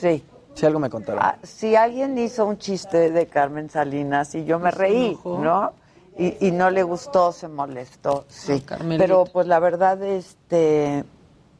Sí. 0.00 0.24
Si 0.54 0.66
algo 0.66 0.78
me 0.78 0.90
contaron. 0.90 1.22
Ah, 1.22 1.36
si 1.42 1.76
alguien 1.76 2.18
hizo 2.18 2.44
un 2.46 2.58
chiste 2.58 3.10
de 3.10 3.26
Carmen 3.26 3.70
Salinas 3.70 4.34
y 4.34 4.44
yo 4.44 4.58
me 4.58 4.70
Se 4.72 4.78
reí. 4.78 5.18
¿no? 5.24 5.72
Y, 6.18 6.48
y 6.48 6.50
no 6.50 6.70
le 6.70 6.82
gustó, 6.82 7.32
se 7.32 7.48
molestó, 7.48 8.24
sí. 8.28 8.62
Pero 8.98 9.24
pues 9.24 9.46
la 9.46 9.58
verdad, 9.58 10.02
este, 10.02 11.04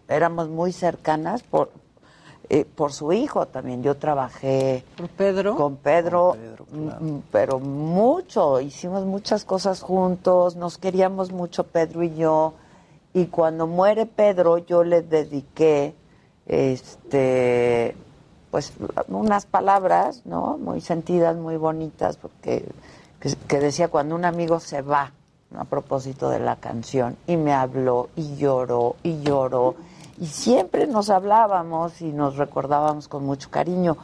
éramos 0.09 0.49
muy 0.49 0.73
cercanas 0.73 1.43
por, 1.43 1.71
eh, 2.51 2.65
por 2.67 2.93
su 2.93 3.13
hijo 3.13 3.47
también. 3.47 3.83
Yo 3.83 3.97
trabajé 3.97 4.85
¿Por 4.97 5.09
Pedro? 5.09 5.57
con 5.57 5.77
Pedro, 5.77 6.37
mm, 6.73 7.19
pero 7.31 7.59
mucho, 7.61 8.61
hicimos 8.61 9.07
muchas 9.07 9.45
cosas 9.45 9.81
juntos, 9.81 10.57
nos 10.57 10.77
queríamos 10.77 11.33
mucho 11.33 11.65
Pedro 11.65 12.03
y 12.03 12.15
yo, 12.17 12.55
y 13.15 13.27
cuando 13.27 13.67
muere 13.67 14.05
Pedro 14.05 14.59
yo 14.59 14.83
le 14.85 15.01
dediqué, 15.03 15.95
este, 16.47 17.95
pues 18.51 18.73
unas 19.09 19.47
palabras, 19.47 20.23
¿no? 20.25 20.59
Muy 20.59 20.81
sentidas, 20.81 21.37
muy 21.37 21.57
bonitas, 21.57 22.17
porque 22.17 22.65
que, 23.21 23.35
que 23.47 23.61
decía 23.61 23.89
cuando 23.89 24.15
un 24.15 24.25
amigo 24.25 24.59
se 24.61 24.83
va, 24.83 25.13
¿no? 25.51 25.61
a 25.61 25.65
propósito 25.65 26.31
de 26.31 26.41
la 26.41 26.57
canción, 26.57 27.17
y 27.27 27.37
me 27.37 27.53
habló 27.53 28.09
y 28.17 28.37
lloró 28.37 28.97
y 29.03 29.21
lloró, 29.23 29.77
y 30.19 30.27
siempre 30.27 30.87
nos 30.87 31.11
hablábamos 31.11 32.01
y 32.01 32.13
nos 32.13 32.37
recordábamos 32.37 33.09
con 33.09 33.25
mucho 33.25 33.51
cariño. 33.51 33.97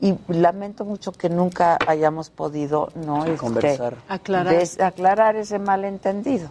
Y 0.00 0.18
lamento 0.26 0.84
mucho 0.84 1.12
que 1.12 1.28
nunca 1.28 1.78
hayamos 1.86 2.28
podido 2.28 2.88
no 2.96 3.24
Este, 3.24 3.36
Conversar. 3.36 3.94
Aclarar. 4.08 4.52
des- 4.52 4.80
aclarar 4.80 5.36
ese 5.36 5.60
malentendido. 5.60 6.48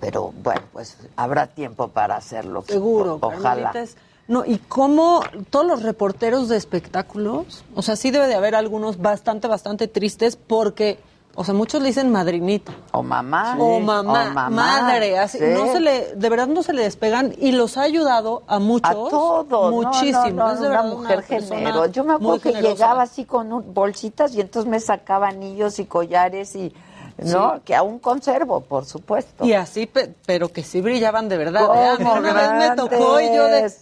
Pero 0.00 0.32
bueno, 0.42 0.62
pues 0.72 0.96
habrá 1.16 1.46
tiempo 1.48 1.88
para 1.88 2.16
hacerlo. 2.16 2.64
Seguro, 2.66 3.18
O- 3.20 3.26
Ojalá. 3.26 3.72
Es- 3.74 3.96
No, 4.30 4.44
y 4.44 4.58
cómo 4.58 5.22
todos 5.50 5.66
los 5.66 5.82
reporteros 5.82 6.48
de 6.48 6.56
espectáculos, 6.56 7.64
o 7.74 7.82
sea, 7.82 7.96
sí 7.96 8.10
debe 8.12 8.28
de 8.28 8.34
haber 8.36 8.54
algunos 8.54 8.98
bastante, 9.02 9.48
bastante 9.48 9.88
tristes 9.88 10.36
porque, 10.36 11.00
o 11.34 11.42
sea, 11.42 11.52
muchos 11.52 11.82
le 11.82 11.88
dicen 11.88 12.12
madrinita. 12.12 12.72
O 12.92 13.02
mamá. 13.02 13.56
o, 13.58 13.80
mamá, 13.80 14.30
o 14.30 14.34
mamá, 14.34 14.50
madre, 14.50 15.18
así, 15.18 15.38
sí. 15.38 15.44
no 15.52 15.72
se 15.72 15.80
le, 15.80 16.14
de 16.14 16.28
verdad 16.28 16.46
no 16.46 16.62
se 16.62 16.72
le 16.72 16.82
despegan 16.82 17.34
y 17.40 17.50
los 17.50 17.76
ha 17.76 17.82
ayudado 17.82 18.44
a 18.46 18.60
muchos. 18.60 18.90
A 18.90 18.94
todos. 18.94 19.72
Muchísimo. 19.72 20.30
No, 20.30 20.46
no, 20.46 20.52
es 20.52 20.60
de 20.60 20.68
una 20.68 20.82
mujer 20.84 21.22
generosa. 21.22 21.86
Yo 21.90 22.04
me 22.04 22.14
acuerdo 22.14 22.40
que 22.40 22.50
generosa. 22.50 22.72
llegaba 22.74 23.02
así 23.02 23.24
con 23.24 23.52
un- 23.52 23.74
bolsitas 23.74 24.32
y 24.36 24.40
entonces 24.40 24.70
me 24.70 24.78
sacaba 24.78 25.26
anillos 25.26 25.80
y 25.80 25.86
collares 25.86 26.54
y, 26.54 26.72
¿no? 27.18 27.54
Sí. 27.56 27.60
Que 27.64 27.74
aún 27.74 27.98
conservo, 27.98 28.60
por 28.60 28.84
supuesto. 28.84 29.44
Y 29.44 29.54
así, 29.54 29.86
pe- 29.86 30.14
pero 30.24 30.50
que 30.52 30.62
sí 30.62 30.80
brillaban 30.80 31.28
de 31.28 31.36
verdad. 31.36 31.64
¿eh? 31.74 31.88
A 31.88 31.96
mí 31.96 32.04
¿Cómo 32.04 32.14
una 32.20 32.32
vez 32.32 32.52
me 32.70 32.76
tocó 32.76 33.20
y 33.20 33.26
yo 33.34 33.44
de... 33.46 33.72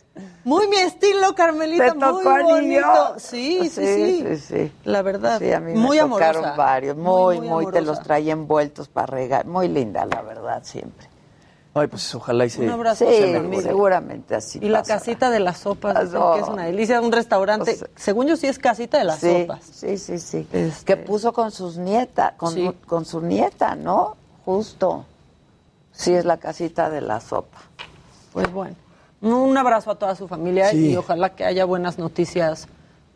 Muy 0.49 0.67
mi 0.69 0.77
estilo, 0.77 1.35
Carmelita, 1.35 1.89
¿Te 1.89 1.95
muy 1.95 2.01
tocó 2.01 2.31
anillo? 2.31 2.55
bonito. 2.55 3.15
Sí, 3.19 3.69
sí, 3.69 3.85
sí, 3.87 4.25
sí, 4.27 4.37
sí. 4.39 4.73
La 4.85 5.03
verdad, 5.03 5.39
Sí, 5.39 5.53
a 5.53 5.61
mí 5.61 5.75
muy 5.75 5.99
me 5.99 6.09
tocaron 6.09 6.37
amorosa. 6.45 6.57
varios, 6.57 6.97
muy, 6.97 7.39
muy, 7.41 7.49
muy 7.65 7.73
te 7.73 7.83
los 7.83 8.01
traía 8.03 8.33
envueltos 8.33 8.89
para 8.89 9.07
regar. 9.09 9.45
Muy 9.47 9.69
linda, 9.69 10.07
la 10.07 10.23
verdad, 10.23 10.63
siempre. 10.65 11.07
Ay, 11.75 11.87
pues 11.87 12.15
ojalá 12.15 12.47
y 12.47 12.51
se... 12.51 12.63
Un 12.63 12.71
abrazo. 12.71 13.05
Sí, 13.07 13.15
se 13.15 13.63
seguramente 13.63 14.35
así 14.35 14.59
Y 14.63 14.71
la 14.71 14.79
pasará. 14.81 14.99
casita 15.01 15.31
de 15.31 15.41
las 15.41 15.59
sopas, 15.59 16.09
que 16.09 16.41
es 16.41 16.49
una 16.49 16.65
delicia, 16.65 16.99
un 17.03 17.13
restaurante. 17.13 17.73
O 17.75 17.77
sea, 17.77 17.89
según 17.95 18.27
yo 18.27 18.37
sí 18.39 18.47
es 18.47 18.59
casita 18.59 18.97
de 18.99 19.05
las 19.05 19.19
sí, 19.21 19.43
sopas. 19.43 19.65
Sí, 19.71 19.99
sí, 19.99 20.19
sí. 20.19 20.49
Este- 20.51 20.85
Que 20.87 20.97
puso 20.97 21.35
con 21.35 21.51
sus 21.53 21.77
nietas, 21.77 22.33
con, 22.39 22.55
Sí. 22.55 22.73
con 22.87 23.05
su 23.05 23.21
nieta, 23.21 23.75
¿no? 23.77 24.17
Justo. 24.47 25.05
Sí, 25.93 26.15
es 26.15 26.25
la 26.25 26.39
casita 26.39 26.89
de 26.89 27.03
la 27.03 27.21
sopa. 27.21 27.59
Pues 28.33 28.51
bueno, 28.51 28.75
un 29.21 29.57
abrazo 29.57 29.91
a 29.91 29.95
toda 29.97 30.15
su 30.15 30.29
familia 30.29 30.71
Sí. 30.71 30.91
y 30.93 30.97
ojalá 30.97 31.31
que 31.31 31.45
haya 31.45 31.65
buenas 31.65 31.99
noticias 31.99 32.69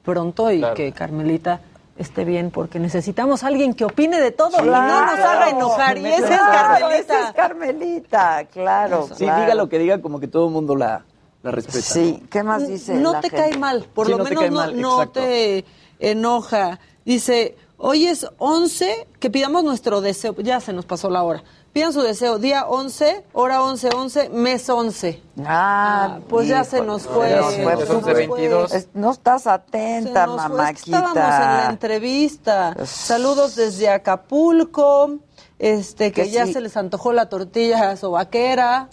pronto 0.04 0.50
y 0.50 0.58
Claro. 0.58 0.74
que 0.74 0.92
Carmelita 0.92 1.60
esté 1.96 2.24
bien 2.24 2.50
porque 2.50 2.78
necesitamos 2.80 3.44
a 3.44 3.48
alguien 3.48 3.74
que 3.74 3.84
opine 3.84 4.18
de 4.20 4.32
todo 4.32 4.50
y 4.62 4.66
no 4.66 4.72
nos 4.72 5.18
haga 5.20 5.50
enojar 5.50 5.98
y 5.98 6.06
esa 6.06 6.34
es 6.34 6.40
Carmelita. 6.40 6.98
esa 6.98 7.28
es 7.28 7.34
Carmelita, 7.34 8.44
claro. 8.52 9.08
Sí, 9.14 9.24
claro. 9.24 9.40
diga 9.42 9.54
lo 9.54 9.68
que 9.68 9.78
diga, 9.78 10.00
como 10.00 10.18
que 10.18 10.26
todo 10.26 10.46
el 10.46 10.52
mundo 10.52 10.74
la, 10.74 11.04
la 11.42 11.50
respeta. 11.50 11.80
Sí, 11.80 12.22
¿qué 12.30 12.42
más 12.42 12.66
dice? 12.66 12.94
no 12.94 13.12
la 13.12 13.20
te 13.20 13.30
gente? 13.30 13.50
cae 13.50 13.58
mal, 13.58 13.86
por 13.94 14.06
Sí, 14.06 14.12
lo 14.12 14.18
no 14.18 14.24
menos 14.24 14.44
no, 14.50 14.56
mal, 14.56 14.80
no 14.80 14.92
exacto. 15.02 15.20
te 15.20 15.64
enoja. 16.00 16.80
Dice, 17.04 17.56
hoy 17.78 18.06
es 18.06 18.26
11, 18.38 19.06
que 19.20 19.30
pidamos 19.30 19.62
nuestro 19.62 20.00
deseo, 20.00 20.34
ya 20.38 20.60
se 20.60 20.72
nos 20.72 20.86
pasó 20.86 21.10
la 21.10 21.22
hora. 21.22 21.42
Pidan 21.72 21.94
su 21.94 22.02
deseo, 22.02 22.38
día 22.38 22.66
11, 22.66 23.24
hora 23.32 23.62
11, 23.62 23.88
11, 23.96 24.28
mes 24.28 24.68
11. 24.68 25.22
Ah, 25.46 26.18
pues 26.28 26.46
ya 26.46 26.64
se 26.64 26.82
nos 26.82 27.04
fue. 27.04 27.30
se 27.30 27.36
nos 27.36 27.54
fue. 27.56 27.72
Es 27.82 27.90
11:22. 27.90 28.74
Es- 28.74 28.88
No 28.92 29.10
estás 29.10 29.44
Se 29.44 29.50
atenta, 29.50 30.26
nos 30.26 30.42
fue, 30.42 30.50
mamáquita. 30.50 30.98
estábamos 30.98 31.16
en 31.16 31.22
la 31.56 31.66
entrevista. 31.70 32.76
Saludos 32.84 33.54
desde 33.56 33.88
Acapulco, 33.88 35.12
este 35.58 36.12
que, 36.12 36.24
Que 36.24 36.30
ya 36.30 36.44
sí. 36.44 36.52
se 36.52 36.60
les 36.60 36.76
antojó 36.76 37.14
la 37.14 37.30
tortilla 37.30 37.96
sobaquera. 37.96 38.90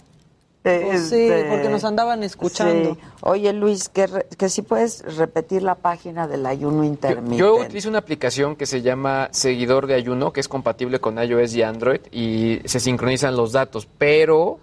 Pues 0.62 1.08
sí, 1.08 1.22
Este, 1.22 1.48
porque 1.48 1.68
nos 1.70 1.84
andaban 1.84 2.22
escuchando. 2.22 2.94
sí. 2.94 3.00
Oye, 3.22 3.52
Luis, 3.54 3.88
que, 3.88 4.06
re- 4.06 4.26
que 4.36 4.50
si 4.50 4.60
puedes 4.60 5.16
repetir 5.16 5.62
la 5.62 5.74
página 5.74 6.28
del 6.28 6.44
ayuno 6.44 6.82
Yo, 6.82 6.84
intermitente. 6.84 7.36
yo 7.38 7.56
utilizo 7.56 7.88
una 7.88 7.98
aplicación 7.98 8.56
que 8.56 8.66
se 8.66 8.82
llama 8.82 9.28
Seguidor 9.32 9.86
de 9.86 9.94
Ayuno, 9.94 10.32
que 10.34 10.40
es 10.40 10.48
compatible 10.48 11.00
con 11.00 11.16
iOS 11.18 11.54
y 11.54 11.62
Android, 11.62 12.00
y 12.12 12.60
se 12.66 12.78
sincronizan 12.78 13.36
los 13.36 13.52
datos, 13.52 13.88
pero 13.96 14.58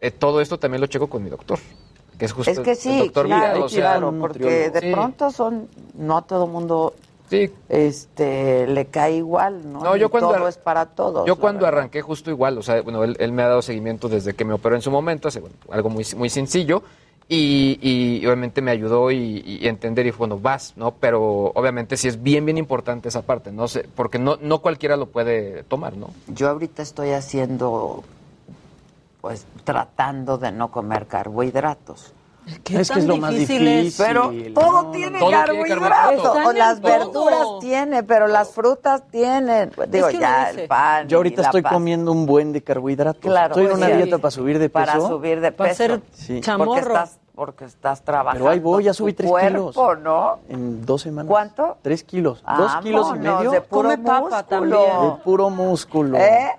eh, 0.00 0.10
todo 0.10 0.40
esto 0.40 0.58
también 0.58 0.80
lo 0.80 0.88
checo 0.88 1.06
con 1.06 1.22
mi 1.22 1.30
doctor, 1.30 1.60
que 2.18 2.24
es 2.24 2.32
justo 2.32 2.50
Es 2.50 2.58
que 2.58 2.72
el 2.72 2.76
sí, 2.76 2.98
doctor 2.98 3.26
claro, 3.26 3.42
Vidal, 3.44 3.62
o 3.62 3.68
sea, 3.68 3.80
claro, 3.82 4.14
porque 4.18 4.38
nutriólogo. 4.40 4.72
de 4.72 4.80
Sí. 4.80 4.92
pronto 4.92 5.30
son, 5.30 5.68
no 5.94 6.16
a 6.18 6.22
todo 6.22 6.48
mundo 6.48 6.92
sí. 7.28 7.50
este, 7.68 8.66
le 8.66 8.86
cae 8.86 9.16
igual, 9.16 9.72
¿no? 9.72 9.80
No, 9.82 9.96
yo 9.96 10.10
cuando 10.10 10.32
todo 10.32 10.48
es 10.48 10.58
para 10.58 10.86
todos. 10.86 11.26
Yo 11.26 11.36
cuando 11.36 11.64
verdad. 11.64 11.78
arranqué 11.80 12.02
justo 12.02 12.30
igual, 12.30 12.58
o 12.58 12.62
sea, 12.62 12.82
bueno, 12.82 13.04
él, 13.04 13.16
él 13.18 13.32
me 13.32 13.42
ha 13.42 13.48
dado 13.48 13.62
seguimiento 13.62 14.08
desde 14.08 14.34
que 14.34 14.44
me 14.44 14.52
operó 14.54 14.74
en 14.74 14.82
su 14.82 14.90
momento, 14.90 15.28
hace 15.28 15.40
bueno, 15.40 15.56
algo 15.70 15.90
muy, 15.90 16.04
muy 16.16 16.28
sencillo, 16.30 16.82
Y, 17.28 17.80
y 17.82 18.24
obviamente 18.24 18.62
me 18.62 18.70
ayudó 18.70 19.10
y, 19.10 19.42
y 19.44 19.66
entender 19.66 20.06
y 20.06 20.12
fue, 20.12 20.28
bueno, 20.28 20.38
vas, 20.40 20.74
¿no? 20.76 20.92
Pero 20.92 21.50
obviamente 21.56 21.96
sí 21.96 22.06
es 22.06 22.22
bien, 22.22 22.44
bien 22.44 22.56
importante 22.56 23.08
esa 23.08 23.22
parte, 23.22 23.50
no 23.50 23.66
sé, 23.66 23.88
porque 23.96 24.20
no, 24.20 24.38
no 24.40 24.60
cualquiera 24.60 24.96
lo 24.96 25.06
puede 25.06 25.64
tomar, 25.64 25.96
¿no? 25.96 26.10
Yo 26.28 26.48
ahorita 26.48 26.82
estoy 26.82 27.10
haciendo, 27.10 28.04
pues 29.20 29.44
tratando 29.64 30.38
de 30.38 30.52
no 30.52 30.70
comer 30.70 31.08
carbohidratos. 31.08 32.12
¿Qué 32.62 32.80
Es 32.80 32.90
que 32.90 33.00
es 33.00 33.06
lo 33.06 33.16
más 33.16 33.32
difícil 33.32 33.66
es? 33.66 33.84
difícil. 33.84 34.06
Pero 34.06 34.30
No, 34.32 34.54
todo 34.54 34.82
no, 34.84 34.90
tiene 34.92 35.18
todo 35.18 35.30
carbohidratos. 35.30 36.26
O 36.46 36.52
las 36.52 36.76
en 36.76 36.82
verduras 36.82 37.40
todo. 37.42 37.58
tiene, 37.58 38.02
pero 38.04 38.28
las 38.28 38.50
frutas 38.50 39.02
tienen. 39.10 39.72
Digo, 39.88 40.10
ya 40.10 40.50
el 40.50 40.68
pan. 40.68 41.08
Yo 41.08 41.18
ahorita 41.18 41.42
estoy 41.42 41.62
comiendo 41.62 42.12
un 42.12 42.24
buen 42.24 42.52
de 42.52 42.62
carbohidratos. 42.62 43.20
Claro, 43.20 43.48
estoy 43.48 43.64
en 43.64 43.70
pues 43.70 43.78
una 43.78 43.86
sí. 43.88 43.96
dieta 44.02 44.18
para 44.18 44.30
subir 44.30 44.58
de 44.60 44.68
peso. 44.68 44.86
Para 44.86 45.00
subir 45.00 45.40
de 45.40 45.50
peso. 45.52 45.56
Para 45.58 45.74
ser 45.74 46.00
Sí. 46.12 46.40
chamorro. 46.40 46.72
Porque 46.74 46.86
estás, 46.86 47.18
porque 47.34 47.64
estás 47.64 48.02
trabajando. 48.02 48.44
Pero 48.44 48.50
ahí 48.52 48.60
voy, 48.60 48.84
ya 48.84 48.94
subí 48.94 49.12
tres 49.12 49.28
cuerpo, 49.28 49.72
kilos. 49.72 49.98
¿no? 50.02 50.38
En 50.48 50.86
dos 50.86 51.02
semanas. 51.02 51.28
¿Cuánto? 51.28 51.76
Tres 51.82 52.04
kilos. 52.04 52.44
Dos 52.56 52.76
kilos 52.76 53.08
y 53.14 53.18
medio. 53.18 53.50
de 53.50 53.60
puro 53.60 53.88
Come 53.90 53.98
papa 53.98 54.20
músculo. 54.20 54.44
también. 54.44 54.80
De 55.02 55.16
puro 55.24 55.50
músculo. 55.50 56.16
¿Eh? 56.18 56.52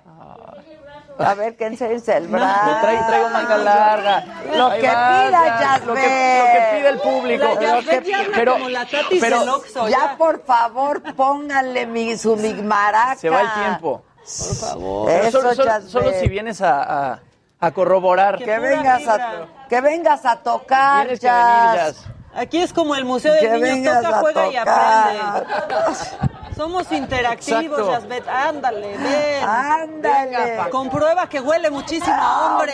A 1.18 1.34
ver, 1.34 1.56
que 1.56 1.66
enseñes 1.66 2.06
el 2.08 2.28
brazo. 2.28 2.66
Me 2.66 2.80
traigo, 2.80 3.06
traigo 3.06 3.28
manga 3.30 3.56
larga. 3.58 4.24
Lo 4.56 4.68
Ahí 4.68 4.80
que 4.80 4.86
va, 4.88 5.26
pida 5.26 5.60
ya, 5.60 5.78
lo 5.84 5.94
que- 5.94 6.38
lo 6.38 6.44
que 6.52 6.76
pide 6.76 6.88
el 6.88 6.98
público. 7.00 7.44
Lo 7.44 7.54
La 7.54 7.80
que- 7.82 8.02
ya 8.10 8.18
anda 8.20 8.30
pero, 8.34 8.52
como 8.52 8.68
la 8.68 8.84
Tatis 8.86 9.20
pero 9.20 9.40
del 9.40 9.48
Oxxo, 9.48 9.88
ya, 9.88 9.98
ya. 9.98 10.16
por 10.16 10.44
favor, 10.44 11.02
pónganle 11.14 11.86
mi, 11.86 12.16
su 12.16 12.36
migmaraca. 12.36 13.16
Se 13.16 13.30
va 13.30 13.40
el 13.40 13.52
tiempo. 13.54 14.02
Por 14.16 14.56
favor. 14.56 15.10
Eso, 15.10 15.54
solo, 15.54 15.80
solo- 15.88 16.12
si 16.20 16.28
vienes 16.28 16.60
a, 16.62 16.82
a- 17.12 17.20
a 17.60 17.70
corroborar. 17.72 18.38
Que 18.38 18.58
vengas 18.58 19.08
a, 19.08 19.46
que 19.68 19.80
vengas 19.80 20.24
a 20.24 20.36
tocar, 20.36 21.02
Tienes 21.02 21.20
que 21.20 21.26
Jazz. 21.26 21.72
venir, 21.72 21.80
Jazz. 21.86 22.04
Aquí 22.34 22.58
es 22.62 22.72
como 22.72 22.94
el 22.94 23.04
Museo 23.04 23.32
de 23.32 23.40
Que 23.40 23.48
Niños, 23.48 23.62
vengas 23.62 24.02
toca, 24.04 24.16
a 24.16 24.20
juega 24.20 24.46
y 24.46 24.56
tocar. 24.58 25.16
aprende. 25.16 26.38
Somos 26.58 26.90
interactivos, 26.90 27.78
Exacto. 27.78 27.92
Yasbet. 27.92 28.28
Ándale, 28.28 28.98
ven. 28.98 29.48
Ándale. 29.48 30.50
Venga, 30.50 30.70
Comprueba 30.70 31.28
que 31.28 31.38
huele 31.38 31.70
muchísimo, 31.70 32.16
hombre. 32.16 32.72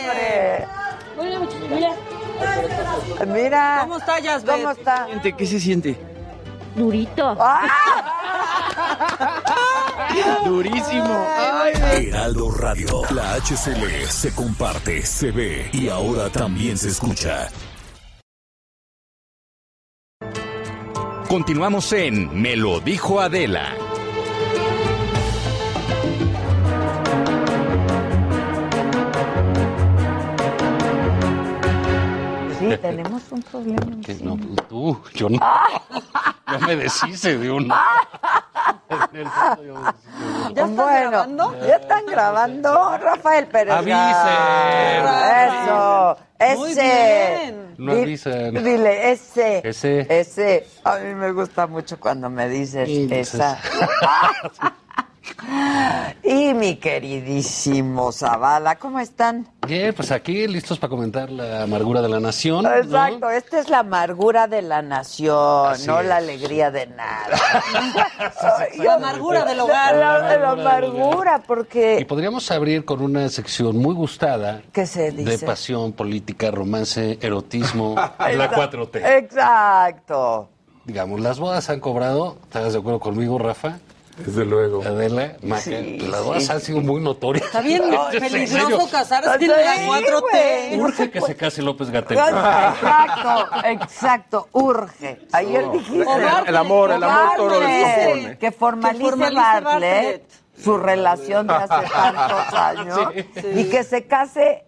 Huele 1.15 1.37
muchísimo, 1.37 1.75
mira. 1.75 1.91
Mira. 3.27 3.77
¿Cómo 3.81 3.97
está, 3.97 4.19
Yasbet? 4.19 4.55
¿Cómo 4.55 4.71
está? 4.71 5.07
¿Qué 5.37 5.45
se 5.45 5.59
siente? 5.59 5.95
Durito. 6.75 7.37
Durísimo. 10.45 11.27
Heraldo 11.93 12.49
Radio. 12.57 13.03
La 13.11 13.35
HCL 13.35 14.07
se 14.09 14.33
comparte, 14.33 15.05
se 15.05 15.29
ve 15.29 15.69
y 15.71 15.89
ahora 15.89 16.31
también 16.31 16.75
se 16.75 16.89
escucha. 16.89 17.49
Continuamos 21.35 21.91
en 21.91 22.41
Me 22.41 22.55
lo 22.55 22.79
dijo 22.79 23.19
Adela. 23.19 23.75
Sí, 32.57 32.77
tenemos 32.81 33.21
un 33.31 33.41
problema. 33.41 34.01
Que 34.05 34.13
no, 34.23 34.37
tú, 34.69 34.97
yo 35.13 35.27
no. 35.27 35.37
Yo 36.53 36.59
me 36.67 36.75
deshice 36.77 37.37
de 37.37 37.51
uno. 37.51 37.75
¿Ya 40.53 40.63
están 40.63 40.77
grabando? 40.77 41.59
¿Ya 41.67 41.75
están 41.75 42.05
grabando? 42.05 42.97
Rafael 42.97 43.47
Pérez. 43.47 43.73
Avisen. 43.73 43.97
Eso. 45.49 46.17
Muy 46.55 46.71
Ese. 46.71 46.81
bien. 46.81 47.64
No 47.77 47.95
Di- 47.95 48.03
avisan. 48.03 48.53
Dile, 48.53 49.11
ese. 49.11 49.61
Ese. 49.67 50.07
Ese. 50.09 50.67
A 50.83 50.97
mí 50.97 51.13
me 51.15 51.31
gusta 51.31 51.67
mucho 51.67 51.99
cuando 51.99 52.29
me 52.29 52.47
dices 52.49 52.87
esa. 52.89 53.59
y 56.23 56.53
mi 56.53 56.75
queridísimo 56.77 58.11
Zavala, 58.11 58.75
¿cómo 58.75 58.99
están? 58.99 59.47
Bien, 59.67 59.93
pues 59.93 60.11
aquí 60.11 60.47
listos 60.47 60.77
para 60.79 60.89
comentar 60.89 61.29
la 61.31 61.63
amargura 61.63 62.01
de 62.01 62.09
la 62.09 62.19
nación. 62.19 62.63
¿no? 62.63 62.73
Exacto, 62.73 63.29
esta 63.29 63.59
es 63.59 63.69
la 63.69 63.79
amargura 63.79 64.47
de 64.47 64.61
la 64.61 64.81
nación, 64.81 65.71
Así 65.71 65.87
no 65.87 65.99
es. 65.99 66.07
la 66.07 66.17
alegría 66.17 66.71
de 66.71 66.87
nada. 66.87 67.37
La 68.77 68.95
amargura 68.95 69.45
del 69.45 69.59
hogar. 69.59 69.95
La, 69.95 70.19
la 70.19 70.37
La 70.37 70.49
amargura 70.51 71.41
porque... 71.45 71.97
Y 72.01 72.05
podríamos 72.05 72.49
abrir 72.51 72.85
con 72.85 73.01
una 73.01 73.27
sección 73.29 73.77
muy 73.77 73.93
gustada 73.95 74.61
¿Qué 74.71 74.85
se 74.85 75.11
de 75.11 75.23
dice? 75.23 75.45
pasión, 75.45 75.93
política, 75.93 76.51
romance, 76.51 77.17
erotismo, 77.21 77.95
la 78.19 78.31
Exacto. 78.45 78.91
4T. 78.91 79.17
Exacto. 79.17 80.49
Digamos, 80.85 81.19
las 81.19 81.39
bodas 81.39 81.69
han 81.69 81.79
cobrado, 81.79 82.37
¿estás 82.43 82.73
de 82.73 82.79
acuerdo 82.79 82.99
conmigo, 82.99 83.39
Rafa? 83.39 83.79
Desde 84.17 84.45
luego. 84.45 84.81
Adela, 84.83 85.35
Sí, 85.59 85.97
pues 85.99 86.09
las 86.09 86.23
bodas 86.23 86.43
sí. 86.45 86.51
han 86.51 86.61
sido 86.61 86.81
muy 86.81 87.01
notorias. 87.01 87.45
Está 87.45 87.61
bien 87.61 87.83
en 88.13 88.19
peligroso 88.19 88.89
casarse 88.89 89.33
en 89.33 89.39
Sí, 89.39 89.47
la 89.47 89.75
4T. 89.87 90.79
Urge 90.79 91.11
que 91.11 91.21
se 91.21 91.35
case 91.35 91.61
López 91.61 91.89
Gatel. 91.89 92.17
Exacto, 92.17 93.47
exacto, 93.65 94.47
urge. 94.53 95.19
Ayer 95.31 95.69
dijiste. 95.71 96.01
El- 96.01 96.21
el- 96.23 96.47
el 96.47 96.55
amor, 96.55 96.91
el 96.91 97.03
amor 97.03 97.29
todo 97.35 97.49
lo 97.49 97.59
Bartlett, 97.59 97.95
descompone. 97.97 98.37
Que 98.37 98.51
formalice, 98.51 99.03
Que 99.03 99.09
formalice 99.09 99.35
Bartlett, 99.41 99.63
Bartlett. 99.63 100.31
su 100.63 100.77
relación 100.77 101.47
de 101.47 101.53
hace 101.53 101.89
tantos 101.91 102.53
años 102.53 102.99
Sí. 103.35 103.47
y 103.55 103.63
que 103.69 103.83
se 103.83 104.05
case 104.07 104.61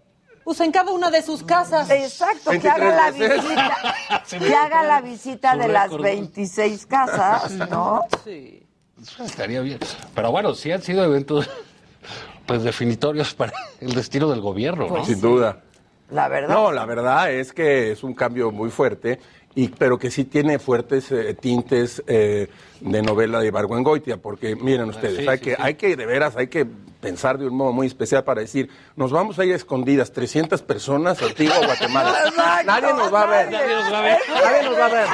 Pues 0.44 0.60
en 0.60 0.72
cada 0.72 0.92
una 0.92 1.10
de 1.10 1.20
sus 1.22 1.42
casas. 1.42 1.90
Exacto, 1.90 2.50
que 2.52 2.58
23 2.58 2.74
haga 2.74 2.96
la 2.96 3.10
visita, 3.10 3.76
Sí, 4.24 4.38
que 4.38 4.54
haga 4.54 4.82
la 4.82 5.00
visita 5.02 5.56
de 5.56 5.68
las 5.68 5.84
récord. 5.84 6.02
26 6.02 6.86
casas, 6.86 7.50
¿no? 7.70 8.02
Sí. 8.24 8.64
Eso 9.00 9.24
estaría 9.24 9.60
bien. 9.60 9.78
Pero 10.14 10.30
bueno, 10.30 10.54
sí 10.54 10.72
han 10.72 10.82
sido 10.82 11.04
eventos 11.04 11.48
pues 12.46 12.62
definitorios 12.62 13.34
para 13.34 13.52
el 13.80 13.94
destino 13.94 14.28
del 14.28 14.40
gobierno, 14.40 14.88
¿no? 14.88 15.04
Sin 15.04 15.20
duda. 15.20 15.62
La 16.10 16.28
verdad. 16.28 16.54
No, 16.54 16.72
la 16.72 16.86
verdad 16.86 17.30
es 17.30 17.52
que 17.52 17.92
es 17.92 18.02
un 18.02 18.14
cambio 18.14 18.50
muy 18.50 18.70
fuerte, 18.70 19.20
y, 19.58 19.68
pero 19.68 19.98
que 19.98 20.08
sí 20.12 20.22
tiene 20.24 20.60
fuertes 20.60 21.10
eh, 21.10 21.34
tintes 21.34 22.00
eh, 22.06 22.48
de 22.80 23.02
novela 23.02 23.40
de 23.40 23.48
Ibargüengoitia, 23.48 24.16
porque 24.18 24.54
miren 24.54 24.88
ustedes, 24.90 25.18
sí, 25.18 25.28
hay, 25.28 25.38
sí, 25.38 25.44
que, 25.44 25.50
sí. 25.50 25.56
hay 25.60 25.74
que, 25.74 25.96
de 25.96 26.06
veras, 26.06 26.36
hay 26.36 26.46
que 26.46 26.64
pensar 27.00 27.38
de 27.38 27.48
un 27.48 27.56
modo 27.56 27.72
muy 27.72 27.88
especial 27.88 28.22
para 28.22 28.40
decir, 28.40 28.70
nos 28.94 29.10
vamos 29.10 29.36
a 29.40 29.44
ir 29.44 29.52
a 29.52 29.56
escondidas, 29.56 30.12
300 30.12 30.62
personas, 30.62 31.20
Antigua 31.20 31.58
Guatemala. 31.64 32.14
Nadie 32.66 32.92
nos 32.94 33.12
va 33.12 33.22
a 33.22 33.26
ver. 33.26 33.50
Nadie 33.50 33.74
nos 33.74 33.92
va 33.92 33.98
a 33.98 34.02
ver. 34.02 34.18
Nadie 34.28 34.62
nos 34.68 34.78
va 34.78 34.86
a 34.86 34.88
ver. 34.90 35.06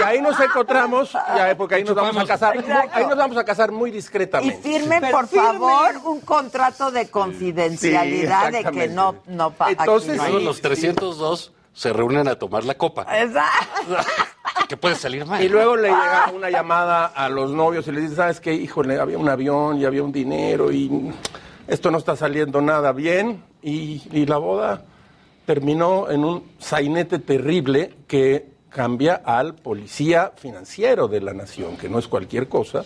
Y 0.00 0.02
ahí 0.02 0.20
nos 0.20 0.40
encontramos, 0.40 1.12
ya, 1.12 1.54
porque 1.56 1.76
ahí 1.76 1.84
nos 1.84 1.94
vamos 1.94 2.16
a 2.16 2.26
casar, 2.26 2.56
Exacto. 2.56 2.90
ahí 2.92 3.06
nos 3.06 3.16
vamos 3.16 3.36
a 3.36 3.44
casar 3.44 3.70
muy 3.70 3.90
Y 3.90 3.94
discretamente. 3.94 4.62
firmen, 4.68 5.04
por 5.12 5.28
favor, 5.28 5.92
un 6.04 6.20
contrato 6.22 6.90
de 6.90 7.08
confidencialidad 7.08 8.46
Sí, 8.50 8.52
de 8.64 8.64
que 8.72 8.88
no, 8.88 9.16
no 9.26 9.50
pa- 9.52 9.66
aquí 9.66 9.76
Entonces, 9.78 10.16
no 10.16 10.22
hay- 10.24 10.44
los 10.44 10.60
302 10.60 11.52
se 11.76 11.92
reúnen 11.92 12.26
a 12.26 12.36
tomar 12.36 12.64
la 12.64 12.74
copa. 12.74 13.06
Exacto. 13.20 13.96
que 14.68 14.76
puede 14.78 14.94
salir 14.94 15.26
mal. 15.26 15.42
Y 15.44 15.48
luego 15.48 15.76
le 15.76 15.88
llega 15.88 16.32
una 16.34 16.48
llamada 16.48 17.04
a 17.06 17.28
los 17.28 17.50
novios 17.52 17.86
y 17.86 17.92
les 17.92 18.04
dice, 18.04 18.16
¿sabes 18.16 18.40
qué? 18.40 18.54
Híjole, 18.54 18.98
había 18.98 19.18
un 19.18 19.28
avión 19.28 19.78
y 19.78 19.84
había 19.84 20.02
un 20.02 20.10
dinero 20.10 20.72
y 20.72 21.12
esto 21.68 21.90
no 21.90 21.98
está 21.98 22.16
saliendo 22.16 22.62
nada 22.62 22.92
bien. 22.92 23.44
Y, 23.62 24.02
y 24.10 24.24
la 24.24 24.38
boda 24.38 24.84
terminó 25.44 26.10
en 26.10 26.24
un 26.24 26.50
sainete 26.58 27.18
terrible 27.18 27.94
que 28.08 28.48
cambia 28.70 29.20
al 29.24 29.54
policía 29.54 30.32
financiero 30.34 31.08
de 31.08 31.20
la 31.20 31.34
nación, 31.34 31.76
que 31.76 31.88
no 31.90 31.98
es 31.98 32.08
cualquier 32.08 32.48
cosa, 32.48 32.84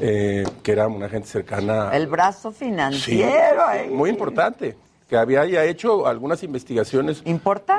eh, 0.00 0.44
que 0.62 0.72
era 0.72 0.86
una 0.86 1.08
gente 1.08 1.26
cercana. 1.28 1.90
El 1.92 2.06
brazo 2.06 2.52
Sí, 2.52 2.66
financiero. 2.66 3.66
ahí. 3.66 3.88
muy 3.88 4.10
importante. 4.10 4.76
Que 5.08 5.16
había 5.16 5.44
ya 5.46 5.64
hecho 5.64 6.06
algunas 6.06 6.42
investigaciones 6.42 7.22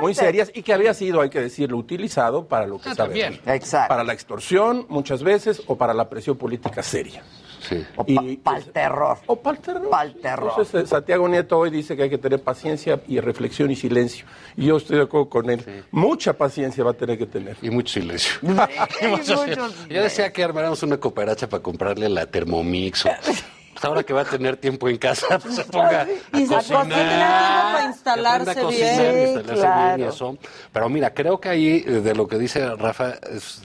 muy 0.00 0.14
serias 0.14 0.50
y 0.52 0.62
que 0.62 0.72
había 0.72 0.92
sido, 0.94 1.20
hay 1.20 1.30
que 1.30 1.40
decirlo, 1.40 1.76
utilizado 1.76 2.46
para 2.46 2.66
lo 2.66 2.78
que 2.80 2.88
Ah, 2.88 2.94
sabemos. 2.96 3.20
también. 3.22 3.40
Exacto. 3.54 3.88
Para 3.88 4.02
la 4.02 4.12
extorsión, 4.12 4.84
muchas 4.88 5.22
veces, 5.22 5.62
o 5.68 5.76
para 5.76 5.94
la 5.94 6.08
presión 6.08 6.36
política 6.36 6.82
seria. 6.82 7.22
Sí. 7.60 7.84
O 7.96 8.04
Y- 8.06 8.36
para 8.38 8.58
el 8.58 8.64
terror. 8.72 9.18
O 9.26 9.36
para 9.36 9.56
el 9.58 9.62
terror. 9.62 9.90
Pa'l 9.90 10.14
terror. 10.16 10.48
Entonces, 10.50 10.82
eh, 10.82 10.86
Santiago 10.86 11.28
Nieto 11.28 11.58
hoy 11.58 11.70
dice 11.70 11.94
que 11.94 12.04
hay 12.04 12.10
que 12.10 12.18
tener 12.18 12.42
paciencia 12.42 13.00
y 13.06 13.20
reflexión 13.20 13.70
y 13.70 13.76
silencio. 13.76 14.24
Y 14.56 14.66
yo 14.66 14.78
estoy 14.78 14.96
de 14.96 15.02
acuerdo 15.04 15.28
con 15.28 15.50
él. 15.50 15.84
Mucha 15.92 16.32
paciencia 16.32 16.82
va 16.82 16.92
a 16.92 16.94
tener 16.94 17.16
que 17.18 17.26
tener. 17.26 17.56
Y 17.62 17.70
mucho 17.70 18.00
silencio. 18.00 18.32
Y 19.02 19.06
mucho 19.06 19.36
silencio. 19.36 19.68
Yo 19.88 20.02
decía 20.02 20.32
que 20.32 20.42
armáramos 20.42 20.82
una 20.82 20.96
cooperacha 20.96 21.48
para 21.48 21.62
comprarle 21.62 22.08
la 22.08 22.26
Thermomix. 22.26 23.06
o- 23.06 23.10
pues 23.80 23.88
ahora 23.88 24.02
que 24.02 24.12
va 24.12 24.20
a 24.20 24.24
tener 24.26 24.58
tiempo 24.58 24.88
en 24.90 24.98
casa, 24.98 25.38
pues 25.42 25.54
se 25.56 25.64
ponga 25.64 26.02
a 26.02 26.38
Y 26.38 26.46
se 26.46 26.54
cocinar. 26.54 26.82
cocina 26.82 26.84
tiempo 26.84 27.72
para 27.72 27.84
instalarse 27.86 28.50
a 28.50 28.62
cocinar, 28.62 28.96
bien. 29.14 29.16
y 29.18 29.22
instalarse 29.30 29.54
claro. 29.62 29.96
bien 29.96 30.06
y 30.06 30.12
eso. 30.12 30.38
Pero 30.72 30.88
mira, 30.90 31.14
creo 31.14 31.40
que 31.40 31.48
ahí, 31.48 31.84
eh, 31.86 31.90
de 32.02 32.14
lo 32.14 32.28
que 32.28 32.38
dice 32.38 32.74
Rafa, 32.76 33.14
es- 33.34 33.62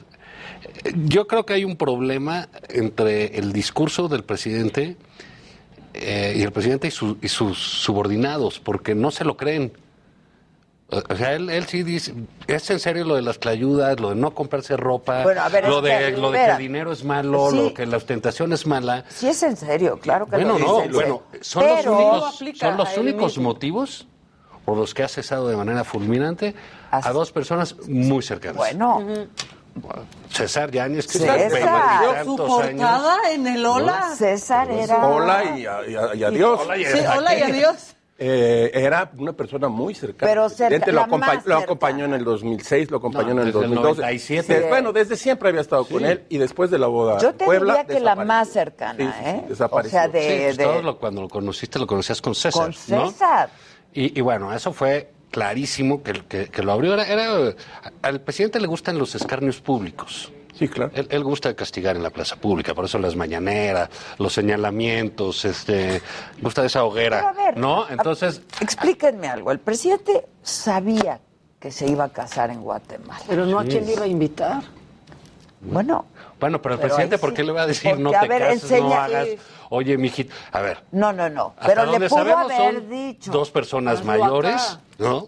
eh, 0.85 0.93
yo 1.05 1.27
creo 1.27 1.45
que 1.45 1.53
hay 1.53 1.65
un 1.65 1.75
problema 1.75 2.47
entre 2.69 3.37
el 3.37 3.51
discurso 3.51 4.07
del 4.07 4.23
presidente 4.23 4.95
eh, 5.93 6.33
y 6.37 6.41
el 6.43 6.51
presidente 6.53 6.87
y, 6.87 6.91
su- 6.91 7.17
y 7.21 7.27
sus 7.27 7.57
subordinados, 7.57 8.59
porque 8.59 8.95
no 8.95 9.11
se 9.11 9.25
lo 9.25 9.35
creen. 9.35 9.73
O 10.87 11.15
sea, 11.15 11.33
él, 11.33 11.49
él 11.49 11.65
sí 11.65 11.81
dice, 11.81 12.13
es 12.45 12.69
en 12.69 12.79
serio 12.79 13.05
lo 13.05 13.15
de 13.15 13.23
las 13.23 13.39
tlayudas, 13.39 13.99
lo 13.99 14.09
de 14.09 14.15
no 14.15 14.35
comprarse 14.35 14.77
ropa, 14.77 15.23
Bueno, 15.23 15.41
a 15.41 15.49
ver, 15.49 15.67
lo, 15.67 15.81
de, 15.81 15.89
que, 15.97 16.11
lo 16.11 16.29
de 16.29 16.37
que 16.37 16.51
el 16.51 16.57
dinero 16.59 16.91
es 16.91 17.03
malo, 17.03 17.49
Sí. 17.49 17.57
lo 17.57 17.73
que 17.73 17.85
la 17.87 17.97
ostentación 17.97 18.53
es 18.53 18.67
mala. 18.67 19.03
Sí 19.09 19.27
es 19.27 19.41
en 19.41 19.57
serio, 19.57 19.99
claro 19.99 20.27
que 20.27 20.35
Bueno, 20.35 20.59
lo 20.59 20.67
no, 20.67 20.77
dice. 20.81 20.93
bueno, 20.93 21.23
son 21.41 21.63
Pero- 21.63 21.91
los 22.21 22.39
únicos, 22.41 22.59
son 22.59 22.77
los 22.77 22.97
únicos 22.97 23.37
motivos 23.39 24.07
por 24.63 24.77
los 24.77 24.93
que 24.93 25.01
ha 25.03 25.07
cesado 25.07 25.47
de 25.47 25.57
manera 25.57 25.83
fulminante 25.83 26.53
a 26.91 27.11
dos 27.11 27.31
personas 27.31 27.75
muy 27.87 28.21
cercanas. 28.21 28.57
Bueno, 28.57 29.03
César 30.29 30.69
Yáñez, 30.71 31.07
que 31.07 31.17
César. 31.19 31.37
está 31.39 32.23
Su 32.23 32.61
años. 32.61 33.09
en 33.31 33.47
el 33.47 33.65
Hola. 33.65 34.13
César 34.15 34.69
era... 34.71 35.05
Hola 35.07 35.43
y, 35.57 35.65
a- 35.65 35.87
y 35.87 35.95
a- 35.95 36.15
y 36.15 36.23
adiós. 36.23 36.61
Hola 36.63 36.77
y 36.77 36.85
Sí, 36.85 36.99
hola 37.17 37.35
y 37.35 37.41
adiós. 37.41 37.94
Eh, 38.17 38.71
era 38.73 39.11
una 39.17 39.33
persona 39.33 39.67
muy 39.67 39.93
cercana. 39.93 40.31
Pero 40.31 40.47
cerca- 40.47 40.85
lo, 40.87 40.93
la 40.93 41.05
acompa- 41.05 41.43
lo 41.45 41.57
acompañó 41.57 42.05
en 42.05 42.13
el 42.13 42.23
2006, 42.23 42.89
lo 42.89 42.97
acompañó 42.97 43.33
No, 43.33 43.41
en 43.41 43.47
el 43.47 43.53
desde 43.53 43.59
el 43.65 43.69
2012. 43.71 44.01
97. 44.01 44.59
De- 44.61 44.69
bueno, 44.69 44.93
desde 44.93 45.17
siempre 45.17 45.49
había 45.49 45.59
estado 45.59 45.83
con 45.85 45.99
Sí. 45.99 46.05
él 46.05 46.23
y 46.29 46.37
después 46.37 46.71
de 46.71 46.79
la 46.79 46.87
boda 46.87 47.17
Yo 47.19 47.33
te 47.35 47.43
Puebla, 47.43 47.73
diría 47.83 47.85
que 47.97 47.99
la 47.99 48.15
más 48.15 48.47
cercana, 48.47 48.97
Sí, 48.97 49.03
sí, 49.05 49.23
sí, 49.23 49.29
¿eh? 49.29 49.41
O 49.45 49.49
desapareció. 49.49 49.99
sea, 49.99 50.07
de... 50.07 50.21
Sí, 50.21 50.43
pues 50.45 50.57
de- 50.57 50.63
todo 50.63 50.81
lo- 50.81 50.97
cuando 50.97 51.21
lo 51.23 51.27
conociste 51.27 51.77
lo 51.77 51.87
conocías 51.87 52.21
con 52.21 52.35
César. 52.35 52.71
con 52.87 52.97
¿no? 52.97 53.11
César. 53.11 53.49
Y, 53.93 54.17
y 54.17 54.21
bueno, 54.21 54.53
eso 54.53 54.71
fue 54.71 55.11
clarísimo 55.29 56.01
que, 56.01 56.13
que- 56.25 56.47
que 56.47 56.63
lo 56.63 56.71
abrió. 56.71 56.93
Era, 56.93 57.05
era- 57.07 57.53
al 58.01 58.21
presidente 58.21 58.61
le 58.61 58.67
gustan 58.67 58.97
los 58.97 59.13
escarnios 59.15 59.59
públicos. 59.59 60.31
Sí, 60.57 60.67
claro. 60.69 60.91
Él, 60.95 61.07
él 61.11 61.23
gusta 61.23 61.53
castigar 61.53 61.95
en 61.97 62.03
la 62.03 62.09
plaza 62.09 62.37
pública, 62.37 62.73
por 62.73 62.85
eso 62.85 62.97
las 62.97 63.15
mañaneras, 63.15 63.89
los 64.17 64.31
señalamientos, 64.33 65.43
este, 65.45 66.01
gusta 66.41 66.61
de 66.61 66.67
esa 66.67 66.83
hoguera, 66.85 67.17
Pero 67.17 67.27
a 67.27 67.45
ver, 67.45 67.57
¿no? 67.57 67.89
Entonces, 67.89 68.41
Explíquenme 68.61 69.27
algo. 69.27 69.51
El 69.51 69.59
presidente 69.59 70.25
sabía 70.43 71.19
que 71.59 71.71
se 71.71 71.87
iba 71.89 72.05
a 72.05 72.09
casar 72.09 72.51
en 72.51 72.61
Guatemala. 72.61 73.19
Pero 73.27 73.45
no 73.45 73.59
a 73.59 73.63
Sí. 73.63 73.69
quién 73.69 73.85
le 73.85 73.93
iba 73.93 74.03
a 74.03 74.07
invitar. 74.07 74.61
Bueno, 75.61 76.05
bueno, 76.39 76.61
pero 76.61 76.75
el 76.75 76.79
Pero 76.79 76.89
presidente, 76.89 77.15
ahí 77.15 77.21
¿por 77.21 77.29
sí. 77.31 77.35
qué 77.37 77.43
le 77.43 77.51
va 77.51 77.61
a 77.63 77.67
decir 77.67 77.89
Porque, 77.89 78.03
no 78.03 78.09
a 78.15 78.19
te 78.21 78.27
ver, 78.27 78.41
cases, 78.43 78.81
no 78.81 78.93
hagas? 78.93 79.27
Oye, 79.69 79.97
mijito, 79.97 80.33
a 80.51 80.61
ver, 80.61 80.83
no, 80.91 81.11
no, 81.11 81.27
no. 81.29 81.55
Pero 81.65 81.85
le 81.87 82.07
pudo 82.07 82.09
sabemos 82.19 82.51
haber 82.51 82.75
son 82.75 82.89
dicho. 82.89 83.31
dos 83.31 83.49
personas 83.51 84.03
mayores, 84.05 84.53
acá. 84.73 84.79
¿no? 84.99 85.27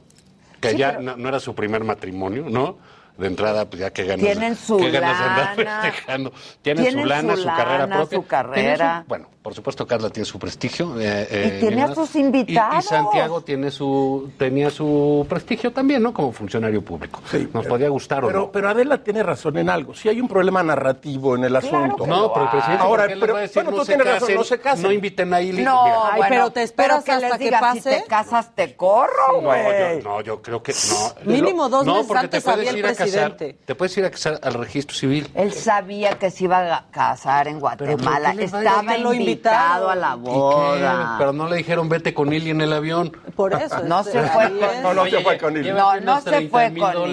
Que 0.62 0.72
Sí, 0.72 0.78
ya 0.78 0.90
pero- 0.92 1.02
no, 1.02 1.18
no 1.18 1.28
era 1.30 1.40
su 1.40 1.56
primer 1.56 1.84
matrimonio, 1.84 2.46
¿no? 2.50 2.78
De 3.18 3.28
entrada, 3.28 3.66
pues 3.70 3.80
ya 3.82 3.92
que 3.92 4.04
ganas, 4.06 4.26
Tienen 4.26 4.56
su 4.56 4.78
ganas 4.78 4.94
de 4.94 4.98
andar 5.26 5.58
lana. 5.58 5.82
festejando. 5.82 6.34
Tienen, 6.62 6.84
Tienen 6.84 7.02
su 7.02 7.08
lana, 7.08 7.36
su 7.36 7.42
su, 7.42 7.48
carrera 7.48 7.88
propia. 7.88 8.18
su 8.20 8.28
carrera. 8.28 9.02
su- 9.02 9.08
bueno, 9.10 9.30
por 9.48 9.56
supuesto, 9.56 9.88
Carla 9.88 10.10
tiene 10.10 10.26
su 10.26 10.38
prestigio. 10.38 11.00
eh, 11.00 11.26
eh, 11.32 11.54
Y 11.56 11.60
tiene 11.62 11.84
a 11.84 11.96
sus 11.96 12.14
invitados. 12.18 12.84
Y, 12.84 12.88
Santiago 12.90 13.40
tiene 13.40 13.72
su, 13.72 14.30
tenía 14.38 14.70
su 14.70 15.26
prestigio 15.30 15.72
también, 15.72 16.04
¿no? 16.04 16.14
Como 16.14 16.34
funcionario 16.34 16.82
público. 16.84 17.22
Nos 17.54 17.66
podía 17.66 17.88
gustar 17.88 18.26
o 18.26 18.28
Pero, 18.28 18.40
no. 18.42 18.52
pero 18.52 18.68
Adela 18.70 19.02
tiene 19.02 19.24
razón 19.24 19.58
en 19.58 19.70
algo. 19.70 19.96
Si 19.96 20.10
hay 20.10 20.20
un 20.20 20.28
problema 20.28 20.62
narrativo 20.64 21.38
en 21.38 21.46
el 21.46 21.56
asunto. 21.56 22.06
No, 22.06 22.34
pero 22.34 22.44
el 22.48 22.52
presidente, 22.52 22.84
Ahora, 22.84 23.04
¿por 23.04 23.08
qué 23.08 23.16
le 23.16 23.22
pero, 23.22 23.34
va 23.36 23.40
a 23.40 23.42
decir, 23.44 23.64
bueno, 23.64 23.72
no 23.72 23.78
tú 23.78 23.86
se 23.86 23.96
tienes 23.96 24.14
razón, 24.14 24.36
no 24.36 24.44
se 24.44 24.60
casen. 24.60 24.84
no 24.84 24.92
inviten 24.92 25.34
a 25.34 25.42
Ili? 25.42 25.64
No, 25.64 25.82
bueno, 26.18 26.26
pero 26.28 26.52
te 26.52 26.64
esperas 26.64 27.06
que 27.06 27.12
hasta 27.14 27.30
les 27.30 27.38
que 27.38 27.44
diga, 27.46 27.60
pase. 27.62 27.80
si 27.96 28.02
te 28.02 28.04
casas, 28.06 28.54
te 28.54 28.76
corro, 28.76 29.42
No, 29.42 29.42
güey. 29.44 30.02
yo, 30.02 30.10
no, 30.10 30.20
yo 30.20 30.42
creo 30.42 30.62
que 30.62 30.74
no. 30.74 31.14
Mínimo 31.32 31.70
dos 31.70 31.86
no, 31.86 31.94
meses 31.94 32.08
porque 32.10 32.26
antes 32.26 32.44
te 32.44 32.52
puedes 32.52 32.68
sabía 32.68 32.72
el 32.72 32.78
ir 32.80 32.86
a 32.86 32.90
casar, 32.90 33.06
presidente. 33.38 33.58
te 33.64 33.76
puedes 33.76 33.98
ir 33.98 34.04
a 34.04 34.12
casar 34.12 34.40
al 34.44 34.56
registro 34.56 34.94
civil. 34.94 35.30
Él 35.36 35.54
sabía 35.54 36.20
que 36.20 36.32
se 36.32 36.44
iba 36.44 36.76
a 36.76 36.92
casar 36.92 37.48
en 37.48 37.62
Guatemala. 37.62 38.34
Estaba 38.38 38.82
decir? 38.82 38.98
Invitado 39.38 39.90
a 39.90 39.96
la 39.96 40.16
boda. 40.16 41.16
Pero 41.18 41.34
no 41.34 41.48
le 41.48 41.58
dijeron 41.58 41.90
vete 41.90 42.14
con 42.14 42.34
Ili 42.34 42.50
en 42.50 42.62
el 42.62 42.74
avión. 42.74 43.16
Por 43.36 43.54
eso. 43.54 43.78
No 43.88 44.02
este, 44.02 44.14
se 44.14 44.28
fue 44.28 44.50
con-. 44.50 44.84
No, 44.84 44.94
no 44.94 45.06
se 45.06 45.20
fue 45.22 45.38
con 45.38 45.58
él. 45.58 45.64
llévate 45.64 46.02
No, 46.02 46.14
no 46.14 46.22
se 46.22 46.30
30 46.30 46.52
fue 46.52 46.74
con. 46.74 47.12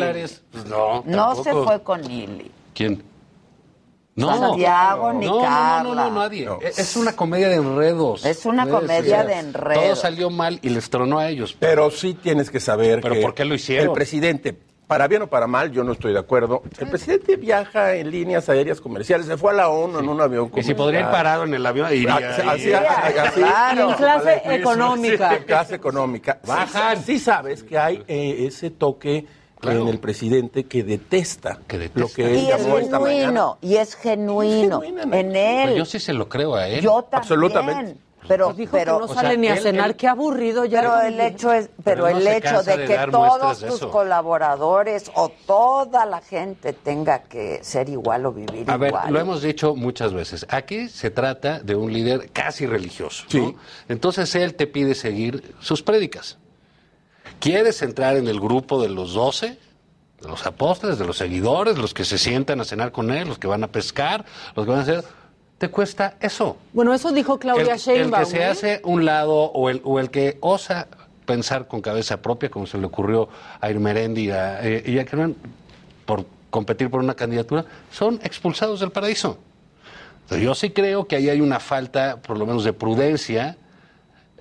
Pues 0.51 0.67
no, 0.67 1.03
No 1.07 1.35
se 1.37 1.53
fue 1.53 1.83
con 1.83 2.03
Lili. 2.03 2.51
¿Quién? 2.75 3.15
Santiago 4.17 5.13
ni 5.13 5.27
no, 5.27 5.37
no, 5.37 5.43
Carla. 5.43 5.83
no, 5.83 5.95
no, 5.95 6.11
no, 6.11 6.21
nadie. 6.21 6.49
Es 6.63 6.79
es 6.79 6.97
una 6.97 7.15
comedia 7.15 7.49
de 7.49 7.57
enredos. 7.57 8.25
Es 8.25 8.47
una 8.47 8.67
comedia 8.67 9.25
de 9.25 9.35
enredos. 9.35 9.83
Todo 9.83 9.97
salió 9.97 10.31
mal 10.31 10.59
y 10.63 10.69
les 10.69 10.89
tronó 10.89 11.19
a 11.19 11.29
ellos. 11.29 11.57
Pero 11.59 11.91
sí 11.91 12.15
tienes 12.15 12.51
que 12.51 12.61
saber 12.61 13.01
¿Pero 13.01 13.15
que 13.15 13.23
por 13.23 13.35
qué 13.35 13.45
lo 13.45 13.55
hicieron? 13.55 13.89
El 13.89 13.93
presidente, 13.93 14.57
para 14.95 15.09
bien 15.09 15.23
o 15.23 15.27
para 15.27 15.49
mal, 15.49 15.73
yo 15.73 15.83
no 15.83 15.91
estoy 15.91 16.13
de 16.13 16.21
acuerdo. 16.21 16.63
El 16.79 16.87
presidente 16.89 17.35
viaja 17.35 17.97
en 17.97 18.13
líneas 18.13 18.49
aéreas 18.49 18.81
comerciales. 18.81 19.27
Se 19.27 19.37
fue 19.37 19.51
a 19.51 19.55
la 19.55 19.69
ONU 19.69 19.99
en 19.99 20.09
un 20.09 20.21
avión 20.21 20.47
Y 20.47 20.51
comercial. 20.51 20.77
si 20.77 20.79
podría 20.79 21.01
ir 21.01 21.07
parado 21.07 21.43
en 21.43 21.53
el 21.53 21.67
avión, 21.67 21.93
iría. 21.93 22.15
Así- 22.15 22.43
así- 22.49 22.63
iría. 22.63 22.79
así- 23.25 23.41
Claro. 23.41 23.89
Y 23.89 23.91
en 23.91 23.97
clase 23.97 24.43
Vale. 24.45 24.57
económica. 24.61 25.39
clase 25.45 25.75
económica. 25.75 26.39
Bajan. 26.47 26.99
Sí, 26.99 27.15
sí 27.15 27.19
sabes 27.19 27.65
que 27.65 27.77
hay 27.77 28.05
eh, 28.07 28.45
ese 28.47 28.71
toque 28.71 29.27
Claro. 29.59 29.81
en 29.83 29.89
el 29.89 29.99
presidente 29.99 30.65
que 30.67 30.85
detesta, 30.85 31.59
Que 31.67 31.77
detesta. 31.79 32.01
lo 32.01 32.09
que 32.09 32.25
él 32.27 32.37
Y 32.37 32.51
es 32.53 32.63
llamó 32.63 32.79
esta 32.79 33.01
mañana. 33.01 33.21
genuino, 33.23 33.59
y 33.63 33.75
es 33.77 33.97
genuino 33.97 34.81
Es 34.81 34.89
genuino, 34.91 35.03
en 35.03 35.33
Pero 35.33 35.71
él. 35.73 35.77
yo 35.77 35.85
sí 35.87 35.99
se 35.99 36.13
lo 36.13 36.29
creo 36.29 36.55
a 36.55 36.69
él. 36.69 36.83
Yo 36.83 37.03
también. 37.03 37.19
Absolutamente. 37.21 37.97
Pero, 38.27 38.53
dijo 38.55 38.73
pero, 38.73 38.95
que 39.01 39.07
no 39.07 39.13
o 39.13 39.15
sale 39.15 39.29
sea, 39.31 39.37
ni 39.39 39.49
a 39.49 39.55
él- 39.55 39.63
cenar, 39.63 39.91
él- 39.91 39.97
qué 39.97 40.09
aburrido 40.09 40.65
ya. 40.65 40.81
pero 40.81 41.01
el 41.03 41.21
hecho 41.21 41.53
es, 41.53 41.69
pero, 41.85 42.09
el 42.09 42.27
hecho 42.27 42.63
de 42.63 42.77
de 42.79 42.87
que 42.87 42.99
todos 43.11 43.59
tus 43.61 43.75
eso. 43.77 43.91
colaboradores 43.91 45.11
o 45.15 45.29
toda 45.47 46.07
la 46.07 46.21
gente 46.23 46.73
tenga 46.73 47.25
que 47.25 47.63
ser 47.63 47.89
igual 47.89 48.25
o 48.27 48.33
vivir 48.33 48.71
A 48.71 48.77
ver, 48.79 48.95
lo 49.11 49.21
hemos 49.21 49.43
dicho 49.43 49.75
muchas 49.75 50.13
veces. 50.15 50.47
Aquí 50.49 50.89
se 50.89 51.11
trata 51.11 51.61
de 51.61 51.75
un 51.75 51.93
líder 51.93 52.31
casi 52.33 52.67
religioso. 52.67 53.27
Entonces 53.89 54.35
él 54.35 54.55
te 54.55 54.67
pide 54.67 54.95
seguir 54.95 55.55
sus 55.61 55.83
prédicas. 55.83 56.39
¿Quieres 57.41 57.83
entrar 57.83 58.17
en 58.17 58.29
el 58.29 58.41
grupo 58.41 58.81
de 58.83 58.89
los 58.89 59.15
doce? 59.15 59.59
De 60.21 60.29
los 60.29 60.47
apóstoles, 60.47 60.99
de 60.99 61.05
los 61.05 61.19
seguidores, 61.19 61.77
los 61.77 61.93
que 61.93 62.05
se 62.07 62.17
sientan 62.17 62.59
a 62.61 62.65
cenar 62.65 62.93
con 62.93 63.11
él, 63.11 63.29
los 63.29 63.39
que 63.39 63.47
van 63.47 63.63
a 63.65 63.69
pescar, 63.69 64.25
los 64.57 64.65
que 64.65 64.71
van 64.71 64.81
a 64.81 64.83
hacer. 64.83 65.05
Te 65.59 65.71
cuesta 65.71 66.15
eso. 66.21 66.57
Bueno, 66.73 66.93
eso 66.93 67.13
dijo 67.13 67.39
Claudia 67.39 67.63
el, 67.63 67.71
el 67.71 67.79
Sheinbaum. 67.79 68.25
que 68.25 68.31
se 68.31 68.39
¿eh? 68.39 68.45
hace 68.45 68.81
un 68.85 69.05
lado 69.05 69.35
o 69.35 69.71
el, 69.71 69.81
o 69.85 70.01
el 70.01 70.11
que 70.11 70.37
osa 70.41 70.89
pensar 71.25 71.69
con 71.69 71.81
cabeza 71.81 72.21
propia, 72.21 72.51
como 72.51 72.67
se 72.67 72.77
le 72.79 72.87
ocurrió 72.87 73.29
a 73.61 73.71
Irmerendi 73.71 74.25
y 74.27 74.31
a, 74.31 74.67
eh, 74.67 74.83
y 74.85 74.99
a 74.99 75.05
Kerman, 75.05 75.35
por 76.05 76.27
competir 76.51 76.91
por 76.91 77.01
una 77.01 77.15
candidatura, 77.15 77.65
son 77.91 78.21
expulsados 78.23 78.81
del 78.81 78.91
paraíso. 78.91 79.39
Entonces, 80.23 80.45
yo 80.45 80.55
sí 80.55 80.71
creo 80.71 81.07
que 81.07 81.17
ahí 81.17 81.29
hay 81.29 81.41
una 81.41 81.61
falta, 81.61 82.17
por 82.17 82.39
lo 82.39 82.47
menos, 82.47 82.65
de 82.65 82.73
prudencia 82.73 83.57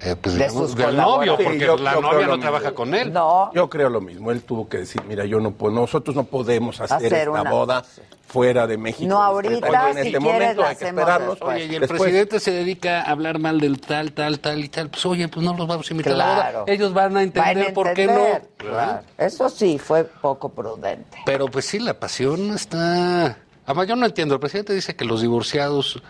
eh, 0.03 0.15
pues, 0.19 0.35
De 0.35 0.41
digamos, 0.45 0.67
sus 0.71 0.75
del 0.75 0.97
novio, 0.97 1.35
porque 1.37 1.59
Sí, 1.59 1.65
yo- 1.65 1.77
la 1.77 1.93
yo 1.93 2.01
novia 2.01 2.25
no 2.27 2.33
mismo. 2.33 2.39
trabaja 2.39 2.71
con 2.73 2.93
él. 2.93 3.13
No, 3.13 3.51
Yo 3.53 3.69
creo 3.69 3.89
lo 3.89 4.01
mismo. 4.01 4.31
Él 4.31 4.41
tuvo 4.43 4.67
que 4.67 4.79
decir, 4.79 5.01
mira, 5.07 5.25
yo 5.25 5.39
no 5.39 5.51
puedo, 5.51 5.73
nosotros 5.73 6.15
no 6.15 6.25
podemos 6.25 6.81
hacer, 6.81 6.97
Hacer 6.97 7.13
esta 7.13 7.31
una- 7.31 7.49
boda 7.49 7.83
fuera 8.27 8.65
de 8.65 8.77
México. 8.77 9.07
No 9.07 9.21
ahorita, 9.21 9.67
Oye, 9.67 9.77
en 9.77 9.93
si 9.93 9.99
este 9.99 10.01
quieres, 10.03 10.21
momento 10.21 10.61
la 10.63 10.67
hay 10.69 10.75
que 10.75 10.83
hacemos 10.85 11.01
esperarnos. 11.01 11.29
después. 11.35 11.55
Oye, 11.55 11.65
y 11.65 11.75
el 11.75 11.81
Después- 11.81 12.01
presidente 12.01 12.39
se 12.39 12.51
dedica 12.51 13.01
a 13.01 13.11
hablar 13.11 13.37
mal 13.39 13.59
del 13.59 13.79
tal, 13.79 14.11
tal, 14.11 14.39
tal 14.39 14.63
y 14.63 14.69
tal. 14.69 14.89
Pues 14.89 15.05
oye, 15.05 15.27
pues 15.27 15.45
no 15.45 15.55
los 15.55 15.67
vamos 15.67 15.87
a 15.89 15.93
invitar 15.93 16.13
a 16.13 16.17
la 16.17 16.33
Claro. 16.35 16.59
boda. 16.61 16.73
Ellos 16.73 16.93
van 16.93 17.15
a 17.17 17.23
entender 17.23 17.55
Van 17.57 17.71
a 17.71 17.73
por 17.73 17.93
qué 17.93 18.03
entender, 18.03 18.41
no. 18.41 18.47
claro. 18.71 19.01
Eso 19.17 19.49
sí, 19.49 19.77
fue 19.77 20.03
poco 20.05 20.49
prudente. 20.49 21.17
Pero 21.25 21.45
pues 21.47 21.65
sí, 21.65 21.79
la 21.79 21.93
pasión 21.99 22.53
está... 22.53 23.37
Además, 23.65 23.87
yo 23.87 23.95
no 23.95 24.05
entiendo. 24.05 24.33
El 24.33 24.39
presidente 24.41 24.73
dice 24.73 24.95
que 24.95 25.05
los 25.05 25.21
divorciados 25.21 26.01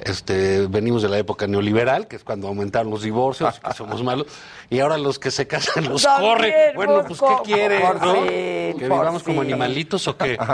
este, 0.00 0.66
venimos 0.66 1.02
de 1.02 1.08
la 1.08 1.18
época 1.18 1.46
neoliberal, 1.46 2.06
que 2.08 2.16
es 2.16 2.24
cuando 2.24 2.48
aumentaron 2.48 2.90
los 2.90 3.02
divorcios, 3.02 3.60
que 3.60 3.72
somos 3.74 4.02
malos, 4.04 4.26
y 4.70 4.80
ahora 4.80 4.98
los 4.98 5.18
que 5.18 5.30
se 5.30 5.46
casan 5.46 5.88
los 5.88 6.02
También, 6.02 6.32
corre. 6.32 6.72
Bueno, 6.74 7.04
pues 7.06 7.20
¿qué 7.20 7.26
por- 7.26 7.42
quiere? 7.42 7.80
por 7.80 8.02
¿no? 8.02 8.12
fin, 8.14 8.22
¿Que 8.24 8.86
por 8.88 8.98
vivamos 9.00 9.22
como 9.22 9.40
animalitos 9.42 10.08
o 10.08 10.16
qué? 10.16 10.36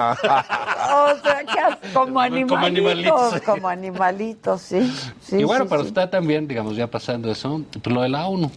O 0.93 1.23
sea, 1.23 1.45
que 1.45 1.93
como 1.93 2.21
animalitos. 2.21 2.49
Como 2.51 2.67
animalitos. 2.67 3.65
animalitos, 3.65 4.61
sí. 4.63 4.93
sí 5.21 5.37
y 5.37 5.45
bueno, 5.45 5.65
sí, 5.65 5.71
pero 5.71 5.83
sí. 5.83 5.89
está 5.89 6.11
también, 6.11 6.47
digamos, 6.49 6.77
ya 6.77 6.87
pasando 6.89 7.31
eso, 7.31 7.63
pues 7.83 7.95
lo 7.95 8.03
de 8.03 8.09
la 8.09 8.27
ONU. 8.27 8.51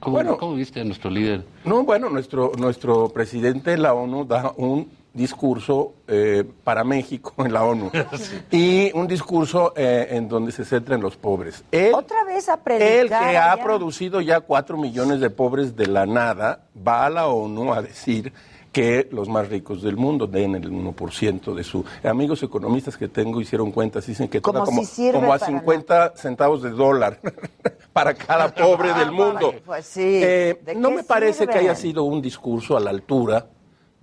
¿Cómo, 0.00 0.14
Bueno. 0.16 0.36
cómo 0.38 0.54
viste 0.54 0.80
a 0.80 0.84
nuestro 0.84 1.10
líder? 1.10 1.44
No, 1.64 1.82
bueno, 1.82 2.08
nuestro, 2.10 2.52
nuestro 2.58 3.08
presidente 3.08 3.70
de 3.72 3.78
la 3.78 3.94
ONU 3.94 4.24
da 4.24 4.52
un 4.56 4.90
discurso 5.16 5.94
eh, 6.06 6.44
para 6.62 6.84
México 6.84 7.32
en 7.38 7.52
la 7.52 7.64
ONU 7.64 7.90
y 8.50 8.92
un 8.92 9.06
discurso 9.06 9.72
eh, 9.74 10.08
en 10.10 10.28
donde 10.28 10.52
se 10.52 10.64
centra 10.64 10.94
en 10.94 11.00
los 11.00 11.16
pobres. 11.16 11.64
Él, 11.72 11.92
Otra 11.94 12.22
vez 12.24 12.48
a 12.48 12.58
predicar. 12.58 12.90
él 12.92 13.08
que 13.08 13.38
ha 13.38 13.56
producido 13.62 14.20
ya 14.20 14.40
cuatro 14.40 14.76
millones 14.76 15.20
de 15.20 15.30
pobres 15.30 15.74
de 15.74 15.86
la 15.86 16.06
nada, 16.06 16.66
va 16.86 17.06
a 17.06 17.10
la 17.10 17.26
ONU 17.26 17.72
a 17.72 17.82
decir 17.82 18.32
que 18.76 19.08
los 19.10 19.26
más 19.26 19.48
ricos 19.48 19.80
del 19.80 19.96
mundo 19.96 20.26
den 20.26 20.54
el 20.54 20.70
1% 20.70 21.54
de 21.54 21.64
su... 21.64 21.82
Amigos 22.04 22.42
economistas 22.42 22.98
que 22.98 23.08
tengo 23.08 23.40
hicieron 23.40 23.72
cuentas, 23.72 24.06
dicen 24.06 24.28
que 24.28 24.42
Como 24.42 24.66
como, 24.66 24.82
si 24.82 24.86
sirve 24.86 25.14
como 25.14 25.32
a 25.32 25.38
para 25.38 25.46
50 25.46 26.12
centavos 26.14 26.62
de 26.62 26.68
dólar 26.68 27.18
para 27.94 28.12
cada 28.12 28.54
pobre 28.54 28.92
del 28.92 29.12
mundo. 29.12 29.54
Pues 29.64 29.86
sí. 29.86 30.20
Eh, 30.22 30.60
¿De 30.62 30.74
no 30.74 30.90
me 30.90 31.04
parece 31.04 31.46
que 31.46 31.56
haya 31.56 31.74
sido 31.74 32.04
un 32.04 32.20
discurso 32.20 32.76
a 32.76 32.80
la 32.80 32.90
altura 32.90 33.46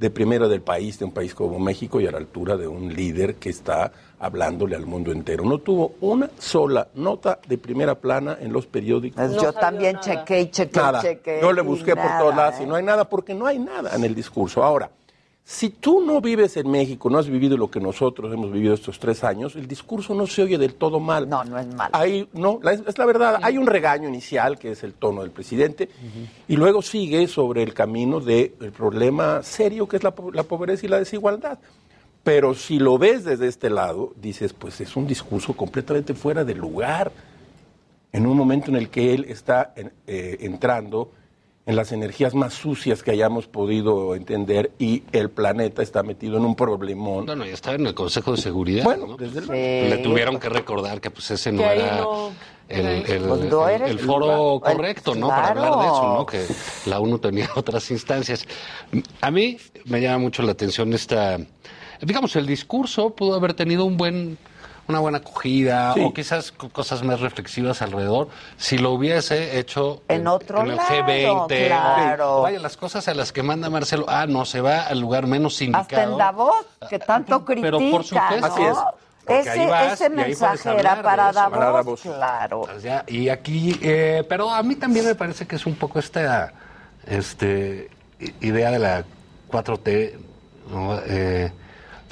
de 0.04 0.10
primera 0.10 0.50
del 0.50 0.62
país, 0.62 1.00
de 1.00 1.06
un 1.06 1.14
país 1.14 1.34
como 1.34 1.58
México 1.60 2.02
y 2.02 2.08
a 2.08 2.12
la 2.12 2.18
altura 2.18 2.58
de 2.58 2.68
un 2.68 2.94
líder 2.94 3.36
que 3.36 3.50
está 3.50 3.90
hablándole 4.20 4.76
al 4.76 4.86
mundo 4.86 5.14
entero. 5.14 5.46
No 5.46 5.60
tuvo 5.60 5.94
una 6.02 6.30
sola 6.38 6.90
nota 6.96 7.40
de 7.48 7.58
primera 7.58 7.96
plana 7.96 8.38
en 8.42 8.52
los 8.52 8.68
periódicos. 8.68 9.16
Pues 9.16 9.42
yo 9.42 9.54
también 9.54 9.98
chequé 10.02 10.42
y 10.42 10.52
chequé, 10.52 10.78
nada. 10.78 11.02
chequé. 11.02 11.40
Yo 11.42 11.54
le 11.54 11.62
y 11.62 11.66
busqué 11.66 11.96
por 11.96 12.04
nada, 12.04 12.20
todos 12.20 12.36
lados 12.36 12.56
y 12.60 12.64
¿eh? 12.64 12.68
no 12.68 12.76
hay 12.76 12.84
nada 12.84 13.08
porque 13.08 13.34
no 13.34 13.46
hay 13.46 13.60
nada 13.60 13.96
en 13.96 14.04
el 14.04 14.14
discurso. 14.14 14.62
Ahora, 14.62 14.90
si 15.46 15.70
tú 15.70 16.02
no 16.06 16.22
vives 16.22 16.56
en 16.56 16.72
México, 16.72 17.10
no 17.10 17.18
has 17.18 17.28
vivido 17.28 17.58
lo 17.58 17.70
que 17.70 17.82
nosotros 17.82 18.34
hemos 18.34 18.50
vivido 18.52 18.74
estos 18.74 18.98
tres 18.98 19.26
años, 19.26 19.56
el 19.58 19.68
discurso 19.68 20.14
no 20.16 20.26
se 20.26 20.44
oye 20.44 20.58
del 20.58 20.76
todo 20.76 21.02
mal. 21.02 21.28
No, 21.28 21.44
no 21.44 21.60
es 21.60 21.68
mal. 21.76 21.90
Hay, 21.94 22.30
no, 22.32 22.60
la- 22.64 22.72
es, 22.74 22.82
es 22.88 22.98
la 22.98 23.06
verdad. 23.06 23.40
Hay 23.44 23.58
un 23.58 23.68
regaño 23.68 24.08
inicial, 24.08 24.58
que 24.58 24.72
es 24.72 24.84
el 24.84 24.94
tono 24.94 25.22
del 25.22 25.32
presidente, 25.32 25.90
y 26.48 26.56
luego 26.56 26.82
sigue 26.82 27.28
sobre 27.28 27.62
el 27.62 27.74
camino 27.74 28.22
del 28.22 28.52
problema 28.76 29.44
serio 29.44 29.88
que 29.88 29.98
es 29.98 30.04
la, 30.04 30.14
la 30.34 30.44
pobreza 30.44 30.86
y 30.86 30.90
la 30.90 31.00
desigualdad. 31.00 31.60
Pero 32.24 32.54
si 32.54 32.80
lo 32.80 32.98
ves 32.98 33.26
desde 33.26 33.48
este 33.50 33.70
lado, 33.70 34.14
dices, 34.22 34.54
pues 34.54 34.80
es 34.80 34.96
un 34.96 35.06
discurso 35.06 35.54
completamente 35.58 36.14
fuera 36.14 36.46
de 36.46 36.56
lugar, 36.56 37.12
en 38.14 38.26
un 38.28 38.38
momento 38.38 38.70
en 38.72 38.78
el 38.78 38.88
que 38.90 39.14
él 39.14 39.26
está 39.28 39.74
en- 39.76 39.92
eh, 40.08 40.38
entrando 40.40 41.12
en 41.66 41.76
las 41.78 41.92
energías 41.94 42.34
más 42.36 42.54
sucias 42.54 43.04
que 43.04 43.12
hayamos 43.12 43.48
podido 43.48 44.16
entender 44.16 44.72
y 44.80 45.04
el 45.14 45.30
planeta 45.30 45.82
está 45.82 46.04
metido 46.04 46.38
en 46.38 46.46
un 46.46 46.56
problemón. 46.56 47.26
No, 47.26 47.36
no, 47.36 47.46
ya 47.46 47.54
estaba 47.54 47.76
en 47.78 47.88
el 47.88 47.94
Consejo 47.94 48.32
de 48.32 48.38
Seguridad. 48.38 48.84
Bueno, 48.84 49.08
¿no? 49.08 49.18
desde 49.18 49.42
luego. 49.42 49.90
Le 49.96 49.98
tuvieron 50.00 50.40
que 50.40 50.50
recordar 50.50 51.00
que 51.00 51.10
pues 51.10 51.32
ese 51.32 51.52
no 51.54 51.60
Que 51.60 51.66
ahí 51.66 51.80
era 51.80 51.98
no 52.02 52.32
el, 52.68 52.80
era 52.86 52.92
el- 53.16 53.22
Pues 53.24 53.42
no 53.46 53.68
el- 53.70 53.76
era 53.76 53.86
el 53.86 53.92
el 53.92 54.00
foro 54.00 54.60
correcto, 54.62 55.16
¿no? 55.16 55.28
Claro. 55.28 55.42
Para 55.42 55.68
hablar 55.68 55.80
de 55.80 55.86
eso, 55.94 56.14
¿no? 56.16 56.26
Que 56.26 56.46
la 56.90 57.00
ONU 57.00 57.20
tenía 57.20 57.50
otras 57.56 57.90
instancias. 57.92 58.46
A 59.22 59.32
mí 59.32 59.58
me 59.86 60.02
llama 60.02 60.18
mucho 60.18 60.44
la 60.44 60.52
atención 60.52 60.92
esta, 60.94 61.38
digamos, 62.02 62.36
el 62.36 62.46
discurso 62.46 63.12
pudo 63.12 63.36
haber 63.36 63.54
tenido 63.54 63.86
un 63.86 63.96
buen 63.96 64.38
una 64.88 65.00
buena 65.00 65.20
acogida 65.20 65.94
Sí. 65.94 66.04
o 66.04 66.14
quizás 66.14 66.52
co- 66.52 66.70
cosas 66.70 67.04
más 67.04 67.22
reflexivas 67.22 67.82
alrededor 67.82 68.28
si 68.58 68.78
lo 68.78 68.92
hubiese 68.92 69.58
hecho 69.60 70.02
En 70.10 70.28
otro 70.28 70.60
en 70.62 70.72
el 70.72 70.76
lado, 70.76 70.90
G20 70.90 71.68
claro. 71.68 72.42
vaya 72.42 72.60
las 72.60 72.76
cosas 72.76 73.08
a 73.08 73.14
las 73.14 73.32
que 73.32 73.44
manda 73.44 73.70
Marcelo 73.70 74.06
ah 74.10 74.26
no 74.28 74.44
se 74.46 74.60
va 74.62 74.82
al 74.82 75.00
lugar 75.00 75.26
menos 75.28 75.62
indicado 75.62 75.82
Hasta 75.84 76.04
en 76.04 76.18
Davos, 76.18 76.56
que 76.90 77.00
tanto 77.00 77.46
critica, 77.46 77.68
Pero 77.72 77.92
por 77.92 78.04
supuesto. 78.04 78.40
¿no? 78.40 78.46
Así 78.48 78.62
es. 78.64 78.78
Ese, 79.26 79.66
vas 79.68 79.94
ese 79.94 80.10
mensaje 80.10 80.70
era 80.78 81.02
para. 81.02 81.32
Davos, 81.32 81.58
Para 81.58 81.72
Davos. 81.72 82.02
claro. 82.02 82.62
Pues 82.70 82.84
ya, 82.84 83.06
y 83.08 83.30
aquí, 83.30 83.80
eh, 83.82 84.26
pero 84.28 84.52
a 84.52 84.62
mí 84.64 84.76
también 84.76 85.06
me 85.06 85.16
parece 85.16 85.48
que 85.48 85.56
es 85.56 85.66
un 85.66 85.76
poco 85.76 85.98
esta 86.00 86.52
este, 87.08 87.90
idea 88.42 88.70
de 88.72 88.80
la 88.80 89.06
4T, 89.50 90.14
¿no? 90.70 91.00
Eh, 91.06 91.54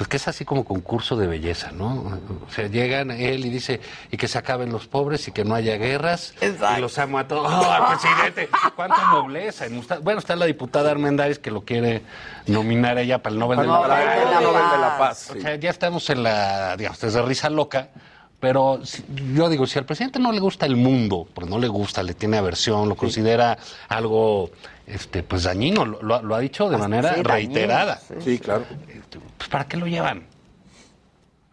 pues 0.01 0.09
que 0.09 0.17
es 0.17 0.27
así 0.27 0.45
como 0.45 0.65
concurso 0.65 1.15
de 1.15 1.27
belleza, 1.27 1.71
¿no? 1.71 2.19
O 2.47 2.51
sea, 2.51 2.65
llegan 2.65 3.11
él 3.11 3.45
y 3.45 3.51
dice, 3.51 3.81
y 4.09 4.17
que 4.17 4.27
se 4.27 4.39
acaben 4.39 4.71
los 4.71 4.87
pobres 4.87 5.27
y 5.27 5.31
que 5.31 5.45
no 5.45 5.53
haya 5.53 5.77
guerras, 5.77 6.33
y 6.41 6.81
los 6.81 6.97
amo 6.97 7.19
a 7.19 7.27
todos. 7.27 7.47
¡Oh, 7.53 7.87
presidente! 7.87 8.49
¡Cuánta 8.75 9.11
nobleza! 9.11 9.65
Bueno, 10.01 10.17
está 10.17 10.35
la 10.35 10.47
diputada 10.47 10.89
Armendáriz 10.89 11.37
que 11.37 11.51
lo 11.51 11.61
quiere 11.65 12.01
nominar 12.47 12.97
ella 12.97 13.21
para 13.21 13.33
el 13.33 13.39
Nobel 13.39 13.59
de 13.59 13.67
la. 13.67 14.41
Nobel 14.41 14.71
de 14.71 14.77
la 14.79 14.95
Paz, 14.97 15.29
O 15.37 15.39
sea, 15.39 15.53
ya 15.57 15.69
estamos 15.69 16.09
en 16.09 16.23
la, 16.23 16.75
digamos, 16.77 16.99
desde 16.99 17.21
risa 17.21 17.51
loca, 17.51 17.89
pero 18.41 18.81
yo 19.33 19.47
digo, 19.49 19.65
si 19.67 19.79
al 19.79 19.85
presidente 19.85 20.19
no 20.19 20.31
le 20.33 20.39
gusta 20.41 20.65
el 20.65 20.75
mundo, 20.75 21.27
porque 21.33 21.49
no 21.49 21.57
le 21.59 21.67
gusta, 21.69 22.03
le 22.03 22.13
tiene 22.15 22.37
aversión, 22.37 22.89
lo 22.89 22.95
considera 22.95 23.57
algo, 23.87 24.49
este, 24.87 25.23
pues 25.23 25.43
dañino, 25.43 25.85
lo, 25.85 26.21
lo 26.21 26.35
ha- 26.35 26.39
dicho 26.39 26.67
de 26.69 26.77
manera 26.77 27.09
sí, 27.15 27.21
dañino, 27.21 27.29
reiterada. 27.53 27.99
sí. 28.07 28.15
Sí, 28.19 28.39
claro. 28.39 28.65
Pues 29.37 29.47
¿para 29.49 29.65
qué 29.67 29.77
lo 29.77 29.85
llevan? 29.87 30.23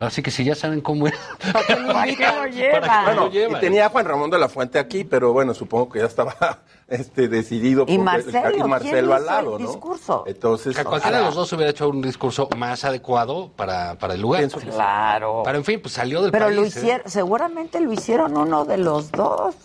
Así 0.01 0.23
que 0.23 0.31
si 0.31 0.45
ya 0.45 0.55
saben 0.55 0.81
cómo 0.81 1.09
es. 1.09 1.15
¿Para 1.53 1.67
qué 1.67 1.75
lo 1.77 1.89
¿Para 1.93 2.07
qué 2.51 2.71
Bueno, 3.05 3.29
lo 3.33 3.57
y 3.59 3.61
tenía 3.61 3.87
a 3.87 3.89
Juan 3.89 4.05
Ramón 4.07 4.31
de 4.31 4.39
la 4.39 4.49
Fuente 4.49 4.79
aquí, 4.79 5.03
pero 5.03 5.33
bueno, 5.33 5.55
supongo 5.55 5.89
que 5.89 5.99
ya 5.99 6.05
estaba 6.07 6.37
este, 6.89 7.27
decidido. 7.27 7.85
Y 7.89 7.97
por- 7.97 8.05
Marcelo, 8.05 8.57
y 8.57 8.63
Marcelo 8.69 8.93
¿quién 9.09 9.13
al 9.13 9.27
lado, 9.27 9.57
el 9.57 9.65
¿no? 9.65 9.69
discurso? 9.71 10.23
Entonces, 10.29 10.77
Que 10.77 10.85
cualquiera 10.85 11.19
de 11.19 11.25
los 11.25 11.35
dos 11.35 11.53
hubiera 11.53 11.71
hecho 11.73 11.89
un 11.89 12.01
discurso 12.01 12.49
más 12.57 12.85
adecuado 12.85 13.51
para, 13.57 13.97
para 13.97 14.15
el 14.15 14.21
lugar. 14.21 14.47
Claro. 14.49 15.43
Pero 15.45 15.59
en 15.59 15.65
fin, 15.65 15.81
pues 15.83 15.95
salió 15.95 16.23
del 16.23 16.31
Pero 16.31 16.45
país. 16.47 16.57
lo 16.57 16.63
¿eh? 16.65 16.69
hicieron, 16.69 17.11
seguramente 17.11 17.81
lo 17.81 17.93
hicieron 17.93 18.37
uno 18.37 18.65
de 18.65 18.79
los 18.79 19.11
dos. 19.11 19.57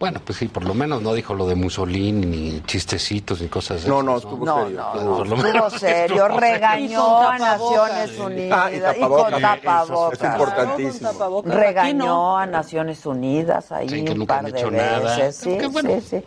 Bueno, 0.00 0.18
pues 0.24 0.38
sí, 0.38 0.48
por 0.48 0.64
lo 0.64 0.72
menos 0.72 1.02
no 1.02 1.12
dijo 1.12 1.34
lo 1.34 1.46
de 1.46 1.54
Mussolini, 1.54 2.24
ni 2.24 2.60
chistecitos, 2.62 3.42
ni 3.42 3.48
cosas 3.48 3.82
de 3.84 3.88
No, 3.90 4.02
no, 4.02 4.16
estuvo 4.16 4.46
No, 4.46 4.62
serio. 4.64 4.80
no, 4.80 4.92
Por 4.92 5.02
no, 5.04 5.10
lo 5.18 5.22
estuvo 5.36 5.42
menos 5.42 5.72
serio, 5.74 6.24
estuvo 6.26 6.40
regañó 6.40 7.20
a 7.28 7.38
Naciones. 7.38 8.18
Unidas 8.18 8.58
Ah, 8.58 8.70
y 8.72 8.76
y 8.76 8.80
con 8.80 8.94
tapabocas. 8.94 9.40
tapabocas. 9.40 10.18
Es 10.22 10.26
importantísimo. 10.26 11.42
Regañó 11.44 12.38
a 12.38 12.46
Naciones 12.46 13.04
Unidas 13.04 13.70
ahí 13.72 13.90
Sí, 13.90 14.02
que 14.04 14.12
un 14.12 14.18
nunca 14.20 14.36
par 14.36 14.46
han 14.46 14.52
de 14.52 14.58
hecho 14.58 14.70
nada. 14.70 14.98
veces. 15.16 15.36
Sí, 15.36 15.58
Que 15.58 15.66
bueno. 15.66 15.90
sí, 15.90 16.00
sí. 16.00 16.24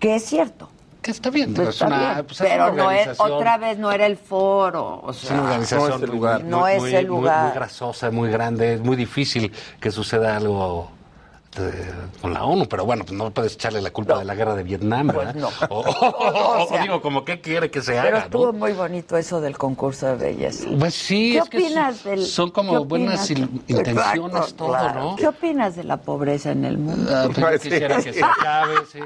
Que 0.00 0.16
es 0.16 0.24
cierto. 0.24 0.68
Que 1.00 1.12
está 1.12 1.30
bien. 1.30 1.54
Pues 1.54 1.68
es 1.68 1.74
está 1.76 1.86
una- 1.86 1.98
bien, 2.14 2.26
pues 2.26 2.40
es 2.40 2.48
pero 2.50 2.72
una 2.72 2.82
no 2.82 2.90
es, 2.90 3.20
otra 3.20 3.58
vez 3.58 3.78
no 3.78 3.92
era 3.92 4.06
el 4.06 4.16
foro. 4.16 5.02
O 5.04 5.10
Es 5.12 5.18
sea, 5.18 5.34
una 5.36 5.44
organización 5.44 5.88
no 5.88 5.94
es 5.94 6.02
el 6.02 6.08
muy- 6.08 6.16
lugar. 6.16 6.40
muy- 6.42 6.50
No 6.50 6.66
es 6.66 6.80
muy- 6.80 6.94
el 6.96 7.06
muy- 7.08 7.16
lugar. 7.20 7.44
Muy, 7.44 7.52
grasosa, 7.54 8.10
muy 8.10 8.28
grande, 8.28 8.74
es 8.74 8.80
muy 8.80 8.96
difícil 8.96 9.52
que 9.80 9.92
suceda 9.92 10.36
algo 10.36 10.90
con 12.20 12.32
la 12.34 12.44
ONU, 12.44 12.66
pero 12.68 12.84
bueno, 12.84 13.04
pues 13.04 13.16
no 13.18 13.30
puedes 13.30 13.54
echarle 13.54 13.80
la 13.82 13.90
culpa 13.90 14.18
de 14.18 14.24
la 14.24 14.34
guerra 14.34 14.54
de 14.54 14.62
Vietnam, 14.62 15.08
¿verdad? 15.08 15.34
no. 15.34 15.48
O, 15.70 15.80
O 15.80 16.68
sea, 16.68 16.78
o 16.80 16.82
digo, 16.82 17.00
como 17.02 17.24
qué 17.24 17.40
quiere 17.40 17.70
que 17.70 17.80
se 17.82 17.92
Pero 17.92 18.08
haga, 18.16 18.18
estuvo 18.20 18.46
¿no? 18.46 18.52
muy 18.52 18.72
bonito 18.72 19.16
eso 19.16 19.40
del 19.40 19.56
concurso 19.58 20.06
de 20.06 20.14
belleza. 20.16 20.68
Pues 20.78 20.94
sí, 20.94 21.32
¿Qué 21.32 21.38
es 21.38 21.48
que 21.48 21.58
opinas 21.58 21.96
son- 21.96 22.10
del 22.10 22.26
son 22.26 22.50
como 22.50 22.72
qué 22.72 22.78
buenas 22.86 23.30
intenciones 23.30 24.36
Exacto, 24.36 24.54
todo, 24.56 24.68
claro. 24.68 25.00
¿no? 25.02 25.16
¿Qué 25.16 25.26
opinas 25.28 25.76
de 25.76 25.84
la 25.84 25.96
pobreza 25.96 26.52
en 26.52 26.64
el 26.64 26.78
mundo? 26.78 27.10
Ah, 27.14 27.28
pues 27.34 27.62
yo 27.64 27.70
quisiera 27.70 28.02
que 28.02 28.12
se 28.12 28.24
acabe, 28.24 28.74
sí, 28.92 29.00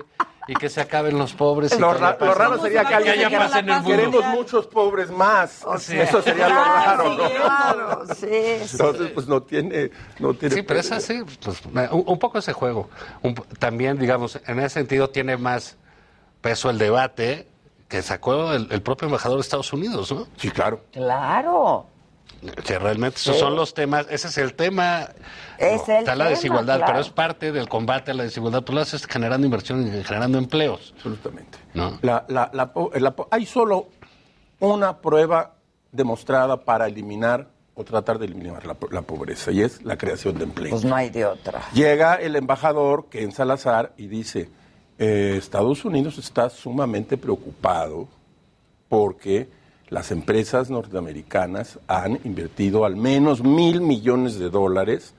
y 0.48 0.55
que 0.55 0.69
se 0.69 0.81
acaben 0.81 1.19
los 1.19 1.32
pobres. 1.35 1.73
y 1.73 1.78
Lo, 1.78 1.93
ra- 1.94 2.16
lo 2.20 2.35
raro 2.35 2.60
sería 2.60 2.85
que 2.85 2.94
alguien 2.94 3.14
haya 3.14 3.28
dijera, 3.28 3.48
paz 3.48 3.56
en 3.59 3.69
el 3.69 3.74
mundo. 3.77 3.89
queremos 3.89 4.24
muchos 4.27 4.66
pobres 4.66 5.10
más. 5.10 5.64
Sí. 5.78 5.98
Eso 5.98 6.20
sería 6.23 6.48
lo 6.48 6.55
Claro, 6.55 7.02
raro, 7.05 7.09
¿no? 7.16 7.31
claro, 7.31 8.02
sí, 8.14 8.27
sí. 8.66 8.69
Entonces, 8.73 9.10
pues 9.12 9.28
no 9.28 9.43
tiene... 9.43 9.90
No 10.19 10.35
tiene 10.35 10.55
Sí, 10.56 10.62
pero 10.62 10.81
es 10.81 10.90
así, 10.90 11.23
pues, 11.44 11.60
un, 11.93 12.05
un 12.06 12.19
poco 12.19 12.39
ese 12.39 12.52
juego. 12.52 12.90
Un 13.23 13.35
también, 13.59 13.98
digamos, 13.98 14.40
en 14.47 14.59
ese 14.59 14.70
sentido 14.70 15.10
tiene 15.10 15.36
más 15.36 15.77
peso 16.40 16.70
el 16.70 16.78
debate 16.78 17.47
que 17.89 18.02
sacó 18.02 18.52
el, 18.52 18.66
el 18.73 18.82
propio 18.82 19.06
embajador 19.06 19.36
de 19.39 19.43
Estados 19.43 19.73
Unidos, 19.73 20.10
¿no? 20.12 20.27
Sí, 20.39 20.51
claro. 20.51 20.81
Claro. 20.93 21.86
Que 22.64 22.78
realmente 22.78 23.19
esos 23.19 23.36
Sí. 23.36 23.40
son 23.40 23.55
los 23.55 23.73
temas, 23.73 24.06
ese 24.10 24.27
es 24.28 24.39
el 24.39 24.55
tema. 24.55 25.09
Es 25.59 25.89
el 25.89 25.98
Está 25.98 26.16
la 26.16 26.28
desigualdad, 26.28 26.78
claro. 26.78 26.93
pero 26.93 27.01
es 27.01 27.10
parte 27.10 27.52
del 27.52 27.69
combate 27.69 28.10
a 28.10 28.14
la 28.14 28.24
desigualdad. 28.24 28.62
Tú 28.62 28.73
lo 28.73 28.81
haces 28.81 29.06
generando 29.06 29.47
inversión 29.47 29.86
y 29.86 30.02
generando 30.02 30.39
empleos. 30.39 30.93
Absolutamente. 30.97 31.59
¿no? 31.74 31.98
La, 32.02 32.24
la- 32.28 32.51
la 32.52 32.73
po- 32.73 32.90
la 32.94 33.12
po- 33.12 33.28
hay 33.31 33.47
solo 33.47 33.89
una 34.59 34.98
prueba 34.98 35.55
demostrada 35.93 36.56
para 36.64 36.86
eliminar 36.89 37.48
o 37.74 37.85
tratar 37.85 38.19
de 38.19 38.27
eliminar 38.27 38.66
la, 38.66 38.74
po- 38.74 38.89
la 38.90 39.02
pobreza 39.02 39.51
y 39.52 39.62
es 39.62 39.82
la 39.85 39.97
creación 39.97 40.36
de 40.36 40.44
empleo. 40.44 40.70
Pues 40.70 40.85
no 40.85 40.94
hay 40.97 41.10
de 41.10 41.24
otra. 41.24 41.62
Llega 41.73 42.16
el 42.16 42.35
embajador 42.36 43.06
Ken 43.09 43.31
Salazar 43.32 43.93
y 43.97 44.09
dice, 44.09 44.51
eh, 44.98 45.36
Estados 45.39 45.85
Unidos 45.85 46.19
está 46.19 46.51
sumamente 46.51 47.16
preocupado 47.16 48.09
porque 48.89 49.48
las 49.93 50.10
empresas 50.10 50.70
norteamericanas 50.70 51.78
han 51.86 52.19
invertido 52.24 52.86
al 52.86 52.97
menos 52.97 53.43
mil 53.43 53.82
millones 53.82 54.39
de 54.39 54.48
dólares 54.48 55.12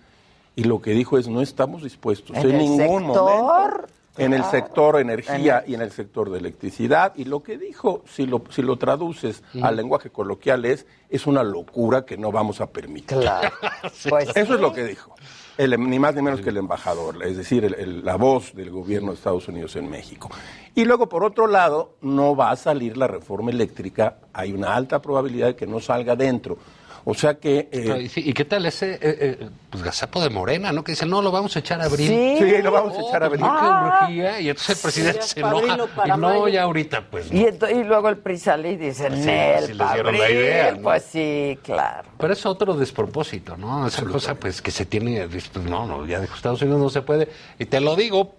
y 0.56 0.64
lo 0.64 0.82
que 0.82 0.91
dijo 0.91 1.20
es 1.20 1.28
no 1.28 1.41
estamos 1.41 1.84
dispuestos 1.84 2.36
¿En 2.36 2.50
en, 2.50 2.58
ningún 2.58 2.80
sector? 2.80 3.02
momento 3.04 3.88
en 4.18 4.34
el 4.34 4.44
sector 4.45 5.00
energía 5.00 5.64
En 5.66 5.72
y 5.72 5.76
en 5.76 5.82
el 5.82 5.91
sector 5.91 6.32
de 6.32 6.40
electricidad 6.40 7.14
y 7.16 7.26
lo 7.26 7.44
que 7.44 7.60
dijo 7.60 8.04
si 8.08 8.26
lo 8.26 8.41
si 8.50 8.64
lo 8.64 8.78
traduces 8.78 9.44
al 9.62 9.76
lenguaje 9.76 10.10
coloquial 10.10 10.66
es 10.66 10.88
es 11.08 11.28
una 11.28 11.44
locura 11.44 12.04
que 12.04 12.18
no 12.18 12.32
vamos 12.32 12.60
a 12.60 12.72
permitir 12.72 13.20
Claro. 13.20 13.52
Pues 14.10 14.30
eso 14.36 14.56
es 14.56 14.60
lo 14.60 14.74
que 14.74 14.86
dijo. 14.86 15.16
El- 15.58 15.80
ni 15.90 16.00
más 16.00 16.16
ni 16.16 16.22
menos 16.22 16.42
que 16.42 16.50
el 16.50 16.58
embajador, 16.58 17.24
es 17.24 17.38
decir, 17.38 17.64
el- 17.64 17.76
el- 17.76 18.06
la 18.06 18.16
voz 18.16 18.56
del 18.56 18.72
gobierno 18.72 19.12
de 19.12 19.18
Estados 19.18 19.48
Unidos 19.48 19.76
en 19.76 19.90
México. 19.90 20.30
Y 20.74 20.86
luego, 20.86 21.08
por 21.08 21.24
otro 21.24 21.46
lado, 21.46 21.96
no 22.02 22.36
va 22.36 22.50
a 22.50 22.56
salir 22.56 22.98
la 22.98 23.08
reforma 23.08 23.52
eléctrica, 23.52 24.18
hay 24.34 24.52
una 24.52 24.74
alta 24.76 25.02
probabilidad 25.02 25.48
de 25.48 25.56
que 25.56 25.68
no 25.68 25.80
salga 25.80 26.16
dentro. 26.16 26.58
O 27.06 27.14
sea 27.14 27.36
que... 27.36 27.68
eh, 27.72 28.02
¿y, 28.04 28.10
sí, 28.10 28.22
¿y 28.26 28.34
qué 28.34 28.46
tal 28.46 28.66
ese 28.66 28.94
eh, 28.94 29.00
eh, 29.02 29.50
pues, 29.70 29.84
gazapo 29.84 30.22
de 30.22 30.30
Morena, 30.30 30.72
no? 30.72 30.84
Que 30.84 30.94
dice, 30.94 31.06
no, 31.06 31.22
lo 31.22 31.32
vamos 31.32 31.56
a 31.56 31.60
echar 31.60 31.82
a 31.82 31.86
abrir. 31.86 32.08
Sí. 32.08 32.36
Sí, 32.40 32.62
lo 32.62 32.72
vamos 32.72 32.98
a 32.98 33.02
echar 33.02 33.24
a 33.24 33.30
pues, 33.30 33.42
abrir. 33.42 33.54
no, 33.54 34.08
qué 34.08 34.28
Ah. 34.28 34.40
y 34.42 34.50
entonces 34.50 34.78
el 34.78 34.82
presidente 34.82 35.20
ya 35.20 35.26
se 35.28 35.42
para 35.42 35.58
enoja. 35.58 35.74
abril 35.74 35.88
y 36.06 36.10
no, 36.10 36.18
mayo. 36.18 36.48
ya 36.48 36.64
ahorita, 36.64 37.10
pues 37.10 37.32
no. 37.32 37.40
Y, 37.70 37.84
luego 37.84 38.10
el 38.10 38.18
PRI 38.18 38.38
sale 38.38 38.72
y 38.72 38.78
dice, 38.78 39.10
Sí, 39.10 39.16
Nel, 39.26 39.66
sí 39.66 39.74
les 39.74 39.94
dieron 39.94 40.18
la 40.18 40.30
idea, 40.32 40.72
¿no? 40.72 40.82
Pues 40.82 41.04
sí, 41.04 41.60
claro. 41.64 42.10
Pero 42.18 42.34
es 42.34 42.46
otro 42.46 42.74
despropósito, 42.76 43.58
¿no? 43.58 43.86
Esa 43.88 44.06
cosa, 44.06 44.36
pues, 44.36 44.62
que 44.62 44.72
se 44.72 44.86
tiene, 44.86 45.28
pues, 45.28 45.54
no, 45.58 45.86
no, 45.86 46.06
ya 46.06 46.20
de 46.20 46.26
Estados 46.26 46.62
Unidos 46.62 46.80
no 46.80 46.90
se 46.90 47.02
puede. 47.02 47.28
Y 47.60 47.66
te 47.66 47.82
lo 47.82 47.96
digo, 47.96 48.36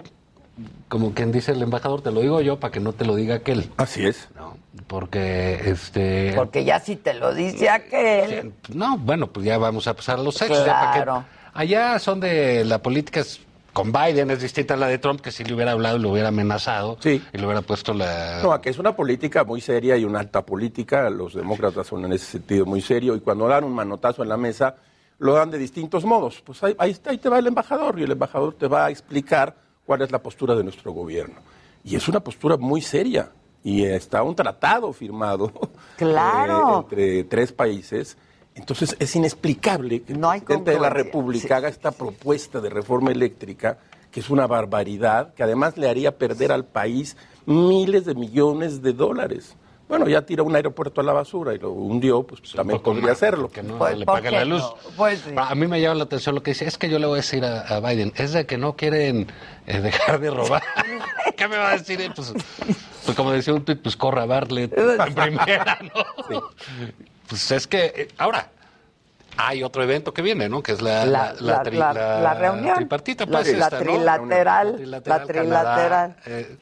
como 0.88 1.12
quien 1.14 1.32
dice 1.32 1.52
el 1.52 1.62
embajador, 1.62 2.02
te 2.02 2.10
lo 2.12 2.20
digo 2.20 2.40
yo 2.40 2.60
para 2.60 2.70
que 2.72 2.80
no 2.80 2.92
te 2.92 3.04
lo 3.04 3.14
diga 3.16 3.36
aquel. 3.36 3.70
Así 3.76 4.06
es. 4.06 4.28
¿no? 4.36 4.54
porque 4.88 5.60
este 5.70 6.32
Porque 6.34 6.64
ya 6.64 6.80
si 6.80 6.96
te 6.96 7.14
lo 7.14 7.32
dice 7.32 7.68
aquel. 7.70 8.52
no 8.74 8.98
bueno 8.98 9.28
pues 9.32 9.46
ya 9.46 9.56
vamos 9.56 9.86
a 9.86 9.94
pasar 9.94 10.18
a 10.18 10.22
los 10.22 10.40
hechos 10.42 10.64
ya, 10.66 10.72
¿para 10.80 10.92
qué? 10.92 11.02
Claro. 11.02 11.24
allá 11.54 11.98
son 12.00 12.18
de 12.20 12.64
la 12.64 12.78
política 12.82 13.20
es- 13.20 13.40
con 13.72 13.90
Biden 13.92 14.30
es 14.30 14.40
distinta 14.40 14.74
a 14.74 14.76
la 14.76 14.86
de 14.88 14.98
Trump 14.98 15.20
que 15.20 15.30
si 15.32 15.42
le 15.44 15.54
hubiera 15.54 15.72
hablado 15.72 15.96
y 15.96 16.00
lo 16.00 16.10
hubiera 16.10 16.28
amenazado 16.28 16.96
y 17.04 17.20
le 17.32 17.44
hubiera 17.44 17.62
puesto 17.62 17.92
la 17.94 18.40
No, 18.42 18.52
aquí 18.52 18.68
es 18.68 18.78
una 18.78 18.94
política 18.94 19.42
muy 19.44 19.60
seria 19.60 19.96
y 19.96 20.04
una 20.04 20.20
alta 20.20 20.42
política. 20.46 21.08
Los 21.10 21.34
demócratas 21.34 21.86
son 21.86 22.04
en 22.04 22.12
ese 22.12 22.26
sentido 22.26 22.66
muy 22.66 22.80
serio 22.80 23.16
y 23.16 23.20
cuando 23.20 23.48
dan 23.48 23.64
un 23.64 23.72
manotazo 23.72 24.22
en 24.22 24.28
la 24.28 24.36
mesa 24.36 24.76
lo 25.18 25.34
dan 25.34 25.50
de 25.50 25.58
distintos 25.58 26.04
modos. 26.04 26.40
Pues 26.44 26.62
ahí, 26.62 26.76
ahí 26.78 27.18
te 27.18 27.28
va 27.28 27.38
el 27.40 27.46
embajador 27.48 27.98
y 27.98 28.04
el 28.04 28.12
embajador 28.12 28.54
te 28.54 28.68
va 28.68 28.86
a 28.86 28.90
explicar 28.90 29.56
cuál 29.86 30.02
es 30.02 30.10
la 30.10 30.22
postura 30.22 30.54
de 30.54 30.64
nuestro 30.64 30.92
gobierno. 30.92 31.36
Y 31.84 31.96
es 31.96 32.08
una 32.08 32.20
postura 32.20 32.56
muy 32.56 32.80
seria 32.80 33.30
y 33.62 33.84
está 33.84 34.22
un 34.22 34.34
tratado 34.34 34.92
firmado 34.92 35.52
Claro. 35.96 36.70
eh, 36.70 36.80
entre 36.82 37.24
tres 37.24 37.52
países. 37.52 38.16
Entonces 38.54 38.96
es 38.98 39.16
inexplicable 39.16 40.02
que 40.02 40.12
el 40.12 40.20
presidente 40.20 40.70
de 40.70 40.80
la. 40.80 40.90
República 40.90 41.56
haga 41.56 41.68
esta 41.68 41.90
propuesta 41.90 42.60
de 42.60 42.70
reforma 42.70 43.10
eléctrica, 43.10 43.78
que 44.12 44.20
es 44.20 44.30
una 44.30 44.46
barbaridad, 44.46 45.34
que 45.34 45.42
además 45.42 45.76
le 45.76 45.88
haría 45.88 46.16
perder 46.16 46.52
al 46.52 46.64
país 46.64 47.16
miles 47.46 48.04
de 48.04 48.14
millones 48.14 48.80
de 48.80 48.92
dólares. 48.92 49.56
Bueno, 49.98 50.08
ya 50.10 50.22
tira 50.22 50.42
un 50.42 50.54
aeropuerto 50.56 51.00
a 51.00 51.04
la 51.04 51.12
basura 51.12 51.54
y 51.54 51.58
lo 51.58 51.70
hundió, 51.70 52.22
pues, 52.24 52.40
también 52.52 52.80
podría 52.80 53.12
hacerlo. 53.12 53.48
que 53.48 53.62
no 53.62 53.88
le 53.90 54.04
paga 54.04 54.30
la 54.30 54.44
luz. 54.44 54.62
Pues 54.96 55.22
A 55.36 55.54
mí 55.54 55.66
me 55.66 55.80
llama 55.80 55.94
la 55.96 56.04
atención 56.04 56.34
lo 56.34 56.42
que 56.42 56.50
dice, 56.50 56.66
es 56.66 56.76
que 56.78 56.88
yo 56.88 56.98
le 56.98 57.06
voy 57.06 57.14
a 57.14 57.16
decir 57.22 57.44
a, 57.44 57.60
a 57.60 57.80
Biden, 57.80 58.12
es 58.16 58.32
de 58.32 58.44
que 58.46 58.58
no 58.58 58.74
quieren 58.76 59.30
eh, 59.66 59.80
dejar 59.80 60.18
de 60.20 60.30
robar. 60.30 60.62
¿Qué 61.36 61.46
me 61.48 61.56
va 61.56 61.70
a 61.70 61.72
decir? 61.78 62.00
él? 62.00 62.12
Pues, 62.14 62.32
pues 63.04 63.16
como 63.16 63.30
decía 63.32 63.54
un 63.54 63.64
tuit, 63.64 63.80
pues 63.82 63.96
corra 63.96 64.26
Bartlett 64.26 64.76
en 64.76 65.14
primera, 65.14 65.78
¿no? 65.94 66.42
Pues 67.28 67.50
es 67.52 67.66
que, 67.66 67.84
eh, 67.96 68.08
ahora, 68.18 68.48
hay 69.36 69.62
otro 69.62 69.82
evento 69.82 70.12
que 70.12 70.22
viene, 70.22 70.48
¿no? 70.48 70.62
Que 70.62 70.72
es 70.72 70.82
la, 70.82 71.04
La, 71.06 71.32
la, 71.34 71.40
la- 71.40 71.62
tri- 71.62 71.72
la- 71.78 71.92
la 71.92 72.20
la 72.20 72.34
reunión. 72.34 72.76
tripartita, 72.76 73.24
La- 73.26 73.30
pues, 73.38 73.52
la 73.56 73.64
esta, 73.66 73.78
¿no? 73.78 73.84
trilateral, 73.84 74.90
la 74.90 75.00
Canadá, 75.02 75.24
trilateral. 75.26 76.16
eh, 76.26 76.56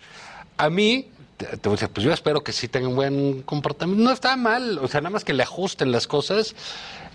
a 0.59 0.71
mí, 0.71 1.09
te, 1.37 1.47
te 1.47 1.69
voy 1.69 1.73
a 1.75 1.77
decir, 1.81 1.89
pues 1.89 2.05
yo 2.05 2.13
espero 2.13 2.43
que 2.43 2.53
sí 2.53 2.69
tenga 2.69 2.89
un 2.89 2.97
buen 2.97 3.43
comportamiento. 3.43 4.03
No 4.03 4.11
está 4.13 4.37
mal, 4.37 4.79
o 4.79 4.89
sea, 4.89 5.01
nada 5.01 5.11
más 5.11 5.25
que 5.25 5.33
le 5.33 5.43
ajusten 5.43 5.93
las 5.93 6.07
cosas. 6.07 6.55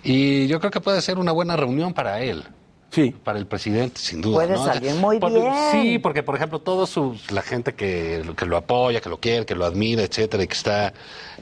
Y 0.04 0.48
yo 0.48 0.60
creo 0.60 0.72
que 0.72 0.82
puede 0.82 1.02
ser 1.02 1.18
una 1.18 1.32
buena 1.32 1.56
reunión 1.56 1.94
para 1.94 2.22
él. 2.22 2.44
Sí. 2.90 3.14
Para 3.24 3.38
el 3.38 3.46
presidente, 3.46 4.00
sin 4.00 4.22
duda. 4.22 4.36
Puede 4.36 4.54
¿no? 4.54 4.62
O 4.62 4.64
sea, 4.64 4.76
salir 4.76 4.94
muy 4.96 5.20
porque- 5.20 5.40
bien. 5.40 5.54
Sí, 5.72 6.00
porque, 6.00 6.24
por 6.24 6.36
ejemplo, 6.36 6.60
toda 6.60 6.88
la 7.32 7.42
gente 7.42 7.74
que, 7.74 8.24
que 8.38 8.46
lo 8.46 8.56
apoya, 8.56 9.02
que 9.02 9.10
lo 9.10 9.20
quiere, 9.20 9.46
que 9.46 9.56
lo 9.56 9.66
admira, 9.66 10.04
etcétera, 10.04 10.44
y 10.44 10.48
que 10.48 10.54
está, 10.56 10.94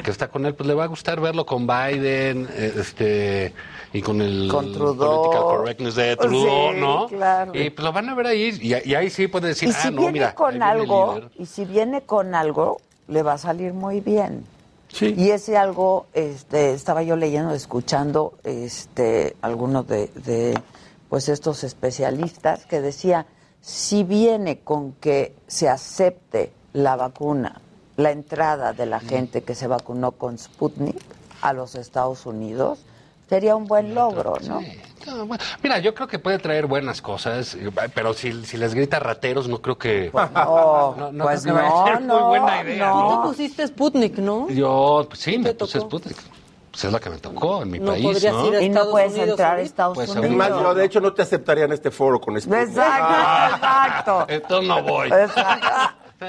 que 0.03 0.09
está 0.09 0.27
con 0.29 0.45
él, 0.47 0.55
pues 0.55 0.67
le 0.67 0.73
va 0.73 0.85
a 0.85 0.87
gustar 0.87 1.21
verlo 1.21 1.45
con 1.45 1.67
Biden, 1.67 2.47
eh, 2.51 2.73
este, 2.79 3.53
y 3.95 4.01
con 4.01 4.21
el 4.21 4.49
Con 4.49 4.73
Trudeau. 4.73 4.95
political 5.23 5.41
correctness 5.43 5.95
de 5.95 6.17
Trudeau, 6.17 6.73
Sí, 6.73 6.79
¿no? 6.81 7.07
claro. 7.07 7.51
Y 7.55 7.69
pues 7.69 7.83
lo 7.85 7.93
van 7.93 8.09
a 8.09 8.15
ver 8.15 8.27
ahí, 8.27 8.57
y, 8.61 8.89
y 8.89 8.93
ahí 8.95 9.09
sí 9.09 9.27
puede 9.27 9.47
decir, 9.49 9.69
y 9.69 9.71
si 9.71 9.87
ah, 9.87 9.91
no, 9.91 9.97
viene 10.01 10.11
mira, 10.13 10.35
con 10.35 10.61
algo, 10.61 11.21
y 11.39 11.45
si 11.45 11.63
viene 11.63 12.01
con 12.01 12.35
algo, 12.35 12.81
le 13.07 13.23
va 13.23 13.33
a 13.33 13.37
salir 13.37 13.73
muy 13.73 14.01
bien. 14.01 14.45
Sí. 14.89 15.13
Y 15.17 15.29
ese 15.31 15.57
algo, 15.57 16.07
este, 16.13 16.73
estaba 16.73 17.03
yo 17.03 17.15
leyendo, 17.15 17.53
escuchando, 17.53 18.33
este, 18.43 19.35
algunos 19.41 19.87
de, 19.87 20.07
de, 20.07 20.59
pues 21.09 21.29
estos 21.29 21.63
especialistas 21.63 22.65
que 22.65 22.81
decía, 22.81 23.25
si 23.61 24.03
viene 24.03 24.59
con 24.59 24.91
que 24.93 25.35
se 25.47 25.69
acepte 25.69 26.51
la 26.73 26.95
vacuna, 26.97 27.61
la 27.97 28.11
entrada 28.11 28.73
de 28.73 28.85
la 28.85 28.99
gente 28.99 29.41
que 29.43 29.55
se 29.55 29.67
vacunó 29.67 30.11
con 30.11 30.37
Sputnik 30.37 30.97
a 31.41 31.53
los 31.53 31.75
Estados 31.75 32.25
Unidos, 32.25 32.79
sería 33.29 33.55
un 33.55 33.65
buen 33.65 33.93
logro, 33.95 34.35
¿no? 34.47 34.61
Ah, 35.07 35.23
bueno, 35.23 35.43
Mira, 35.61 35.77
yo 35.79 35.93
creo 35.93 36.07
que 36.07 36.17
puede 36.17 36.39
traer 36.39 36.65
buenas 36.65 36.99
cosas, 37.01 37.53
eh, 37.55 37.69
pero 37.93 38.13
si, 38.15 38.43
si 38.43 38.57
les 38.57 38.73
grita 38.73 38.99
rateros, 38.99 39.47
no 39.47 39.61
creo 39.61 39.77
que. 39.77 40.09
no, 40.33 41.11
no, 41.11 41.23
pues 41.25 41.43
creo 41.43 41.55
que 41.55 41.61
vaya 41.61 41.67
a 41.67 41.71
no, 41.79 41.85
ser 41.85 42.01
no, 42.01 42.19
muy 42.29 42.39
buena 42.39 42.61
idea. 42.63 42.89
no. 42.89 43.01
¿no? 43.09 43.21
Tú 43.21 43.27
pusiste 43.29 43.67
Sputnik, 43.67 44.17
¿no? 44.17 44.49
Yo, 44.49 45.05
pues, 45.07 45.19
sí, 45.19 45.37
me 45.37 45.53
puse 45.53 45.79
Sputnik. 45.79 46.17
Pues 46.71 46.83
es 46.85 46.91
la 46.91 46.99
que 46.99 47.09
me 47.09 47.17
tocó 47.19 47.61
en 47.61 47.71
mi 47.71 47.79
No 47.79 47.91
país, 47.93 48.03
¿no? 48.03 48.47
ir 48.49 48.55
a 48.57 48.61
Y 48.61 48.69
no 48.69 48.89
puedes 48.89 49.11
Unidos 49.13 49.29
entrar 49.29 49.57
a. 49.57 49.61
Estados 49.61 49.95
Pues, 49.95 50.09
Unidos. 50.09 50.25
Es 50.31 50.35
más, 50.35 50.49
yo 50.49 50.73
de 50.73 50.83
hecho 50.85 50.99
no 50.99 51.13
te 51.13 51.21
aceptaría 51.21 51.63
en 51.65 51.71
este 51.71 51.89
foro 51.91 52.19
con 52.19 52.39
Sputnik. 52.41 52.67
Exacto, 52.69 53.55
exacto. 53.55 54.25
Entonces 54.27 54.67
no 54.67 54.83
voy. 54.83 55.09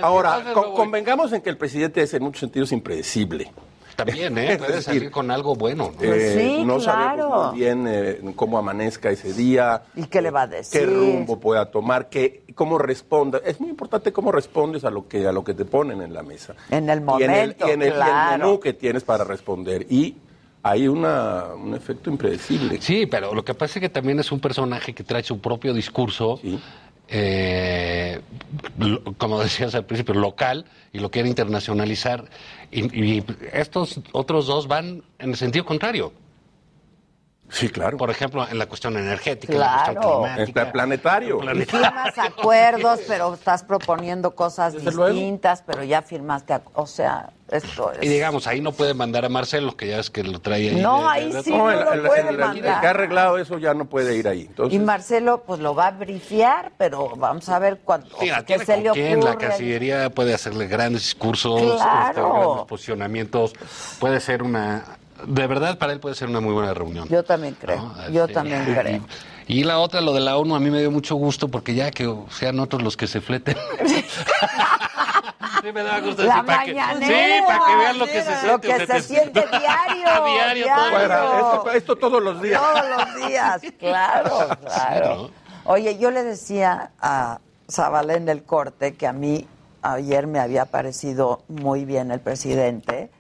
Ahora, 0.03 0.31
Entonces 0.37 0.53
con- 0.55 0.63
no 0.65 0.69
voy. 0.71 0.77
convengamos 0.77 1.33
en 1.33 1.41
que 1.41 1.51
el 1.51 1.57
presidente 1.57 2.03
es 2.03 2.13
en 2.15 2.23
muchos 2.23 2.41
sentidos 2.41 2.71
impredecible. 2.73 3.51
También, 3.97 4.37
¿eh? 4.39 4.57
Puede 4.59 4.73
decir, 4.77 4.83
salir 4.85 5.11
con 5.11 5.31
algo 5.31 5.55
bueno. 5.55 5.85
¿no? 5.93 5.99
Pues 5.99 6.23
Eh, 6.23 6.55
sí, 6.59 6.65
no 6.65 6.77
claro. 6.79 6.81
sabemos 6.81 7.47
muy 7.53 7.59
bien 7.61 7.87
eh, 7.89 8.21
cómo 8.37 8.59
amanezca 8.59 9.11
ese 9.11 9.33
día, 9.33 9.83
¿Y 9.97 10.05
qué 10.05 10.21
le 10.23 10.31
va 10.31 10.43
a 10.43 10.47
decir? 10.47 10.81
qué 10.81 10.87
rumbo 10.87 11.41
pueda 11.41 11.71
tomar, 11.71 12.09
qué, 12.09 12.43
cómo 12.55 12.79
responda. 12.79 13.41
Es 13.45 13.59
muy 13.61 13.71
importante 13.71 14.13
cómo 14.13 14.31
respondes 14.31 14.85
a 14.85 14.91
lo 14.91 15.09
que 15.09 15.27
a 15.27 15.33
lo 15.33 15.43
que 15.43 15.55
te 15.55 15.65
ponen 15.65 16.03
en 16.03 16.13
la 16.15 16.23
mesa. 16.23 16.55
En 16.71 16.89
el 16.91 16.99
y 17.19 17.23
en 17.23 17.31
el, 17.31 17.39
momento, 17.57 17.69
y 17.69 17.71
en 17.71 17.83
el- 17.83 17.89
y 17.89 17.91
el 17.91 17.97
claro. 17.97 18.45
menú 18.45 18.61
que 18.61 18.73
tienes 18.75 19.03
para 19.05 19.25
responder. 19.25 19.87
Y 19.91 20.15
hay 20.63 20.89
una, 20.89 21.55
un 21.55 21.75
efecto 21.75 22.11
impredecible. 22.11 22.81
Sí, 22.83 23.07
pero 23.07 23.33
lo 23.33 23.45
que 23.45 23.55
pasa 23.55 23.79
es 23.79 23.83
que 23.83 23.89
también 23.89 24.19
es 24.19 24.33
un 24.33 24.41
personaje 24.41 24.93
que 24.93 25.05
trae 25.05 25.23
su 25.23 25.39
propio 25.39 25.73
discurso, 25.73 26.41
eh, 27.09 28.21
lo- 28.79 29.03
como 29.15 29.41
decías 29.43 29.75
al 29.75 29.85
principio, 29.87 30.15
local, 30.15 30.65
y 30.93 30.99
lo 30.99 31.11
quiere 31.11 31.29
internacionalizar. 31.29 32.25
Y, 32.71 33.17
y 33.17 33.25
estos 33.53 34.01
otros 34.13 34.47
dos 34.47 34.67
van 34.69 35.03
en 35.19 35.31
el 35.31 35.37
sentido 35.37 35.65
contrario. 35.65 36.13
Sí, 37.49 37.69
claro. 37.69 37.97
Por 37.97 38.11
ejemplo, 38.11 38.47
en 38.49 38.59
la 38.59 38.67
cuestión 38.67 38.97
energética, 38.97 39.53
en 39.53 39.59
la 39.61 39.73
cuestión 39.85 39.95
Claro. 39.97 40.19
climática. 40.23 40.43
Está 40.63 40.73
planetario. 40.73 41.41
Y 41.55 41.65
firmas 41.65 42.19
acuerdos, 42.19 43.01
pero 43.07 43.35
estás 43.35 43.63
proponiendo 43.63 44.35
cosas 44.35 44.73
Desde 44.75 44.91
luego. 44.93 45.13
distintas, 45.15 45.63
pero 45.63 45.85
ya 45.85 46.03
firmaste, 46.03 46.59
o 46.75 46.87
sea, 46.87 47.31
esto 47.49 47.93
es... 47.93 48.03
Y 48.03 48.09
digamos, 48.09 48.49
ahí 48.49 48.61
no 48.61 48.73
puede 48.73 48.95
mandar 48.95 49.25
a 49.25 49.29
Marcelo, 49.29 49.77
que 49.77 49.87
ya 49.87 50.01
es 50.01 50.11
que 50.11 50.25
lo 50.25 50.41
trae 50.41 50.71
ahí. 50.71 50.81
No, 50.81 51.03
de- 51.03 51.09
ahí 51.09 51.33
de- 51.33 51.43
sí 51.45 51.51
No, 51.51 51.59
no 51.59 51.71
el, 51.71 51.85
lo 51.85 51.93
el- 51.93 52.03
puede 52.03 52.21
el- 52.23 52.27
el- 52.29 52.35
el 52.35 52.41
mandar. 52.41 52.81
que 52.81 52.87
ha 52.89 52.91
arreglado 52.91 53.39
eso 53.39 53.59
ya 53.59 53.75
no 53.75 53.85
puede 53.85 54.17
ir 54.17 54.27
ahí. 54.27 54.41
Y 54.41 54.47
Entonces, 54.47 54.81
Marcelo, 54.81 55.45
pues 55.47 55.61
lo 55.61 55.75
va 55.75 55.87
a 55.87 55.91
brifiar, 55.93 56.73
pero 56.77 57.15
vamos 57.17 57.49
a 57.49 57.59
ver 57.61 57.79
cuánto, 57.85 58.17
Mira, 58.21 58.45
qué 58.45 58.59
se 58.59 58.77
le 58.79 59.17
la. 59.23 59.37
Cancillería 59.37 60.11
puede 60.11 60.35
hacerle 60.35 60.67
grandes 60.67 61.03
discursos, 61.03 61.61
Claro. 61.77 62.09
este, 62.09 62.21
grandes 62.21 62.65
posicionamientos, 62.67 63.53
puede 64.01 64.19
ser 64.21 64.43
una, 64.43 64.85
de 65.25 65.47
verdad 65.47 65.79
para 65.79 65.93
él 65.93 66.01
puede 66.01 66.15
ser 66.15 66.29
una 66.29 66.41
muy 66.41 66.53
buena 66.53 66.75
reunión. 66.75 67.09
Yo 67.09 67.23
también 67.25 67.57
creo, 67.61 67.95
yo 68.13 68.27
Sí. 68.27 68.33
también 68.33 68.65
creo. 68.65 69.01
Y 69.49 69.63
la 69.65 69.79
otra, 69.79 70.01
lo 70.01 70.13
de 70.13 70.21
la 70.21 70.37
ONU, 70.37 70.57
a 70.57 70.61
mí 70.61 70.71
me 70.71 70.81
dio 70.81 70.91
mucho 70.91 71.15
gusto 71.15 71.49
porque 71.49 71.75
ya 71.75 71.91
que 71.93 72.13
sean 72.31 72.59
otros 72.59 72.83
los 72.83 72.97
que 72.97 73.07
se 73.07 73.21
fleten. 73.21 73.57
sí, 75.63 75.73
me 75.73 75.83
da 75.83 76.01
gusto 76.01 76.23
La 76.25 76.43
decir, 76.43 76.47
para 76.47 76.65
que, 76.65 76.73
sí, 76.73 77.43
para 77.47 77.67
que 77.67 77.77
vean 77.77 77.99
lo 77.99 78.07
que 78.07 78.23
se 78.23 78.37
siente. 78.41 78.47
Lo 78.49 78.61
que 78.61 78.77
se 78.79 78.87
te- 78.87 79.03
siente 79.03 79.41
diario, 79.51 80.25
diario, 80.27 80.67
todo 80.67 80.99
esto, 81.01 81.71
esto 81.73 81.97
todos 81.97 82.23
los 82.23 82.43
días. 82.43 82.61
Todos 82.61 82.85
los 83.17 83.29
días, 83.29 83.61
claro, 83.79 84.49
claro. 84.65 85.31
Oye, 85.65 85.99
yo 85.99 86.11
le 86.11 86.23
decía 86.23 86.91
a 87.01 87.41
Zavala 87.71 88.15
en 88.15 88.29
el 88.29 88.45
corte 88.45 88.95
que 88.95 89.07
a 89.07 89.13
mí 89.13 89.47
ayer 89.83 90.27
me 90.27 90.39
había 90.41 90.65
parecido 90.67 91.43
muy 91.49 91.85
bien 91.85 92.11
el 92.11 92.21
presidente, 92.21 93.11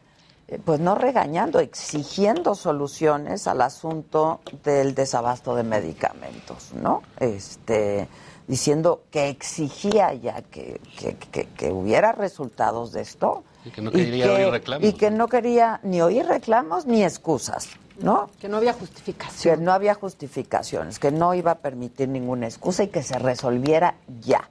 pues 0.64 0.78
no 0.81 0.94
regañando, 0.94 1.59
exigiendo 1.60 2.55
soluciones 2.55 3.47
al 3.47 3.62
asunto 3.62 4.40
del 4.64 4.94
desabasto 4.94 5.55
de 5.56 5.64
medicamentos, 5.64 6.73
¿no? 6.74 7.02
Este, 7.18 8.09
diciendo 8.47 9.02
que 9.10 9.28
exigía 9.28 10.14
ya 10.14 10.43
que, 10.43 10.81
que, 10.98 11.16
que- 11.16 11.47
que 11.48 11.73
hubiera 11.73 12.12
resultados 12.12 12.93
de 12.93 13.01
esto. 13.02 13.43
Y 13.64 13.70
que 13.70 13.82
no 13.82 13.90
quería 13.90 14.32
oír 14.32 14.48
reclamos, 14.51 14.89
Y 14.89 14.93
que 14.93 15.10
no 15.10 15.27
quería 15.27 15.81
ni 15.82 16.01
oír 16.01 16.24
reclamos 16.27 16.86
ni 16.86 17.02
excusas, 17.02 17.68
¿no? 17.98 18.31
Que 18.40 18.48
no 18.48 18.59
había 18.59 18.73
justificación. 18.73 19.56
Que 19.59 19.64
no 19.64 19.73
había 19.73 19.94
justificaciones, 19.94 21.01
que 21.01 21.10
no 21.10 21.35
iba 21.35 21.51
a 21.51 21.59
permitir 21.59 22.09
ninguna 22.09 22.47
excusa 22.47 22.85
y 22.85 22.89
que 22.89 23.02
se 23.02 23.18
resolviera 23.18 23.97
ya. 24.20 24.48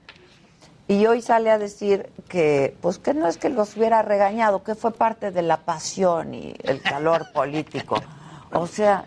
Y 0.88 1.06
hoy 1.08 1.22
sale 1.22 1.50
a 1.50 1.58
decir 1.58 2.08
que, 2.30 2.76
pues 2.82 3.00
que 3.00 3.14
no 3.14 3.28
es 3.28 3.38
que 3.38 3.50
los 3.50 3.76
hubiera 3.76 4.02
regañado, 4.04 4.64
que 4.64 4.76
fue 4.76 4.92
parte 4.92 5.32
de 5.32 5.42
la 5.42 5.58
pasión 5.58 6.34
y 6.36 6.54
el 6.64 6.82
calor 6.82 7.26
político. 7.34 8.02
O 8.54 8.68
sea, 8.68 9.06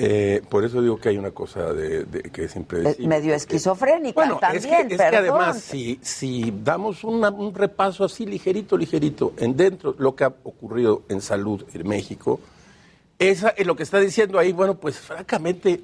Eh, 0.00 0.42
por 0.48 0.64
eso 0.64 0.80
digo 0.80 0.98
que 1.00 1.08
hay 1.08 1.18
una 1.18 1.32
cosa 1.32 1.72
de, 1.72 2.04
de- 2.04 2.22
que 2.22 2.44
es 2.44 2.50
es 2.50 2.56
impredecible. 2.56 3.08
medio 3.08 3.34
esquizofrénica 3.34 4.14
Bueno, 4.14 4.34
es 4.34 4.40
también, 4.40 4.88
que, 4.88 4.94
es 4.94 5.00
que 5.00 5.16
además, 5.16 5.60
si, 5.60 5.98
si 6.02 6.52
damos 6.64 7.02
una- 7.04 7.30
un 7.30 7.52
repaso 7.54 8.04
así 8.04 8.24
ligerito, 8.26 8.76
ligerito, 8.76 9.32
en 9.38 9.56
dentro 9.56 9.94
lo 9.98 10.14
que 10.14 10.22
ha 10.24 10.32
ocurrido 10.44 11.02
en 11.08 11.20
salud 11.20 11.64
en 11.74 11.88
México, 11.88 12.38
esa 13.18 13.48
es 13.50 13.66
lo 13.66 13.74
que 13.74 13.82
está 13.82 13.98
diciendo 13.98 14.38
ahí, 14.38 14.52
bueno, 14.52 14.74
pues 14.74 14.98
francamente 15.00 15.80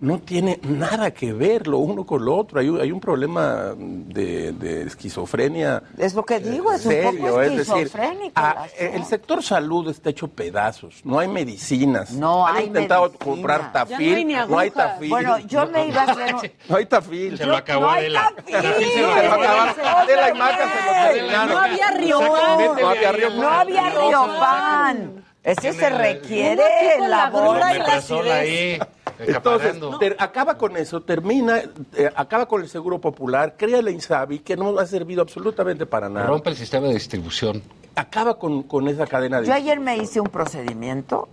no 0.00 0.20
tiene 0.20 0.60
nada 0.62 1.10
que 1.12 1.32
ver 1.32 1.66
lo 1.66 1.78
uno 1.78 2.06
con 2.06 2.24
lo 2.24 2.36
otro. 2.36 2.60
Hay, 2.60 2.68
un- 2.68 2.80
hay 2.80 2.92
un 2.92 3.00
problema 3.00 3.74
de, 3.76 4.52
de 4.52 4.82
esquizofrenia. 4.82 5.82
Es 5.96 6.14
lo 6.14 6.24
que 6.24 6.38
digo, 6.38 6.72
es 6.72 6.86
un 6.86 6.92
serio, 6.92 7.20
poco 7.26 7.42
es 7.42 7.56
decir, 7.56 7.74
esquizofrénico. 7.78 8.32
ah, 8.36 8.66
el 8.78 9.04
sector 9.04 9.42
salud 9.42 9.88
está 9.90 10.10
hecho 10.10 10.28
pedazos, 10.28 11.00
no 11.04 11.18
hay 11.18 11.26
medicinas. 11.26 12.12
No 12.12 12.46
Han 12.46 12.56
hay 12.56 12.66
intentado 12.66 13.12
comprar 13.12 13.60
Ya 13.60 13.66
no 13.72 13.78
hay 13.80 13.88
tafil, 13.88 14.28
no, 14.48 14.58
hay 14.58 14.70
tafil. 14.70 15.08
Bueno, 15.10 15.38
yo 15.40 15.66
me 15.66 15.88
iba 15.88 16.02
a 16.02 16.04
hacer 16.04 16.34
un- 16.34 16.52
No 16.68 16.76
hay 16.76 16.86
tafil. 16.86 17.36
Se 17.38 17.46
lo 17.46 17.56
acabó 17.56 17.82
No 17.86 17.90
hay 17.90 17.98
Adela. 18.04 18.32
tafil. 18.36 18.52
Tafil 18.54 18.88
se 18.88 19.02
lo 19.02 19.12
acabó. 19.12 19.98
Adela 19.98 20.28
y 20.30 20.38
Maca 20.38 20.58
se 20.58 20.86
lo 20.86 21.12
terminaron. 21.12 21.48
No 21.52 21.58
había 21.58 21.90
río 21.90 22.20
No 22.20 22.88
había 22.88 23.12
río 23.12 23.30
No 23.30 23.48
había 23.48 23.90
río 23.90 24.26
pan. 24.38 25.24
Ese 25.42 25.72
se 25.72 25.88
requiere 25.88 26.62
la 27.08 27.30
bola 27.30 27.74
y 27.74 27.78
la 27.78 27.94
acidez. 27.94 28.80
Entonces, 29.18 29.76
ter- 29.98 30.16
acaba 30.18 30.56
con 30.56 30.76
eso, 30.76 31.00
termina, 31.02 31.58
eh, 31.96 32.10
acaba 32.14 32.46
con 32.46 32.62
el 32.62 32.68
seguro 32.68 33.00
popular, 33.00 33.54
crea 33.58 33.82
la 33.82 33.90
INSABI, 33.90 34.38
que 34.40 34.56
no 34.56 34.78
ha 34.78 34.86
servido 34.86 35.22
absolutamente 35.22 35.86
para 35.86 36.08
nada. 36.08 36.26
Rompe 36.26 36.50
el 36.50 36.56
sistema 36.56 36.86
de 36.86 36.94
distribución. 36.94 37.62
Acaba 37.94 38.38
con, 38.38 38.62
con 38.62 38.86
esa 38.88 39.06
cadena 39.06 39.40
de... 39.40 39.48
Yo 39.48 39.54
ayer 39.54 39.80
me 39.80 39.96
hice 39.96 40.20
un 40.20 40.28
procedimiento 40.28 41.28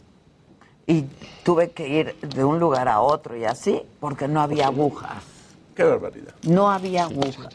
y 0.88 1.06
tuve 1.44 1.72
que 1.72 1.88
ir 1.88 2.16
de 2.22 2.44
un 2.44 2.60
lugar 2.60 2.88
a 2.88 3.02
otro 3.02 3.36
y 3.38 3.46
así 3.46 3.82
porque 4.00 4.28
no 4.28 4.42
había 4.42 4.68
agujas. 4.68 5.24
Qué 5.76 5.84
barbaridad. 5.84 6.34
No 6.44 6.72
había 6.72 7.04
agujas. 7.04 7.50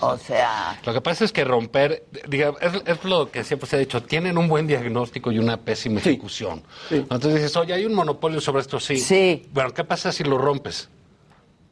O 0.00 0.16
sea, 0.16 0.80
Lo 0.86 0.92
que 0.94 1.00
pasa 1.00 1.24
es 1.24 1.32
que 1.32 1.44
romper, 1.44 2.04
es, 2.30 2.72
es 2.86 3.04
lo 3.04 3.30
que 3.30 3.42
siempre 3.42 3.68
se 3.68 3.76
ha 3.76 3.78
dicho, 3.80 4.00
tienen 4.02 4.38
un 4.38 4.46
buen 4.48 4.66
diagnóstico 4.68 5.32
y 5.32 5.40
una 5.40 5.56
pésima 5.56 5.98
ejecución. 5.98 6.62
Entonces 6.90 7.34
dices, 7.34 7.56
oye, 7.56 7.74
hay 7.74 7.84
un 7.84 7.94
monopolio 7.94 8.40
sobre 8.40 8.60
esto, 8.60 8.78
sí. 8.78 8.96
Sí. 8.98 9.48
Bueno, 9.52 9.74
¿qué 9.74 9.82
pasa 9.82 10.12
si 10.12 10.22
lo 10.22 10.38
rompes? 10.38 10.88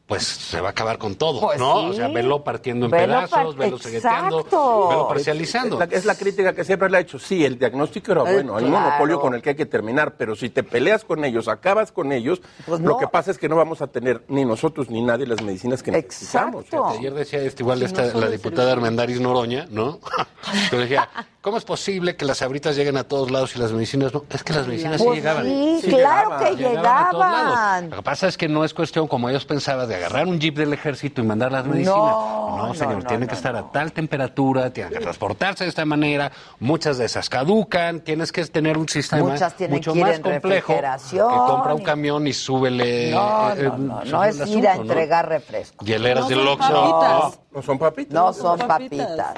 Pues 0.07 0.25
se 0.25 0.61
va 0.61 0.69
a 0.69 0.71
acabar 0.73 0.99
con 0.99 1.15
todo, 1.15 1.41
Pues 1.41 1.59
¿no? 1.59 1.81
sí. 1.81 1.87
O 1.91 1.93
sea, 1.95 2.09
velo 2.09 2.43
partiendo 2.43 2.87
en 2.87 2.91
Velo 2.91 3.07
pedazos, 3.07 3.31
par- 3.31 3.55
velo 3.55 3.79
segueteando, 3.79 4.39
Exacto. 4.41 4.89
velo 4.89 5.09
parcializando. 5.09 5.81
Es 5.81 5.89
la, 5.91 5.97
es 5.97 6.05
la 6.05 6.15
crítica 6.17 6.53
que 6.55 6.65
siempre 6.65 6.91
le 6.91 6.97
ha 6.99 7.01
hecho. 7.01 7.19
Sí, 7.19 7.45
el 7.45 7.57
diagnóstico 7.59 8.13
era 8.13 8.23
Eh, 8.29 8.35
bueno, 8.35 8.57
hay 8.57 8.65
un 8.65 8.73
monopolio 8.73 9.21
con 9.21 9.35
el 9.35 9.41
que 9.41 9.51
hay 9.51 9.57
que 9.57 9.65
terminar, 9.65 10.17
pero 10.19 10.35
si 10.35 10.51
te 10.51 10.65
peleas 10.65 11.05
con 11.05 11.25
ellos, 11.25 11.47
acabas 11.49 11.93
con 11.93 12.13
ellos, 12.13 12.43
Pues 12.67 12.81
lo 12.81 12.91
no. 12.91 12.99
que 12.99 13.07
pasa 13.07 13.31
es 13.31 13.39
que 13.39 13.49
no 13.49 13.57
vamos 13.57 13.81
a 13.81 13.87
tener 13.87 14.23
ni 14.29 14.45
nosotros 14.45 14.91
ni 14.91 15.01
nadie 15.03 15.25
las 15.25 15.41
medicinas 15.41 15.83
que 15.83 15.93
necesitamos. 15.93 16.67
Fíjate, 16.67 16.99
Ayer 16.99 17.15
decía 17.15 17.39
este, 17.41 17.63
igual 17.63 17.79
Si 17.79 17.85
esta, 17.87 18.13
no 18.13 18.21
la 18.21 18.29
diputada. 18.29 18.73
Armendaris 18.73 19.21
Noroña, 19.21 19.67
¿no? 19.71 20.01
Pero 20.71 20.83
decía, 20.83 21.09
¿cómo 21.43 21.59
es 21.59 21.65
posible 21.65 22.17
que 22.17 22.25
las 22.25 22.41
abritas 22.41 22.77
lleguen 22.77 22.97
a 22.97 23.05
todos 23.05 23.31
lados 23.31 23.55
y 23.57 23.59
las 23.59 23.73
medicinas 23.73 24.15
no? 24.15 24.25
Es 24.31 24.43
que 24.43 24.53
las 24.53 24.67
medicinas 24.67 25.03
Pues 25.03 25.11
sí 25.11 25.17
llegaban. 25.17 25.45
sí, 25.45 25.89
claro 25.89 26.39
que 26.39 26.57
llegaban. 26.57 27.91
Lo 27.91 27.97
que 27.97 28.03
pasa 28.03 28.29
es 28.29 28.39
que 28.39 28.49
no 28.49 28.65
es 28.65 28.73
cuestión, 28.73 29.09
como 29.09 29.29
ellos 29.29 29.45
pensaban, 29.45 29.89
de 29.89 29.97
agarrar 29.97 30.27
un 30.27 30.39
jeep 30.41 30.57
del 30.57 30.73
ejército 30.73 31.21
y 31.21 31.25
mandar 31.25 31.53
las 31.53 31.67
medicinas. 31.67 31.97
No, 31.97 32.57
No, 32.57 32.67
no, 32.69 32.75
señor, 32.75 33.03
no, 33.03 33.03
tienen 33.03 33.29
que 33.29 33.35
estar 33.35 33.55
a 33.57 33.71
tal 33.71 33.93
temperatura, 33.93 34.73
tienen 34.73 34.93
que 34.93 35.01
transportarse 35.01 35.65
de 35.65 35.71
esta 35.71 35.85
manera, 35.85 36.31
muchas 36.61 36.97
de 36.99 37.07
esas 37.07 37.29
caducan, 37.29 38.01
tienes 38.01 38.31
que 38.31 38.45
tener 38.47 38.79
un 38.79 38.89
sistema 38.89 39.35
mucho 39.69 39.93
que 39.93 40.01
más 40.01 40.21
complejo 40.21 40.75
que 40.75 41.19
compra 41.19 41.75
un 41.75 41.83
camión 41.83 42.27
y 42.27 42.33
súbele. 42.33 43.11
no, 43.11 43.51
eh, 43.53 43.71
no, 43.77 44.05
no 44.05 44.25
el 44.25 44.41
es 44.41 44.49
ir 44.49 44.69
a 44.69 44.77
entregar 44.77 45.29
refresco. 45.29 45.85
Hieleras 45.85 46.29
del 46.29 46.47
Oxxo. 46.47 46.73
No, 46.73 47.35
no 47.53 47.63
son 47.63 47.79
papitas. 47.79 48.15
No 48.15 48.33
son 48.33 48.59
papitas. 48.61 49.35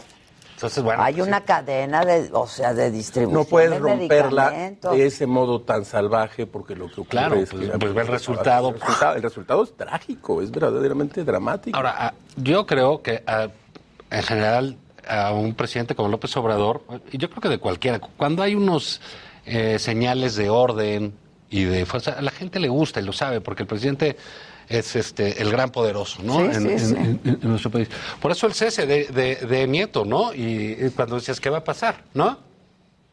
Entonces, 0.64 0.82
bueno, 0.82 1.02
Hay 1.02 1.20
una 1.20 1.42
cadena 1.42 2.06
de, 2.06 2.30
o 2.32 2.46
sea, 2.46 2.72
de 2.72 2.90
distribución 2.90 3.38
No 3.38 3.44
puedes 3.44 3.70
de 3.70 3.78
romperla 3.78 4.50
de 4.50 5.06
ese 5.06 5.26
modo 5.26 5.60
tan 5.60 5.84
salvaje 5.84 6.46
porque 6.46 6.74
lo 6.74 6.86
que 6.86 7.02
ocurre 7.02 7.10
Claro, 7.10 7.34
es 7.36 7.50
pues- 7.50 7.70
que 7.70 7.78
pues 7.78 7.92
ve 7.92 8.00
el 8.00 8.08
resultado. 8.08 8.68
El 8.70 8.80
resultado, 8.80 9.14
el 9.16 9.22
resultado 9.22 9.64
es 9.64 9.76
trágico, 9.76 10.40
es 10.40 10.50
verdaderamente 10.50 11.22
dramático. 11.22 11.76
Ahora, 11.76 11.94
ah, 11.98 12.14
yo 12.36 12.64
creo 12.64 13.02
que 13.02 13.22
ah, 13.26 13.48
en 14.10 14.22
general 14.22 14.78
a 15.06 15.34
un 15.34 15.52
presidente 15.52 15.94
como 15.94 16.08
López 16.08 16.34
Obrador, 16.38 16.82
y 17.12 17.18
yo 17.18 17.28
creo 17.28 17.42
que 17.42 17.50
de 17.50 17.58
cualquiera, 17.58 17.98
cuando 17.98 18.42
hay 18.42 18.54
unos 18.54 19.02
eh, 19.44 19.78
señales 19.78 20.34
de 20.34 20.48
orden 20.48 21.12
y 21.50 21.64
de 21.64 21.84
fuerza, 21.84 22.12
a 22.12 22.22
la 22.22 22.30
gente 22.30 22.58
le 22.58 22.68
gusta 22.68 23.02
y 23.02 23.04
lo 23.04 23.12
sabe, 23.12 23.42
porque 23.42 23.64
el 23.64 23.66
presidente 23.66 24.16
es 24.68 24.96
este 24.96 25.40
el 25.42 25.50
gran 25.50 25.70
poderoso, 25.70 26.22
¿no? 26.22 26.36
Sí, 26.38 26.42
en, 26.44 26.52
sí, 26.62 26.68
en- 26.68 26.78
sí. 26.78 26.94
en- 26.96 27.20
en 27.42 27.48
nuestro 27.48 27.70
país. 27.70 27.88
Por 28.20 28.30
eso 28.32 28.46
el 28.46 28.54
cese 28.54 28.86
de, 28.86 29.06
de- 29.06 29.36
de 29.36 29.66
Nieto, 29.66 30.04
¿no? 30.04 30.32
Y, 30.34 30.76
y 30.80 30.90
cuando 30.94 31.16
decías, 31.16 31.40
¿qué 31.40 31.50
va 31.50 31.58
a 31.58 31.64
pasar? 31.64 32.02
¿No? 32.14 32.38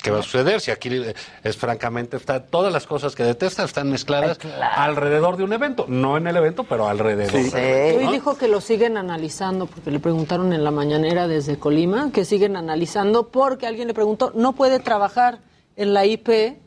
¿Qué 0.03 0.09
va 0.09 0.17
a 0.17 0.23
suceder? 0.23 0.59
Si 0.61 0.71
aquí 0.71 0.89
eh, 0.91 1.13
es 1.43 1.55
francamente, 1.57 2.17
está, 2.17 2.43
todas 2.43 2.73
las 2.73 2.87
cosas 2.87 3.15
que 3.15 3.23
detesta 3.23 3.63
están 3.63 3.91
mezcladas 3.91 4.39
alrededor 4.75 5.37
de 5.37 5.43
un 5.43 5.53
evento. 5.53 5.85
No 5.87 6.17
en 6.17 6.25
el 6.25 6.35
evento, 6.37 6.63
pero 6.63 6.87
alrededor. 6.87 7.35
Hoy 7.35 8.05
¿no? 8.05 8.11
dijo 8.11 8.35
que 8.35 8.47
lo 8.47 8.61
siguen 8.61 8.97
analizando, 8.97 9.67
porque 9.67 9.91
le 9.91 9.99
preguntaron 9.99 10.53
en 10.53 10.63
la 10.63 10.71
mañanera 10.71 11.27
desde 11.27 11.59
Colima, 11.59 12.09
que 12.11 12.25
siguen 12.25 12.55
analizando 12.55 13.27
porque 13.27 13.67
alguien 13.67 13.87
le 13.87 13.93
preguntó, 13.93 14.31
no 14.33 14.53
puede 14.53 14.79
trabajar 14.79 15.37
en 15.75 15.93
la 15.93 16.03
IP, 16.07 16.57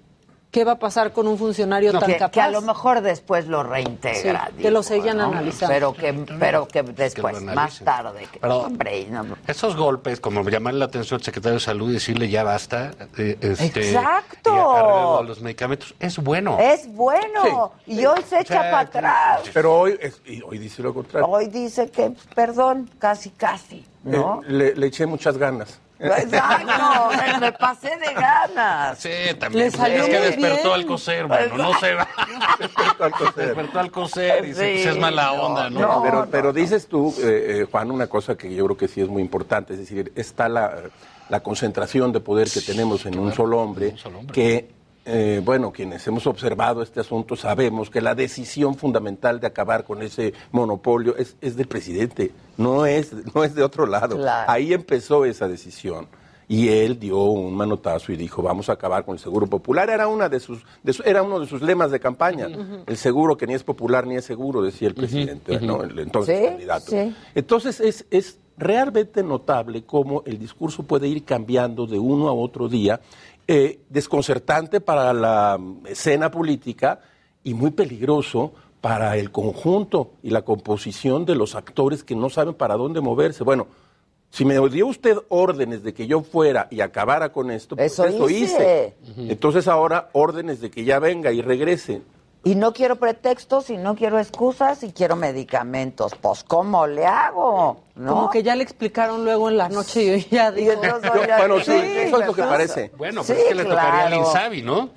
¿qué 0.55 0.63
va 0.63 0.73
a 0.73 0.79
pasar 0.79 1.13
con 1.13 1.27
un 1.27 1.37
funcionario 1.37 1.91
tan 1.99 2.07
que, 2.09 2.17
capaz? 2.17 2.31
que 2.31 2.41
a 2.41 2.49
lo 2.49 2.63
mejor 2.63 3.01
después 3.01 3.49
lo 3.49 3.65
reintegra. 3.65 4.51
Sí, 4.57 4.63
que 4.63 4.71
lo 4.71 4.85
seguían 4.85 5.17
¿no? 5.17 5.25
analizando. 5.25 5.75
Pero 5.75 5.93
que, 5.95 6.13
pero 6.39 6.69
que 6.69 6.85
después, 6.85 7.43
más 7.43 7.81
tarde. 7.81 8.29
que- 8.31 8.39
Pero- 8.39 8.59
hombre, 8.61 9.01
y 9.01 9.07
no- 9.07 9.27
Esos 9.49 9.75
golpes, 9.75 10.21
como 10.21 10.49
llamar 10.49 10.75
la 10.75 10.85
atención 10.85 11.19
al 11.19 11.25
secretario 11.25 11.55
de 11.55 11.61
Salud 11.65 11.91
y 11.91 11.95
decirle 11.95 12.29
ya 12.29 12.45
basta, 12.45 12.93
eh, 13.19 13.37
este, 13.41 13.91
Exacto. 13.95 15.21
y 15.23 15.27
los 15.27 15.41
medicamentos, 15.41 15.93
es 15.99 16.19
bueno. 16.19 16.57
es 16.61 16.87
bueno. 16.95 17.73
y 17.87 18.05
hoy 18.07 18.21
se 18.23 18.39
echa 18.41 18.61
sea, 18.63 18.71
para 18.71 18.79
atrás. 18.79 19.41
Pero 19.53 19.75
hoy, 19.81 19.99
es- 20.01 20.23
y 20.25 20.41
hoy 20.43 20.59
dice 20.59 20.85
lo 20.85 20.95
contrario. 20.95 21.27
Hoy 21.29 21.49
dice 21.49 21.91
que, 21.91 22.13
perdón, 22.37 22.89
casi, 23.01 23.31
casi. 23.31 23.85
¿no? 24.05 24.41
Eh, 24.47 24.53
le, 24.53 24.75
le 24.77 24.87
eché 24.87 25.05
muchas 25.07 25.37
ganas. 25.37 25.81
Exacto, 25.99 27.11
me- 27.17 27.39
me 27.41 27.53
pasé 27.53 27.97
de 27.97 28.13
ganas. 28.15 28.99
Sí, 28.99 29.09
también. 29.39 29.67
Le 29.67 29.71
salió 29.71 30.03
es 30.03 30.09
que 30.09 30.19
muy 30.19 30.27
despertó 30.27 30.63
bien. 30.63 30.75
al 30.75 30.87
coser, 30.87 31.27
bueno, 31.27 31.57
no 31.57 31.79
se 31.79 31.95
va. 31.95 32.09
despertó 33.37 33.79
al 33.81 33.91
coser 33.91 34.45
y 34.45 34.49
dice, 34.49 34.73
pues 34.75 34.87
es 34.87 34.99
mala 34.99 35.33
onda, 35.33 35.71
¿no? 35.71 36.03
pero, 36.03 36.27
pero 36.31 36.53
dices 36.53 36.87
tú, 36.89 37.15
eh, 37.23 37.61
eh, 37.63 37.67
Juan, 37.71 37.91
una 37.91 38.07
cosa 38.07 38.37
que 38.37 38.53
yo 38.55 38.65
creo 38.65 38.77
que 38.77 38.89
sí 38.89 39.01
es 39.01 39.09
muy 39.09 39.23
importante, 39.23 39.75
es 39.75 39.79
decir, 39.81 40.13
está 40.17 40.49
la, 40.49 40.75
la 41.29 41.41
concentración 41.41 42.13
de 42.13 42.21
poder 42.21 42.49
que 42.51 42.61
tenemos 42.61 43.07
en 43.07 43.19
un 43.19 43.33
solo 43.33 43.61
hombre, 43.61 43.95
que, 44.33 44.74
eh, 45.07 45.43
bueno, 45.45 45.71
quienes 45.73 46.07
hemos 46.07 46.27
observado 46.27 46.83
este 46.83 47.01
asunto 47.01 47.37
sabemos 47.37 47.91
que 47.91 48.01
la 48.01 48.15
decisión 48.15 48.75
fundamental 48.75 49.39
de 49.41 49.47
acabar 49.47 49.85
con 49.85 50.03
ese 50.03 50.33
monopolio 50.53 51.17
es, 51.17 51.37
es 51.41 51.57
del 51.57 51.67
presidente, 51.69 52.33
no 52.57 52.87
es, 52.87 53.13
no 53.35 53.45
es 53.45 53.55
de 53.55 53.63
otro 53.63 53.87
lado. 53.87 54.17
Claro. 54.17 54.51
Ahí 54.51 54.73
empezó 54.73 55.25
esa 55.25 55.47
decisión. 55.49 56.07
Y 56.47 56.69
él 56.69 56.99
dio 56.99 57.19
un 57.23 57.55
manotazo 57.55 58.13
y 58.13 58.17
dijo, 58.17 58.43
vamos 58.43 58.69
a 58.69 58.73
acabar 58.75 59.05
con 59.07 59.15
el 59.15 59.19
seguro 59.19 59.47
popular. 59.47 59.89
Era, 59.89 60.09
una 60.09 60.29
de 60.29 60.41
sus, 60.41 60.63
de 60.83 60.93
su- 60.93 61.03
era 61.03 61.23
uno 61.23 61.41
de 61.41 61.47
sus 61.47 61.63
lemas 61.63 61.91
de 61.91 61.99
campaña. 62.01 62.49
El 62.87 62.97
seguro 62.99 63.37
que 63.39 63.47
ni 63.47 63.55
es 63.55 63.63
popular 63.65 64.07
ni 64.07 64.17
es 64.17 64.27
seguro, 64.27 64.61
decía 64.61 64.89
el 64.89 64.95
presidente, 64.95 65.59
¿no? 65.61 65.83
el 65.83 65.99
entonces 65.99 66.39
Sí, 66.39 66.45
candidato. 66.47 66.91
sí. 66.91 67.17
Entonces 67.35 67.81
es, 67.81 68.05
es 68.11 68.39
realmente 68.59 69.23
notable 69.23 69.85
cómo 69.85 70.23
el 70.27 70.39
discurso 70.39 70.83
puede 70.83 71.09
ir 71.09 71.25
cambiando 71.25 71.87
de 71.87 71.99
uno 71.99 72.29
a 72.29 72.35
otro 72.35 72.69
día, 72.69 73.01
eh, 73.47 73.81
desconcertante 73.89 74.81
para 74.81 75.13
la 75.13 75.59
mm, 75.59 75.87
escena 75.87 76.31
política 76.31 77.01
y 77.43 77.55
muy 77.55 77.71
peligroso 77.71 78.53
para 78.81 79.17
el 79.17 79.31
conjunto 79.31 80.13
y 80.23 80.31
la 80.31 80.43
composición 80.43 81.25
de 81.25 81.35
los 81.35 81.55
actores 81.55 82.05
que 82.05 82.15
no 82.15 82.29
saben 82.31 82.55
para 82.55 82.77
dónde 82.77 83.01
moverse. 83.01 83.45
Bueno, 83.45 83.67
si 84.31 84.45
me 84.45 84.59
dio 84.69 84.87
usted 84.89 85.17
órdenes 85.29 85.83
de 85.83 85.95
que 85.95 86.07
yo 86.07 86.23
fuera 86.23 86.67
y 86.71 86.81
acabara 86.81 87.33
con 87.33 87.51
esto, 87.51 87.77
pues 87.77 87.93
Eso 87.93 88.29
hice. 88.29 88.95
hice. 89.07 89.31
Entonces 89.31 89.69
ahora 89.69 90.11
órdenes 90.13 90.61
de 90.61 90.71
que 90.71 90.85
ya 90.85 90.99
venga 90.99 91.33
y 91.33 91.41
regrese. 91.41 92.03
Y 92.45 92.55
no 92.57 92.73
quiero 92.75 92.97
pretextos 92.97 93.71
y 93.71 93.77
no 93.79 93.95
quiero 93.97 94.19
excusas 94.19 94.83
y 94.83 94.93
quiero 94.93 95.17
medicamentos. 95.17 96.15
Pues, 96.21 96.45
¿cómo 96.45 96.87
le 96.87 97.07
hago? 97.07 97.81
¿No? 97.97 98.13
Como 98.15 98.31
que 98.31 98.43
ya 98.43 98.55
le 98.55 98.63
explicaron 98.63 99.25
luego 99.25 99.49
en 99.49 99.57
la 99.57 99.69
noche 99.71 100.03
y 100.03 100.21
yo 100.31 100.37
ya 100.37 100.51
Yo- 100.55 101.27
ya- 101.27 101.39
bueno, 101.39 101.59
sí, 101.61 101.65
Sí, 101.65 101.73
eso 101.73 102.21
es 102.21 102.27
lo 102.27 102.35
que 102.35 102.43
pues, 102.43 102.47
parece. 102.49 102.91
Bueno, 102.99 103.23
Sí, 103.25 103.29
pero 103.33 103.41
es 103.43 103.49
que 103.49 103.55
le 103.55 103.65
tocaría 103.65 104.07
al. 104.07 104.15
Insabi, 104.15 104.63
¿no? 104.63 104.91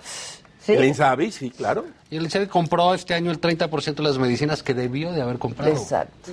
El 0.67 0.83
Insabi, 0.83 1.31
sí, 1.31 1.49
claro. 1.49 1.85
Y 2.09 2.17
el 2.17 2.23
Insabi 2.23 2.47
compró 2.47 2.93
este 2.93 3.13
año 3.13 3.31
el 3.31 3.39
30% 3.39 3.95
de 3.95 4.03
las 4.03 4.17
medicinas 4.17 4.61
que 4.63 4.73
debió 4.73 5.13
de 5.13 5.21
haber 5.21 5.39
comprado. 5.39 5.71
Exacto. 5.71 6.31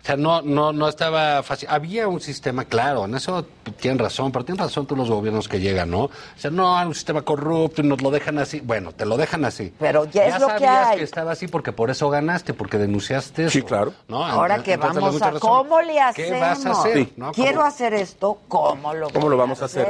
O 0.00 0.06
sea, 0.08 0.16
no, 0.16 0.40
no, 0.40 0.72
no 0.72 0.88
estaba 0.88 1.42
fácil. 1.42 1.68
Había 1.70 2.08
un 2.08 2.20
sistema 2.20 2.64
claro, 2.64 3.04
en 3.04 3.14
eso 3.16 3.44
tienen 3.78 3.98
razón, 3.98 4.32
pero 4.32 4.44
tienen 4.44 4.64
razón 4.64 4.86
todos 4.86 4.96
los 4.98 5.10
gobiernos 5.10 5.48
que 5.48 5.60
llegan, 5.60 5.90
¿no? 5.90 6.04
O 6.04 6.10
sea, 6.36 6.50
no, 6.50 6.78
hay 6.78 6.86
un 6.86 6.94
sistema 6.94 7.22
corrupto 7.22 7.82
y 7.82 7.86
nos 7.86 8.00
lo 8.00 8.10
dejan 8.10 8.38
así. 8.38 8.60
Bueno, 8.60 8.92
te 8.92 9.04
lo 9.04 9.16
dejan 9.18 9.44
así. 9.44 9.74
Pero 9.78 10.04
ya 10.06 10.26
es 10.26 10.40
lo 10.40 10.46
que 10.46 10.52
sabías 10.54 10.86
hay. 10.88 10.98
que 10.98 11.04
estaba 11.04 11.32
así 11.32 11.46
porque 11.48 11.72
por 11.72 11.90
eso 11.90 12.08
ganaste, 12.08 12.54
porque 12.54 12.78
denunciaste 12.78 13.42
eso. 13.42 13.50
Sí, 13.50 13.62
claro. 13.62 13.92
¿no? 14.06 14.24
Ahora 14.24 14.62
que 14.62 14.76
vamos 14.78 15.20
a 15.20 15.30
razón. 15.32 15.40
cómo 15.40 15.80
le 15.82 15.94
¿Qué 15.94 16.00
hacemos. 16.00 16.40
vas 16.40 16.66
a 16.66 16.70
hacer? 16.70 16.94
Sí. 16.96 17.12
¿no? 17.16 17.32
Quiero 17.32 17.62
hacer 17.62 17.92
esto, 17.92 18.38
¿cómo 18.48 18.94
lo 18.94 19.10
¿Cómo 19.10 19.28
lo 19.28 19.36
vamos 19.36 19.60
a 19.60 19.66
hacer? 19.66 19.86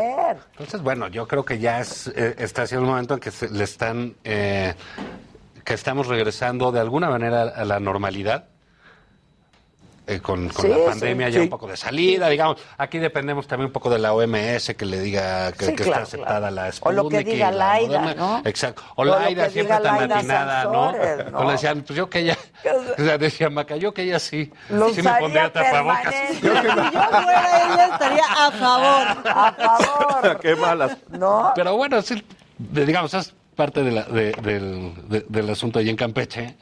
Entonces, 0.52 0.82
bueno, 0.82 1.06
yo 1.09 1.28
creo 1.28 1.44
que 1.44 1.59
ya 1.60 1.80
es, 1.80 2.09
eh, 2.09 2.35
está 2.39 2.62
haciendo 2.62 2.85
un 2.86 2.90
momento 2.90 3.14
en 3.14 3.20
que 3.20 3.30
se- 3.30 3.51
le 3.51 3.62
están 3.62 4.16
eh, 4.24 4.74
que 5.64 5.74
estamos 5.74 6.06
regresando 6.09 6.72
de 6.72 6.80
alguna 6.80 7.09
manera 7.10 7.43
a 7.43 7.64
la 7.64 7.78
normalidad. 7.78 8.47
Eh, 10.09 10.20
con, 10.20 10.48
con 10.48 10.62
Sí, 10.62 10.68
la 10.68 10.76
sí, 10.76 10.82
pandemia 10.86 11.28
ya 11.28 11.35
sí. 11.39 11.44
un 11.44 11.48
poco 11.51 11.66
de 11.66 11.76
salida, 11.76 12.28
digamos. 12.28 12.56
Aquí 12.78 12.98
dependemos 12.98 13.47
también 13.47 13.66
un 13.66 13.72
poco 13.72 13.90
de 13.90 13.98
la 13.98 14.14
OMS 14.14 14.74
que 14.76 14.85
le 14.86 15.01
diga 15.01 15.52
que, 15.52 15.66
Sí, 15.66 15.74
que 15.74 15.85
claro, 15.85 16.02
está 16.05 16.16
aceptada 16.16 16.48
claro. 16.48 16.55
la 16.56 16.72
O 16.80 16.93
lo 16.93 17.09
que 17.09 17.16
Sputnik 17.18 17.35
diga 17.35 17.51
la 17.51 17.56
Laida, 17.74 18.01
Moderna. 18.01 18.14
¿no? 18.39 18.43
Exacto. 18.44 18.82
O 18.97 19.02
O 19.02 19.05
Laida 19.05 19.44
que 19.47 19.51
siempre 19.52 19.76
tan 19.76 19.98
Laida 19.98 20.16
atinada, 20.18 20.64
¿no? 20.64 20.90
Sansores, 20.93 21.32
¿no? 21.32 21.39
O 21.39 21.44
le 21.44 21.52
decían, 21.52 21.82
pues 21.86 21.97
yo 21.97 22.09
que 22.10 22.18
ella, 22.20 22.39
o 22.98 23.02
sea, 23.02 23.18
decía 23.18 23.51
Maca, 23.51 23.76
yo 23.76 23.93
que 23.93 24.02
ella 24.02 24.18
sí, 24.18 24.51
Lo 24.70 24.89
sí 24.90 25.02
me 25.02 25.10
pondría 25.20 25.52
tapabocas. 25.52 26.14
Si 26.28 26.40
yo 26.40 26.52
fuera 26.55 27.64
ella, 27.74 27.89
estaría 27.93 28.24
a 28.24 28.51
favor. 28.51 29.06
A 29.24 29.52
favor. 29.52 30.40
Qué 30.40 30.56
malas. 30.56 30.97
¿No? 31.10 31.52
Pero 31.55 31.76
bueno, 31.76 32.01
sí, 32.02 32.24
digamos, 32.59 33.12
es 33.14 33.35
parte 33.59 33.82
de 33.82 33.90
la- 33.90 34.05
de- 34.05 34.32
del, 34.40 34.93
de- 35.09 35.26
del 35.28 35.51
asunto 35.51 35.80
ahí 35.80 35.89
en 35.90 35.97
Campeche, 35.97 36.55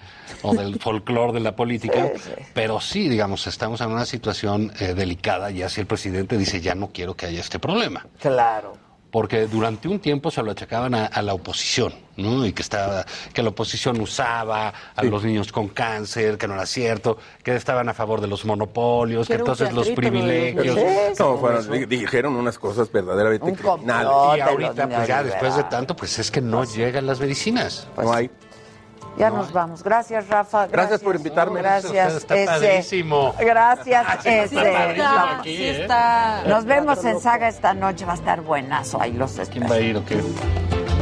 o 0.42 0.54
del 0.54 0.78
folclore 0.80 1.34
de 1.34 1.40
la 1.40 1.54
política, 1.54 2.10
Sí, 2.16 2.22
sí. 2.24 2.30
pero 2.54 2.80
sí, 2.80 3.08
digamos, 3.08 3.46
estamos 3.46 3.80
en 3.82 3.88
una 3.92 4.06
situación 4.06 4.72
eh, 4.80 4.94
delicada 4.94 5.50
y 5.50 5.62
así 5.62 5.80
el 5.82 5.86
presidente 5.86 6.38
dice, 6.38 6.60
ya 6.62 6.74
no 6.74 6.88
quiero 6.88 7.14
que 7.14 7.26
haya 7.26 7.40
este 7.40 7.58
problema. 7.58 8.06
Claro. 8.18 8.78
Porque 9.10 9.46
durante 9.46 9.88
un 9.88 9.98
tiempo 10.00 10.30
se 10.30 10.42
lo 10.42 10.50
achacaban 10.50 10.94
a, 10.94 11.06
a 11.06 11.22
la 11.22 11.32
oposición, 11.32 11.94
¿no? 12.16 12.44
Y 12.44 12.52
que 12.52 12.60
estaba, 12.62 13.06
que 13.32 13.42
la 13.42 13.50
oposición 13.50 14.00
usaba 14.00 14.74
a 14.94 15.02
los 15.04 15.24
niños 15.24 15.52
con 15.52 15.68
cáncer, 15.68 16.36
que 16.36 16.46
no 16.48 16.54
era 16.54 16.66
cierto, 16.66 17.16
que 17.42 17.54
estaban 17.54 17.88
a 17.88 17.94
favor 17.94 18.20
de 18.20 18.26
los 18.26 18.44
monopolios, 18.44 19.26
Que 19.28 19.34
entonces 19.34 19.72
los 19.72 19.86
privilegios. 19.90 20.76
No, 21.18 21.38
fueron- 21.38 21.70
di- 21.70 21.86
dijeron 21.86 22.36
unas 22.36 22.58
cosas 22.58 22.90
verdaderamente 22.92 23.46
criminales. 23.76 24.08
y 24.36 24.40
ahorita, 24.40 24.88
pues 24.88 25.08
ya 25.08 25.22
después 25.22 25.56
de 25.56 25.64
tanto, 25.64 25.96
pues 25.96 26.18
es 26.18 26.30
que 26.30 26.40
no 26.40 26.64
llegan 26.64 27.06
las 27.06 27.20
medicinas. 27.20 27.86
Pues 27.94 28.06
no 28.06 28.12
hay. 28.12 28.30
Ya 29.16 29.30
nos 29.30 29.52
vamos. 29.52 29.82
Gracias, 29.82 30.28
Rafa. 30.28 30.66
Gracias 30.66 31.00
por 31.00 31.16
invitarme. 31.16 31.60
Gracias, 31.60 32.14
Está 32.16 32.36
ese. 32.36 32.46
padrísimo. 32.46 33.34
Gracias, 33.38 34.06
está 34.24 34.42
ese. 34.44 34.60
aquí, 34.60 35.56
¿eh? 35.58 35.88
Nos 36.46 36.64
vemos 36.66 37.02
en 37.04 37.18
Saga 37.20 37.48
esta 37.48 37.72
noche. 37.74 38.04
Va 38.04 38.12
a 38.12 38.16
estar 38.16 38.42
buenazo. 38.42 39.00
Ahí 39.00 39.12
los 39.12 39.38
espero. 39.38 39.66
¿Quién 39.66 39.70
va 39.70 39.74
a 39.76 39.80
ir 39.80 39.96
o 39.96 40.04
qué? 40.04 40.22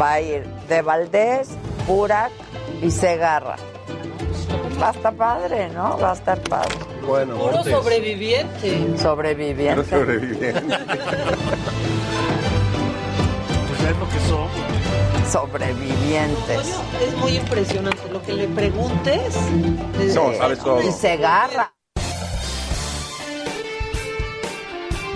Va 0.01 0.13
a 0.13 0.21
ir 0.21 0.47
de 0.69 0.83
Valdés, 0.83 1.49
Burak 1.87 2.31
y 2.83 2.91
Segarra. 2.91 3.57
Va 4.81 4.89
a 4.89 4.93
estar 4.93 5.15
padre, 5.15 5.69
¿no? 5.71 5.99
Va 5.99 6.11
a 6.11 6.15
estar 6.15 6.41
padre. 6.41 6.75
Bueno, 7.07 7.37
Puro 7.37 7.63
sobreviviente. 7.65 8.99
Sobreviviente. 8.99 9.85
sobreviviente. 9.91 10.63
Es 13.95 14.01
lo 14.01 14.09
que 14.09 14.21
son. 14.29 14.49
Sobrevivientes. 15.31 16.81
Es 17.01 17.17
muy 17.19 17.37
impresionante. 17.37 18.01
Lo 18.13 18.23
que 18.23 18.33
le 18.35 18.49
preguntes. 18.49 19.35
es- 20.01 20.15
No, 20.15 20.33
sabe 20.35 20.57
todo. 20.57 20.83
Y 20.83 20.91
Segarra. 20.93 21.73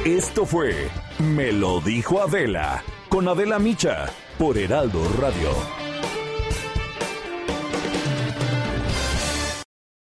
Esto 0.05 0.47
fue 0.47 0.89
Me 1.19 1.53
lo 1.53 1.81
dijo 1.81 2.23
Adela 2.23 2.83
con 3.09 3.29
Adela 3.29 3.59
Micha 3.59 4.07
por 4.39 4.57
Heraldo 4.57 5.01
Radio. 5.21 5.51